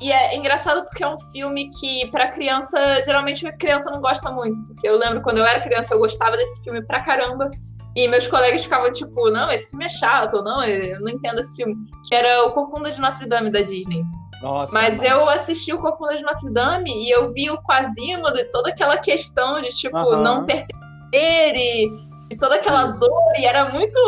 e 0.00 0.12
é 0.12 0.36
engraçado 0.36 0.84
porque 0.84 1.02
é 1.02 1.08
um 1.08 1.18
filme 1.32 1.70
que, 1.70 2.10
para 2.10 2.28
criança, 2.28 3.00
geralmente 3.04 3.46
a 3.46 3.56
criança 3.56 3.90
não 3.90 4.00
gosta 4.00 4.30
muito. 4.30 4.60
Porque 4.66 4.86
eu 4.86 4.98
lembro 4.98 5.22
quando 5.22 5.38
eu 5.38 5.46
era 5.46 5.60
criança, 5.60 5.94
eu 5.94 5.98
gostava 5.98 6.36
desse 6.36 6.64
filme 6.64 6.82
pra 6.84 7.00
caramba. 7.00 7.48
E 7.94 8.08
meus 8.08 8.26
colegas 8.26 8.64
ficavam 8.64 8.90
tipo, 8.90 9.30
não, 9.30 9.50
esse 9.52 9.70
filme 9.70 9.84
é 9.84 9.88
chato, 9.88 10.38
ou 10.38 10.44
não, 10.44 10.64
eu 10.64 11.00
não 11.00 11.08
entendo 11.08 11.38
esse 11.38 11.54
filme. 11.54 11.76
Que 12.08 12.14
era 12.14 12.44
O 12.44 12.52
Corcunda 12.52 12.90
de 12.90 13.00
Notre 13.00 13.28
Dame 13.28 13.50
da 13.50 13.62
Disney. 13.62 14.02
Nossa, 14.42 14.74
mas 14.74 14.96
mano. 14.98 15.08
eu 15.08 15.28
assisti 15.28 15.72
o 15.72 15.78
Corcunda 15.78 16.16
de 16.16 16.22
Notre 16.22 16.50
Dame 16.50 16.90
e 16.90 17.10
eu 17.10 17.32
vi 17.32 17.48
o 17.50 17.62
Quasimodo 17.62 18.38
e 18.38 18.44
toda 18.44 18.70
aquela 18.70 18.98
questão 18.98 19.62
de, 19.62 19.68
tipo, 19.68 19.96
uhum. 19.96 20.20
não 20.20 20.44
pertencer 20.44 21.54
e, 21.54 21.86
e 22.30 22.36
toda 22.36 22.56
aquela 22.56 22.86
dor, 22.86 23.32
e 23.38 23.46
era 23.46 23.66
muito 23.70 23.98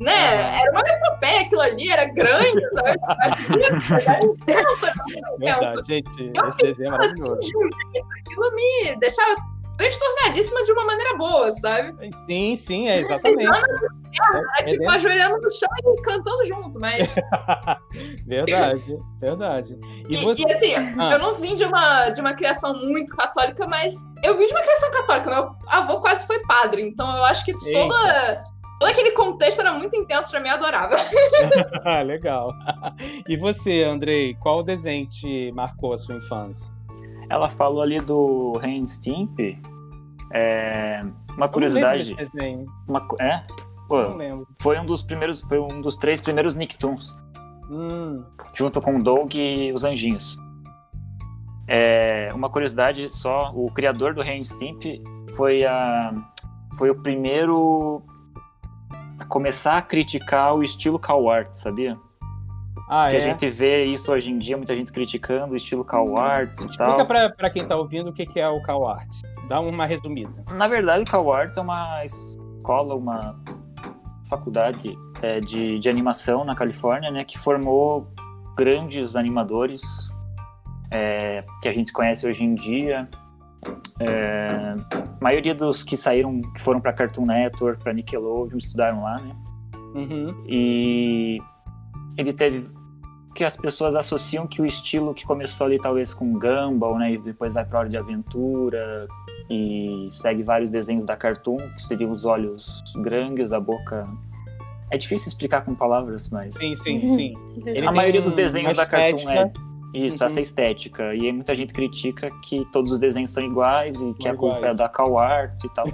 né? 0.00 0.60
Era 0.60 0.72
uma 0.72 0.80
epopeia 0.80 1.40
aquilo 1.42 1.60
ali, 1.60 1.88
era 1.88 2.04
grande, 2.06 2.60
sabe? 2.74 2.98
Verdade, 5.38 5.86
gente, 5.86 6.32
esse 6.48 6.58
desenho 6.58 6.88
é 6.88 6.90
maravilhoso. 6.90 7.38
Assim, 7.38 7.50
aquilo 8.20 8.54
me 8.54 8.96
deixava 8.96 9.36
transtornadíssima 9.76 10.64
de 10.64 10.72
uma 10.72 10.84
maneira 10.84 11.16
boa, 11.16 11.50
sabe? 11.52 11.94
Sim, 12.26 12.56
sim, 12.56 12.88
é 12.88 13.00
exatamente. 13.00 13.48
É, 13.48 14.60
é, 14.60 14.64
tipo, 14.64 14.84
é 14.84 14.94
ajoelhando 14.94 15.40
no 15.40 15.50
chão 15.50 15.68
e 15.78 16.02
cantando 16.02 16.44
junto, 16.44 16.78
mas. 16.78 17.14
verdade, 18.26 18.98
verdade. 19.20 19.78
E, 20.08 20.14
e, 20.14 20.24
você... 20.24 20.42
e 20.42 20.52
assim, 20.52 20.74
ah. 20.74 21.12
eu 21.12 21.18
não 21.18 21.34
vim 21.34 21.54
de 21.54 21.64
uma, 21.64 22.10
de 22.10 22.20
uma 22.20 22.34
criação 22.34 22.74
muito 22.74 23.14
católica, 23.16 23.66
mas 23.66 23.94
eu 24.22 24.36
vim 24.36 24.46
de 24.46 24.52
uma 24.52 24.62
criação 24.62 24.90
católica. 24.90 25.30
Meu 25.30 25.56
avô 25.66 26.00
quase 26.00 26.26
foi 26.26 26.38
padre, 26.46 26.82
então 26.82 27.06
eu 27.16 27.24
acho 27.24 27.44
que 27.44 27.52
toda. 27.52 28.44
Todo 28.80 28.90
aquele 28.90 29.12
contexto 29.12 29.60
era 29.60 29.72
muito 29.72 29.96
intenso 29.96 30.30
pra 30.32 30.40
mim, 30.40 30.48
eu 30.48 30.54
adorava. 30.54 30.96
Legal. 32.04 32.52
E 33.28 33.36
você, 33.36 33.84
Andrei, 33.84 34.34
qual 34.34 34.64
desenho 34.64 35.08
te 35.08 35.52
marcou 35.52 35.92
a 35.92 35.98
sua 35.98 36.16
infância? 36.16 36.73
Ela 37.28 37.48
falou 37.48 37.82
ali 37.82 37.98
do 37.98 38.58
Ren 38.58 38.84
Stimp. 38.86 39.38
É, 40.32 41.04
uma 41.36 41.48
curiosidade. 41.48 42.16
Uma, 42.88 43.06
é? 43.20 43.44
Pô, 43.88 44.02
foi 44.60 44.78
um 44.78 44.86
dos 44.86 45.02
primeiros, 45.02 45.42
foi 45.42 45.58
um 45.58 45.80
dos 45.80 45.96
três 45.96 46.20
primeiros 46.20 46.54
Nicktoons. 46.54 47.14
Hum. 47.70 48.24
Junto 48.52 48.80
com 48.80 48.96
o 48.96 49.02
Doug 49.02 49.34
e 49.34 49.72
os 49.72 49.84
Anjinhos. 49.84 50.36
É, 51.66 52.30
uma 52.34 52.50
curiosidade 52.50 53.08
só, 53.10 53.50
o 53.54 53.70
criador 53.70 54.14
do 54.14 54.22
Ren 54.22 54.42
Stimp 54.42 54.84
foi 55.34 55.64
a 55.64 56.12
foi 56.76 56.90
o 56.90 56.94
primeiro 56.94 58.02
a 59.18 59.24
começar 59.24 59.78
a 59.78 59.82
criticar 59.82 60.54
o 60.54 60.62
estilo 60.62 60.98
cow 60.98 61.30
art, 61.30 61.52
sabia? 61.52 61.96
Ah, 62.88 63.08
que 63.08 63.16
é? 63.16 63.18
a 63.18 63.20
gente 63.20 63.48
vê 63.48 63.84
isso 63.84 64.12
hoje 64.12 64.30
em 64.30 64.38
dia, 64.38 64.56
muita 64.56 64.74
gente 64.74 64.92
criticando 64.92 65.54
o 65.54 65.56
estilo 65.56 65.84
cow 65.84 66.10
hum. 66.10 66.18
art 66.18 66.52
e 66.52 66.76
tal. 66.76 66.88
Explica 66.88 67.04
pra, 67.04 67.30
pra 67.30 67.50
quem 67.50 67.66
tá 67.66 67.76
ouvindo 67.76 68.10
o 68.10 68.12
que, 68.12 68.26
que 68.26 68.38
é 68.38 68.48
o 68.48 68.62
cow 68.62 68.86
art. 68.86 69.08
Dá 69.48 69.60
uma 69.60 69.86
resumida. 69.86 70.32
Na 70.52 70.68
verdade, 70.68 71.02
o 71.02 71.10
cow 71.10 71.32
art 71.32 71.56
é 71.56 71.60
uma 71.60 72.04
escola, 72.04 72.94
uma 72.94 73.36
faculdade 74.28 74.96
é, 75.22 75.40
de, 75.40 75.78
de 75.78 75.88
animação 75.88 76.44
na 76.44 76.54
Califórnia, 76.54 77.10
né, 77.10 77.24
que 77.24 77.38
formou 77.38 78.12
grandes 78.56 79.16
animadores 79.16 79.82
é, 80.90 81.44
que 81.60 81.68
a 81.68 81.72
gente 81.72 81.92
conhece 81.92 82.26
hoje 82.26 82.44
em 82.44 82.54
dia. 82.54 83.08
É, 83.98 84.74
a 84.92 85.24
maioria 85.24 85.54
dos 85.54 85.82
que 85.82 85.96
saíram, 85.96 86.40
que 86.54 86.62
foram 86.62 86.80
para 86.80 86.92
Cartoon 86.92 87.26
Network, 87.26 87.82
para 87.82 87.92
Nickelodeon, 87.92 88.58
estudaram 88.58 89.02
lá, 89.02 89.16
né? 89.20 89.36
Uhum. 89.94 90.44
E 90.46 91.38
ele 92.16 92.32
teve 92.32 92.66
que 93.34 93.44
as 93.44 93.56
pessoas 93.56 93.94
associam 93.94 94.46
que 94.46 94.62
o 94.62 94.66
estilo 94.66 95.12
que 95.12 95.24
começou 95.24 95.66
ali 95.66 95.78
talvez 95.78 96.14
com 96.14 96.38
Gumball, 96.38 96.98
né, 96.98 97.12
e 97.12 97.18
depois 97.18 97.52
vai 97.52 97.64
para 97.64 97.80
Hora 97.80 97.88
de 97.88 97.96
Aventura 97.96 99.08
e 99.50 100.08
segue 100.12 100.42
vários 100.42 100.70
desenhos 100.70 101.04
da 101.04 101.16
Cartoon, 101.16 101.56
que 101.56 101.82
seriam 101.82 102.10
os 102.10 102.24
olhos 102.24 102.82
grandes, 102.96 103.52
a 103.52 103.60
boca. 103.60 104.08
É 104.90 104.96
difícil 104.96 105.28
explicar 105.28 105.64
com 105.64 105.74
palavras, 105.74 106.30
mas 106.30 106.54
sim, 106.54 106.76
sim, 106.76 107.00
sim. 107.16 107.34
a 107.86 107.90
maioria 107.90 108.22
dos 108.22 108.32
desenhos 108.32 108.74
da 108.74 108.86
Cartoon 108.86 109.30
é 109.30 109.52
isso, 109.94 110.20
uhum. 110.20 110.26
essa 110.26 110.40
estética. 110.40 111.14
E 111.14 111.26
aí 111.26 111.32
muita 111.32 111.54
gente 111.54 111.72
critica 111.72 112.28
que 112.42 112.64
todos 112.72 112.90
os 112.90 112.98
desenhos 112.98 113.30
são 113.30 113.42
iguais 113.42 114.00
e 114.00 114.12
que 114.14 114.26
a 114.26 114.34
culpa 114.34 114.66
é 114.66 114.74
da 114.74 114.88
Cal 114.88 115.16
Art 115.16 115.62
e 115.62 115.68
tal. 115.72 115.86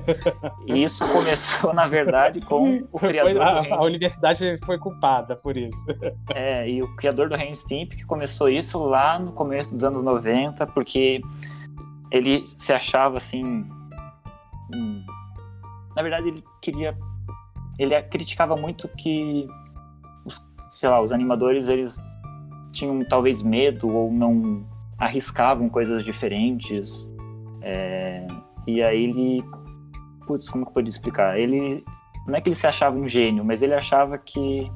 e 0.67 0.83
isso 0.83 1.07
começou, 1.13 1.75
na 1.75 1.87
verdade, 1.87 2.41
com 2.41 2.83
o 2.91 2.99
criador 2.99 3.43
a, 3.43 3.61
do 3.61 3.75
a 3.75 3.83
universidade 3.83 4.57
foi 4.65 4.79
culpada 4.79 5.37
por 5.37 5.57
isso. 5.57 5.77
É, 6.35 6.69
e 6.69 6.83
o 6.83 6.97
criador 6.97 7.29
do 7.29 7.37
Ren 7.37 7.55
Stimp 7.55 7.93
que 7.93 8.05
começou 8.07 8.49
isso 8.49 8.79
lá 8.79 9.19
no 9.19 9.33
começo 9.33 9.73
dos 9.73 9.85
anos 9.85 10.03
90, 10.03 10.67
porque 10.69 11.21
ele 12.11 12.45
se 12.47 12.73
achava 12.73 13.19
assim. 13.19 13.67
Hum, 14.75 15.05
na 15.95 16.03
verdade, 16.03 16.29
ele 16.29 16.45
queria. 16.63 16.97
Ele 17.79 18.01
criticava 18.03 18.57
muito 18.57 18.89
que 18.89 19.47
os, 20.25 20.43
sei 20.71 20.89
lá, 20.89 21.01
os 21.01 21.13
animadores 21.13 21.69
eles 21.69 22.03
tinham 22.73 22.99
talvez 23.01 23.43
medo 23.43 23.89
ou 23.89 24.13
não 24.13 24.65
arriscavam 24.99 25.69
coisas 25.69 26.05
diferentes. 26.05 27.11
É, 27.63 28.27
e 28.67 28.83
aí 28.83 29.05
ele. 29.05 29.45
Putz, 30.27 30.49
como 30.49 30.65
que 30.65 30.71
eu 30.71 30.75
poderia 30.75 30.91
explicar? 30.91 31.39
Ele. 31.39 31.85
Não 32.27 32.37
é 32.37 32.41
que 32.41 32.49
ele 32.49 32.55
se 32.55 32.67
achava 32.67 32.97
um 32.97 33.09
gênio, 33.09 33.45
mas 33.45 33.63
ele 33.63 33.75
achava 33.75 34.19
que 34.19 34.71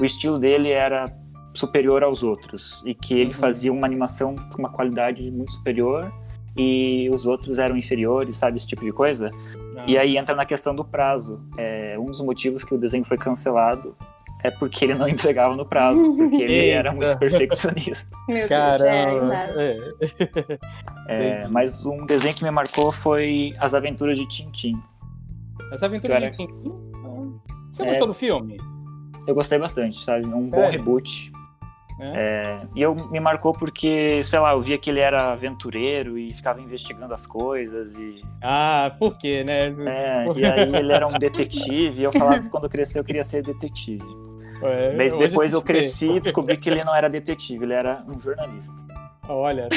o 0.00 0.04
estilo 0.04 0.38
dele 0.38 0.70
era 0.70 1.04
superior 1.54 2.02
aos 2.02 2.22
outros 2.22 2.82
e 2.86 2.94
que 2.94 3.12
ele 3.12 3.26
uhum. 3.26 3.34
fazia 3.34 3.72
uma 3.72 3.86
animação 3.86 4.34
com 4.34 4.58
uma 4.58 4.70
qualidade 4.70 5.30
muito 5.30 5.52
superior 5.52 6.10
e 6.56 7.10
os 7.12 7.26
outros 7.26 7.58
eram 7.58 7.76
inferiores, 7.76 8.38
sabe? 8.38 8.56
Esse 8.56 8.66
tipo 8.66 8.84
de 8.84 8.92
coisa. 8.92 9.30
Ah. 9.76 9.84
E 9.86 9.98
aí 9.98 10.16
entra 10.16 10.34
na 10.34 10.46
questão 10.46 10.74
do 10.74 10.84
prazo. 10.84 11.40
É, 11.56 11.96
um 11.98 12.06
dos 12.06 12.20
motivos 12.20 12.64
que 12.64 12.74
o 12.74 12.78
desenho 12.78 13.04
foi 13.04 13.18
cancelado 13.18 13.94
é 14.42 14.50
porque 14.50 14.84
ele 14.84 14.94
não 14.94 15.06
entregava 15.08 15.56
no 15.56 15.64
prazo, 15.64 16.02
porque 16.16 16.42
ele 16.42 16.68
era 16.68 16.92
muito 16.92 17.16
perfeccionista. 17.18 18.10
Meu 18.28 18.48
Caramba. 18.48 19.34
É, 21.08 21.42
é, 21.42 21.48
mas 21.48 21.84
um 21.84 22.06
desenho 22.06 22.34
que 22.34 22.44
me 22.44 22.50
marcou 22.50 22.92
foi 22.92 23.54
As 23.58 23.74
Aventuras 23.74 24.16
de 24.16 24.26
Tintim. 24.28 24.80
As 25.70 25.82
Aventuras 25.82 26.16
era... 26.16 26.30
de 26.30 26.36
Tintim? 26.36 26.92
Você 27.70 27.84
gostou 27.86 28.04
é, 28.04 28.08
do 28.08 28.14
filme? 28.14 28.58
Eu 29.26 29.34
gostei 29.34 29.58
bastante, 29.58 29.98
sabe? 30.02 30.26
Um 30.26 30.48
Sério? 30.48 30.50
bom 30.50 30.70
reboot. 30.70 31.32
É. 32.00 32.12
É, 32.14 32.66
e 32.74 32.82
eu 32.82 32.94
me 33.10 33.20
marcou 33.20 33.52
porque, 33.52 34.22
sei 34.24 34.38
lá, 34.40 34.52
eu 34.52 34.60
via 34.60 34.76
que 34.76 34.90
ele 34.90 35.00
era 35.00 35.32
aventureiro 35.32 36.18
e 36.18 36.34
ficava 36.34 36.60
investigando 36.60 37.14
as 37.14 37.26
coisas 37.26 37.94
e... 37.94 38.22
Ah, 38.42 38.94
por 38.98 39.16
quê, 39.16 39.44
né? 39.44 39.68
É, 39.68 40.26
e 40.34 40.44
aí 40.44 40.74
ele 40.74 40.92
era 40.92 41.06
um 41.06 41.12
detetive 41.12 42.00
e 42.00 42.04
eu 42.04 42.12
falava 42.12 42.40
que 42.40 42.48
quando 42.48 42.64
eu 42.64 42.70
crescer 42.70 42.98
eu 42.98 43.04
queria 43.04 43.22
ser 43.22 43.42
detetive. 43.42 44.04
É, 44.62 44.94
Mas 44.96 45.12
depois 45.12 45.52
eu 45.52 45.60
cresci 45.60 46.10
e 46.10 46.20
descobri 46.20 46.56
que 46.56 46.70
ele 46.70 46.80
não 46.84 46.94
era 46.94 47.08
detetive, 47.08 47.64
ele 47.64 47.72
era 47.72 48.04
um 48.08 48.20
jornalista. 48.20 48.76
Olha, 49.28 49.68
tá 49.68 49.76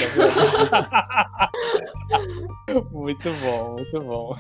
vendo? 2.70 2.92
muito 2.92 3.30
bom, 3.42 3.74
muito 3.74 4.00
bom. 4.02 4.36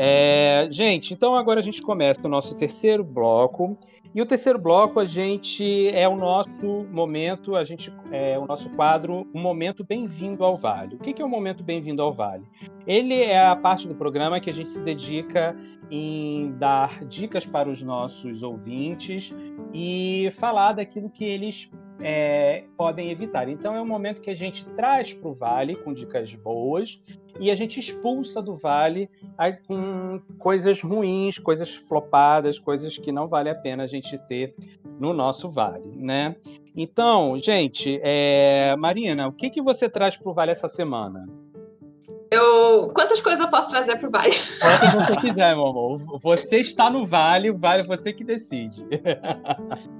É, 0.00 0.68
gente, 0.70 1.12
então 1.12 1.34
agora 1.34 1.58
a 1.58 1.62
gente 1.62 1.82
começa 1.82 2.20
o 2.24 2.28
nosso 2.28 2.54
terceiro 2.54 3.02
bloco. 3.02 3.76
E 4.18 4.20
o 4.20 4.26
terceiro 4.26 4.58
bloco 4.58 4.98
a 4.98 5.04
gente 5.04 5.90
é 5.90 6.08
o 6.08 6.16
nosso 6.16 6.50
momento, 6.90 7.54
a 7.54 7.62
gente 7.62 7.94
é 8.10 8.36
o 8.36 8.48
nosso 8.48 8.68
quadro, 8.70 9.28
um 9.32 9.40
momento 9.40 9.84
bem-vindo 9.84 10.44
ao 10.44 10.58
Vale. 10.58 10.96
O 10.96 10.98
que 10.98 11.22
é 11.22 11.24
o 11.24 11.28
um 11.28 11.30
momento 11.30 11.62
bem-vindo 11.62 12.02
ao 12.02 12.12
Vale? 12.12 12.42
Ele 12.84 13.14
é 13.14 13.46
a 13.46 13.54
parte 13.54 13.86
do 13.86 13.94
programa 13.94 14.40
que 14.40 14.50
a 14.50 14.52
gente 14.52 14.72
se 14.72 14.82
dedica 14.82 15.56
em 15.88 16.50
dar 16.58 17.04
dicas 17.04 17.46
para 17.46 17.68
os 17.68 17.80
nossos 17.80 18.42
ouvintes 18.42 19.32
e 19.72 20.28
falar 20.32 20.72
daquilo 20.72 21.08
que 21.08 21.24
eles 21.24 21.70
é, 22.00 22.64
podem 22.76 23.10
evitar. 23.10 23.48
Então 23.48 23.74
é 23.74 23.82
um 23.82 23.86
momento 23.86 24.20
que 24.20 24.30
a 24.30 24.34
gente 24.34 24.64
traz 24.70 25.12
para 25.12 25.28
o 25.28 25.34
Vale 25.34 25.76
com 25.76 25.92
dicas 25.92 26.34
boas 26.34 27.00
e 27.40 27.50
a 27.50 27.54
gente 27.54 27.78
expulsa 27.78 28.42
do 28.42 28.54
vale 28.54 29.08
com 29.66 30.20
coisas 30.38 30.82
ruins, 30.82 31.38
coisas 31.38 31.74
flopadas, 31.74 32.58
coisas 32.58 32.96
que 32.98 33.12
não 33.12 33.28
vale 33.28 33.50
a 33.50 33.54
pena 33.54 33.84
a 33.84 33.86
gente 33.86 34.18
ter 34.26 34.54
no 34.98 35.12
nosso 35.12 35.48
vale, 35.50 35.88
né? 35.94 36.36
Então, 36.76 37.38
gente, 37.38 37.98
é... 38.02 38.74
Marina, 38.76 39.28
o 39.28 39.32
que, 39.32 39.50
que 39.50 39.62
você 39.62 39.88
traz 39.88 40.16
para 40.16 40.30
o 40.30 40.34
vale 40.34 40.52
essa 40.52 40.68
semana? 40.68 41.26
Eu... 42.30 42.90
Quantas 42.90 43.20
coisas 43.20 43.40
eu 43.40 43.48
posso 43.48 43.68
trazer 43.70 43.96
para 43.96 44.08
o 44.08 44.10
vale? 44.10 44.34
Quantas 44.60 44.94
você 44.94 45.20
quiser, 45.20 45.54
meu 45.54 45.66
amor. 45.66 45.98
Você 46.20 46.56
está 46.58 46.90
no 46.90 47.06
vale, 47.06 47.50
o 47.50 47.56
vale 47.56 47.82
é 47.82 47.86
você 47.86 48.12
que 48.12 48.24
decide. 48.24 48.84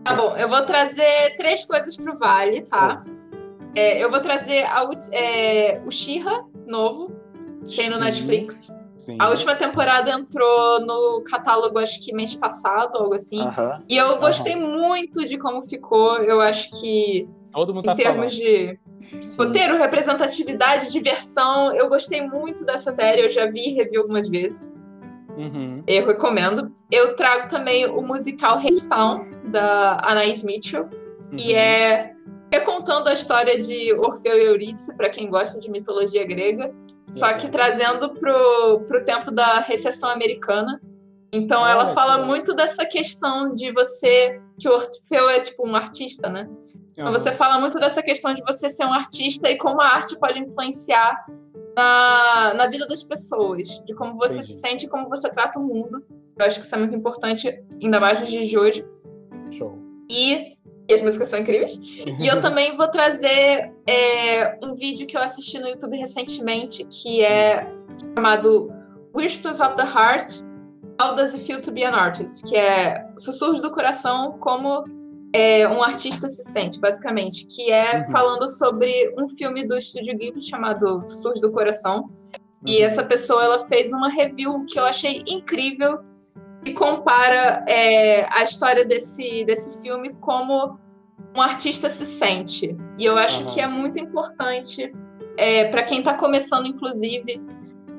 Tá 0.05 0.14
bom, 0.14 0.36
eu 0.36 0.48
vou 0.48 0.62
trazer 0.64 1.36
três 1.36 1.64
coisas 1.64 1.97
para 1.97 2.14
o 2.14 2.18
vale, 2.18 2.62
tá? 2.62 3.05
É, 3.74 4.02
eu 4.02 4.10
vou 4.10 4.20
trazer 4.20 4.64
a, 4.64 4.89
é, 5.12 5.82
o 5.86 5.90
Xirra 5.90 6.44
novo, 6.66 7.12
tem 7.76 7.90
no 7.90 7.98
Netflix. 7.98 8.76
Sim. 8.97 9.16
A 9.20 9.30
última 9.30 9.55
temporada 9.55 10.10
entrou 10.10 10.80
no 10.80 11.22
catálogo, 11.22 11.78
acho 11.78 12.01
que 12.01 12.12
mês 12.12 12.35
passado, 12.35 12.98
algo 12.98 13.14
assim. 13.14 13.40
Uh 13.40 13.51
-huh. 13.51 13.82
E 13.89 13.97
eu 13.97 14.18
gostei 14.18 14.55
uh 14.55 14.59
-huh. 14.59 14.89
muito 14.89 15.24
de 15.24 15.39
como 15.39 15.62
ficou. 15.62 16.16
Eu 16.18 16.40
acho 16.40 16.70
que. 16.80 17.28
Todo 17.52 17.72
mundo 17.72 17.85
em 17.85 17.89
tá 17.89 17.94
termos 17.94 18.36
falando. 18.36 18.52
de 18.52 18.78
Sim. 19.22 19.42
roteiro, 19.42 19.76
representatividade, 19.76 20.90
diversão, 20.90 21.74
eu 21.74 21.88
gostei 21.88 22.22
muito 22.22 22.64
dessa 22.64 22.92
série. 22.92 23.22
Eu 23.22 23.30
já 23.30 23.46
vi 23.46 23.70
e 23.70 23.74
revi 23.74 23.96
algumas 23.96 24.28
vezes. 24.28 24.76
Uhum. 25.36 25.82
Eu 25.86 26.06
recomendo. 26.06 26.72
Eu 26.90 27.14
trago 27.14 27.48
também 27.48 27.86
o 27.86 28.02
musical 28.02 28.58
Restão, 28.58 29.26
da 29.44 29.98
Anaïs 30.02 30.42
Mitchell, 30.42 30.82
uhum. 30.82 31.36
que 31.36 31.54
é 31.54 32.12
recontando 32.50 33.08
a 33.08 33.12
história 33.12 33.60
de 33.60 33.92
Orfeu 33.94 34.36
e 34.38 34.44
Eurídice, 34.46 34.96
para 34.96 35.08
quem 35.08 35.30
gosta 35.30 35.60
de 35.60 35.70
mitologia 35.70 36.26
grega, 36.26 36.74
só 37.14 37.32
que 37.34 37.48
trazendo 37.48 38.14
pro, 38.14 38.80
pro 38.86 39.04
tempo 39.04 39.30
da 39.30 39.60
recessão 39.60 40.10
americana. 40.10 40.80
Então 41.32 41.62
ah, 41.62 41.70
ela 41.70 41.94
fala 41.94 42.24
muito 42.24 42.54
dessa 42.54 42.86
questão 42.86 43.54
de 43.54 43.70
você. 43.72 44.40
Que 44.58 44.68
o 44.68 44.72
Orfeu 44.72 45.28
é 45.28 45.40
tipo 45.40 45.66
um 45.66 45.76
artista, 45.76 46.28
né? 46.28 46.48
Então 46.98 47.12
você 47.12 47.30
fala 47.32 47.60
muito 47.60 47.78
dessa 47.78 48.02
questão 48.02 48.34
de 48.34 48.42
você 48.42 48.68
ser 48.68 48.84
um 48.84 48.92
artista 48.92 49.48
e 49.48 49.56
como 49.56 49.80
a 49.80 49.86
arte 49.86 50.18
pode 50.18 50.40
influenciar 50.40 51.26
na, 51.76 52.54
na 52.54 52.66
vida 52.66 52.86
das 52.88 53.04
pessoas, 53.04 53.68
de 53.84 53.94
como 53.94 54.16
você 54.16 54.38
Entendi. 54.38 54.52
se 54.52 54.60
sente 54.60 54.86
e 54.86 54.88
como 54.88 55.08
você 55.08 55.30
trata 55.30 55.60
o 55.60 55.62
mundo. 55.62 56.04
Eu 56.36 56.46
acho 56.46 56.58
que 56.58 56.66
isso 56.66 56.74
é 56.74 56.78
muito 56.78 56.94
importante, 56.94 57.62
ainda 57.80 58.00
mais 58.00 58.20
nos 58.20 58.30
dias 58.30 58.48
de 58.48 58.58
hoje. 58.58 58.84
Show. 59.50 59.78
E 60.10 60.58
e 60.88 60.94
as 60.94 61.02
músicas 61.02 61.28
são 61.28 61.38
incríveis. 61.38 61.78
e 62.18 62.26
eu 62.26 62.40
também 62.42 62.74
vou 62.74 62.88
trazer 62.88 63.72
é, 63.86 64.58
um 64.64 64.72
vídeo 64.74 65.06
que 65.06 65.16
eu 65.16 65.20
assisti 65.20 65.58
no 65.58 65.68
YouTube 65.68 65.96
recentemente, 65.98 66.84
que 66.84 67.22
é 67.22 67.66
chamado 68.16 68.72
Whispers 69.14 69.60
of 69.60 69.76
the 69.76 69.84
Heart, 69.84 70.42
How 71.00 71.14
Does 71.14 71.34
It 71.34 71.44
Feel 71.44 71.60
to 71.60 71.70
Be 71.70 71.84
an 71.84 71.92
Artist? 71.92 72.44
Que 72.48 72.56
é 72.56 73.06
Sussurros 73.18 73.60
do 73.60 73.70
Coração, 73.70 74.38
como 74.40 74.84
é, 75.32 75.68
um 75.68 75.82
artista 75.82 76.28
se 76.28 76.42
sente, 76.42 76.80
basicamente. 76.80 77.46
Que 77.46 77.70
é 77.70 77.98
uhum. 77.98 78.12
falando 78.12 78.46
sobre 78.48 79.14
um 79.18 79.28
filme 79.28 79.66
do 79.66 79.76
Estúdio 79.76 80.16
Ghibli 80.16 80.40
chamado 80.40 81.02
Sussurros 81.02 81.40
do 81.40 81.52
Coração. 81.52 82.02
Uhum. 82.02 82.10
E 82.66 82.82
essa 82.82 83.05
pessoa, 83.05 83.44
ela 83.44 83.66
fez 83.66 83.92
uma 83.92 84.09
review 84.09 84.64
que 84.66 84.78
eu 84.78 84.84
achei 84.84 85.22
incrível, 85.26 86.00
e 86.64 86.72
compara 86.72 87.64
é, 87.66 88.26
a 88.30 88.42
história 88.42 88.84
desse, 88.84 89.44
desse 89.44 89.80
filme 89.80 90.14
como 90.20 90.78
um 91.36 91.40
artista 91.40 91.88
se 91.88 92.06
sente. 92.06 92.76
E 92.98 93.05
eu 93.05 93.16
acho 93.16 93.44
uhum. 93.44 93.50
que 93.50 93.60
é 93.60 93.66
muito 93.66 93.98
importante 93.98 94.92
é, 95.36 95.68
para 95.68 95.82
quem 95.82 96.00
está 96.00 96.14
começando, 96.14 96.66
inclusive, 96.66 97.40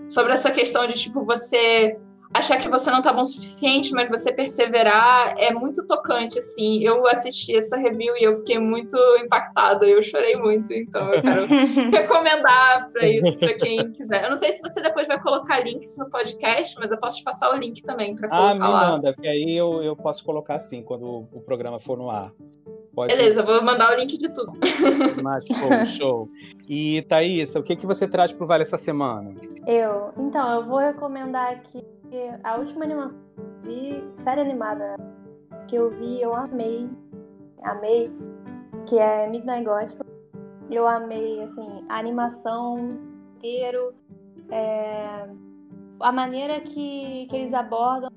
sobre 0.10 0.34
essa 0.34 0.52
questão 0.52 0.86
de 0.88 0.94
tipo 0.94 1.24
você 1.24 1.98
achar 2.34 2.58
que 2.58 2.70
você 2.70 2.92
não 2.92 3.02
tá 3.02 3.12
bom 3.12 3.24
o 3.24 3.26
suficiente, 3.26 3.92
mas 3.92 4.10
você 4.10 4.32
perseverar 4.32 5.36
é 5.38 5.52
muito 5.52 5.86
tocante, 5.88 6.38
assim. 6.38 6.84
Eu 6.84 7.06
assisti 7.08 7.56
essa 7.56 7.76
review 7.78 8.16
e 8.18 8.24
eu 8.24 8.34
fiquei 8.36 8.60
muito 8.60 8.98
impactada, 9.18 9.86
eu 9.86 10.02
chorei 10.02 10.36
muito, 10.36 10.72
então 10.72 11.12
eu 11.12 11.22
quero 11.22 11.46
recomendar 11.92 12.90
para 12.92 13.08
isso, 13.08 13.40
para 13.40 13.54
quem 13.56 13.92
quiser. 13.92 14.26
Eu 14.26 14.30
não 14.30 14.38
sei 14.38 14.52
se 14.52 14.62
você 14.62 14.82
depois 14.82 15.08
vai 15.08 15.20
colocar 15.20 15.60
links 15.60 15.98
no 15.98 16.10
podcast, 16.10 16.76
mas 16.80 16.92
eu 16.92 17.00
posso 17.00 17.18
te 17.18 17.24
passar 17.24 17.54
o 17.54 17.58
link 17.58 17.82
também 17.82 18.16
para 18.16 18.30
colocar 18.30 18.50
ah, 18.50 18.54
me 18.54 18.60
lá. 18.60 18.92
manda, 18.92 19.14
porque 19.14 19.28
aí 19.28 19.58
eu, 19.58 19.84
eu 19.84 19.96
posso 19.96 20.24
colocar 20.24 20.56
assim, 20.56 20.84
quando 20.84 21.28
o 21.32 21.42
programa 21.42 21.80
for 21.80 21.98
no 21.98 22.10
ar. 22.10 22.32
Pode... 22.94 23.16
Beleza, 23.16 23.44
vou 23.44 23.64
mandar 23.64 23.94
o 23.94 24.00
link 24.00 24.18
de 24.18 24.32
tudo. 24.34 24.54
Mas, 25.24 25.46
show, 25.46 25.86
show. 25.86 26.30
E 26.68 27.02
Thaís, 27.04 27.56
o 27.56 27.64
que, 27.64 27.76
que 27.76 27.86
você 27.86 28.08
traz 28.08 28.32
pro 28.32 28.46
Vale 28.46 28.64
essa 28.64 28.78
semana? 28.78 29.34
Eu? 29.66 30.12
Então, 30.18 30.56
eu 30.56 30.66
vou 30.66 30.80
recomendar 30.80 31.54
aqui 31.54 31.84
a 32.44 32.56
última 32.58 32.86
animação 32.86 33.20
que 33.36 33.42
eu 33.42 33.62
vi, 33.62 34.04
série 34.16 34.42
animada 34.42 34.96
que 35.68 35.76
eu 35.76 35.90
vi, 35.92 36.22
eu 36.22 36.34
amei. 36.34 36.90
Amei. 37.62 38.12
Que 38.86 38.98
é 38.98 39.28
Midnight 39.28 39.64
Gospel. 39.64 40.06
Eu 40.70 40.88
amei, 40.88 41.42
assim, 41.42 41.86
a 41.90 42.00
animação 42.00 42.98
inteiro. 43.36 43.94
É, 44.50 45.30
a 46.00 46.12
maneira 46.12 46.60
que, 46.62 47.28
que 47.30 47.36
eles 47.36 47.54
abordam 47.54 48.10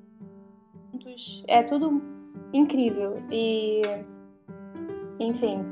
é 1.47 1.63
tudo 1.63 2.03
incrível. 2.53 3.23
E 3.31 3.83
enfim. 5.19 5.65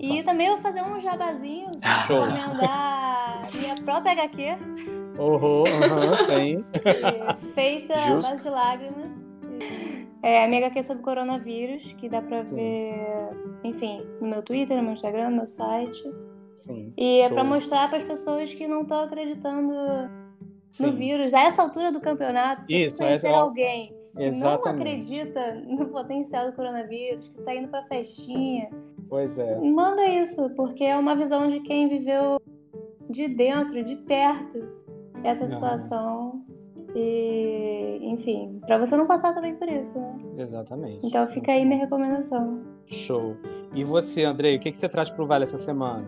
E 0.00 0.22
também 0.22 0.48
vou 0.48 0.58
fazer 0.58 0.82
um 0.82 1.00
jabazinho 1.00 1.70
para 1.80 2.48
mandar 2.48 3.40
minha 3.54 3.74
própria 3.82 4.12
HQ. 4.12 5.03
Uhum, 5.18 5.62
tem. 6.26 6.64
Feita 7.54 7.94
a 7.94 8.14
base 8.14 8.42
de 8.42 8.50
lágrimas. 8.50 9.10
É 10.22 10.44
a 10.44 10.48
minha 10.48 10.66
HQ 10.66 10.82
sobre 10.82 11.02
coronavírus, 11.02 11.92
que 11.94 12.08
dá 12.08 12.22
pra 12.22 12.46
Sim. 12.46 12.56
ver, 12.56 12.94
enfim, 13.62 14.02
no 14.20 14.26
meu 14.26 14.42
Twitter, 14.42 14.76
no 14.76 14.82
meu 14.82 14.92
Instagram, 14.94 15.30
no 15.30 15.36
meu 15.36 15.46
site. 15.46 16.02
Sim. 16.54 16.92
E 16.96 17.20
é 17.20 17.28
pra 17.28 17.44
mostrar 17.44 17.88
para 17.88 17.98
as 17.98 18.04
pessoas 18.04 18.52
que 18.54 18.66
não 18.66 18.82
estão 18.82 19.02
acreditando 19.02 19.74
Sim. 20.70 20.86
no 20.86 20.92
vírus. 20.96 21.34
A 21.34 21.42
essa 21.42 21.62
altura 21.62 21.92
do 21.92 22.00
campeonato, 22.00 22.62
se 22.62 22.74
Isso, 22.74 22.96
conhecer 22.96 23.28
é... 23.28 23.34
alguém 23.34 23.94
Exatamente. 24.16 24.40
não 24.40 24.54
acredita 24.54 25.54
no 25.66 25.88
potencial 25.88 26.46
do 26.46 26.56
coronavírus, 26.56 27.28
que 27.28 27.40
está 27.40 27.54
indo 27.54 27.68
para 27.68 27.82
festinha. 27.84 28.70
Pois 29.08 29.36
é. 29.36 29.58
Manda 29.60 30.06
isso, 30.06 30.48
porque 30.56 30.84
é 30.84 30.96
uma 30.96 31.14
visão 31.14 31.48
de 31.48 31.60
quem 31.60 31.88
viveu 31.88 32.40
de 33.10 33.28
dentro, 33.28 33.84
de 33.84 33.96
perto, 33.96 34.83
essa 35.24 35.48
situação. 35.48 36.42
E, 36.94 37.98
enfim, 38.02 38.60
para 38.64 38.78
você 38.78 38.96
não 38.96 39.06
passar 39.06 39.34
também 39.34 39.56
por 39.56 39.68
isso, 39.68 39.98
né? 39.98 40.16
Exatamente. 40.38 41.04
Então 41.04 41.26
fica 41.26 41.50
aí 41.50 41.64
minha 41.64 41.80
recomendação. 41.80 42.62
Show. 42.86 43.36
E 43.74 43.82
você, 43.82 44.22
Andrei, 44.22 44.56
o 44.56 44.60
que, 44.60 44.70
que 44.70 44.76
você 44.76 44.88
traz 44.88 45.10
pro 45.10 45.26
Vale 45.26 45.42
essa 45.42 45.58
semana? 45.58 46.06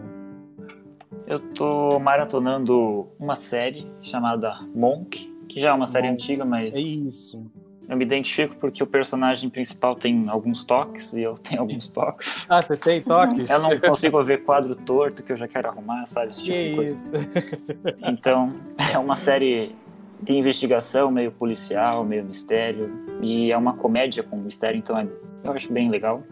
Eu 1.26 1.40
tô 1.54 1.98
maratonando 1.98 3.08
uma 3.18 3.34
série 3.34 3.90
chamada 4.00 4.60
Monk, 4.72 5.34
que 5.48 5.58
já 5.58 5.70
é 5.70 5.72
uma 5.72 5.86
série 5.86 6.06
Monk. 6.06 6.22
antiga, 6.22 6.44
mas. 6.44 6.76
É 6.76 6.78
isso. 6.78 7.44
Eu 7.88 7.96
me 7.96 8.04
identifico 8.04 8.56
porque 8.56 8.82
o 8.82 8.86
personagem 8.86 9.48
principal 9.48 9.94
tem 9.94 10.28
alguns 10.28 10.64
toques 10.64 11.14
e 11.14 11.22
eu 11.22 11.34
tenho 11.38 11.60
alguns 11.60 11.88
toques. 11.88 12.46
Ah, 12.48 12.60
você 12.60 12.76
tem 12.76 13.00
toques? 13.00 13.48
eu 13.48 13.60
não 13.60 13.78
consigo 13.78 14.22
ver 14.24 14.42
quadro 14.44 14.74
torto 14.74 15.22
que 15.22 15.32
eu 15.32 15.36
já 15.36 15.46
quero 15.46 15.68
arrumar, 15.68 16.06
sabe? 16.06 16.32
Esse 16.32 16.44
tipo 16.44 16.56
que 16.56 16.70
de 16.70 16.76
coisa. 16.76 16.96
Isso? 16.96 17.96
Então, 18.06 18.54
é 18.92 18.98
uma 18.98 19.16
série 19.16 19.74
de 20.20 20.34
investigação, 20.34 21.10
meio 21.10 21.30
policial, 21.30 22.04
meio 22.04 22.24
mistério. 22.24 22.90
E 23.20 23.52
é 23.52 23.56
uma 23.56 23.74
comédia 23.74 24.22
com 24.22 24.36
mistério, 24.36 24.78
então 24.78 24.98
é, 24.98 25.06
eu 25.44 25.52
acho 25.52 25.72
bem 25.72 25.88
legal. 25.90 26.22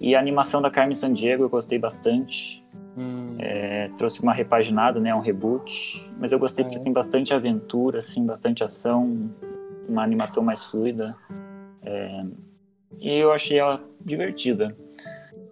E 0.00 0.14
a 0.14 0.20
animação 0.20 0.62
da 0.62 0.70
Carmen 0.70 0.94
Sandiego 0.94 1.44
eu 1.44 1.48
gostei 1.48 1.78
bastante. 1.78 2.64
Hum. 2.96 3.36
É, 3.38 3.90
trouxe 3.96 4.20
uma 4.22 4.32
repaginada, 4.32 5.00
né, 5.00 5.14
um 5.14 5.20
reboot. 5.20 6.10
Mas 6.18 6.32
eu 6.32 6.38
gostei 6.38 6.64
é. 6.64 6.68
porque 6.68 6.80
tem 6.80 6.92
bastante 6.92 7.32
aventura, 7.32 7.98
assim, 7.98 8.24
bastante 8.24 8.62
ação, 8.62 9.30
uma 9.88 10.02
animação 10.02 10.42
mais 10.42 10.64
fluida. 10.64 11.16
É, 11.82 12.24
e 13.00 13.14
eu 13.18 13.32
achei 13.32 13.58
ela 13.58 13.82
divertida. 14.00 14.76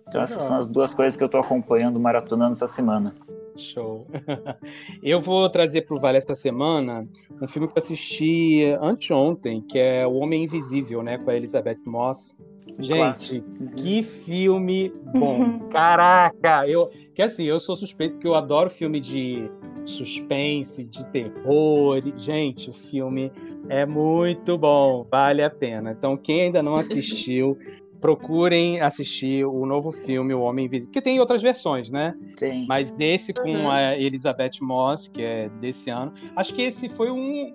Então 0.07 0.23
essas 0.23 0.43
são 0.43 0.57
as 0.57 0.69
duas 0.69 0.95
coisas 0.95 1.17
que 1.17 1.23
eu 1.23 1.27
estou 1.27 1.41
acompanhando, 1.41 1.99
maratonando 1.99 2.53
essa 2.53 2.67
semana. 2.67 3.13
Show. 3.57 4.07
Eu 5.03 5.19
vou 5.19 5.49
trazer 5.49 5.83
para 5.83 5.97
o 5.97 6.01
Vale 6.01 6.19
esta 6.19 6.35
semana 6.35 7.09
um 7.41 7.49
filme 7.49 7.67
que 7.67 7.73
eu 7.79 7.83
assisti 7.83 8.65
anteontem, 8.83 9.63
que 9.63 9.79
é 9.79 10.07
O 10.07 10.17
Homem 10.17 10.45
Invisível, 10.45 11.03
né, 11.03 11.17
com 11.17 11.31
a 11.31 11.35
Elizabeth 11.35 11.79
Moss. 11.87 12.37
Gente, 12.79 13.39
uhum. 13.39 13.69
que 13.75 14.03
filme 14.03 14.93
bom. 15.15 15.61
Caraca, 15.71 16.69
eu 16.69 16.91
que 17.15 17.23
assim, 17.23 17.45
eu 17.45 17.59
sou 17.59 17.75
suspeito 17.75 18.15
porque 18.15 18.29
eu 18.29 18.35
adoro 18.35 18.69
filme 18.69 19.01
de 19.01 19.51
suspense, 19.87 20.89
de 20.89 21.07
terror. 21.07 22.03
Gente, 22.15 22.71
o 22.71 22.75
filme 22.75 23.33
é 23.69 23.87
muito 23.87 24.59
bom, 24.59 25.07
vale 25.11 25.43
a 25.43 25.51
pena. 25.51 25.93
Então, 25.93 26.17
quem 26.17 26.43
ainda 26.43 26.63
não 26.63 26.75
assistiu, 26.75 27.57
procurem 28.01 28.81
assistir 28.81 29.45
o 29.45 29.65
novo 29.67 29.91
filme 29.91 30.35
O 30.35 30.41
Homem 30.41 30.67
Invisível, 30.67 30.93
que 30.93 31.01
tem 31.01 31.19
outras 31.19 31.43
versões, 31.43 31.91
né? 31.91 32.15
Sim. 32.39 32.67
Mas 32.69 32.93
desse 32.93 33.33
com 33.33 33.51
uhum. 33.51 33.71
a 33.71 33.97
Elizabeth 33.97 34.61
Moss, 34.61 35.09
que 35.09 35.23
é 35.23 35.49
desse 35.61 35.91
ano. 35.91 36.13
Acho 36.35 36.55
que 36.55 36.63
esse 36.63 36.89
foi 36.89 37.11
um. 37.11 37.55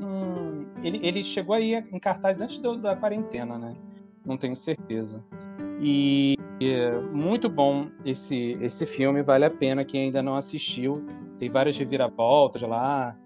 um 0.00 0.66
ele, 0.82 1.00
ele 1.02 1.24
chegou 1.24 1.54
aí 1.54 1.74
em 1.74 1.98
cartaz 1.98 2.40
antes 2.40 2.58
do, 2.58 2.76
da 2.76 2.96
quarentena, 2.96 3.58
né? 3.58 3.74
Não 4.24 4.36
tenho 4.36 4.54
certeza. 4.54 5.22
E 5.80 6.36
é 6.60 6.92
muito 7.12 7.48
bom 7.48 7.88
esse, 8.04 8.56
esse 8.60 8.86
filme, 8.86 9.22
vale 9.22 9.44
a 9.44 9.50
pena 9.50 9.84
quem 9.84 10.04
ainda 10.04 10.22
não 10.22 10.36
assistiu. 10.36 11.04
Tem 11.42 11.50
várias 11.50 11.76
reviravoltas 11.76 12.62
lá 12.62 13.18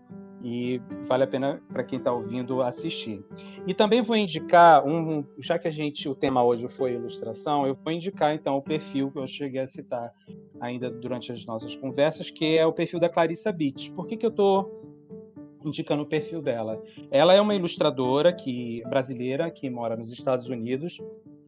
e 0.42 0.80
vale 1.06 1.24
a 1.24 1.26
pena 1.26 1.62
para 1.70 1.84
quem 1.84 1.98
está 1.98 2.10
ouvindo 2.10 2.62
assistir. 2.62 3.22
E 3.66 3.74
também 3.74 4.00
vou 4.00 4.16
indicar 4.16 4.82
um, 4.86 5.22
já 5.38 5.58
que 5.58 5.68
a 5.68 5.70
gente 5.70 6.08
o 6.08 6.14
tema 6.14 6.42
hoje 6.42 6.66
foi 6.66 6.94
ilustração, 6.94 7.66
eu 7.66 7.74
vou 7.74 7.92
indicar 7.92 8.34
então 8.34 8.56
o 8.56 8.62
perfil 8.62 9.10
que 9.10 9.18
eu 9.18 9.26
cheguei 9.26 9.60
a 9.60 9.66
citar 9.66 10.10
ainda 10.58 10.90
durante 10.90 11.30
as 11.30 11.44
nossas 11.44 11.76
conversas, 11.76 12.30
que 12.30 12.56
é 12.56 12.64
o 12.64 12.72
perfil 12.72 12.98
da 12.98 13.10
Clarissa 13.10 13.52
Beach. 13.52 13.92
Por 13.92 14.06
que, 14.06 14.16
que 14.16 14.24
eu 14.24 14.30
estou 14.30 14.72
indicando 15.62 16.02
o 16.02 16.06
perfil 16.06 16.40
dela? 16.40 16.82
Ela 17.10 17.34
é 17.34 17.40
uma 17.42 17.54
ilustradora 17.54 18.32
que 18.32 18.82
brasileira 18.88 19.50
que 19.50 19.68
mora 19.68 19.94
nos 19.94 20.10
Estados 20.10 20.48
Unidos 20.48 21.02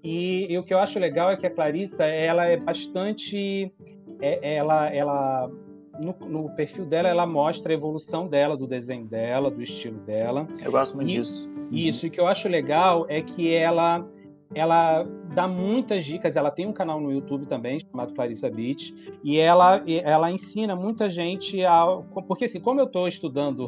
e, 0.05 0.53
e 0.53 0.59
o 0.59 0.63
que 0.63 0.75
eu 0.75 0.79
acho 0.79 0.99
legal 0.99 1.31
é 1.31 1.37
que 1.39 1.47
a 1.47 1.51
Clarissa 1.51 2.05
ela 2.05 2.45
é 2.45 2.59
bastante 2.59 3.73
é, 4.21 4.57
ela 4.57 4.95
ela 4.95 5.51
no, 5.99 6.15
no, 6.29 6.51
perfil 6.51 6.85
dela, 6.85 7.09
ela 7.09 7.27
mostra 7.27 7.73
a 7.73 7.75
evolução 7.75 8.27
dela, 8.27 8.57
do 8.57 8.67
desenho 8.67 9.07
dela, 9.07 9.51
do 9.51 9.63
estilo 9.63 9.99
dela. 10.01 10.47
Eu 10.63 10.71
gosto 10.71 10.97
muito 10.97 11.11
e, 11.11 11.15
disso. 11.15 11.51
Isso, 11.71 12.07
e 12.07 12.09
o 12.09 12.13
que 12.13 12.21
eu 12.21 12.27
acho 12.27 12.49
legal 12.49 13.07
é 13.09 13.21
que 13.21 13.53
ela 13.55 14.07
ela 14.55 15.05
dá 15.35 15.47
muitas 15.47 16.05
dicas, 16.05 16.35
ela 16.35 16.51
tem 16.51 16.67
um 16.67 16.73
canal 16.73 16.99
no 17.01 17.13
YouTube 17.13 17.47
também, 17.47 17.81
chamado 17.81 18.15
Clarissa 18.15 18.49
Beach, 18.49 18.95
e 19.23 19.37
ela, 19.37 19.83
ela 19.87 20.31
ensina 20.31 20.75
muita 20.75 21.11
gente 21.11 21.63
a... 21.65 21.85
Porque 22.27 22.47
assim, 22.47 22.59
como 22.59 22.81
eu 22.81 22.87
estou 22.87 23.07
estudando, 23.07 23.67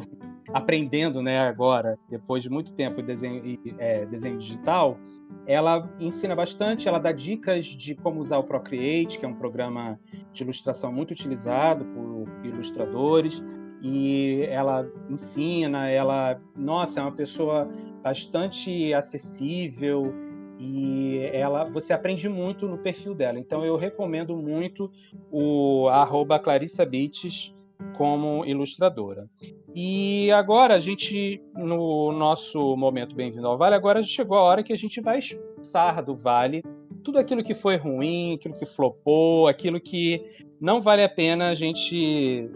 aprendendo 0.53 1.21
né, 1.21 1.39
agora, 1.39 1.97
depois 2.09 2.43
de 2.43 2.49
muito 2.49 2.73
tempo 2.73 3.01
desenho, 3.01 3.59
é, 3.77 4.05
desenho 4.05 4.37
digital, 4.37 4.97
ela 5.45 5.89
ensina 5.99 6.35
bastante, 6.35 6.87
ela 6.87 6.99
dá 6.99 7.11
dicas 7.11 7.65
de 7.65 7.95
como 7.95 8.19
usar 8.19 8.37
o 8.37 8.43
Procreate, 8.43 9.17
que 9.17 9.25
é 9.25 9.27
um 9.27 9.35
programa 9.35 9.99
de 10.31 10.43
ilustração 10.43 10.91
muito 10.91 11.11
utilizado 11.11 11.85
por 11.85 12.27
ilustradores, 12.43 13.43
e 13.81 14.43
ela 14.49 14.87
ensina, 15.09 15.89
ela, 15.89 16.39
nossa, 16.55 16.99
é 16.99 17.03
uma 17.03 17.11
pessoa 17.11 17.67
bastante 18.03 18.93
acessível 18.93 20.13
e 20.59 21.17
ela, 21.33 21.63
você 21.63 21.91
aprende 21.91 22.29
muito 22.29 22.67
no 22.67 22.77
perfil 22.77 23.15
dela. 23.15 23.39
Então 23.39 23.65
eu 23.65 23.75
recomendo 23.75 24.37
muito 24.37 24.91
o 25.31 25.87
arroba 25.89 26.37
Clarissa 26.37 26.85
Beats 26.85 27.51
como 27.97 28.45
ilustradora. 28.45 29.29
E 29.73 30.31
agora 30.31 30.75
a 30.75 30.79
gente, 30.79 31.41
no 31.55 32.11
nosso 32.11 32.75
momento 32.75 33.15
Bem-vindo 33.15 33.47
ao 33.47 33.57
Vale, 33.57 33.75
agora 33.75 34.03
chegou 34.03 34.37
a 34.37 34.43
hora 34.43 34.63
que 34.63 34.73
a 34.73 34.77
gente 34.77 34.99
vai 34.99 35.19
expulsar 35.19 36.03
do 36.03 36.15
Vale 36.15 36.61
tudo 37.01 37.19
aquilo 37.19 37.43
que 37.43 37.53
foi 37.53 37.75
ruim, 37.75 38.35
aquilo 38.35 38.53
que 38.53 38.65
flopou, 38.65 39.47
aquilo 39.47 39.79
que 39.79 40.23
não 40.59 40.79
vale 40.79 41.03
a 41.03 41.09
pena 41.09 41.49
a 41.49 41.55
gente 41.55 42.49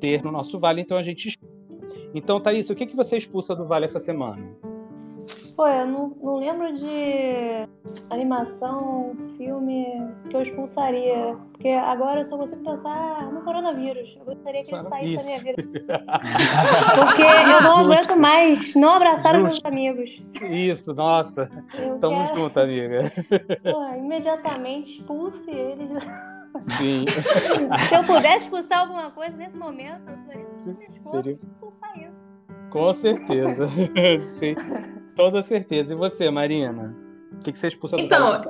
ter 0.00 0.22
no 0.22 0.32
nosso 0.32 0.58
Vale, 0.58 0.80
então 0.80 0.96
a 0.96 1.02
gente 1.02 1.28
expulsa. 1.28 1.52
Então, 2.14 2.40
Thaís, 2.40 2.68
o 2.68 2.74
que, 2.74 2.86
que 2.86 2.96
você 2.96 3.16
expulsa 3.16 3.54
do 3.54 3.66
Vale 3.66 3.84
essa 3.84 4.00
semana? 4.00 4.42
Pô, 5.56 5.66
eu 5.66 5.86
não, 5.86 6.16
não 6.22 6.36
lembro 6.38 6.72
de 6.72 7.68
animação, 8.10 9.14
filme 9.36 9.86
que 10.28 10.36
eu 10.36 10.42
expulsaria. 10.42 11.36
Porque 11.52 11.68
agora 11.68 12.20
eu 12.20 12.24
só 12.24 12.36
consigo 12.36 12.64
pensar 12.64 13.30
no 13.32 13.42
coronavírus. 13.42 14.16
Eu 14.18 14.24
gostaria 14.24 14.62
que 14.62 14.74
ele 14.74 14.84
saísse 14.84 15.16
da 15.16 15.22
minha 15.22 15.38
vida. 15.38 15.62
Porque 16.96 17.22
eu 17.22 17.62
não 17.62 17.76
aguento 17.78 18.16
mais 18.16 18.74
não 18.74 18.90
abraçar 18.94 19.36
os 19.36 19.42
meus 19.42 19.60
amigos. 19.64 20.26
Isso, 20.42 20.94
nossa. 20.94 21.50
Eu 21.78 21.98
Tamo 21.98 22.24
quero... 22.24 22.38
junto, 22.38 22.58
amiga. 22.58 23.12
Pô, 23.62 23.94
imediatamente 23.94 24.98
expulse 24.98 25.50
eles. 25.50 26.02
Sim. 26.78 27.04
Se 27.88 27.94
eu 27.94 28.04
pudesse 28.04 28.44
expulsar 28.44 28.80
alguma 28.80 29.10
coisa 29.10 29.36
nesse 29.36 29.56
momento, 29.56 30.10
eu 30.10 30.18
teria 30.26 31.34
que 31.34 31.44
expulsar 31.44 31.98
isso. 31.98 32.30
Com 32.70 32.92
certeza. 32.94 33.68
Sim. 34.38 34.54
Toda 35.14 35.42
certeza. 35.42 35.92
E 35.92 35.96
você, 35.96 36.30
Marina? 36.30 36.96
O 37.32 37.38
que, 37.40 37.52
que 37.52 37.58
você 37.58 37.68
expulsa 37.68 37.96
do 37.96 38.02
então, 38.02 38.42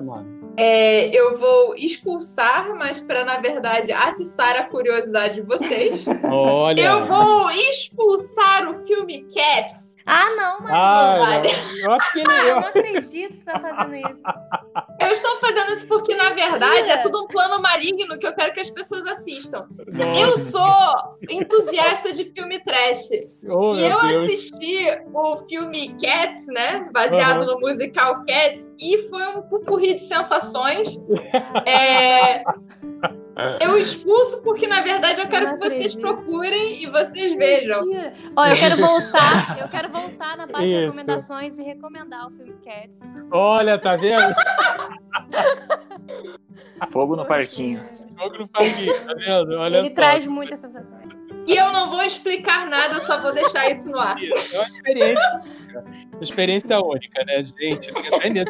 é, 0.56 1.16
eu 1.16 1.39
vou 1.39 1.74
expulsar, 1.74 2.74
mas 2.76 3.01
para, 3.01 3.24
na 3.24 3.39
verdade, 3.39 3.90
atiçar 3.90 4.55
a 4.56 4.64
curiosidade 4.64 5.36
de 5.36 5.43
vocês. 5.43 6.05
Olha! 6.30 6.80
Eu 6.80 7.06
vou 7.06 7.51
expulsar 7.51 8.70
o 8.70 8.86
filme 8.86 9.26
Cats. 9.32 9.91
Ah, 10.06 10.30
não, 10.30 10.60
Marina. 10.60 10.72
Ah, 10.72 11.18
vale. 11.18 11.48
Eu 11.80 11.92
acho 11.92 12.12
que 12.12 12.18
ele... 12.20 12.32
Ah, 12.32 12.44
eu 12.44 12.60
não 12.60 12.68
acredito 12.68 13.28
que 13.28 13.34
você 13.34 13.44
tá 13.44 13.60
fazendo 13.60 13.94
isso. 13.94 14.22
Eu 15.00 15.08
estou 15.08 15.36
fazendo 15.36 15.72
isso 15.72 15.86
porque, 15.86 16.14
na 16.14 16.30
verdade, 16.30 16.90
é 16.90 16.96
tudo 16.98 17.22
um 17.22 17.26
plano 17.26 17.60
maligno 17.60 18.18
que 18.18 18.26
eu 18.26 18.34
quero 18.34 18.52
que 18.52 18.60
as 18.60 18.70
pessoas 18.70 19.06
assistam. 19.06 19.66
Nossa. 19.92 20.20
Eu 20.20 20.36
sou 20.36 21.18
entusiasta 21.28 22.12
de 22.12 22.24
filme 22.24 22.62
trash. 22.64 23.10
Oh, 23.48 23.74
e 23.74 23.84
eu 23.84 24.00
Deus. 24.00 24.24
assisti 24.24 24.86
o 25.12 25.36
filme 25.48 25.94
Cats, 26.00 26.46
né? 26.48 26.80
Baseado 26.92 27.40
uhum. 27.40 27.54
no 27.54 27.60
musical 27.60 28.24
Cats, 28.26 28.72
e 28.80 29.08
foi 29.08 29.26
um 29.36 29.42
pupurri 29.42 29.94
de 29.94 30.02
sensações. 30.02 31.00
é... 31.66 32.42
Eu 33.60 33.78
expulso 33.78 34.42
porque, 34.42 34.66
na 34.66 34.82
verdade, 34.82 35.20
eu 35.20 35.28
quero 35.28 35.46
eu 35.46 35.59
que 35.59 35.68
vocês 35.68 35.94
procurem 35.94 36.82
e 36.82 36.86
vocês 36.86 37.34
vejam. 37.34 37.84
Ó, 38.36 38.46
eu 38.46 38.56
quero 38.56 38.76
voltar, 38.76 39.59
eu 39.60 39.68
quero 39.68 39.88
voltar 39.90 40.36
na 40.36 40.46
parte 40.46 40.66
Isso. 40.66 40.74
de 40.74 40.84
recomendações 40.84 41.59
e 41.59 41.62
recomendar 41.62 42.28
o 42.28 42.30
filme 42.30 42.54
Cats. 42.64 42.98
Olha, 43.30 43.78
tá 43.78 43.96
vendo? 43.96 44.34
Fogo 46.88 47.16
no 47.16 47.24
parquinho. 47.24 47.80
Fogo 48.18 48.38
no 48.38 48.48
parquinho, 48.48 48.92
tá 49.04 49.14
vendo? 49.14 49.52
Olha 49.54 49.78
Ele 49.78 49.90
só. 49.90 49.94
traz 49.94 50.26
muitas 50.26 50.59
sensações. 50.59 51.12
E 51.46 51.56
eu 51.56 51.72
não 51.72 51.90
vou 51.90 52.02
explicar 52.02 52.66
nada, 52.66 52.94
eu 52.94 53.00
só 53.00 53.20
vou 53.20 53.32
deixar 53.32 53.70
isso 53.70 53.88
no 53.88 53.98
ar. 53.98 54.16
É 54.22 54.59
uma 54.59 54.66
experiência, 54.66 55.40
uma 56.12 56.22
experiência 56.22 56.80
única, 56.80 57.24
né, 57.24 57.42
gente? 57.42 57.88
Eu 57.88 58.20
tenho 58.20 58.44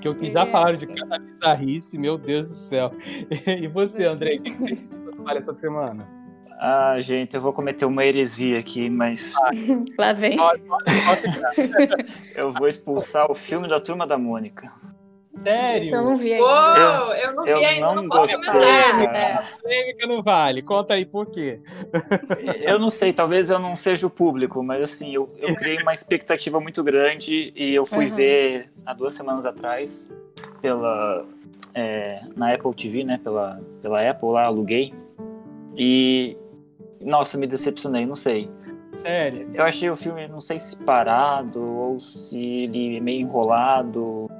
Que 0.00 0.08
eu 0.08 0.14
quis 0.14 0.32
dar 0.32 0.46
falar 0.46 0.76
de 0.76 0.86
cada 0.86 1.18
bizarrice, 1.18 1.98
meu 1.98 2.16
Deus 2.16 2.48
do 2.48 2.54
céu. 2.54 2.92
E 3.46 3.68
você, 3.68 4.04
André, 4.04 4.36
o 4.36 4.42
que 4.42 4.50
você 4.50 4.76
fala 5.24 5.38
essa 5.38 5.52
semana? 5.52 6.20
Ah, 6.62 7.00
gente, 7.00 7.34
eu 7.34 7.40
vou 7.40 7.54
cometer 7.54 7.86
uma 7.86 8.04
heresia 8.04 8.58
aqui, 8.58 8.90
mas. 8.90 9.34
Ah, 9.36 9.50
Lá 9.98 10.12
vem. 10.12 10.36
eu 12.36 12.52
vou 12.52 12.68
expulsar 12.68 13.30
o 13.30 13.34
filme 13.34 13.66
da 13.66 13.80
Turma 13.80 14.06
da 14.06 14.18
Mônica. 14.18 14.70
Sério? 15.34 15.84
Isso 15.84 15.94
eu 15.94 16.02
não 16.02 16.16
vi 16.16 16.32
ainda. 16.32 16.44
Uou, 16.44 17.14
eu, 17.14 17.34
não 17.34 17.44
vi 17.44 17.50
eu 17.50 17.56
ainda, 17.56 17.86
não, 17.86 17.94
não 17.94 18.08
posso 18.08 18.34
comentar. 18.34 19.14
É. 19.14 19.38
Polêmica 19.62 20.06
não 20.06 20.22
vale. 20.22 20.62
Conta 20.62 20.94
aí 20.94 21.04
por 21.04 21.26
quê. 21.26 21.60
Eu 22.62 22.78
não 22.78 22.90
sei, 22.90 23.12
talvez 23.12 23.48
eu 23.48 23.58
não 23.58 23.74
seja 23.76 24.06
o 24.06 24.10
público, 24.10 24.62
mas 24.62 24.82
assim, 24.82 25.14
eu, 25.14 25.32
eu 25.38 25.54
criei 25.54 25.78
uma 25.82 25.92
expectativa 25.92 26.60
muito 26.60 26.82
grande 26.82 27.52
e 27.54 27.74
eu 27.74 27.86
fui 27.86 28.06
uhum. 28.06 28.14
ver 28.14 28.70
há 28.84 28.92
duas 28.92 29.14
semanas 29.14 29.46
atrás 29.46 30.12
pela 30.60 31.24
é, 31.74 32.22
na 32.36 32.52
Apple 32.52 32.74
TV, 32.74 33.04
né? 33.04 33.18
Pela, 33.22 33.60
pela 33.80 34.08
Apple 34.08 34.30
lá, 34.30 34.44
aluguei. 34.44 34.92
E 35.76 36.36
nossa, 37.00 37.38
me 37.38 37.46
decepcionei, 37.46 38.04
não 38.04 38.14
sei. 38.14 38.50
Sério? 38.94 39.48
Eu 39.54 39.64
achei 39.64 39.88
o 39.88 39.96
filme, 39.96 40.26
não 40.28 40.40
sei 40.40 40.58
se 40.58 40.76
parado 40.76 41.62
ou 41.62 42.00
se 42.00 42.38
ele 42.38 42.96
é 42.96 43.00
meio 43.00 43.20
enrolado. 43.20 44.30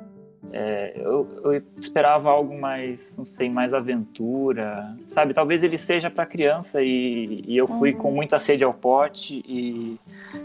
É, 0.52 0.92
eu, 0.96 1.28
eu, 1.44 1.62
esperava 1.78 2.28
algo 2.28 2.58
mais, 2.58 3.16
não 3.16 3.24
sei, 3.24 3.48
mais 3.48 3.72
aventura, 3.72 4.96
sabe? 5.06 5.32
Talvez 5.32 5.62
ele 5.62 5.78
seja 5.78 6.10
para 6.10 6.26
criança 6.26 6.82
e, 6.82 7.44
e, 7.46 7.56
eu 7.56 7.68
fui 7.68 7.92
uhum. 7.92 7.98
com 7.98 8.10
muita 8.10 8.38
sede 8.38 8.64
ao 8.64 8.74
pote 8.74 9.42
e 9.46 9.96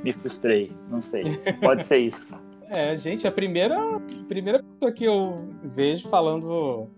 me 0.04 0.14
frustrei, 0.14 0.72
não 0.90 1.02
sei. 1.02 1.24
Pode 1.62 1.86
ser 1.86 2.00
isso. 2.00 2.38
É, 2.68 2.98
gente, 2.98 3.28
a 3.28 3.32
primeira, 3.32 3.78
primeira 4.28 4.62
pessoa 4.62 4.92
que 4.92 5.06
eu 5.06 5.48
vejo 5.64 6.10
falando 6.10 6.90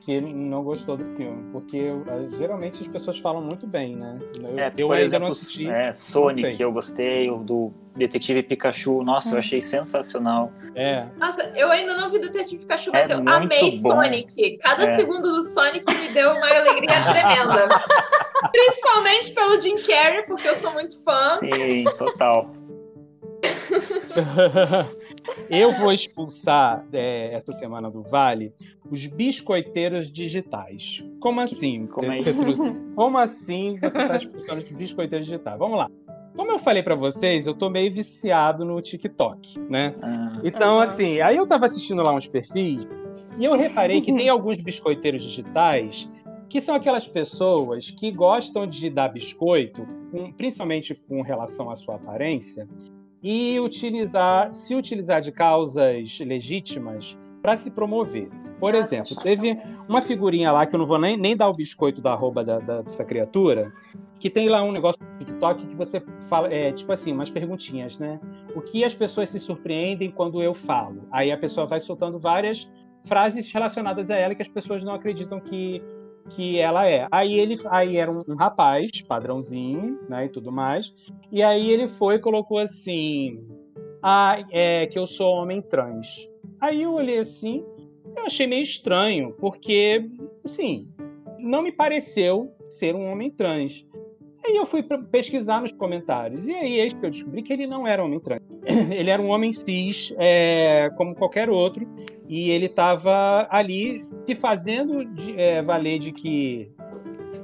que 0.00 0.20
não 0.20 0.62
gostou 0.62 0.96
do 0.96 1.04
filme, 1.16 1.50
porque 1.52 1.76
eu, 1.76 2.04
geralmente 2.38 2.82
as 2.82 2.88
pessoas 2.88 3.18
falam 3.18 3.42
muito 3.42 3.66
bem, 3.66 3.96
né? 3.96 4.18
Eu, 4.40 4.58
é, 4.58 4.72
eu 4.76 4.88
por 4.88 4.98
exemplo, 4.98 5.28
assisti, 5.28 5.68
é, 5.68 5.92
Sonic 5.92 6.60
eu 6.60 6.72
gostei, 6.72 7.30
o 7.30 7.38
do 7.38 7.72
Detetive 7.96 8.42
Pikachu, 8.42 9.02
nossa, 9.02 9.30
hum. 9.30 9.32
eu 9.34 9.38
achei 9.38 9.60
sensacional. 9.60 10.52
É. 10.74 11.06
Nossa, 11.16 11.52
eu 11.56 11.70
ainda 11.70 11.96
não 11.96 12.08
vi 12.08 12.20
Detetive 12.20 12.60
Pikachu, 12.60 12.90
mas 12.92 13.10
é 13.10 13.14
eu 13.14 13.22
amei 13.26 13.78
bom. 13.82 13.90
Sonic. 13.90 14.58
Cada 14.58 14.84
é. 14.84 14.96
segundo 14.96 15.22
do 15.22 15.42
Sonic 15.42 15.84
me 15.92 16.08
deu 16.08 16.30
uma 16.30 16.46
alegria 16.48 17.02
tremenda. 17.04 17.68
Principalmente 18.52 19.32
pelo 19.32 19.60
Jim 19.60 19.76
Carrey, 19.76 20.22
porque 20.26 20.48
eu 20.48 20.54
sou 20.54 20.72
muito 20.72 20.96
fã. 21.02 21.26
Sim, 21.38 21.84
total. 21.96 22.50
Eu 25.50 25.72
vou 25.72 25.92
expulsar 25.92 26.84
é, 26.92 27.32
essa 27.32 27.52
semana 27.52 27.90
do 27.90 28.02
Vale 28.02 28.52
os 28.90 29.06
biscoiteiros 29.06 30.10
digitais. 30.10 31.02
Como 31.20 31.40
assim? 31.40 31.86
Como, 31.86 32.12
é 32.12 32.18
Como 32.94 33.18
assim 33.18 33.78
você 33.80 34.02
está 34.02 34.16
expulsando 34.16 34.58
os 34.58 34.70
biscoiteiros 34.70 35.26
digitais? 35.26 35.58
Vamos 35.58 35.78
lá. 35.78 35.90
Como 36.36 36.52
eu 36.52 36.58
falei 36.58 36.82
para 36.82 36.94
vocês, 36.94 37.46
eu 37.46 37.54
tô 37.54 37.68
meio 37.68 37.92
viciado 37.92 38.64
no 38.64 38.80
TikTok, 38.80 39.58
né? 39.68 39.94
Ah. 40.00 40.40
Então, 40.44 40.78
assim, 40.78 41.20
aí 41.20 41.36
eu 41.36 41.46
tava 41.46 41.66
assistindo 41.66 42.02
lá 42.02 42.14
uns 42.14 42.28
perfis 42.28 42.86
e 43.38 43.44
eu 43.44 43.56
reparei 43.56 44.00
que 44.00 44.12
tem 44.12 44.28
alguns 44.28 44.58
biscoiteiros 44.58 45.24
digitais 45.24 46.08
que 46.48 46.60
são 46.60 46.74
aquelas 46.74 47.06
pessoas 47.06 47.90
que 47.90 48.10
gostam 48.10 48.66
de 48.66 48.88
dar 48.88 49.08
biscoito, 49.08 49.86
principalmente 50.36 50.94
com 50.94 51.20
relação 51.22 51.70
à 51.70 51.76
sua 51.76 51.96
aparência, 51.96 52.68
e 53.22 53.58
utilizar, 53.60 54.52
se 54.52 54.74
utilizar 54.74 55.20
de 55.20 55.32
causas 55.32 56.18
legítimas 56.20 57.18
para 57.42 57.56
se 57.56 57.70
promover. 57.70 58.28
Por 58.58 58.72
Nossa, 58.72 58.96
exemplo, 58.96 59.16
teve 59.16 59.58
uma 59.88 60.02
figurinha 60.02 60.50
lá 60.50 60.66
que 60.66 60.74
eu 60.74 60.78
não 60.78 60.86
vou 60.86 60.98
nem, 60.98 61.16
nem 61.16 61.36
dar 61.36 61.48
o 61.48 61.54
biscoito 61.54 62.00
da 62.00 62.12
arroba 62.12 62.44
da, 62.44 62.58
da, 62.58 62.82
dessa 62.82 63.04
criatura, 63.04 63.72
que 64.18 64.28
tem 64.28 64.48
lá 64.48 64.62
um 64.62 64.72
negócio 64.72 65.00
no 65.00 65.18
TikTok 65.18 65.66
que 65.66 65.76
você 65.76 66.02
fala, 66.28 66.52
é, 66.52 66.72
tipo 66.72 66.90
assim, 66.92 67.12
umas 67.12 67.30
perguntinhas, 67.30 67.98
né? 67.98 68.18
O 68.54 68.60
que 68.60 68.84
as 68.84 68.94
pessoas 68.94 69.30
se 69.30 69.38
surpreendem 69.38 70.10
quando 70.10 70.42
eu 70.42 70.52
falo? 70.52 71.06
Aí 71.12 71.30
a 71.30 71.38
pessoa 71.38 71.66
vai 71.66 71.80
soltando 71.80 72.18
várias 72.18 72.68
frases 73.04 73.50
relacionadas 73.52 74.10
a 74.10 74.16
ela 74.16 74.34
que 74.34 74.42
as 74.42 74.48
pessoas 74.48 74.82
não 74.82 74.92
acreditam 74.92 75.38
que 75.38 75.80
que 76.30 76.58
ela 76.58 76.88
é. 76.88 77.06
Aí 77.10 77.38
ele 77.38 77.56
aí 77.66 77.96
era 77.96 78.10
um, 78.10 78.22
um, 78.28 78.34
rapaz, 78.34 78.90
padrãozinho, 79.02 79.98
né, 80.08 80.26
e 80.26 80.28
tudo 80.28 80.52
mais. 80.52 80.92
E 81.30 81.42
aí 81.42 81.70
ele 81.70 81.88
foi 81.88 82.16
e 82.16 82.20
colocou 82.20 82.58
assim: 82.58 83.42
"Ah, 84.02 84.44
é 84.50 84.86
que 84.86 84.98
eu 84.98 85.06
sou 85.06 85.34
homem 85.34 85.62
trans". 85.62 86.28
Aí 86.60 86.82
eu 86.82 86.94
olhei 86.94 87.18
assim, 87.18 87.64
eu 88.16 88.26
achei 88.26 88.46
meio 88.46 88.62
estranho, 88.62 89.32
porque 89.38 90.10
assim, 90.44 90.88
não 91.38 91.62
me 91.62 91.70
pareceu 91.70 92.52
ser 92.68 92.94
um 92.94 93.10
homem 93.10 93.30
trans. 93.30 93.86
Aí 94.44 94.56
eu 94.56 94.64
fui 94.64 94.82
pesquisar 94.82 95.60
nos 95.60 95.72
comentários, 95.72 96.46
e 96.46 96.54
aí 96.54 96.80
eis 96.80 96.94
que 96.94 97.04
eu 97.04 97.10
descobri 97.10 97.42
que 97.42 97.52
ele 97.52 97.66
não 97.66 97.86
era 97.86 98.04
homem 98.04 98.20
trans. 98.20 98.40
Ele 98.90 99.10
era 99.10 99.20
um 99.20 99.28
homem 99.28 99.52
cis, 99.52 100.14
é, 100.18 100.90
como 100.96 101.14
qualquer 101.14 101.48
outro, 101.48 101.88
e 102.28 102.50
ele 102.50 102.66
estava 102.66 103.48
ali 103.50 104.02
se 104.26 104.34
fazendo 104.34 105.04
de, 105.04 105.40
é, 105.40 105.62
valer 105.62 105.98
de 105.98 106.12
que 106.12 106.70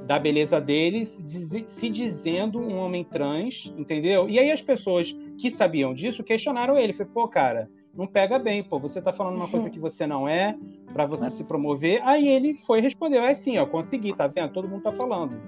da 0.05 0.19
beleza 0.19 0.61
dele, 0.61 1.03
se 1.05 1.89
dizendo 1.89 2.59
um 2.59 2.77
homem 2.77 3.03
trans, 3.03 3.73
entendeu? 3.75 4.29
E 4.29 4.37
aí 4.37 4.51
as 4.51 4.61
pessoas 4.61 5.11
que 5.37 5.49
sabiam 5.49 5.95
disso 5.95 6.23
questionaram 6.23 6.77
ele, 6.77 6.93
foi 6.93 7.05
pô, 7.05 7.27
cara, 7.27 7.67
não 7.95 8.05
pega 8.05 8.37
bem, 8.37 8.63
pô, 8.63 8.77
você 8.77 9.01
tá 9.01 9.11
falando 9.11 9.37
uma 9.37 9.49
coisa 9.49 9.69
que 9.69 9.79
você 9.79 10.05
não 10.05 10.27
é, 10.27 10.55
para 10.93 11.05
você 11.05 11.29
se 11.31 11.43
promover. 11.43 12.01
Aí 12.03 12.27
ele 12.27 12.53
foi 12.53 12.81
respondeu, 12.81 13.23
é 13.23 13.31
assim, 13.31 13.57
ó, 13.57 13.65
consegui, 13.65 14.13
tá 14.13 14.27
vendo? 14.27 14.51
Todo 14.51 14.67
mundo 14.67 14.83
tá 14.83 14.91
falando. 14.91 15.41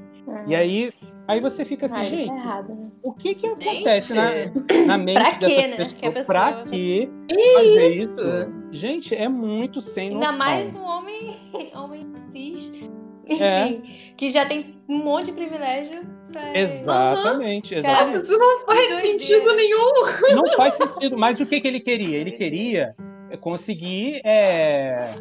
E 0.48 0.56
aí 0.56 0.92
Aí 1.28 1.42
você 1.42 1.66
fica 1.66 1.88
assim, 1.88 1.98
Ai, 1.98 2.08
gente, 2.08 2.28
tá 2.28 2.36
errado, 2.36 2.74
né? 2.74 2.88
o 3.04 3.14
que 3.14 3.36
que 3.36 3.48
acontece 3.48 4.14
na, 4.14 4.30
na 4.86 4.98
mente 4.98 5.16
pra 5.16 5.36
quê, 5.36 5.48
dessa 5.48 5.68
né? 5.68 5.76
pessoa? 5.78 5.96
Que 6.00 6.12
pessoa... 6.12 6.26
Pra 6.26 6.64
quê 6.64 7.10
fazer 7.54 7.90
isso? 7.90 8.22
Gente, 8.72 9.14
é 9.14 9.28
muito 9.28 9.82
sem 9.82 10.10
Ainda 10.10 10.32
noção. 10.32 10.38
mais 10.38 10.76
um 10.76 10.84
homem, 10.84 11.38
homem 11.76 12.08
cis, 12.30 12.72
enfim, 13.28 13.44
é. 13.44 13.82
que 14.16 14.30
já 14.30 14.46
tem 14.46 14.78
um 14.88 15.00
monte 15.00 15.26
de 15.26 15.32
privilégio. 15.34 16.02
Pra... 16.32 16.58
Exatamente, 16.58 17.74
uhum. 17.74 17.80
exatamente. 17.80 18.00
Nossa, 18.00 18.18
isso 18.18 18.38
não 18.38 18.66
faz 18.66 18.94
sentido 19.02 19.54
nenhum. 19.54 19.94
Não 20.34 20.56
faz 20.56 20.76
sentido, 20.76 21.18
mas 21.18 21.40
o 21.42 21.46
que 21.46 21.60
que 21.60 21.68
ele 21.68 21.82
queria? 21.82 22.18
Ele 22.18 22.32
queria 22.32 22.96
conseguir 23.42 24.22
é, 24.24 25.14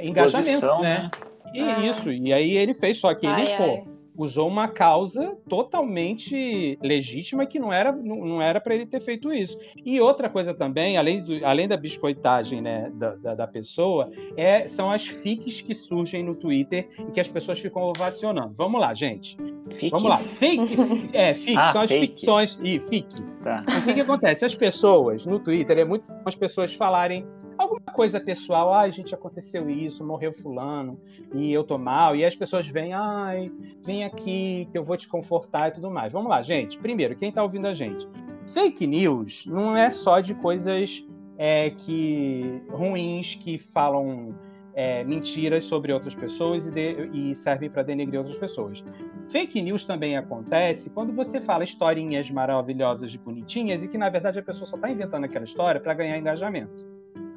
engajamento, 0.00 0.66
né? 0.80 0.80
né? 0.80 1.10
E 1.54 1.60
ah. 1.60 1.80
isso, 1.86 2.10
e 2.10 2.32
aí 2.32 2.56
ele 2.56 2.72
fez, 2.72 2.98
só 2.98 3.14
que 3.14 3.26
ai, 3.26 3.42
ele, 3.42 3.52
ai. 3.52 3.58
pô 3.58 3.93
usou 4.16 4.48
uma 4.48 4.68
causa 4.68 5.36
totalmente 5.48 6.78
legítima 6.82 7.46
que 7.46 7.58
não 7.58 7.72
era 7.72 7.92
não 7.92 8.40
era 8.40 8.60
para 8.60 8.74
ele 8.74 8.86
ter 8.86 9.00
feito 9.00 9.32
isso. 9.32 9.58
E 9.84 10.00
outra 10.00 10.28
coisa 10.28 10.54
também, 10.54 10.96
além, 10.96 11.22
do, 11.22 11.44
além 11.44 11.66
da 11.66 11.76
biscoitagem 11.76 12.60
né, 12.60 12.90
da, 12.94 13.14
da, 13.16 13.34
da, 13.34 13.46
pessoa, 13.46 14.10
é, 14.36 14.66
são 14.66 14.90
as 14.90 15.06
fics 15.06 15.60
que 15.60 15.74
surgem 15.74 16.22
no 16.22 16.34
Twitter 16.34 16.88
e 17.08 17.12
que 17.12 17.20
as 17.20 17.28
pessoas 17.28 17.58
ficam 17.58 17.82
ovacionando. 17.82 18.52
Vamos 18.54 18.80
lá, 18.80 18.94
gente. 18.94 19.36
Fique? 19.70 19.90
Vamos 19.90 20.08
lá. 20.08 20.18
Fake, 20.18 20.76
é, 21.12 21.34
fic, 21.34 21.56
ah, 21.56 21.72
são 21.72 21.82
as 21.82 21.90
fake. 21.90 22.06
ficções. 22.06 22.58
E 22.62 22.78
fic. 22.78 23.06
Tá. 23.42 23.64
O 23.68 23.84
que, 23.84 23.94
que 23.94 24.00
acontece? 24.00 24.44
As 24.44 24.54
pessoas 24.54 25.26
no 25.26 25.38
Twitter, 25.38 25.78
é 25.78 25.84
muito 25.84 26.04
as 26.24 26.34
pessoas 26.34 26.72
falarem 26.74 27.26
alguma 27.56 27.92
coisa 27.92 28.20
pessoal, 28.20 28.72
ai, 28.72 28.90
gente, 28.92 29.14
aconteceu 29.14 29.68
isso, 29.68 30.04
morreu 30.06 30.32
fulano, 30.32 31.00
e 31.32 31.52
eu 31.52 31.64
tô 31.64 31.78
mal, 31.78 32.14
e 32.14 32.24
as 32.24 32.34
pessoas 32.34 32.66
vêm, 32.66 32.92
ai, 32.92 33.50
vem 33.82 34.04
aqui, 34.04 34.68
que 34.70 34.78
eu 34.78 34.84
vou 34.84 34.96
te 34.96 35.08
confortar 35.08 35.68
e 35.68 35.72
tudo 35.72 35.90
mais. 35.90 36.12
Vamos 36.12 36.28
lá, 36.28 36.42
gente. 36.42 36.78
Primeiro, 36.78 37.16
quem 37.16 37.32
tá 37.32 37.42
ouvindo 37.42 37.66
a 37.66 37.74
gente? 37.74 38.06
Fake 38.46 38.86
news 38.86 39.46
não 39.46 39.76
é 39.76 39.90
só 39.90 40.20
de 40.20 40.34
coisas 40.34 41.04
é, 41.38 41.70
que 41.70 42.62
ruins 42.70 43.34
que 43.34 43.58
falam 43.58 44.34
é, 44.74 45.04
mentiras 45.04 45.64
sobre 45.64 45.92
outras 45.92 46.14
pessoas 46.14 46.66
e, 46.66 46.70
de, 46.70 47.08
e 47.12 47.34
servem 47.34 47.70
para 47.70 47.82
denegrir 47.82 48.18
outras 48.18 48.36
pessoas. 48.36 48.84
Fake 49.28 49.62
news 49.62 49.84
também 49.84 50.16
acontece 50.16 50.90
quando 50.90 51.12
você 51.12 51.40
fala 51.40 51.64
historinhas 51.64 52.30
maravilhosas 52.30 53.14
e 53.14 53.18
bonitinhas 53.18 53.82
e 53.84 53.88
que, 53.88 53.96
na 53.96 54.10
verdade, 54.10 54.38
a 54.38 54.42
pessoa 54.42 54.66
só 54.66 54.76
está 54.76 54.90
inventando 54.90 55.24
aquela 55.24 55.44
história 55.44 55.80
para 55.80 55.94
ganhar 55.94 56.18
engajamento. 56.18 56.93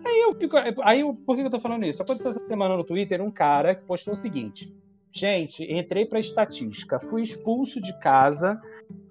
Aí 0.08 0.22
eu 0.22 0.34
fico. 0.34 0.56
Aí 0.84 1.02
eu, 1.02 1.14
por 1.14 1.36
que 1.36 1.42
eu 1.42 1.50
tô 1.50 1.60
falando 1.60 1.86
isso? 1.86 2.02
Aconteceu 2.02 2.32
essa 2.32 2.48
semana 2.48 2.76
no 2.76 2.84
Twitter 2.84 3.22
um 3.22 3.32
cara 3.32 3.76
que 3.76 3.84
postou 3.84 4.14
o 4.14 4.18
seguinte: 4.18 4.74
Gente, 5.12 5.64
entrei 5.72 6.06
para 6.06 6.20
estatística, 6.20 7.00
fui 7.00 7.24
expulso 7.24 7.82
de 7.82 7.98
casa 8.00 8.62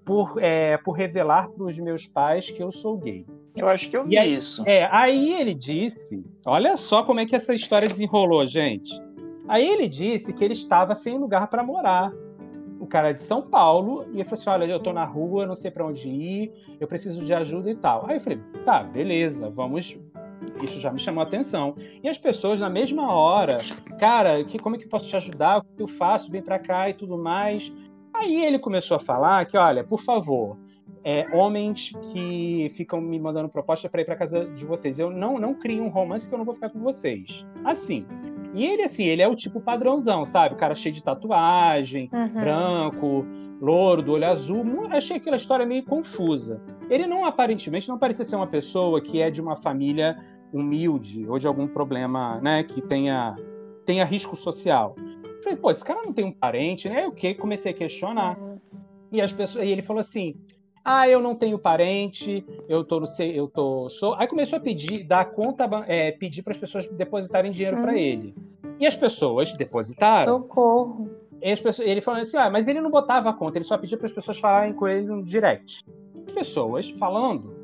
por, 0.05 0.41
é, 0.41 0.77
por 0.77 0.93
revelar 0.93 1.49
para 1.49 1.65
os 1.65 1.77
meus 1.77 2.05
pais 2.05 2.49
que 2.49 2.63
eu 2.63 2.71
sou 2.71 2.97
gay. 2.97 3.25
Eu 3.55 3.67
acho 3.67 3.89
que 3.89 3.97
eu 3.97 4.05
vi 4.05 4.17
aí, 4.17 4.33
isso. 4.33 4.63
É, 4.65 4.87
aí 4.91 5.33
ele 5.33 5.53
disse: 5.53 6.23
olha 6.45 6.77
só 6.77 7.03
como 7.03 7.19
é 7.19 7.25
que 7.25 7.35
essa 7.35 7.53
história 7.53 7.87
desenrolou, 7.87 8.45
gente. 8.47 8.91
Aí 9.47 9.67
ele 9.67 9.87
disse 9.87 10.33
que 10.33 10.43
ele 10.45 10.53
estava 10.53 10.95
sem 10.95 11.17
lugar 11.17 11.47
para 11.47 11.63
morar. 11.63 12.13
O 12.79 12.85
cara 12.85 13.09
é 13.09 13.13
de 13.13 13.21
São 13.21 13.41
Paulo, 13.41 14.05
e 14.11 14.15
ele 14.15 14.23
falou 14.23 14.39
assim: 14.39 14.49
olha, 14.49 14.65
eu 14.65 14.79
tô 14.79 14.93
na 14.93 15.03
rua, 15.03 15.45
não 15.45 15.55
sei 15.55 15.71
para 15.71 15.85
onde 15.85 16.07
ir, 16.07 16.53
eu 16.79 16.87
preciso 16.87 17.25
de 17.25 17.33
ajuda 17.33 17.69
e 17.69 17.75
tal. 17.75 18.05
Aí 18.07 18.15
eu 18.15 18.21
falei: 18.21 18.39
tá, 18.63 18.83
beleza, 18.83 19.49
vamos 19.49 19.97
isso 20.63 20.79
já 20.79 20.91
me 20.91 20.99
chamou 20.99 21.21
a 21.21 21.27
atenção. 21.27 21.75
E 22.03 22.09
as 22.09 22.17
pessoas, 22.17 22.59
na 22.59 22.69
mesma 22.69 23.13
hora, 23.13 23.57
cara, 23.99 24.43
que, 24.43 24.57
como 24.57 24.75
é 24.75 24.79
que 24.79 24.85
eu 24.85 24.89
posso 24.89 25.07
te 25.07 25.15
ajudar? 25.15 25.59
O 25.59 25.63
que 25.63 25.83
eu 25.83 25.87
faço? 25.87 26.31
Vem 26.31 26.41
para 26.41 26.59
cá 26.59 26.89
e 26.89 26.93
tudo 26.93 27.17
mais. 27.17 27.73
Aí 28.13 28.43
ele 28.43 28.57
começou 28.57 28.95
a 28.97 28.99
falar 28.99 29.45
que, 29.45 29.57
olha, 29.57 29.83
por 29.83 30.01
favor, 30.01 30.57
é, 31.03 31.27
homens 31.33 31.91
que 32.11 32.67
ficam 32.71 32.99
me 32.99 33.19
mandando 33.19 33.47
proposta 33.49 33.87
para 33.89 34.01
ir 34.01 34.05
para 34.05 34.15
casa 34.15 34.45
de 34.45 34.65
vocês. 34.65 34.99
Eu 34.99 35.09
não 35.09 35.39
não 35.39 35.53
crio 35.53 35.83
um 35.83 35.89
romance 35.89 36.27
que 36.27 36.33
eu 36.33 36.37
não 36.37 36.45
vou 36.45 36.53
ficar 36.53 36.69
com 36.69 36.79
vocês. 36.79 37.45
Assim. 37.63 38.05
E 38.53 38.65
ele 38.65 38.83
assim, 38.83 39.05
ele 39.05 39.21
é 39.21 39.27
o 39.27 39.35
tipo 39.35 39.61
padrãozão, 39.61 40.25
sabe? 40.25 40.55
O 40.55 40.57
cara 40.57 40.73
cheio 40.73 40.93
de 40.93 41.03
tatuagem, 41.03 42.09
uhum. 42.11 42.41
branco, 42.41 43.25
louro, 43.59 44.01
do 44.01 44.13
olho 44.13 44.27
azul. 44.27 44.63
Achei 44.91 45.17
aquela 45.17 45.35
história 45.35 45.65
meio 45.65 45.83
confusa. 45.83 46.61
Ele 46.89 47.05
não 47.05 47.25
aparentemente 47.25 47.89
não 47.89 47.97
parecia 47.97 48.25
ser 48.25 48.35
uma 48.35 48.47
pessoa 48.47 49.01
que 49.01 49.21
é 49.21 49.29
de 49.29 49.41
uma 49.41 49.55
família 49.55 50.17
humilde 50.53 51.25
ou 51.27 51.37
de 51.37 51.47
algum 51.47 51.67
problema, 51.67 52.39
né, 52.41 52.63
que 52.63 52.81
tenha 52.81 53.35
tenha 53.85 54.03
risco 54.03 54.35
social. 54.35 54.95
falei, 55.41 55.57
pô, 55.57 55.71
esse 55.71 55.83
cara 55.83 56.01
não 56.03 56.11
tem 56.11 56.25
um 56.25 56.31
parente, 56.31 56.89
né? 56.89 57.07
o 57.07 57.11
que 57.11 57.33
comecei 57.35 57.71
a 57.71 57.75
questionar. 57.75 58.37
E 59.09 59.21
as 59.21 59.31
pessoas, 59.31 59.65
e 59.65 59.69
ele 59.69 59.81
falou 59.81 60.01
assim: 60.01 60.35
"Ah, 60.83 61.07
eu 61.07 61.21
não 61.21 61.33
tenho 61.33 61.57
parente, 61.57 62.45
eu 62.67 62.83
tô 62.83 62.99
no 62.99 63.07
eu 63.21 63.47
tô 63.47 63.89
sou". 63.89 64.15
Aí 64.15 64.27
começou 64.27 64.57
a 64.57 64.59
pedir, 64.59 65.05
dar 65.05 65.31
conta, 65.31 65.69
é, 65.87 66.11
pedir 66.11 66.43
para 66.43 66.51
as 66.51 66.57
pessoas 66.57 66.85
depositarem 66.87 67.49
dinheiro 67.49 67.77
hum. 67.77 67.81
para 67.83 67.97
ele. 67.97 68.35
E 68.77 68.85
as 68.85 68.95
pessoas 68.95 69.53
depositaram. 69.53 70.33
Socorro. 70.33 71.09
As 71.43 71.59
pessoas, 71.59 71.87
ele 71.87 72.01
falou 72.01 72.21
assim: 72.21 72.37
"Ah, 72.37 72.49
mas 72.49 72.67
ele 72.67 72.81
não 72.81 72.89
botava 72.89 73.29
a 73.29 73.33
conta, 73.33 73.57
ele 73.57 73.65
só 73.65 73.77
pedia 73.77 73.97
para 73.97 74.07
as 74.07 74.13
pessoas 74.13 74.39
falarem 74.39 74.73
com 74.73 74.87
ele 74.87 75.05
no 75.05 75.23
direct". 75.23 75.83
As 76.27 76.33
pessoas 76.33 76.89
falando 76.91 77.57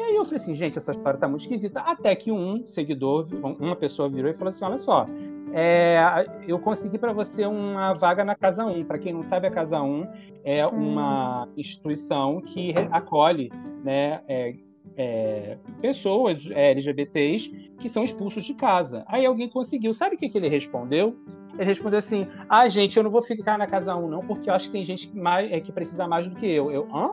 e 0.00 0.02
aí 0.02 0.16
eu 0.16 0.24
falei 0.24 0.36
assim, 0.36 0.54
gente, 0.54 0.78
essa 0.78 0.92
história 0.92 1.20
tá 1.20 1.28
muito 1.28 1.42
esquisita. 1.42 1.80
Até 1.80 2.16
que 2.16 2.32
um 2.32 2.66
seguidor, 2.66 3.28
uma 3.60 3.76
pessoa 3.76 4.08
virou 4.08 4.30
e 4.30 4.34
falou 4.34 4.48
assim: 4.48 4.64
olha 4.64 4.78
só, 4.78 5.06
é, 5.52 5.98
eu 6.48 6.58
consegui 6.58 6.98
para 6.98 7.12
você 7.12 7.44
uma 7.44 7.92
vaga 7.92 8.24
na 8.24 8.34
Casa 8.34 8.64
1. 8.64 8.82
Para 8.86 8.98
quem 8.98 9.12
não 9.12 9.22
sabe, 9.22 9.46
a 9.46 9.50
Casa 9.50 9.82
1 9.82 10.06
é 10.42 10.66
uma 10.66 11.44
hum. 11.44 11.52
instituição 11.54 12.40
que 12.40 12.72
acolhe 12.90 13.50
né, 13.84 14.22
é, 14.26 14.54
é, 14.96 15.58
pessoas 15.82 16.48
é, 16.50 16.70
LGBTs 16.70 17.74
que 17.78 17.88
são 17.88 18.02
expulsos 18.02 18.46
de 18.46 18.54
casa. 18.54 19.04
Aí 19.06 19.26
alguém 19.26 19.50
conseguiu. 19.50 19.92
Sabe 19.92 20.16
o 20.16 20.18
que, 20.18 20.30
que 20.30 20.38
ele 20.38 20.48
respondeu? 20.48 21.14
Ele 21.60 21.68
respondeu 21.68 21.98
assim: 21.98 22.26
Ah, 22.48 22.66
gente, 22.68 22.96
eu 22.96 23.02
não 23.02 23.10
vou 23.10 23.22
ficar 23.22 23.58
na 23.58 23.66
Casa 23.66 23.94
1, 23.94 24.08
não, 24.08 24.20
porque 24.20 24.48
eu 24.48 24.54
acho 24.54 24.66
que 24.66 24.72
tem 24.72 24.84
gente 24.84 25.08
que, 25.08 25.16
mais, 25.18 25.52
é, 25.52 25.60
que 25.60 25.70
precisa 25.70 26.08
mais 26.08 26.26
do 26.26 26.34
que 26.34 26.46
eu. 26.46 26.70
Eu, 26.70 26.88
hã? 26.92 27.12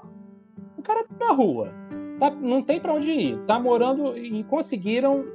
O 0.77 0.81
cara 0.81 1.03
tá 1.03 1.27
na 1.27 1.33
rua 1.33 1.73
tá, 2.19 2.29
não 2.31 2.61
tem 2.61 2.79
para 2.79 2.93
onde 2.93 3.11
ir. 3.11 3.37
Tá 3.45 3.59
morando 3.59 4.17
e 4.17 4.43
conseguiram 4.43 5.25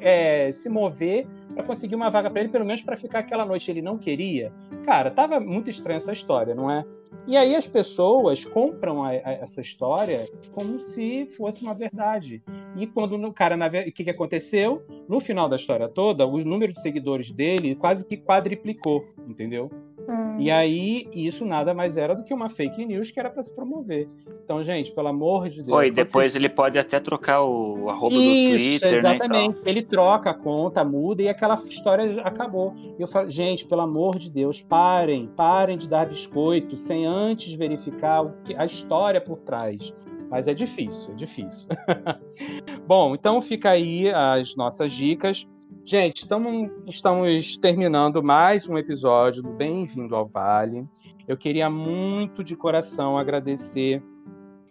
é, 0.00 0.50
se 0.52 0.68
mover 0.68 1.26
para 1.54 1.62
conseguir 1.62 1.94
uma 1.94 2.10
vaga 2.10 2.30
para 2.30 2.40
ele, 2.40 2.48
pelo 2.48 2.64
menos 2.64 2.82
para 2.82 2.96
ficar 2.96 3.20
aquela 3.20 3.44
noite. 3.44 3.70
Ele 3.70 3.82
não 3.82 3.98
queria. 3.98 4.52
Cara, 4.84 5.10
tava 5.10 5.38
muito 5.38 5.70
estranha 5.70 5.98
essa 5.98 6.12
história, 6.12 6.54
não 6.54 6.70
é? 6.70 6.84
E 7.26 7.36
aí 7.36 7.54
as 7.54 7.66
pessoas 7.66 8.44
compram 8.44 9.02
a, 9.04 9.10
a, 9.10 9.32
essa 9.32 9.60
história 9.60 10.28
como 10.52 10.78
se 10.78 11.26
fosse 11.26 11.62
uma 11.62 11.74
verdade. 11.74 12.42
E 12.76 12.86
quando 12.86 13.14
o 13.14 13.32
cara, 13.32 13.56
o 13.56 13.92
que, 13.92 14.04
que 14.04 14.10
aconteceu? 14.10 14.82
No 15.08 15.20
final 15.20 15.48
da 15.48 15.56
história 15.56 15.88
toda, 15.88 16.26
o 16.26 16.38
número 16.38 16.72
de 16.72 16.80
seguidores 16.80 17.30
dele 17.30 17.74
quase 17.74 18.04
que 18.04 18.16
quadriplicou, 18.16 19.04
entendeu? 19.28 19.70
Hum. 20.08 20.36
E 20.38 20.50
aí, 20.50 21.08
isso 21.14 21.44
nada 21.44 21.74
mais 21.74 21.96
era 21.96 22.14
do 22.14 22.24
que 22.24 22.32
uma 22.32 22.48
fake 22.48 22.84
news 22.84 23.10
que 23.10 23.20
era 23.20 23.30
para 23.30 23.42
se 23.42 23.54
promover. 23.54 24.08
Então, 24.44 24.62
gente, 24.62 24.92
pelo 24.92 25.08
amor 25.08 25.48
de 25.48 25.62
Deus. 25.62 25.76
Oi, 25.76 25.90
depois 25.90 26.34
ele 26.34 26.48
pode 26.48 26.78
até 26.78 26.98
trocar 26.98 27.42
o 27.42 27.88
arroba 27.88 28.14
isso, 28.14 28.52
do 28.52 28.58
Twitter, 28.58 29.02
né, 29.02 29.14
exatamente. 29.14 29.56
Né, 29.56 29.62
ele 29.66 29.82
troca 29.82 30.30
a 30.30 30.34
conta, 30.34 30.84
muda 30.84 31.22
e 31.22 31.28
aquela 31.28 31.54
história 31.68 32.20
acabou. 32.22 32.74
Eu 32.98 33.06
falo, 33.06 33.30
gente, 33.30 33.66
pelo 33.66 33.82
amor 33.82 34.18
de 34.18 34.30
Deus, 34.30 34.60
parem, 34.60 35.28
parem 35.36 35.78
de 35.78 35.88
dar 35.88 36.06
biscoito 36.06 36.76
sem 36.76 37.06
antes 37.06 37.52
verificar 37.52 38.22
o 38.22 38.32
que, 38.44 38.54
a 38.56 38.64
história 38.64 39.20
por 39.20 39.38
trás. 39.38 39.92
Mas 40.30 40.46
é 40.46 40.54
difícil, 40.54 41.12
é 41.12 41.16
difícil. 41.16 41.68
Bom, 42.86 43.14
então 43.14 43.40
fica 43.40 43.70
aí 43.70 44.08
as 44.10 44.54
nossas 44.54 44.92
dicas. 44.92 45.46
Gente, 45.84 46.28
tamo, 46.28 46.70
estamos 46.86 47.56
terminando 47.56 48.22
mais 48.22 48.68
um 48.68 48.76
episódio 48.78 49.42
do 49.42 49.50
Bem-vindo 49.50 50.14
ao 50.14 50.26
Vale. 50.26 50.86
Eu 51.26 51.36
queria 51.36 51.68
muito 51.70 52.44
de 52.44 52.54
coração 52.54 53.18
agradecer 53.18 54.02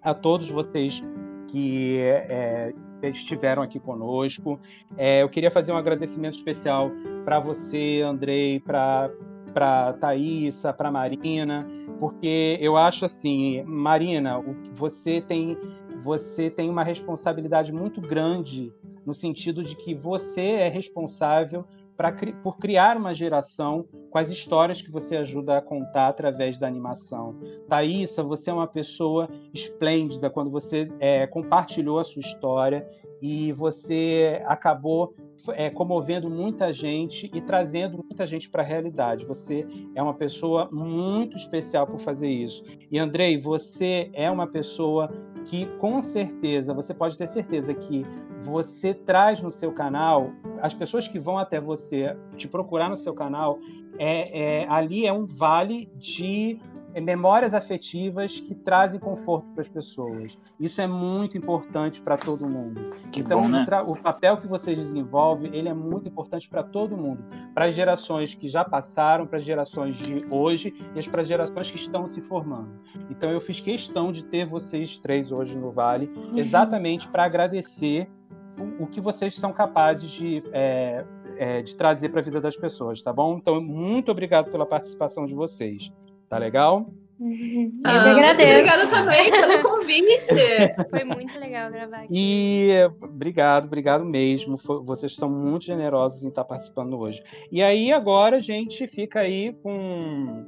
a 0.01 0.13
todos 0.13 0.49
vocês 0.49 1.03
que 1.49 1.97
é, 1.99 2.73
estiveram 3.03 3.61
aqui 3.63 3.79
conosco. 3.79 4.59
É, 4.97 5.23
eu 5.23 5.29
queria 5.29 5.51
fazer 5.51 5.71
um 5.71 5.77
agradecimento 5.77 6.35
especial 6.35 6.91
para 7.25 7.39
você, 7.39 8.01
Andrei, 8.05 8.59
para 8.59 9.11
para 9.53 9.93
Thaisa, 9.93 10.71
para 10.71 10.91
Marina, 10.91 11.67
porque 11.99 12.57
eu 12.61 12.77
acho 12.77 13.03
assim, 13.03 13.63
Marina, 13.63 14.39
você 14.75 15.19
tem 15.21 15.57
você 16.01 16.49
tem 16.49 16.69
uma 16.69 16.83
responsabilidade 16.83 17.73
muito 17.73 17.99
grande 17.99 18.71
no 19.05 19.13
sentido 19.13 19.63
de 19.63 19.75
que 19.75 19.93
você 19.93 20.41
é 20.41 20.67
responsável 20.69 21.65
pra, 21.99 22.13
por 22.41 22.57
criar 22.57 22.95
uma 22.95 23.13
geração 23.13 23.85
com 24.09 24.17
as 24.17 24.29
histórias 24.29 24.81
que 24.81 24.89
você 24.89 25.17
ajuda 25.17 25.57
a 25.57 25.61
contar 25.61 26.07
através 26.07 26.57
da 26.57 26.65
animação. 26.65 27.35
Thaisa, 27.67 28.23
você 28.23 28.49
é 28.49 28.53
uma 28.53 28.67
pessoa 28.67 29.29
esplêndida 29.53 30.29
quando 30.29 30.49
você 30.49 30.89
é, 30.99 31.27
compartilhou 31.27 31.99
a 31.99 32.03
sua 32.05 32.21
história 32.21 32.87
e 33.21 33.51
você 33.51 34.41
acabou 34.45 35.13
é, 35.49 35.69
comovendo 35.69 36.29
muita 36.29 36.71
gente 36.73 37.29
e 37.33 37.41
trazendo 37.41 37.97
muita 37.97 38.25
gente 38.25 38.49
para 38.49 38.61
a 38.61 38.65
realidade. 38.65 39.25
Você 39.25 39.65
é 39.95 40.01
uma 40.01 40.13
pessoa 40.13 40.69
muito 40.71 41.37
especial 41.37 41.87
por 41.87 41.99
fazer 41.99 42.29
isso. 42.29 42.63
E 42.91 42.99
Andrei, 42.99 43.37
você 43.37 44.09
é 44.13 44.29
uma 44.29 44.47
pessoa 44.47 45.09
que, 45.45 45.65
com 45.77 46.01
certeza, 46.01 46.73
você 46.73 46.93
pode 46.93 47.17
ter 47.17 47.27
certeza 47.27 47.73
que 47.73 48.05
você 48.41 48.93
traz 48.93 49.41
no 49.41 49.51
seu 49.51 49.71
canal, 49.71 50.31
as 50.61 50.73
pessoas 50.73 51.07
que 51.07 51.19
vão 51.19 51.37
até 51.37 51.59
você 51.59 52.15
te 52.35 52.47
procurar 52.47 52.89
no 52.89 52.97
seu 52.97 53.13
canal, 53.13 53.59
é, 53.97 54.61
é 54.61 54.67
ali 54.69 55.05
é 55.05 55.13
um 55.13 55.25
vale 55.25 55.89
de 55.95 56.59
memórias 56.99 57.53
afetivas 57.53 58.39
que 58.39 58.55
trazem 58.55 58.99
conforto 58.99 59.47
para 59.51 59.61
as 59.61 59.67
pessoas. 59.67 60.39
Isso 60.59 60.81
é 60.81 60.87
muito 60.87 61.37
importante 61.37 62.01
para 62.01 62.17
todo 62.17 62.47
mundo. 62.47 62.91
Que 63.11 63.21
então, 63.21 63.41
bom, 63.41 63.47
né? 63.47 63.65
o, 63.85 63.95
papel 63.95 64.37
que 64.37 64.47
vocês 64.47 64.77
desenvolvem, 64.77 65.55
ele 65.55 65.69
é 65.69 65.73
muito 65.73 66.07
importante 66.07 66.49
para 66.49 66.63
todo 66.63 66.97
mundo, 66.97 67.23
para 67.53 67.65
as 67.65 67.75
gerações 67.75 68.33
que 68.33 68.47
já 68.47 68.63
passaram, 68.63 69.27
para 69.27 69.37
as 69.37 69.45
gerações 69.45 69.97
de 69.97 70.25
hoje 70.29 70.73
e 70.95 71.09
para 71.09 71.21
as 71.21 71.27
gerações 71.27 71.69
que 71.69 71.77
estão 71.77 72.07
se 72.07 72.21
formando. 72.21 72.69
Então, 73.09 73.29
eu 73.31 73.39
fiz 73.39 73.59
questão 73.59 74.11
de 74.11 74.23
ter 74.23 74.45
vocês 74.45 74.97
três 74.97 75.31
hoje 75.31 75.57
no 75.57 75.71
Vale, 75.71 76.11
uhum. 76.15 76.37
exatamente 76.37 77.07
para 77.07 77.23
agradecer 77.23 78.09
o, 78.57 78.83
o, 78.83 78.87
que 78.87 78.99
vocês 78.99 79.35
são 79.35 79.53
capazes 79.53 80.09
de 80.09 80.43
é, 80.51 81.05
é, 81.37 81.61
de 81.61 81.73
trazer 81.75 82.09
para 82.09 82.19
a 82.19 82.23
vida 82.23 82.41
das 82.41 82.57
pessoas, 82.57 83.01
tá 83.01 83.13
bom? 83.13 83.37
Então, 83.37 83.61
muito 83.61 84.11
obrigado 84.11 84.51
pela 84.51 84.65
participação 84.65 85.25
de 85.25 85.33
vocês. 85.33 85.91
Tá 86.29 86.37
legal? 86.37 86.85
Ah, 87.85 88.07
Eu 88.07 88.11
agradeço. 88.13 88.49
Obrigada 88.49 88.87
também 88.87 89.29
pelo 89.29 89.63
convite. 89.63 90.33
Foi 90.89 91.03
muito 91.03 91.37
legal 91.37 91.69
gravar 91.69 91.97
aqui. 91.97 92.07
E 92.09 92.89
obrigado, 93.01 93.65
obrigado 93.65 94.05
mesmo. 94.05 94.55
Vocês 94.85 95.15
são 95.15 95.29
muito 95.29 95.65
generosos 95.65 96.23
em 96.23 96.29
estar 96.29 96.45
participando 96.45 96.97
hoje. 96.97 97.21
E 97.51 97.61
aí, 97.61 97.91
agora, 97.91 98.37
a 98.37 98.39
gente 98.39 98.87
fica 98.87 99.19
aí 99.19 99.53
com. 99.61 100.45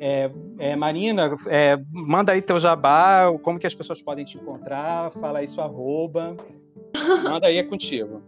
É, 0.00 0.30
é, 0.58 0.76
Marina, 0.76 1.34
é, 1.46 1.76
manda 1.92 2.32
aí 2.32 2.42
teu 2.42 2.58
jabá, 2.58 3.32
como 3.42 3.58
que 3.58 3.66
as 3.66 3.74
pessoas 3.74 4.02
podem 4.02 4.24
te 4.24 4.38
encontrar, 4.38 5.10
fala 5.12 5.38
aí 5.40 5.48
sua 5.48 5.64
arroba. 5.64 6.36
Manda 7.22 7.46
aí, 7.46 7.58
é 7.58 7.62
contigo. 7.62 8.22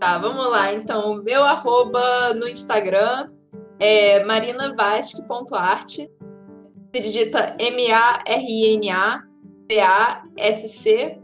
Tá, 0.00 0.18
vamos 0.18 0.50
lá. 0.50 0.72
Então, 0.74 1.22
meu 1.22 1.44
arroba 1.44 2.34
no 2.34 2.48
Instagram 2.48 3.30
é 3.78 4.24
marinavasque.art. 4.24 5.90
Se 6.94 7.02
digita 7.02 7.56
M-A-R-I-N-A 7.58 9.26
P-A-S-C.A-R-T. 9.68 11.20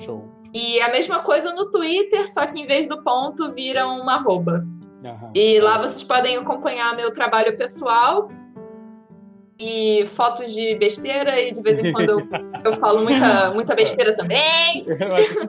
Show. 0.00 0.24
E 0.54 0.80
a 0.80 0.90
mesma 0.90 1.20
coisa 1.20 1.52
no 1.52 1.70
Twitter, 1.70 2.26
só 2.30 2.46
que 2.46 2.58
em 2.58 2.64
vez 2.64 2.88
do 2.88 3.02
ponto 3.02 3.52
vira 3.52 3.86
uma 3.86 4.14
arroba. 4.14 4.66
Uhum. 5.04 5.30
E 5.34 5.60
lá 5.60 5.78
vocês 5.78 6.02
podem 6.02 6.38
acompanhar 6.38 6.96
meu 6.96 7.12
trabalho 7.12 7.56
pessoal 7.56 8.30
e 9.60 10.06
fotos 10.14 10.52
de 10.52 10.76
besteira 10.76 11.40
e 11.40 11.52
de 11.52 11.60
vez 11.60 11.78
em 11.78 11.92
quando 11.92 12.10
eu, 12.10 12.20
eu 12.64 12.72
falo 12.74 13.02
muita, 13.02 13.50
muita 13.52 13.74
besteira 13.74 14.14
também. 14.16 14.86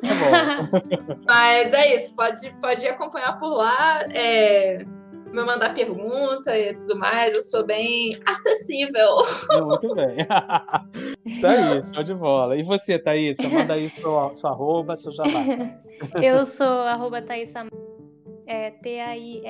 Mas 1.26 1.74
é 1.74 1.96
isso, 1.96 2.16
pode, 2.16 2.54
pode 2.62 2.86
acompanhar 2.88 3.40
por 3.40 3.56
lá. 3.56 4.02
É, 4.12 4.86
me 5.32 5.44
mandar 5.44 5.74
pergunta 5.74 6.58
e 6.58 6.74
tudo 6.76 6.98
mais, 6.98 7.34
eu 7.34 7.42
sou 7.42 7.66
bem 7.66 8.18
acessível. 8.26 9.08
Muito 9.66 9.96
bem. 9.96 10.26
tá 11.42 11.50
aí, 11.50 11.94
show 11.94 12.04
de 12.04 12.14
bola. 12.14 12.56
E 12.58 12.64
você, 12.64 12.98
Thaís? 13.00 13.38
Manda 13.52 13.74
aí 13.74 13.90
sua, 13.90 14.34
sua 14.36 14.52
arroba, 14.52 14.96
seu 14.96 15.12
jabá. 15.12 15.30
Eu 16.22 16.46
sou 16.46 16.82
arroba 16.84 17.22
Thaís 17.22 17.54
é, 18.46 18.72
T-A-I-S-S-A-M-A-I-A. 18.72 19.50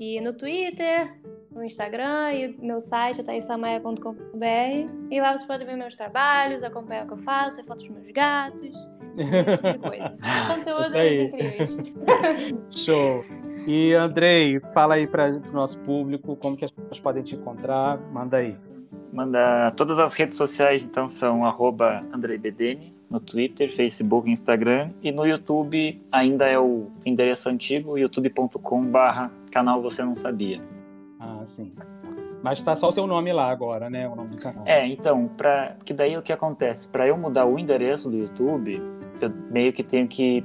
E 0.00 0.20
no 0.20 0.32
Twitter, 0.32 1.16
no 1.54 1.62
Instagram 1.62 2.32
e 2.32 2.56
meu 2.60 2.80
site 2.80 3.20
é 3.20 3.24
thaisamaia.com.br. 3.24 5.10
E 5.10 5.20
lá 5.20 5.36
você 5.36 5.46
pode 5.46 5.64
ver 5.64 5.76
meus 5.76 5.96
trabalhos, 5.96 6.62
acompanhar 6.62 7.04
o 7.04 7.06
que 7.06 7.12
eu 7.12 7.18
faço, 7.18 7.58
ver 7.58 7.64
fotos 7.64 7.86
dos 7.86 7.96
meus 7.96 8.10
gatos, 8.10 8.72
de 9.16 9.78
coisa. 9.78 10.16
Conteúdos 10.48 10.86
incríveis. 10.86 11.94
Show. 12.70 13.24
E 13.66 13.94
Andrei, 13.94 14.60
fala 14.74 14.94
aí 14.94 15.06
para 15.06 15.30
o 15.30 15.52
nosso 15.52 15.78
público 15.80 16.34
como 16.36 16.56
que 16.56 16.64
as 16.64 16.70
pessoas 16.70 16.98
podem 16.98 17.22
te 17.22 17.36
encontrar. 17.36 17.98
Manda 18.12 18.38
aí. 18.38 18.56
Manda. 19.12 19.72
Todas 19.76 19.98
as 19.98 20.14
redes 20.14 20.36
sociais 20.36 20.84
então 20.84 21.06
são 21.06 21.44
arroba 21.44 22.04
AndreiBedene, 22.12 22.94
no 23.10 23.20
Twitter, 23.20 23.74
Facebook, 23.74 24.28
Instagram 24.30 24.90
e 25.02 25.12
no 25.12 25.26
YouTube 25.26 26.02
ainda 26.10 26.46
é 26.46 26.58
o 26.58 26.90
endereço 27.04 27.48
antigo, 27.48 27.98
youtube.com/barra 27.98 29.30
canal 29.52 29.82
Você 29.82 30.02
Não 30.02 30.14
Sabia. 30.14 30.60
Ah, 31.20 31.42
sim. 31.44 31.72
Mas 32.42 32.58
está 32.58 32.74
só 32.74 32.88
o 32.88 32.92
seu 32.92 33.06
nome 33.06 33.32
lá 33.32 33.50
agora, 33.50 33.88
né? 33.88 34.08
O 34.08 34.16
nome 34.16 34.30
do 34.30 34.36
canal. 34.36 34.64
É, 34.66 34.84
então, 34.86 35.28
para 35.28 35.76
que 35.84 35.94
daí 35.94 36.16
o 36.16 36.22
que 36.22 36.32
acontece? 36.32 36.88
Para 36.88 37.06
eu 37.06 37.16
mudar 37.16 37.46
o 37.46 37.58
endereço 37.58 38.10
do 38.10 38.16
YouTube, 38.16 38.82
eu 39.24 39.32
meio 39.50 39.72
que 39.72 39.82
tenho 39.82 40.06
que 40.08 40.44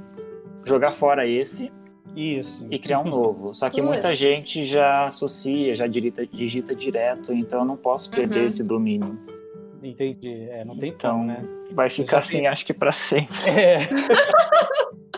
jogar 0.64 0.92
fora 0.92 1.26
esse 1.26 1.72
isso. 2.14 2.66
E 2.70 2.78
criar 2.78 3.00
um 3.00 3.04
novo. 3.08 3.54
Só 3.54 3.68
que 3.70 3.80
muita 3.80 4.14
gente 4.14 4.64
já 4.64 5.06
associa, 5.06 5.74
já 5.74 5.86
digita, 5.86 6.26
digita 6.26 6.74
direto, 6.74 7.32
então 7.32 7.60
eu 7.60 7.64
não 7.64 7.76
posso 7.76 8.10
perder 8.10 8.40
uhum. 8.40 8.46
esse 8.46 8.64
domínio. 8.64 9.18
Entendi. 9.82 10.48
É, 10.50 10.64
não 10.64 10.76
tem 10.76 10.90
então, 10.90 11.24
né? 11.24 11.44
Vai 11.72 11.88
ficar 11.88 12.18
assim, 12.18 12.46
acho 12.46 12.66
que 12.66 12.74
para 12.74 12.90
sempre. 12.90 13.34
É. 13.48 13.76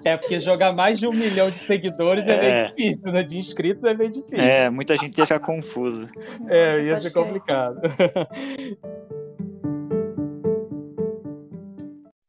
é, 0.12 0.16
porque 0.16 0.38
jogar 0.38 0.72
mais 0.72 0.98
de 0.98 1.06
um 1.06 1.12
milhão 1.12 1.50
de 1.50 1.58
seguidores 1.60 2.26
é, 2.28 2.32
é 2.32 2.40
meio 2.40 2.68
difícil, 2.68 3.12
né? 3.12 3.22
De 3.22 3.38
inscritos 3.38 3.84
é 3.84 3.94
meio 3.94 4.10
difícil. 4.10 4.38
É, 4.38 4.68
muita 4.68 4.96
gente 4.96 5.16
ia 5.16 5.26
ficar 5.26 5.40
confusa. 5.40 6.08
É, 6.48 6.82
ia 6.82 7.00
ser 7.00 7.10
complicado. 7.10 7.80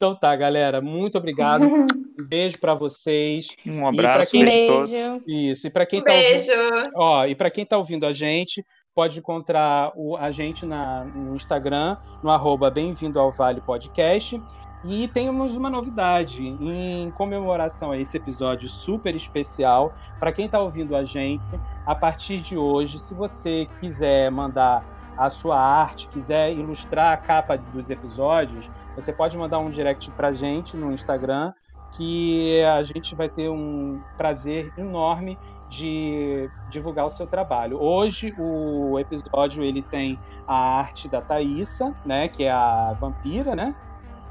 Então 0.02 0.16
tá, 0.16 0.36
galera, 0.36 0.82
muito 0.82 1.20
obrigado. 1.20 1.64
Um 1.64 1.86
beijo 2.28 2.58
para 2.58 2.74
vocês. 2.74 3.50
Um 3.68 3.86
abraço 3.86 4.32
para 4.32 4.50
quem... 4.50 4.66
todos. 4.66 4.90
Isso. 5.28 5.68
E 5.68 5.70
para 5.70 5.86
quem 5.86 6.00
um 6.00 6.04
tá 6.04 6.10
beijo. 6.10 6.52
ouvindo... 6.52 6.92
ó, 6.96 7.26
e 7.28 7.36
para 7.36 7.52
quem 7.52 7.64
tá 7.64 7.78
ouvindo 7.78 8.08
a 8.08 8.12
gente, 8.12 8.66
pode 8.96 9.20
encontrar 9.20 9.92
o, 9.96 10.18
a 10.18 10.32
gente 10.32 10.66
na, 10.66 11.06
no 11.06 11.36
Instagram, 11.36 11.98
no 12.24 12.32
arroba 12.32 12.72
Bem-vindo 12.72 13.20
ao 13.20 13.32
Vale 13.32 13.62
Podcast. 13.62 14.42
E 14.84 15.08
temos 15.10 15.56
uma 15.56 15.70
novidade 15.70 16.48
em 16.48 17.12
comemoração 17.12 17.92
a 17.92 17.98
esse 18.00 18.18
episódio 18.18 18.68
super 18.68 19.14
especial. 19.14 19.94
Para 20.20 20.32
quem 20.32 20.48
está 20.48 20.60
ouvindo 20.60 20.96
a 20.96 21.04
gente, 21.04 21.46
a 21.86 21.94
partir 21.94 22.40
de 22.40 22.58
hoje, 22.58 22.98
se 22.98 23.14
você 23.14 23.68
quiser 23.80 24.32
mandar 24.32 24.84
a 25.16 25.30
sua 25.30 25.60
arte, 25.60 26.08
quiser 26.08 26.52
ilustrar 26.54 27.14
a 27.14 27.18
capa 27.18 27.56
dos 27.56 27.92
episódios, 27.92 28.68
você 28.96 29.12
pode 29.14 29.38
mandar 29.38 29.60
um 29.60 29.70
direct 29.70 30.10
para 30.12 30.32
gente 30.32 30.76
no 30.76 30.92
Instagram, 30.92 31.54
que 31.92 32.62
a 32.64 32.84
gente 32.84 33.16
vai 33.16 33.30
ter 33.30 33.50
um 33.50 34.02
prazer 34.18 34.72
enorme 34.78 35.38
de 35.70 36.50
divulgar 36.70 37.06
o 37.06 37.10
seu 37.10 37.26
trabalho. 37.26 37.82
Hoje 37.82 38.34
o 38.38 39.00
episódio 39.00 39.64
ele 39.64 39.82
tem 39.82 40.20
a 40.46 40.80
arte 40.80 41.08
da 41.08 41.22
Thaísa, 41.22 41.96
né, 42.06 42.28
que 42.28 42.44
é 42.44 42.52
a 42.52 42.94
vampira, 42.94 43.56
né? 43.56 43.74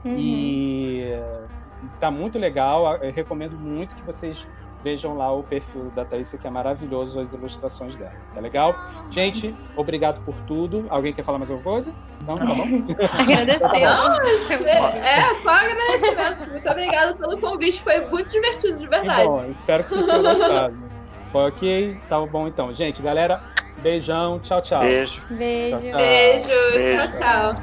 Uhum. 0.04 0.16
E 0.18 1.12
tá 1.98 2.10
muito 2.10 2.38
legal. 2.38 2.96
Eu 2.96 3.12
recomendo 3.12 3.58
muito 3.58 3.94
que 3.94 4.02
vocês 4.02 4.46
vejam 4.82 5.16
lá 5.16 5.32
o 5.32 5.42
perfil 5.42 5.90
da 5.94 6.04
Thaís, 6.04 6.30
que 6.30 6.46
é 6.46 6.50
maravilhoso 6.50 7.20
as 7.20 7.32
ilustrações 7.32 7.96
dela. 7.96 8.12
Tá 8.34 8.40
legal? 8.40 8.74
Gente, 9.10 9.54
obrigado 9.76 10.24
por 10.24 10.34
tudo. 10.46 10.86
Alguém 10.88 11.12
quer 11.12 11.22
falar 11.22 11.38
mais 11.38 11.50
alguma 11.50 11.72
coisa? 11.72 11.92
Não, 12.26 12.36
tá 12.36 12.44
bom? 12.44 12.54
Agradecer. 13.18 13.66
Não, 13.66 13.74
é, 15.04 15.34
só 15.34 15.50
agradecimento. 15.50 16.50
Muito 16.50 16.70
obrigada 16.70 17.14
pelo 17.14 17.38
convite. 17.38 17.82
Foi 17.82 18.00
muito 18.06 18.30
divertido, 18.30 18.78
de 18.78 18.88
verdade. 18.88 19.28
Bom, 19.28 19.44
espero 19.50 19.84
que 19.84 19.90
vocês 19.90 20.06
tenham 20.06 20.22
gostado. 20.22 20.74
Foi 21.32 21.48
ok? 21.48 22.00
Tá 22.08 22.20
bom 22.26 22.48
então. 22.48 22.72
Gente, 22.72 23.02
galera, 23.02 23.40
beijão. 23.78 24.38
Tchau, 24.40 24.62
tchau. 24.62 24.82
Beijo. 24.82 25.20
Beijo. 25.30 25.76
Tchau, 25.76 25.90
tchau. 25.90 25.96
Beijo. 25.96 26.48
Beijo. 26.74 26.96
Tchau, 26.96 27.08
tchau. 27.20 27.54